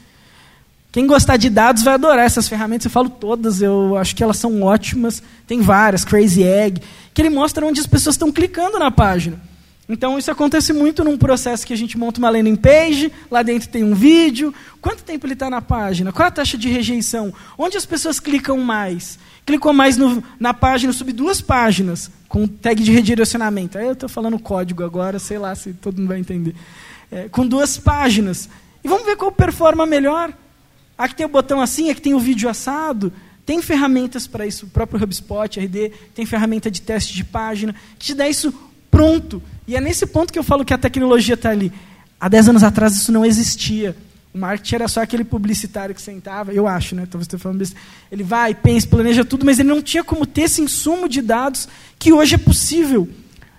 Quem 0.92 1.06
gostar 1.06 1.38
de 1.38 1.48
dados 1.48 1.82
vai 1.82 1.94
adorar 1.94 2.26
essas 2.26 2.46
ferramentas. 2.46 2.84
Eu 2.84 2.90
falo 2.90 3.08
todas, 3.08 3.62
eu 3.62 3.96
acho 3.96 4.14
que 4.14 4.22
elas 4.22 4.36
são 4.36 4.62
ótimas. 4.62 5.22
Tem 5.46 5.62
várias, 5.62 6.04
Crazy 6.04 6.42
Egg, 6.42 6.82
que 7.14 7.22
ele 7.22 7.30
mostra 7.30 7.64
onde 7.64 7.80
as 7.80 7.86
pessoas 7.86 8.16
estão 8.16 8.30
clicando 8.30 8.78
na 8.78 8.90
página. 8.90 9.40
Então, 9.88 10.18
isso 10.18 10.30
acontece 10.30 10.74
muito 10.74 11.02
num 11.02 11.16
processo 11.16 11.66
que 11.66 11.72
a 11.72 11.76
gente 11.76 11.96
monta 11.96 12.18
uma 12.18 12.28
landing 12.28 12.56
page, 12.56 13.10
lá 13.30 13.42
dentro 13.42 13.68
tem 13.68 13.84
um 13.84 13.94
vídeo. 13.94 14.52
Quanto 14.82 15.02
tempo 15.02 15.24
ele 15.26 15.32
está 15.32 15.48
na 15.48 15.62
página? 15.62 16.12
Qual 16.12 16.26
a 16.26 16.30
taxa 16.30 16.58
de 16.58 16.68
rejeição? 16.68 17.32
Onde 17.56 17.78
as 17.78 17.86
pessoas 17.86 18.20
clicam 18.20 18.58
mais? 18.58 19.18
Clicou 19.46 19.72
mais 19.72 19.96
no, 19.96 20.22
na 20.40 20.52
página, 20.52 20.92
subi 20.92 21.12
duas 21.12 21.40
páginas 21.40 22.10
com 22.28 22.48
tag 22.48 22.82
de 22.82 22.90
redirecionamento. 22.90 23.78
Aí 23.78 23.86
eu 23.86 23.92
estou 23.92 24.08
falando 24.08 24.38
código 24.40 24.82
agora, 24.82 25.20
sei 25.20 25.38
lá 25.38 25.54
se 25.54 25.72
todo 25.72 25.98
mundo 25.98 26.08
vai 26.08 26.18
entender. 26.18 26.54
É, 27.10 27.28
com 27.28 27.46
duas 27.46 27.78
páginas. 27.78 28.48
E 28.82 28.88
vamos 28.88 29.06
ver 29.06 29.16
qual 29.16 29.30
performa 29.30 29.86
melhor. 29.86 30.32
Aqui 30.98 31.14
tem 31.14 31.24
o 31.24 31.28
botão 31.28 31.60
assim, 31.60 31.90
aqui 31.90 32.00
tem 32.00 32.12
o 32.12 32.18
vídeo 32.18 32.48
assado. 32.48 33.12
Tem 33.46 33.62
ferramentas 33.62 34.26
para 34.26 34.44
isso, 34.44 34.66
o 34.66 34.68
próprio 34.68 35.00
HubSpot, 35.00 35.60
RD, 35.60 35.92
tem 36.12 36.26
ferramenta 36.26 36.68
de 36.68 36.82
teste 36.82 37.14
de 37.14 37.22
página, 37.22 37.72
que 37.96 38.06
te 38.06 38.14
dá 38.14 38.28
isso 38.28 38.52
pronto. 38.90 39.40
E 39.68 39.76
é 39.76 39.80
nesse 39.80 40.04
ponto 40.04 40.32
que 40.32 40.38
eu 40.38 40.42
falo 40.42 40.64
que 40.64 40.74
a 40.74 40.78
tecnologia 40.78 41.34
está 41.34 41.50
ali. 41.50 41.72
Há 42.18 42.28
10 42.28 42.48
anos 42.48 42.64
atrás 42.64 42.96
isso 42.96 43.12
não 43.12 43.24
existia. 43.24 43.96
O 44.36 44.38
marketing 44.38 44.74
era 44.74 44.86
só 44.86 45.00
aquele 45.00 45.24
publicitário 45.24 45.94
que 45.94 46.02
sentava, 46.02 46.52
eu 46.52 46.68
acho, 46.68 46.94
né? 46.94 47.08
Talvez 47.10 47.24
estou 47.24 47.40
falando 47.40 47.62
isso. 47.62 47.74
Ele 48.12 48.22
vai, 48.22 48.54
pensa, 48.54 48.86
planeja 48.86 49.24
tudo, 49.24 49.46
mas 49.46 49.58
ele 49.58 49.70
não 49.70 49.80
tinha 49.80 50.04
como 50.04 50.26
ter 50.26 50.42
esse 50.42 50.60
insumo 50.60 51.08
de 51.08 51.22
dados 51.22 51.66
que 51.98 52.12
hoje 52.12 52.34
é 52.34 52.38
possível. 52.38 53.08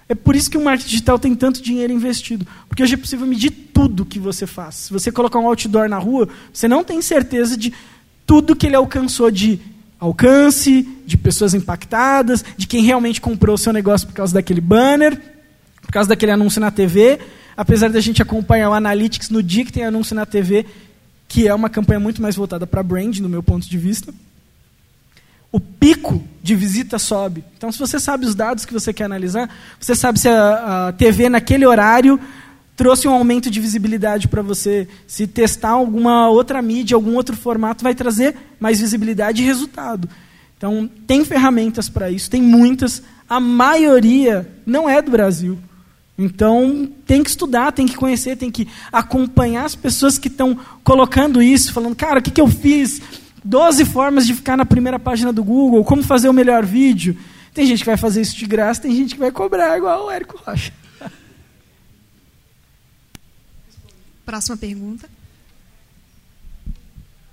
É 0.07 0.13
por 0.13 0.35
isso 0.35 0.51
que 0.51 0.55
o 0.55 0.63
marketing 0.63 0.89
digital 0.91 1.17
tem 1.17 1.33
tanto 1.33 1.63
dinheiro 1.63 1.91
investido. 1.91 2.45
Porque 2.69 2.83
hoje 2.83 2.93
é 2.93 2.97
possível 2.97 3.25
medir 3.25 3.49
tudo 3.73 4.05
que 4.05 4.19
você 4.19 4.45
faz. 4.45 4.75
Se 4.75 4.93
você 4.93 5.11
colocar 5.11 5.39
um 5.39 5.47
outdoor 5.47 5.89
na 5.89 5.97
rua, 5.97 6.29
você 6.53 6.67
não 6.67 6.83
tem 6.83 7.01
certeza 7.01 7.57
de 7.57 7.73
tudo 8.27 8.55
que 8.55 8.67
ele 8.67 8.75
alcançou 8.75 9.31
de 9.31 9.59
alcance, 9.99 10.87
de 11.07 11.17
pessoas 11.17 11.55
impactadas, 11.55 12.45
de 12.55 12.67
quem 12.67 12.83
realmente 12.83 13.19
comprou 13.19 13.55
o 13.55 13.57
seu 13.57 13.73
negócio 13.73 14.05
por 14.05 14.13
causa 14.13 14.31
daquele 14.31 14.61
banner, 14.61 15.19
por 15.81 15.91
causa 15.91 16.07
daquele 16.07 16.33
anúncio 16.33 16.61
na 16.61 16.69
TV 16.69 17.17
apesar 17.57 17.89
da 17.89 17.99
gente 17.99 18.21
acompanhar 18.21 18.69
o 18.69 18.73
Analytics 18.73 19.31
no 19.31 19.41
dia 19.41 19.65
que 19.65 19.73
tem 19.73 19.83
anúncio 19.83 20.15
na 20.15 20.27
TV, 20.27 20.65
que 21.27 21.47
é 21.47 21.53
uma 21.53 21.69
campanha 21.69 21.99
muito 21.99 22.21
mais 22.21 22.35
voltada 22.35 22.67
para 22.67 22.83
brand, 22.83 23.17
no 23.17 23.27
meu 23.27 23.41
ponto 23.41 23.67
de 23.67 23.77
vista, 23.77 24.13
o 25.51 25.59
pico 25.59 26.23
de 26.43 26.55
visita 26.55 26.99
sobe. 26.99 27.43
Então, 27.57 27.71
se 27.71 27.79
você 27.79 27.99
sabe 27.99 28.25
os 28.25 28.35
dados 28.35 28.63
que 28.63 28.73
você 28.73 28.93
quer 28.93 29.05
analisar, 29.05 29.49
você 29.79 29.95
sabe 29.95 30.19
se 30.19 30.29
a, 30.29 30.87
a 30.87 30.91
TV 30.93 31.29
naquele 31.29 31.65
horário 31.65 32.19
trouxe 32.75 33.07
um 33.07 33.13
aumento 33.13 33.49
de 33.49 33.59
visibilidade 33.59 34.27
para 34.27 34.43
você. 34.43 34.87
Se 35.07 35.25
testar 35.25 35.69
alguma 35.69 36.29
outra 36.29 36.61
mídia, 36.61 36.95
algum 36.95 37.15
outro 37.15 37.35
formato, 37.35 37.83
vai 37.83 37.95
trazer 37.95 38.35
mais 38.59 38.79
visibilidade 38.79 39.41
e 39.41 39.45
resultado. 39.45 40.07
Então, 40.57 40.89
tem 41.07 41.25
ferramentas 41.25 41.89
para 41.89 42.09
isso, 42.11 42.29
tem 42.29 42.41
muitas. 42.41 43.01
A 43.27 43.39
maioria 43.39 44.47
não 44.65 44.87
é 44.87 45.01
do 45.01 45.11
Brasil. 45.11 45.57
Então, 46.17 46.91
tem 47.05 47.21
que 47.21 47.29
estudar, 47.29 47.71
tem 47.71 47.85
que 47.85 47.95
conhecer, 47.95 48.35
tem 48.35 48.49
que 48.49 48.67
acompanhar 48.91 49.65
as 49.65 49.75
pessoas 49.75 50.17
que 50.17 50.27
estão 50.27 50.59
colocando 50.83 51.43
isso, 51.43 51.71
falando, 51.71 51.95
cara, 51.95 52.19
o 52.19 52.21
que, 52.23 52.31
que 52.31 52.41
eu 52.41 52.47
fiz? 52.47 52.99
Doze 53.43 53.85
formas 53.85 54.25
de 54.25 54.33
ficar 54.33 54.57
na 54.57 54.65
primeira 54.65 54.97
página 54.97 55.31
do 55.31 55.43
Google, 55.43 55.83
como 55.85 56.01
fazer 56.01 56.27
o 56.27 56.33
melhor 56.33 56.65
vídeo. 56.65 57.15
Tem 57.53 57.67
gente 57.67 57.79
que 57.79 57.85
vai 57.85 57.97
fazer 57.97 58.21
isso 58.21 58.35
de 58.35 58.47
graça, 58.47 58.81
tem 58.81 58.95
gente 58.95 59.13
que 59.13 59.19
vai 59.19 59.31
cobrar, 59.31 59.77
igual 59.77 60.07
o 60.07 60.11
Érico 60.11 60.41
Rocha. 60.43 60.73
Próxima 64.25 64.57
pergunta. 64.57 65.07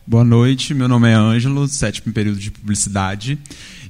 Boa 0.07 0.24
noite, 0.24 0.74
meu 0.74 0.87
nome 0.87 1.09
é 1.09 1.14
Ângelo, 1.14 1.66
sétimo 1.66 2.12
período 2.12 2.39
de 2.39 2.51
publicidade, 2.51 3.39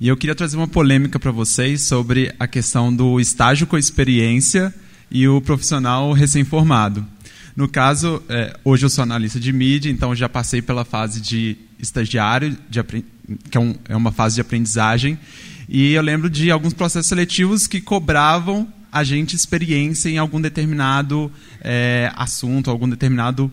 e 0.01 0.07
eu 0.07 0.16
queria 0.16 0.36
trazer 0.36 0.57
uma 0.57 0.68
polêmica 0.68 1.18
para 1.18 1.32
vocês 1.32 1.82
sobre 1.82 2.32
a 2.38 2.47
questão 2.47 2.95
do 2.95 3.18
estágio 3.18 3.66
com 3.66 3.76
experiência 3.76 4.72
e 5.14 5.28
o 5.28 5.40
profissional 5.40 6.12
recém-formado. 6.12 7.06
No 7.54 7.68
caso, 7.68 8.20
é, 8.28 8.58
hoje 8.64 8.84
eu 8.84 8.90
sou 8.90 9.02
analista 9.02 9.38
de 9.38 9.52
mídia, 9.52 9.88
então 9.88 10.12
já 10.12 10.28
passei 10.28 10.60
pela 10.60 10.84
fase 10.84 11.20
de 11.20 11.56
estagiário, 11.78 12.58
de, 12.68 12.82
que 12.82 13.56
é, 13.56 13.60
um, 13.60 13.76
é 13.88 13.94
uma 13.94 14.10
fase 14.10 14.34
de 14.34 14.40
aprendizagem, 14.40 15.16
e 15.68 15.92
eu 15.92 16.02
lembro 16.02 16.28
de 16.28 16.50
alguns 16.50 16.74
processos 16.74 17.06
seletivos 17.06 17.68
que 17.68 17.80
cobravam 17.80 18.66
a 18.90 19.04
gente 19.04 19.36
experiência 19.36 20.08
em 20.08 20.18
algum 20.18 20.40
determinado 20.40 21.30
é, 21.60 22.12
assunto, 22.16 22.68
algum 22.68 22.88
determinado 22.88 23.50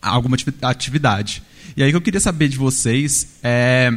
alguma 0.00 0.38
atividade. 0.62 1.42
E 1.76 1.82
aí 1.82 1.90
que 1.90 1.96
eu 1.96 2.00
queria 2.00 2.20
saber 2.20 2.48
de 2.48 2.56
vocês 2.56 3.28
é 3.42 3.92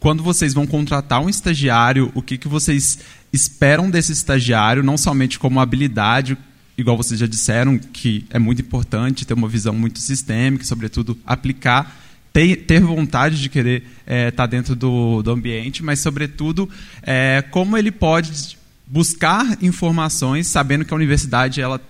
quando 0.00 0.22
vocês 0.22 0.54
vão 0.54 0.66
contratar 0.66 1.20
um 1.20 1.28
estagiário, 1.28 2.10
o 2.14 2.22
que, 2.22 2.38
que 2.38 2.48
vocês 2.48 3.00
esperam 3.32 3.90
desse 3.90 4.12
estagiário, 4.12 4.82
não 4.82 4.96
somente 4.96 5.38
como 5.38 5.60
habilidade, 5.60 6.36
igual 6.76 6.96
vocês 6.96 7.20
já 7.20 7.26
disseram, 7.26 7.78
que 7.78 8.24
é 8.30 8.38
muito 8.38 8.62
importante 8.62 9.26
ter 9.26 9.34
uma 9.34 9.48
visão 9.48 9.72
muito 9.72 9.98
sistêmica, 9.98 10.64
sobretudo 10.64 11.18
aplicar, 11.24 11.96
ter, 12.32 12.56
ter 12.56 12.80
vontade 12.80 13.40
de 13.40 13.48
querer 13.48 13.82
estar 13.82 14.14
é, 14.14 14.30
tá 14.30 14.46
dentro 14.46 14.74
do, 14.74 15.22
do 15.22 15.30
ambiente, 15.30 15.82
mas, 15.82 16.00
sobretudo, 16.00 16.68
é, 17.02 17.44
como 17.50 17.76
ele 17.76 17.90
pode 17.90 18.58
buscar 18.86 19.62
informações, 19.62 20.46
sabendo 20.46 20.84
que 20.84 20.92
a 20.92 20.96
universidade 20.96 21.60
ela 21.60 21.80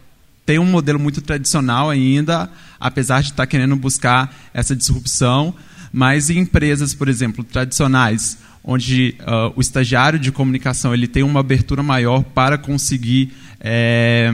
tem 0.44 0.58
um 0.58 0.66
modelo 0.66 0.98
muito 0.98 1.20
tradicional 1.22 1.88
ainda, 1.88 2.50
apesar 2.78 3.20
de 3.20 3.28
estar 3.28 3.44
tá 3.44 3.46
querendo 3.46 3.76
buscar 3.76 4.34
essa 4.52 4.74
disrupção, 4.74 5.54
mas 5.92 6.28
em 6.30 6.38
empresas, 6.38 6.94
por 6.94 7.08
exemplo, 7.08 7.44
tradicionais, 7.44 8.38
onde 8.62 9.14
uh, 9.20 9.52
o 9.56 9.60
estagiário 9.60 10.18
de 10.18 10.30
comunicação 10.30 10.92
ele 10.92 11.08
tem 11.08 11.22
uma 11.22 11.40
abertura 11.40 11.82
maior 11.82 12.22
para 12.22 12.58
conseguir 12.58 13.32
é, 13.60 14.32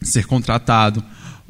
ser 0.00 0.26
contratado, 0.26 1.04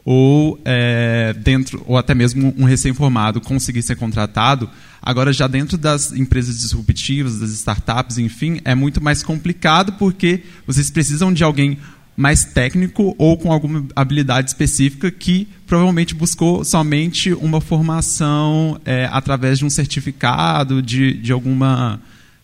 ou 0.05 0.61
é, 0.65 1.33
dentro, 1.39 1.83
ou 1.87 1.97
até 1.97 2.15
mesmo 2.15 2.53
um 2.59 2.65
recém-formado 2.65 3.41
conseguir 3.41 3.83
ser 3.83 3.97
contratado, 3.97 4.69
agora 5.01 5.33
já 5.33 5.47
dentro 5.47 5.79
das 5.79 6.13
empresas 6.13 6.61
disruptivas, 6.61 7.39
das 7.39 7.51
startups, 7.51 8.19
enfim, 8.19 8.61
é 8.65 8.75
muito 8.75 9.03
mais 9.03 9.23
complicado 9.23 9.93
porque 9.93 10.43
vocês 10.67 10.91
precisam 10.91 11.33
de 11.33 11.45
alguém 11.45 11.79
mais 12.23 12.45
técnico 12.45 13.17
ou 13.19 13.37
com 13.37 13.51
alguma 13.51 13.85
habilidade 13.97 14.51
específica 14.51 15.11
que 15.11 15.49
provavelmente 15.67 16.15
buscou 16.15 16.65
somente 16.65 17.33
uma 17.33 17.61
formação 17.61 18.81
é, 18.85 19.09
através 19.11 19.59
de 19.59 19.65
um 19.65 19.71
certificado, 19.71 20.81
de, 20.81 21.15
de, 21.15 21.33
alguma, 21.33 22.01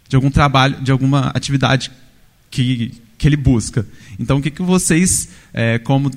de 0.09 0.16
algum 0.16 0.33
trabalho, 0.33 0.83
de 0.83 0.91
alguma 0.91 1.29
atividade 1.29 1.93
que, 2.51 2.93
que 3.16 3.29
ele 3.29 3.37
busca. 3.37 3.87
Então, 4.18 4.39
o 4.39 4.43
que, 4.43 4.51
que 4.51 4.62
vocês, 4.62 5.29
é, 5.55 5.79
como 5.79 6.11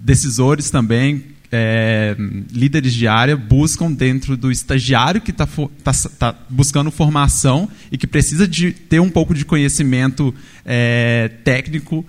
decisores 0.00 0.70
também, 0.70 1.22
é, 1.52 2.16
líderes 2.50 2.94
de 2.94 3.06
área, 3.06 3.36
buscam 3.36 3.92
dentro 3.92 4.38
do 4.38 4.50
estagiário 4.50 5.20
que 5.20 5.32
está 5.32 5.46
tá, 5.84 5.92
tá 6.18 6.34
buscando 6.48 6.90
formação 6.90 7.68
e 7.92 7.98
que 7.98 8.06
precisa 8.06 8.48
de 8.48 8.72
ter 8.72 9.00
um 9.00 9.10
pouco 9.10 9.34
de 9.34 9.44
conhecimento 9.44 10.34
é, 10.64 11.30
técnico 11.44 12.02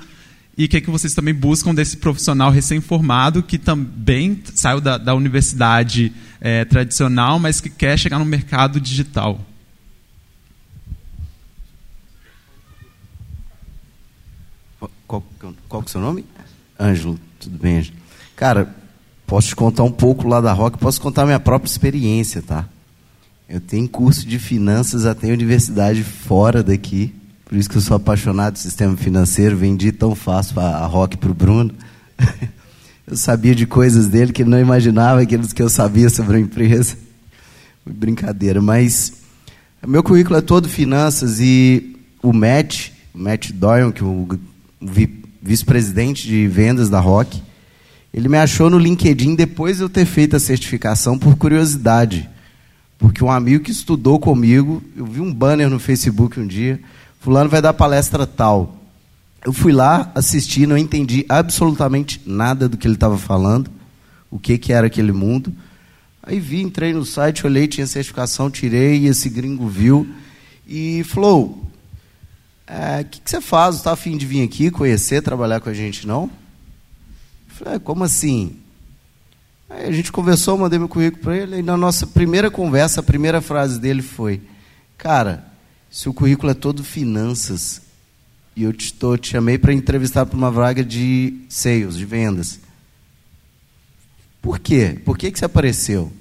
e 0.58 0.66
o 0.66 0.68
que, 0.68 0.78
é 0.78 0.82
que 0.82 0.90
vocês 0.90 1.14
também 1.14 1.36
buscam 1.36 1.76
desse 1.76 1.98
profissional 1.98 2.50
recém-formado 2.50 3.44
que 3.44 3.60
também 3.60 4.42
saiu 4.56 4.82
da, 4.82 4.98
da 4.98 5.14
universidade 5.14 6.12
é, 6.42 6.66
tradicional, 6.66 7.38
mas 7.38 7.62
que 7.62 7.70
quer 7.70 7.98
chegar 7.98 8.18
no 8.18 8.26
mercado 8.26 8.82
digital? 8.82 9.40
Qual, 15.08 15.24
qual 15.70 15.84
que 15.84 15.88
é 15.88 15.90
o 15.90 15.92
seu 15.92 16.02
nome? 16.02 16.26
Ângelo, 16.80 17.20
tudo 17.40 17.58
bem, 17.60 17.78
Ângelo? 17.78 17.98
Cara, 18.36 18.76
posso 19.28 19.50
te 19.50 19.56
contar 19.56 19.84
um 19.84 19.92
pouco 19.92 20.28
lá 20.28 20.42
da 20.42 20.54
Rock, 20.54 20.80
posso 20.80 21.00
contar 21.00 21.26
minha 21.26 21.40
própria 21.40 21.70
experiência, 21.70 22.42
tá? 22.42 22.68
Eu 23.48 23.62
tenho 23.62 23.88
curso 23.88 24.28
de 24.28 24.40
finanças 24.40 25.06
até 25.06 25.32
universidade 25.32 26.04
fora 26.04 26.62
daqui. 26.62 27.16
Por 27.48 27.58
isso 27.58 27.70
que 27.70 27.78
eu 27.78 27.82
sou 27.82 27.96
apaixonado 27.96 28.54
do 28.54 28.60
sistema 28.60 28.98
financeiro, 28.98 29.56
vendi 29.56 29.94
tão 29.94 30.14
fácil 30.14 30.60
a, 30.60 30.80
a 30.80 30.86
Rock 30.86 31.16
para 31.16 31.32
o 31.32 31.34
Bruno. 31.34 31.74
eu 33.08 33.16
sabia 33.16 33.56
de 33.56 33.66
coisas 33.66 34.10
dele 34.10 34.34
que 34.34 34.42
ele 34.42 34.50
não 34.50 34.60
imaginava, 34.60 35.22
aqueles 35.22 35.54
que 35.54 35.62
eu 35.62 35.70
sabia 35.70 36.10
sobre 36.10 36.36
a 36.36 36.40
empresa. 36.42 36.98
Brincadeira, 37.86 38.62
mas 38.62 39.14
meu 39.86 40.04
currículo 40.04 40.38
é 40.38 40.42
todo 40.42 40.68
finanças 40.68 41.40
e 41.40 41.96
o 42.22 42.34
Matt, 42.34 42.90
Matt 43.14 43.52
Doyle, 43.54 43.94
que 43.94 44.04
é 44.04 44.06
o 44.06 44.28
vice-presidente 45.42 46.28
de 46.28 46.50
vendas 46.50 46.90
da 46.90 47.00
Rock, 47.00 47.42
ele 48.14 48.28
me 48.28 48.38
achou 48.38 48.70
no 48.70 48.78
LinkedIn 48.78 49.36
depois 49.36 49.78
de 49.78 49.84
eu 49.84 49.90
ter 49.90 50.06
feito 50.06 50.36
a 50.36 50.40
certificação 50.40 51.18
por 51.18 51.38
curiosidade. 51.38 52.30
Porque 52.98 53.24
um 53.24 53.32
amigo 53.32 53.64
que 53.64 53.72
estudou 53.72 54.20
comigo, 54.20 54.84
eu 54.98 55.06
vi 55.06 55.22
um 55.22 55.34
banner 55.34 55.70
no 55.70 55.80
Facebook 55.80 56.38
um 56.38 56.48
dia, 56.48 56.82
Fulano 57.28 57.50
vai 57.50 57.62
dar 57.62 57.74
palestra 57.74 58.26
tal. 58.26 58.74
Eu 59.44 59.52
fui 59.52 59.74
lá, 59.74 60.10
assisti, 60.16 60.66
não 60.66 60.78
entendi 60.78 61.26
absolutamente 61.28 62.22
nada 62.26 62.70
do 62.70 62.78
que 62.78 62.88
ele 62.88 62.94
estava 62.94 63.18
falando, 63.18 63.70
o 64.32 64.40
que, 64.40 64.58
que 64.58 64.72
era 64.72 64.88
aquele 64.88 65.12
mundo. 65.12 65.54
Aí 66.24 66.40
vi, 66.40 66.62
entrei 66.62 66.94
no 66.94 67.04
site, 67.04 67.46
olhei, 67.46 67.68
tinha 67.68 67.86
certificação, 67.86 68.50
tirei, 68.50 69.06
esse 69.08 69.30
gringo 69.30 69.68
viu 69.68 70.08
e 70.66 71.04
falou: 71.04 71.48
O 71.48 71.68
é, 72.66 73.04
que, 73.04 73.20
que 73.20 73.30
você 73.30 73.42
faz? 73.42 73.76
Está 73.76 73.92
afim 73.92 74.16
de 74.16 74.26
vir 74.26 74.42
aqui 74.42 74.72
conhecer, 74.72 75.22
trabalhar 75.22 75.60
com 75.60 75.70
a 75.70 75.74
gente, 75.74 76.08
não? 76.08 76.32
Eu 77.50 77.56
falei: 77.58 77.74
é, 77.74 77.80
Como 77.80 78.06
assim? 78.06 78.56
Aí 79.70 79.86
a 79.86 79.92
gente 79.92 80.14
conversou, 80.14 80.58
mandei 80.58 80.80
meu 80.80 80.88
currículo 80.88 81.24
para 81.24 81.36
ele, 81.36 81.58
e 81.58 81.62
na 81.62 81.76
nossa 81.76 82.08
primeira 82.08 82.50
conversa, 82.50 83.02
a 83.02 83.04
primeira 83.04 83.42
frase 83.42 83.82
dele 83.82 84.02
foi: 84.02 84.42
Cara, 84.98 85.47
seu 85.98 86.14
currículo 86.14 86.52
é 86.52 86.54
todo 86.54 86.84
finanças 86.84 87.82
e 88.56 88.62
eu 88.62 88.72
te, 88.72 88.94
tô, 88.94 89.18
te 89.18 89.30
chamei 89.30 89.58
para 89.58 89.74
entrevistar 89.74 90.28
para 90.28 90.38
uma 90.38 90.52
vaga 90.52 90.84
de 90.84 91.40
sales, 91.50 91.98
de 91.98 92.06
vendas. 92.06 92.60
Por 94.40 94.60
quê? 94.60 95.02
Por 95.04 95.18
que, 95.18 95.32
que 95.32 95.40
você 95.40 95.46
apareceu? 95.46 96.14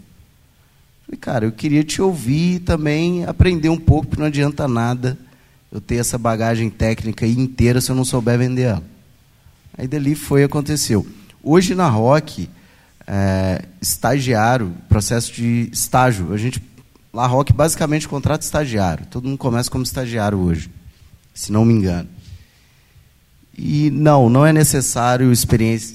Falei, 1.04 1.18
cara, 1.20 1.44
eu 1.44 1.52
queria 1.52 1.84
te 1.84 2.00
ouvir 2.00 2.54
e 2.54 2.58
também 2.58 3.26
aprender 3.26 3.68
um 3.68 3.76
pouco, 3.76 4.06
porque 4.06 4.20
não 4.20 4.28
adianta 4.28 4.66
nada 4.66 5.18
eu 5.70 5.78
ter 5.78 5.96
essa 5.96 6.16
bagagem 6.16 6.70
técnica 6.70 7.26
inteira 7.26 7.78
se 7.78 7.90
eu 7.90 7.96
não 7.96 8.04
souber 8.04 8.38
vender 8.38 8.62
ela. 8.62 8.84
Aí 9.76 9.86
dali 9.86 10.14
foi 10.14 10.42
aconteceu. 10.42 11.06
Hoje 11.42 11.74
na 11.74 11.86
Rock, 11.86 12.48
é, 13.06 13.62
estagiário, 13.78 14.74
processo 14.88 15.34
de 15.34 15.68
estágio. 15.70 16.32
A 16.32 16.38
gente, 16.38 16.62
La 17.16 17.26
Roque 17.26 17.50
basicamente 17.50 18.06
contrata 18.06 18.44
estagiário. 18.44 19.06
Todo 19.06 19.26
mundo 19.26 19.38
começa 19.38 19.70
como 19.70 19.82
estagiário 19.82 20.36
hoje, 20.36 20.70
se 21.32 21.50
não 21.50 21.64
me 21.64 21.72
engano. 21.72 22.06
E 23.56 23.90
não, 23.90 24.28
não 24.28 24.44
é 24.44 24.52
necessário 24.52 25.32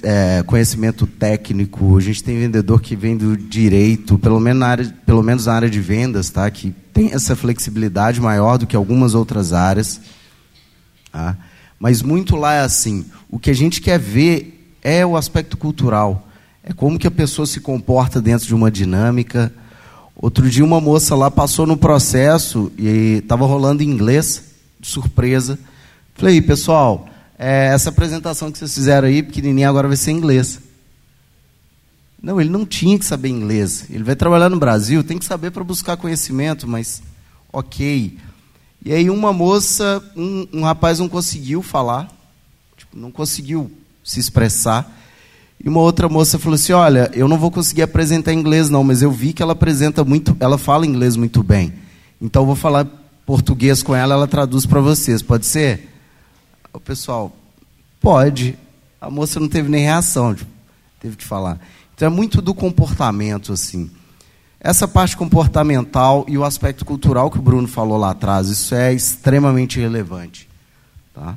é, 0.02 0.42
conhecimento 0.42 1.06
técnico. 1.06 1.96
A 1.96 2.02
gente 2.02 2.24
tem 2.24 2.40
vendedor 2.40 2.82
que 2.82 2.96
vem 2.96 3.16
do 3.16 3.38
direito, 3.38 4.18
pelo 4.18 4.40
menos 4.40 4.60
na 4.62 4.68
área, 4.68 4.96
pelo 5.06 5.22
menos 5.22 5.46
na 5.46 5.54
área 5.54 5.70
de 5.70 5.80
vendas, 5.80 6.32
tá? 6.32 6.50
que 6.50 6.72
tem 6.92 7.14
essa 7.14 7.36
flexibilidade 7.36 8.20
maior 8.20 8.58
do 8.58 8.66
que 8.66 8.76
algumas 8.76 9.14
outras 9.14 9.54
áreas. 9.54 10.02
Tá? 11.12 11.38
Mas 11.78 12.02
muito 12.02 12.36
lá 12.36 12.56
é 12.56 12.62
assim. 12.62 13.06
O 13.30 13.38
que 13.38 13.52
a 13.52 13.56
gente 13.56 13.80
quer 13.80 14.00
ver 14.00 14.76
é 14.82 15.06
o 15.06 15.16
aspecto 15.16 15.56
cultural. 15.56 16.28
É 16.64 16.74
como 16.74 16.98
que 16.98 17.06
a 17.06 17.12
pessoa 17.12 17.46
se 17.46 17.60
comporta 17.60 18.20
dentro 18.20 18.48
de 18.48 18.56
uma 18.56 18.72
dinâmica. 18.72 19.54
Outro 20.22 20.48
dia 20.48 20.64
uma 20.64 20.80
moça 20.80 21.16
lá 21.16 21.32
passou 21.32 21.66
no 21.66 21.76
processo 21.76 22.72
e 22.78 23.22
estava 23.24 23.44
rolando 23.44 23.82
em 23.82 23.88
inglês, 23.88 24.44
de 24.80 24.88
surpresa. 24.88 25.58
Falei, 26.14 26.40
pessoal, 26.40 27.10
é, 27.40 27.74
essa 27.74 27.90
apresentação 27.90 28.52
que 28.52 28.60
vocês 28.60 28.72
fizeram 28.72 29.08
aí, 29.08 29.24
pequenininha, 29.24 29.68
agora 29.68 29.88
vai 29.88 29.98
ser 29.98 30.12
em 30.12 30.18
inglês. 30.18 30.60
Não, 32.22 32.40
ele 32.40 32.52
não 32.52 32.68
tinha 32.68 33.00
que 33.00 33.06
saber 33.06 33.30
inglês. 33.30 33.86
Ele 33.90 34.04
vai 34.04 34.16
trabalhar 34.16 34.48
no 34.48 34.60
Brasil, 34.60 35.04
tem 35.04 35.18
que 35.18 35.26
saber 35.26 35.50
para 35.50 35.64
buscar 35.64 35.98
conhecimento, 35.98 36.68
mas 36.68 37.02
ok. 37.52 38.16
E 38.86 38.94
aí 38.94 39.10
uma 39.10 39.34
moça, 39.34 40.04
um, 40.16 40.48
um 40.54 40.62
rapaz 40.62 41.00
não 41.00 41.10
conseguiu 41.10 41.64
falar, 41.64 42.08
tipo, 42.78 42.96
não 42.96 43.12
conseguiu 43.12 43.72
se 44.04 44.20
expressar. 44.20 45.01
E 45.64 45.70
uma 45.70 45.80
outra 45.80 46.10
moça 46.10 46.40
falou 46.40 46.56
assim: 46.56 46.74
"Olha, 46.74 47.12
eu 47.14 47.28
não 47.28 47.38
vou 47.38 47.52
conseguir 47.52 47.84
apresentar 47.84 48.34
inglês 48.34 48.70
não, 48.70 48.84
mas 48.84 49.02
eu 49.02 49.12
vi 49.12 49.34
que 49.34 49.44
ela 49.44 49.54
apresenta 49.54 50.04
muito, 50.04 50.36
ela 50.40 50.58
fala 50.58 50.86
inglês 50.86 51.16
muito 51.16 51.44
bem. 51.44 51.74
Então 52.20 52.42
eu 52.42 52.48
vou 52.48 52.56
falar 52.56 52.86
português 53.26 53.84
com 53.84 53.96
ela, 53.96 54.16
ela 54.16 54.28
traduz 54.28 54.66
para 54.66 54.82
vocês. 54.82 55.22
Pode 55.22 55.46
ser?" 55.46 55.90
O 56.74 56.80
pessoal, 56.80 57.36
pode. 58.00 58.58
A 59.00 59.10
moça 59.10 59.40
não 59.40 59.48
teve 59.48 59.70
nem 59.70 59.84
reação, 59.84 60.34
tipo, 60.34 60.50
teve 61.00 61.18
que 61.18 61.26
falar. 61.26 61.60
Então 61.94 62.08
é 62.08 62.10
muito 62.10 62.42
do 62.42 62.54
comportamento, 62.54 63.52
assim. 63.52 63.92
Essa 64.60 64.88
parte 64.88 65.18
comportamental 65.18 66.26
e 66.28 66.38
o 66.38 66.44
aspecto 66.44 66.86
cultural 66.86 67.30
que 67.30 67.40
o 67.40 67.42
Bruno 67.42 67.68
falou 67.68 67.98
lá 67.98 68.12
atrás, 68.12 68.48
isso 68.48 68.74
é 68.74 68.94
extremamente 68.94 69.80
relevante. 69.80 70.48
Tá? 71.14 71.36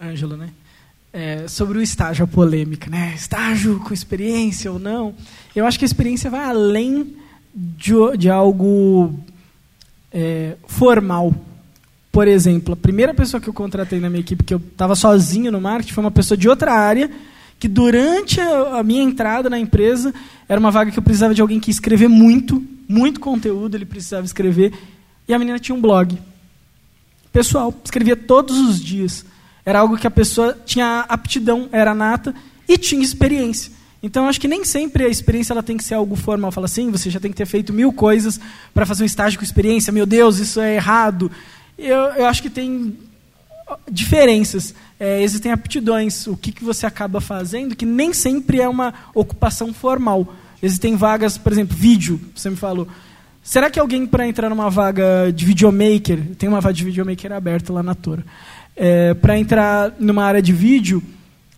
Ângelo, 0.00 0.36
né? 0.36 0.50
É, 1.12 1.46
sobre 1.46 1.76
o 1.78 1.82
estágio, 1.82 2.24
a 2.24 2.26
polêmica, 2.26 2.88
né? 2.88 3.12
Estágio 3.14 3.78
com 3.80 3.92
experiência 3.92 4.72
ou 4.72 4.78
não? 4.78 5.14
Eu 5.54 5.66
acho 5.66 5.78
que 5.78 5.84
a 5.84 5.86
experiência 5.86 6.30
vai 6.30 6.44
além 6.44 7.14
de, 7.54 7.92
de 8.16 8.30
algo 8.30 9.14
é, 10.10 10.56
formal. 10.66 11.34
Por 12.10 12.28
exemplo, 12.28 12.74
a 12.74 12.76
primeira 12.76 13.14
pessoa 13.14 13.40
que 13.40 13.48
eu 13.48 13.54
contratei 13.54 13.98
na 13.98 14.10
minha 14.10 14.20
equipe, 14.20 14.44
que 14.44 14.54
eu 14.54 14.58
estava 14.58 14.94
sozinho 14.94 15.50
no 15.50 15.60
marketing, 15.60 15.94
foi 15.94 16.04
uma 16.04 16.10
pessoa 16.10 16.36
de 16.36 16.48
outra 16.48 16.72
área, 16.72 17.10
que 17.58 17.68
durante 17.68 18.40
a, 18.40 18.82
minha 18.82 19.02
entrada 19.02 19.48
na 19.48 19.58
empresa, 19.58 20.12
era 20.48 20.60
uma 20.60 20.70
vaga 20.70 20.90
que 20.90 20.98
eu 20.98 21.02
precisava 21.02 21.34
de 21.34 21.40
alguém 21.40 21.60
que 21.60 21.70
escrever 21.70 22.08
muito, 22.08 22.62
muito 22.88 23.20
conteúdo, 23.20 23.76
ele 23.76 23.86
precisava 23.86 24.26
escrever, 24.26 24.72
e 25.26 25.32
a 25.32 25.38
menina 25.38 25.58
tinha 25.58 25.74
um 25.74 25.80
blog. 25.80 26.18
Pessoal, 27.32 27.72
escrevia 27.82 28.16
todos 28.16 28.58
os 28.58 28.78
dias. 28.78 29.24
Era 29.64 29.80
algo 29.80 29.96
que 29.96 30.06
a 30.06 30.10
pessoa 30.10 30.58
tinha 30.64 31.04
aptidão, 31.08 31.68
era 31.72 31.94
nata, 31.94 32.34
e 32.68 32.76
tinha 32.78 33.02
experiência. 33.02 33.72
Então, 34.02 34.26
acho 34.26 34.40
que 34.40 34.48
nem 34.48 34.64
sempre 34.64 35.04
a 35.04 35.08
experiência 35.08 35.52
ela 35.52 35.62
tem 35.62 35.76
que 35.76 35.84
ser 35.84 35.94
algo 35.94 36.16
formal. 36.16 36.50
Fala 36.50 36.64
assim, 36.64 36.90
você 36.90 37.08
já 37.08 37.20
tem 37.20 37.30
que 37.30 37.36
ter 37.36 37.46
feito 37.46 37.72
mil 37.72 37.92
coisas 37.92 38.40
para 38.74 38.84
fazer 38.84 39.04
um 39.04 39.06
estágio 39.06 39.38
com 39.38 39.44
experiência. 39.44 39.92
Meu 39.92 40.06
Deus, 40.06 40.38
isso 40.38 40.60
é 40.60 40.74
errado 40.74 41.30
eu, 41.78 41.96
eu 41.96 42.26
acho 42.26 42.42
que 42.42 42.50
tem 42.50 42.96
diferenças. 43.90 44.74
É, 44.98 45.22
existem 45.22 45.50
aptidões, 45.50 46.26
o 46.26 46.36
que, 46.36 46.52
que 46.52 46.64
você 46.64 46.86
acaba 46.86 47.20
fazendo, 47.20 47.74
que 47.74 47.86
nem 47.86 48.12
sempre 48.12 48.60
é 48.60 48.68
uma 48.68 48.94
ocupação 49.14 49.72
formal. 49.72 50.34
Existem 50.62 50.96
vagas, 50.96 51.36
por 51.36 51.52
exemplo, 51.52 51.76
vídeo, 51.76 52.20
você 52.34 52.48
me 52.48 52.56
falou. 52.56 52.86
Será 53.42 53.68
que 53.68 53.80
alguém, 53.80 54.06
para 54.06 54.26
entrar 54.26 54.48
numa 54.48 54.70
vaga 54.70 55.32
de 55.34 55.44
videomaker, 55.44 56.36
tem 56.38 56.48
uma 56.48 56.60
vaga 56.60 56.74
de 56.74 56.84
videomaker 56.84 57.32
aberta 57.32 57.72
lá 57.72 57.82
na 57.82 57.94
Tora, 57.94 58.24
é, 58.76 59.14
para 59.14 59.38
entrar 59.38 59.94
numa 59.98 60.24
área 60.24 60.42
de 60.42 60.52
vídeo, 60.52 61.02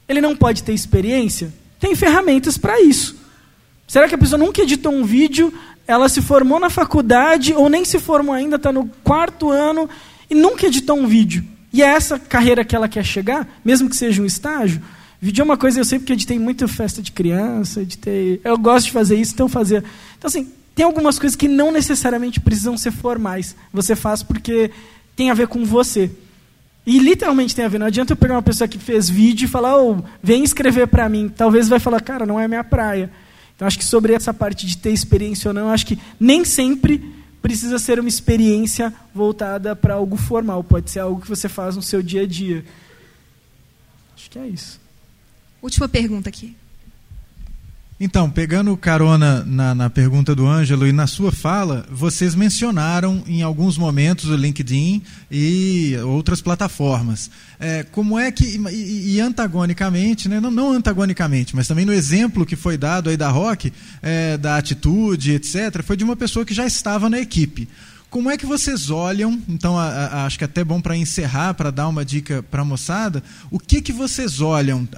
ele 0.09 0.21
não 0.21 0.37
pode 0.37 0.63
ter 0.63 0.73
experiência? 0.73 1.53
Tem 1.81 1.95
ferramentas 1.95 2.59
para 2.59 2.81
isso. 2.81 3.17
Será 3.87 4.09
que 4.09 4.15
a 4.15 4.19
pessoa 4.19 4.39
nunca 4.39 4.63
editou 4.63 4.93
um 4.93 5.05
vídeo, 5.05 5.53
ela 5.87 6.09
se 6.09 6.23
formou 6.23 6.59
na 6.59 6.71
faculdade, 6.71 7.53
ou 7.53 7.69
nem 7.69 7.85
se 7.85 7.99
formou 7.99 8.35
ainda, 8.35 8.57
está 8.57 8.73
no 8.73 8.89
quarto 9.03 9.51
ano, 9.51 9.89
e 10.31 10.35
nunca 10.35 10.67
editou 10.67 10.99
um 10.99 11.07
vídeo. 11.07 11.45
E 11.73 11.83
é 11.83 11.87
essa 11.87 12.19
carreira 12.19 12.65
que 12.65 12.75
ela 12.75 12.89
quer 12.89 13.05
chegar, 13.05 13.47
mesmo 13.65 13.89
que 13.89 13.97
seja 13.97 14.23
um 14.23 14.27
estágio. 14.27 14.81
Vídeo 15.21 15.43
é 15.43 15.45
uma 15.45 15.57
coisa, 15.57 15.81
eu 15.81 15.85
sempre 15.85 16.07
que 16.07 16.13
editei 16.13 16.39
muita 16.39 16.69
festa 16.69 17.03
de 17.03 17.13
criança, 17.13 17.83
editei, 17.83 18.41
eu 18.45 18.57
gosto 18.59 18.87
de 18.87 18.93
fazer 18.93 19.17
isso, 19.17 19.33
então 19.35 19.49
fazer. 19.49 19.83
Então 20.17 20.29
assim, 20.29 20.53
tem 20.75 20.85
algumas 20.85 21.19
coisas 21.19 21.37
que 21.37 21.49
não 21.49 21.71
necessariamente 21.71 22.41
precisam 22.41 22.77
ser 22.77 22.91
formais. 22.91 23.57
Você 23.73 23.95
faz 23.95 24.23
porque 24.23 24.71
tem 25.17 25.31
a 25.31 25.35
ver 25.35 25.49
com 25.49 25.65
você. 25.65 26.11
E 26.87 26.99
literalmente 26.99 27.55
tem 27.55 27.65
a 27.65 27.69
ver. 27.69 27.79
Não 27.79 27.87
adianta 27.87 28.13
eu 28.13 28.17
pegar 28.17 28.35
uma 28.35 28.43
pessoa 28.43 28.69
que 28.69 28.79
fez 28.79 29.09
vídeo 29.09 29.47
e 29.47 29.49
falar, 29.49 29.77
oh, 29.77 30.03
vem 30.23 30.45
escrever 30.45 30.87
para 30.87 31.09
mim. 31.09 31.29
Talvez 31.29 31.69
vai 31.69 31.79
falar, 31.79 32.01
cara, 32.01 32.27
não 32.27 32.39
é 32.39 32.47
minha 32.47 32.65
praia. 32.65 33.11
Então 33.57 33.67
acho 33.67 33.79
que 33.79 33.85
sobre 33.85 34.13
essa 34.13 34.35
parte 34.35 34.67
de 34.67 34.77
ter 34.77 34.91
experiência 34.91 35.49
ou 35.49 35.55
não, 35.55 35.71
acho 35.71 35.87
que 35.87 35.99
nem 36.19 36.45
sempre 36.45 37.13
precisa 37.41 37.79
ser 37.79 38.01
uma 38.01 38.09
experiência 38.09 38.93
voltada 39.15 39.77
para 39.77 39.95
algo 39.95 40.17
formal, 40.17 40.65
pode 40.65 40.91
ser 40.91 41.01
algo 41.01 41.21
que 41.21 41.29
você 41.29 41.49
faz 41.49 41.77
no 41.77 41.83
seu 41.83 42.03
dia 42.03 42.23
a 42.23 42.27
dia. 42.27 42.65
Acho 44.17 44.31
que 44.31 44.39
é 44.39 44.47
isso. 44.47 44.81
Última 45.63 45.89
pergunta 45.89 46.29
aqui. 46.29 46.57
Então, 47.99 48.29
pegando 48.29 48.77
carona 48.77 49.45
na, 49.45 49.73
na, 49.73 49.89
pergunta 49.89 50.35
do 50.35 50.49
Ângelo 50.49 50.85
e 50.85 50.93
na 50.93 51.07
sua 51.07 51.31
fala, 51.31 51.87
vocês 51.89 52.35
mencionaram 52.35 53.23
em 53.25 53.41
alguns 53.43 53.79
momentos 53.79 54.29
o 54.29 54.35
LinkedIn 54.35 55.01
e 55.31 55.97
outras 56.05 56.43
plataformas. 56.43 57.31
É, 57.59 57.85
como 57.85 58.19
é 58.19 58.33
que, 58.33 58.61
e, 58.73 59.15
e 59.15 59.21
antagonicamente, 59.21 60.29
né, 60.29 60.41
não, 60.41 60.51
não, 60.51 60.73
antagonicamente, 60.73 61.55
mas 61.55 61.69
também 61.69 61.85
no 61.85 61.93
exemplo 61.93 62.45
que 62.45 62.57
foi 62.57 62.77
dado 62.77 63.11
aí 63.11 63.17
da 63.17 63.29
Rock, 63.29 63.73
é, 64.03 64.37
da 64.37 64.57
atitude, 64.57 65.33
etc., 65.33 65.81
foi 65.85 65.97
de 65.97 66.03
uma 66.03 66.17
pessoa 66.17 66.45
que 66.45 66.53
já 66.53 66.67
estava 66.67 67.09
na 67.09 67.21
equipe. 67.21 67.69
Como 68.15 68.31
é 68.31 68.37
que 68.37 68.47
vocês 68.47 68.91
olham? 68.91 69.43
Então, 69.49 69.77
a, 69.77 69.89
a, 69.89 70.27
acho 70.27 70.39
que 70.39 70.45
é 70.45 70.47
até 70.47 70.63
bom 70.63 70.81
para 70.81 70.97
encerrar, 70.97 71.53
para 71.55 71.73
dar 71.73 71.89
uma 71.89 72.05
dica 72.05 72.45
para 72.45 72.63
a 72.63 72.65
moçada. 72.65 73.21
O 73.51 73.59
que 73.59 73.83
que 73.83 73.93
vocês 73.93 74.41
olham? 74.41 74.89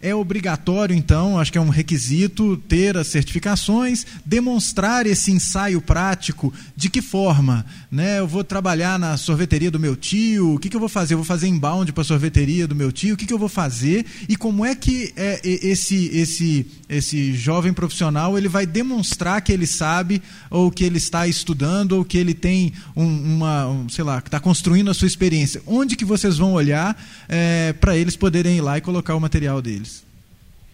É 0.00 0.14
obrigatório, 0.14 0.96
então, 0.96 1.38
acho 1.38 1.52
que 1.52 1.58
é 1.58 1.60
um 1.60 1.68
requisito 1.68 2.56
ter 2.56 2.96
as 2.96 3.08
certificações, 3.08 4.06
demonstrar 4.24 5.06
esse 5.06 5.30
ensaio 5.30 5.82
prático. 5.82 6.50
De 6.74 6.88
que 6.88 7.02
forma? 7.02 7.66
Né? 7.90 8.20
Eu 8.20 8.26
vou 8.26 8.42
trabalhar 8.42 8.98
na 8.98 9.18
sorveteria 9.18 9.70
do 9.70 9.78
meu 9.78 9.94
tio. 9.94 10.54
O 10.54 10.58
que, 10.58 10.70
que 10.70 10.76
eu 10.76 10.80
vou 10.80 10.88
fazer? 10.88 11.12
Eu 11.12 11.18
vou 11.18 11.26
fazer 11.26 11.48
inbound 11.48 11.92
para 11.92 12.00
a 12.00 12.06
sorveteria 12.06 12.66
do 12.66 12.74
meu 12.74 12.90
tio. 12.90 13.12
O 13.12 13.18
que, 13.18 13.26
que 13.26 13.34
eu 13.34 13.38
vou 13.38 13.50
fazer? 13.50 14.06
E 14.26 14.34
como 14.34 14.64
é 14.64 14.74
que 14.74 15.12
é, 15.14 15.38
esse 15.44 16.06
esse 16.06 16.66
esse 16.88 17.34
jovem 17.34 17.74
profissional 17.74 18.38
ele 18.38 18.48
vai 18.48 18.64
demonstrar 18.64 19.42
que 19.42 19.52
ele 19.52 19.66
sabe 19.66 20.22
ou 20.50 20.70
que 20.70 20.84
ele 20.84 20.96
está 20.96 21.26
estudando 21.26 21.92
ou 21.92 22.04
que 22.04 22.16
ele 22.16 22.32
tem 22.32 22.61
um, 22.94 23.06
uma, 23.06 23.66
um, 23.66 23.88
sei 23.88 24.04
lá, 24.04 24.20
que 24.20 24.28
está 24.28 24.38
construindo 24.38 24.90
a 24.90 24.94
sua 24.94 25.06
experiência. 25.06 25.62
Onde 25.66 25.96
que 25.96 26.04
vocês 26.04 26.36
vão 26.36 26.52
olhar 26.52 27.00
é, 27.28 27.72
para 27.72 27.96
eles 27.96 28.16
poderem 28.16 28.58
ir 28.58 28.60
lá 28.60 28.76
e 28.76 28.82
colocar 28.82 29.14
o 29.14 29.20
material 29.20 29.62
deles? 29.62 30.04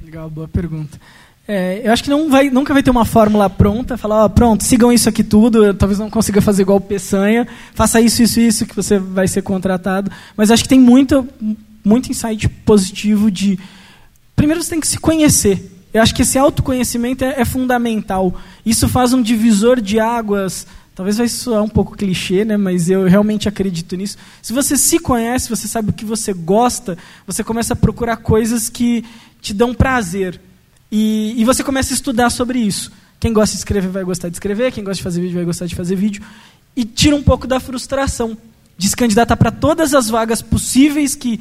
Legal, 0.03 0.29
boa 0.29 0.49
pergunta. 0.49 0.99
É, 1.47 1.81
eu 1.83 1.93
acho 1.93 2.05
que 2.05 2.11
não 2.11 2.29
vai, 2.29 2.51
nunca 2.51 2.75
vai 2.75 2.83
ter 2.83 2.91
uma 2.91 3.07
fórmula 3.07 3.49
pronta, 3.49 3.97
falar, 3.97 4.25
ó, 4.25 4.29
pronto, 4.29 4.63
sigam 4.63 4.93
isso 4.93 5.09
aqui 5.09 5.25
tudo, 5.25 5.65
eu, 5.65 5.73
talvez 5.73 5.99
não 5.99 6.11
consiga 6.11 6.43
fazer 6.43 6.61
igual 6.61 6.77
o 6.77 6.81
Peçanha, 6.81 7.49
faça 7.73 7.99
isso, 8.03 8.23
isso, 8.23 8.39
isso, 8.39 8.67
que 8.67 8.77
você 8.77 8.99
vai 8.99 9.27
ser 9.27 9.41
contratado. 9.41 10.11
Mas 10.37 10.51
acho 10.51 10.63
que 10.63 10.69
tem 10.69 10.79
muito, 10.79 11.27
muito 11.83 12.11
insight 12.11 12.47
positivo 12.49 13.31
de. 13.31 13.59
Primeiro 14.37 14.63
você 14.63 14.71
tem 14.71 14.81
que 14.81 14.87
se 14.87 14.99
conhecer. 14.99 15.73
Eu 15.93 16.03
acho 16.03 16.15
que 16.15 16.21
esse 16.21 16.39
autoconhecimento 16.39 17.25
é, 17.25 17.41
é 17.41 17.45
fundamental. 17.47 18.39
Isso 18.65 18.87
faz 18.87 19.15
um 19.15 19.23
divisor 19.23 19.81
de 19.81 19.99
águas. 19.99 20.67
Talvez 20.99 21.17
vai 21.17 21.29
soar 21.29 21.63
um 21.63 21.69
pouco 21.69 21.97
clichê, 21.97 22.45
né? 22.45 22.57
mas 22.57 22.91
eu 22.91 23.05
realmente 23.05 23.49
acredito 23.49 23.95
nisso. 23.95 24.19
Se 24.43 24.53
você 24.53 24.77
se 24.77 24.99
conhece, 24.99 25.49
você 25.49 25.69
sabe 25.69 25.91
o 25.91 25.93
que 25.93 26.05
você 26.05 26.33
gosta, 26.33 26.99
você 27.25 27.45
começa 27.45 27.73
a 27.73 27.77
procurar 27.77 28.17
coisas 28.17 28.69
que 28.69 29.05
te 29.41 29.55
dão 29.55 29.73
prazer. 29.73 30.41
E, 30.91 31.41
e 31.41 31.45
você 31.45 31.63
começa 31.63 31.93
a 31.93 31.95
estudar 31.95 32.31
sobre 32.31 32.59
isso. 32.59 32.91
Quem 33.21 33.33
gosta 33.33 33.55
de 33.55 33.61
escrever 33.61 33.91
vai 33.91 34.03
gostar 34.03 34.29
de 34.29 34.35
escrever, 34.35 34.73
quem 34.73 34.83
gosta 34.83 34.97
de 34.97 35.05
fazer 35.05 35.21
vídeo 35.21 35.37
vai 35.37 35.45
gostar 35.45 35.67
de 35.67 35.77
fazer 35.77 35.95
vídeo. 35.95 36.21
E 36.75 36.85
tira 36.85 37.15
um 37.15 37.23
pouco 37.23 37.47
da 37.47 37.61
frustração. 37.61 38.37
de 38.77 38.89
se 38.89 38.97
candidatar 38.97 39.37
para 39.37 39.53
todas 39.53 39.95
as 39.95 40.11
vagas 40.11 40.43
possíveis 40.43 41.15
que 41.15 41.41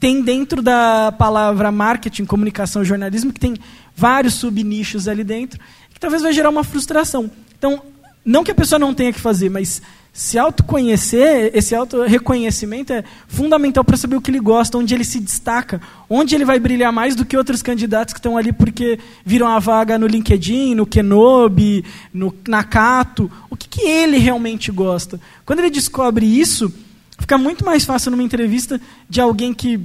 tem 0.00 0.22
dentro 0.22 0.60
da 0.60 1.12
palavra 1.12 1.70
marketing, 1.70 2.24
comunicação, 2.24 2.84
jornalismo, 2.84 3.32
que 3.32 3.38
tem 3.38 3.54
vários 3.94 4.34
subnichos 4.34 5.06
ali 5.06 5.22
dentro, 5.22 5.60
que 5.94 6.00
talvez 6.00 6.20
vai 6.20 6.32
gerar 6.32 6.50
uma 6.50 6.64
frustração. 6.64 7.30
Então, 7.56 7.80
não 8.28 8.44
que 8.44 8.50
a 8.50 8.54
pessoa 8.54 8.78
não 8.78 8.92
tenha 8.92 9.10
que 9.10 9.18
fazer, 9.18 9.48
mas 9.48 9.80
se 10.12 10.38
autoconhecer, 10.38 11.50
esse 11.54 11.74
auto-reconhecimento 11.74 12.92
é 12.92 13.02
fundamental 13.26 13.82
para 13.82 13.96
saber 13.96 14.16
o 14.16 14.20
que 14.20 14.30
ele 14.30 14.38
gosta, 14.38 14.76
onde 14.76 14.94
ele 14.94 15.04
se 15.04 15.18
destaca, 15.18 15.80
onde 16.10 16.34
ele 16.34 16.44
vai 16.44 16.60
brilhar 16.60 16.92
mais 16.92 17.16
do 17.16 17.24
que 17.24 17.38
outros 17.38 17.62
candidatos 17.62 18.12
que 18.12 18.18
estão 18.18 18.36
ali 18.36 18.52
porque 18.52 18.98
viram 19.24 19.48
a 19.48 19.58
vaga 19.58 19.98
no 19.98 20.06
LinkedIn, 20.06 20.74
no 20.74 20.84
Kenobi, 20.84 21.82
no 22.12 22.34
Nakato. 22.46 23.30
O 23.48 23.56
que, 23.56 23.66
que 23.66 23.80
ele 23.80 24.18
realmente 24.18 24.70
gosta? 24.70 25.18
Quando 25.46 25.60
ele 25.60 25.70
descobre 25.70 26.26
isso, 26.26 26.70
fica 27.18 27.38
muito 27.38 27.64
mais 27.64 27.86
fácil 27.86 28.10
numa 28.10 28.22
entrevista 28.22 28.78
de 29.08 29.22
alguém 29.22 29.54
que 29.54 29.80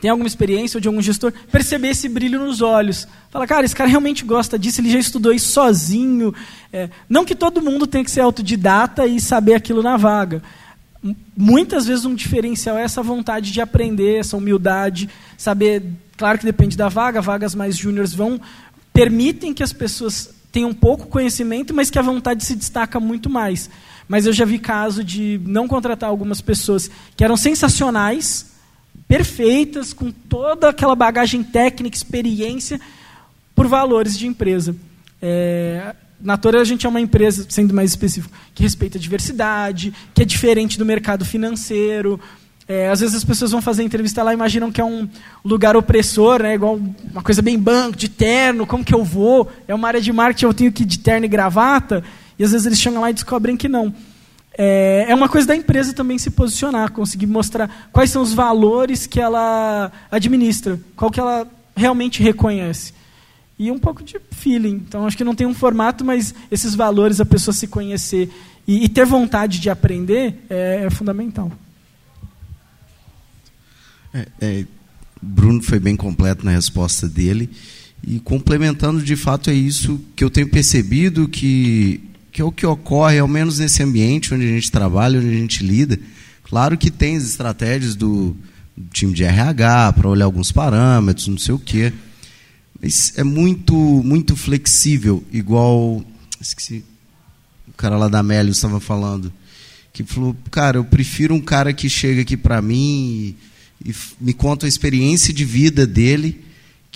tem 0.00 0.10
alguma 0.10 0.26
experiência 0.26 0.78
ou 0.78 0.80
de 0.80 0.88
algum 0.88 1.02
gestor, 1.02 1.32
perceber 1.50 1.88
esse 1.88 2.08
brilho 2.08 2.44
nos 2.44 2.60
olhos. 2.60 3.06
Fala, 3.30 3.46
cara, 3.46 3.64
esse 3.64 3.74
cara 3.74 3.88
realmente 3.88 4.24
gosta 4.24 4.58
disso, 4.58 4.80
ele 4.80 4.90
já 4.90 4.98
estudou 4.98 5.32
isso 5.32 5.50
sozinho. 5.52 6.34
É, 6.72 6.88
não 7.08 7.24
que 7.24 7.34
todo 7.34 7.62
mundo 7.62 7.86
tenha 7.86 8.04
que 8.04 8.10
ser 8.10 8.20
autodidata 8.20 9.06
e 9.06 9.20
saber 9.20 9.54
aquilo 9.54 9.82
na 9.82 9.96
vaga. 9.96 10.42
Muitas 11.36 11.86
vezes 11.86 12.04
um 12.04 12.14
diferencial 12.14 12.76
é 12.76 12.82
essa 12.82 13.02
vontade 13.02 13.52
de 13.52 13.60
aprender, 13.60 14.18
essa 14.18 14.36
humildade, 14.36 15.08
saber. 15.36 15.82
Claro 16.16 16.38
que 16.38 16.44
depende 16.44 16.76
da 16.76 16.88
vaga, 16.88 17.20
vagas 17.20 17.54
mais 17.54 17.76
júniores 17.76 18.12
vão 18.12 18.40
permitem 18.98 19.54
que 19.54 19.62
as 19.62 19.72
pessoas 19.72 20.28
tenham 20.50 20.74
pouco 20.74 21.06
conhecimento, 21.06 21.72
mas 21.72 21.88
que 21.88 22.00
a 22.00 22.02
vontade 22.02 22.44
se 22.44 22.56
destaca 22.56 22.98
muito 22.98 23.30
mais. 23.30 23.70
Mas 24.08 24.26
eu 24.26 24.32
já 24.32 24.44
vi 24.44 24.58
caso 24.58 25.04
de 25.04 25.40
não 25.44 25.68
contratar 25.68 26.10
algumas 26.10 26.40
pessoas 26.40 26.90
que 27.16 27.22
eram 27.22 27.36
sensacionais, 27.36 28.46
perfeitas, 29.08 29.94
com 29.94 30.10
toda 30.10 30.68
aquela 30.68 30.94
bagagem 30.94 31.42
técnica, 31.42 31.96
experiência, 31.96 32.78
por 33.54 33.66
valores 33.66 34.16
de 34.16 34.26
empresa. 34.26 34.76
É, 35.20 35.94
Torre 36.40 36.58
a 36.58 36.64
gente 36.64 36.84
é 36.84 36.88
uma 36.88 37.00
empresa, 37.00 37.46
sendo 37.48 37.72
mais 37.72 37.90
específico, 37.90 38.36
que 38.54 38.62
respeita 38.62 38.98
a 38.98 39.00
diversidade, 39.00 39.94
que 40.14 40.22
é 40.22 40.24
diferente 40.24 40.78
do 40.78 40.84
mercado 40.84 41.24
financeiro. 41.24 42.20
É, 42.68 42.90
às 42.90 43.00
vezes 43.00 43.16
as 43.16 43.24
pessoas 43.24 43.50
vão 43.50 43.62
fazer 43.62 43.82
entrevista 43.82 44.22
lá 44.22 44.32
e 44.32 44.34
imaginam 44.34 44.70
que 44.70 44.80
é 44.80 44.84
um 44.84 45.08
lugar 45.42 45.74
opressor, 45.74 46.42
né, 46.42 46.54
igual 46.54 46.78
uma 47.10 47.22
coisa 47.22 47.40
bem 47.40 47.58
banco, 47.58 47.96
de 47.96 48.10
terno, 48.10 48.66
como 48.66 48.84
que 48.84 48.94
eu 48.94 49.02
vou? 49.02 49.50
É 49.66 49.74
uma 49.74 49.88
área 49.88 50.02
de 50.02 50.12
marketing, 50.12 50.44
eu 50.44 50.54
tenho 50.54 50.70
que 50.70 50.82
ir 50.82 50.86
de 50.86 50.98
terno 50.98 51.24
e 51.24 51.28
gravata. 51.28 52.04
E 52.38 52.44
às 52.44 52.52
vezes 52.52 52.66
eles 52.66 52.78
chegam 52.78 53.00
lá 53.00 53.10
e 53.10 53.14
descobrem 53.14 53.56
que 53.56 53.68
não. 53.68 53.94
É, 54.56 55.06
é 55.08 55.14
uma 55.14 55.28
coisa 55.28 55.46
da 55.46 55.56
empresa 55.56 55.92
também 55.92 56.18
se 56.18 56.30
posicionar, 56.30 56.92
conseguir 56.92 57.26
mostrar 57.26 57.88
quais 57.92 58.10
são 58.10 58.22
os 58.22 58.32
valores 58.32 59.06
que 59.06 59.20
ela 59.20 59.92
administra, 60.10 60.80
qual 60.96 61.10
que 61.10 61.20
ela 61.20 61.46
realmente 61.76 62.22
reconhece. 62.22 62.92
E 63.58 63.70
um 63.70 63.78
pouco 63.78 64.02
de 64.02 64.20
feeling. 64.30 64.82
Então, 64.86 65.06
acho 65.06 65.16
que 65.16 65.24
não 65.24 65.34
tem 65.34 65.46
um 65.46 65.54
formato, 65.54 66.04
mas 66.04 66.34
esses 66.50 66.74
valores, 66.74 67.20
a 67.20 67.26
pessoa 67.26 67.54
se 67.54 67.66
conhecer 67.66 68.30
e, 68.66 68.84
e 68.84 68.88
ter 68.88 69.04
vontade 69.04 69.60
de 69.60 69.70
aprender 69.70 70.44
é, 70.48 70.84
é 70.84 70.90
fundamental. 70.90 71.50
É, 74.12 74.26
é, 74.40 74.64
Bruno 75.20 75.62
foi 75.62 75.80
bem 75.80 75.96
completo 75.96 76.44
na 76.44 76.52
resposta 76.52 77.08
dele. 77.08 77.50
E 78.06 78.20
complementando, 78.20 79.02
de 79.02 79.16
fato, 79.16 79.50
é 79.50 79.54
isso 79.54 80.00
que 80.14 80.22
eu 80.22 80.30
tenho 80.30 80.48
percebido 80.48 81.28
que 81.28 82.07
que 82.38 82.42
é 82.42 82.44
o 82.44 82.52
que 82.52 82.64
ocorre, 82.64 83.18
ao 83.18 83.26
menos 83.26 83.58
nesse 83.58 83.82
ambiente 83.82 84.32
onde 84.32 84.44
a 84.44 84.52
gente 84.52 84.70
trabalha, 84.70 85.18
onde 85.18 85.28
a 85.28 85.32
gente 85.32 85.66
lida. 85.66 85.98
Claro 86.44 86.78
que 86.78 86.88
tem 86.88 87.16
as 87.16 87.24
estratégias 87.24 87.96
do 87.96 88.36
time 88.92 89.12
de 89.12 89.24
RH 89.24 89.94
para 89.94 90.08
olhar 90.08 90.26
alguns 90.26 90.52
parâmetros, 90.52 91.26
não 91.26 91.36
sei 91.36 91.52
o 91.52 91.58
quê. 91.58 91.92
Mas 92.80 93.12
é 93.16 93.24
muito, 93.24 93.74
muito 93.74 94.36
flexível, 94.36 95.24
igual. 95.32 96.04
Esqueci. 96.40 96.84
O 97.66 97.72
cara 97.72 97.98
lá 97.98 98.06
da 98.06 98.22
Mélio 98.22 98.52
estava 98.52 98.78
falando. 98.78 99.32
Que 99.92 100.04
falou, 100.04 100.36
cara, 100.48 100.78
eu 100.78 100.84
prefiro 100.84 101.34
um 101.34 101.40
cara 101.40 101.72
que 101.72 101.88
chega 101.88 102.22
aqui 102.22 102.36
para 102.36 102.62
mim 102.62 103.34
e, 103.84 103.90
e 103.90 103.94
me 104.20 104.32
conta 104.32 104.64
a 104.64 104.68
experiência 104.68 105.34
de 105.34 105.44
vida 105.44 105.84
dele 105.84 106.44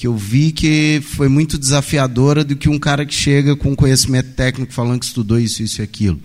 que 0.02 0.06
eu 0.08 0.16
vi 0.16 0.50
que 0.50 1.00
foi 1.00 1.28
muito 1.28 1.56
desafiadora 1.56 2.42
do 2.42 2.56
que 2.56 2.68
um 2.68 2.76
cara 2.76 3.06
que 3.06 3.14
chega 3.14 3.54
com 3.54 3.76
conhecimento 3.76 4.32
técnico 4.32 4.72
falando 4.72 4.98
que 4.98 5.06
estudou 5.06 5.38
isso, 5.38 5.62
isso 5.62 5.80
e 5.80 5.84
aquilo. 5.84 6.18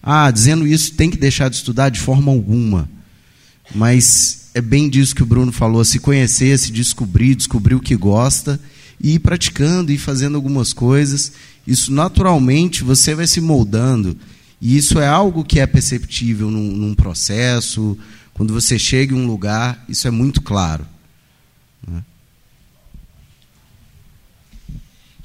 Ah, 0.00 0.30
dizendo 0.30 0.64
isso, 0.64 0.92
tem 0.92 1.10
que 1.10 1.16
deixar 1.16 1.48
de 1.48 1.56
estudar 1.56 1.88
de 1.88 1.98
forma 1.98 2.30
alguma. 2.30 2.88
Mas 3.74 4.50
é 4.54 4.60
bem 4.60 4.88
disso 4.88 5.16
que 5.16 5.22
o 5.24 5.26
Bruno 5.26 5.50
falou: 5.50 5.84
se 5.84 5.98
conhecer, 5.98 6.56
se 6.56 6.70
descobrir, 6.70 7.34
descobrir 7.34 7.74
o 7.74 7.80
que 7.80 7.96
gosta, 7.96 8.60
e 9.02 9.14
ir 9.14 9.18
praticando, 9.18 9.90
e 9.90 9.98
fazendo 9.98 10.36
algumas 10.36 10.72
coisas. 10.72 11.32
Isso 11.66 11.92
naturalmente 11.92 12.84
você 12.84 13.16
vai 13.16 13.26
se 13.26 13.40
moldando. 13.40 14.16
E 14.60 14.76
isso 14.76 15.00
é 15.00 15.08
algo 15.08 15.42
que 15.42 15.58
é 15.58 15.66
perceptível 15.66 16.52
num, 16.52 16.70
num 16.70 16.94
processo. 16.94 17.98
Quando 18.32 18.54
você 18.54 18.78
chega 18.78 19.12
em 19.12 19.18
um 19.18 19.26
lugar, 19.26 19.84
isso 19.88 20.06
é 20.06 20.10
muito 20.12 20.40
claro. 20.40 20.93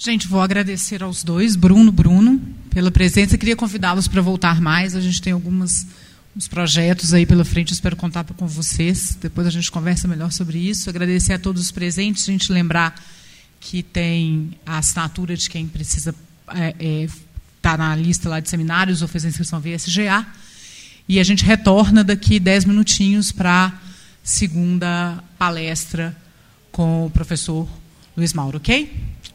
Gente, 0.01 0.29
vou 0.29 0.39
agradecer 0.39 1.03
aos 1.03 1.25
dois, 1.25 1.57
Bruno, 1.57 1.91
Bruno, 1.91 2.39
pela 2.69 2.89
presença. 2.89 3.37
Queria 3.37 3.57
convidá-los 3.57 4.07
para 4.07 4.21
voltar 4.21 4.61
mais. 4.61 4.95
A 4.95 5.01
gente 5.01 5.21
tem 5.21 5.33
alguns 5.33 5.85
uns 6.33 6.47
projetos 6.47 7.13
aí 7.13 7.25
pela 7.25 7.43
frente, 7.43 7.73
espero 7.73 7.97
contar 7.97 8.23
com 8.23 8.47
vocês. 8.47 9.17
Depois 9.19 9.45
a 9.45 9.49
gente 9.49 9.69
conversa 9.69 10.07
melhor 10.07 10.31
sobre 10.31 10.57
isso. 10.57 10.89
Agradecer 10.89 11.33
a 11.33 11.39
todos 11.39 11.61
os 11.61 11.69
presentes. 11.69 12.23
A 12.23 12.31
gente 12.31 12.49
lembrar 12.49 12.95
que 13.59 13.83
tem 13.83 14.51
a 14.65 14.77
assinatura 14.77 15.35
de 15.35 15.49
quem 15.49 15.67
precisa 15.67 16.11
estar 16.11 16.57
é, 16.57 16.75
é, 16.79 17.07
tá 17.61 17.75
na 17.75 17.93
lista 17.93 18.29
lá 18.29 18.39
de 18.39 18.49
seminários 18.49 19.01
ou 19.01 19.07
fez 19.09 19.25
a 19.25 19.27
inscrição 19.27 19.59
via 19.59 19.75
SGA. 19.75 20.25
E 21.09 21.19
a 21.19 21.23
gente 21.25 21.43
retorna 21.43 22.05
daqui 22.05 22.39
dez 22.39 22.63
minutinhos 22.63 23.33
para 23.33 23.65
a 23.65 23.73
segunda 24.23 25.21
palestra 25.37 26.15
com 26.71 27.07
o 27.07 27.09
professor 27.09 27.67
Luiz 28.15 28.31
Mauro, 28.31 28.59
ok? 28.59 29.09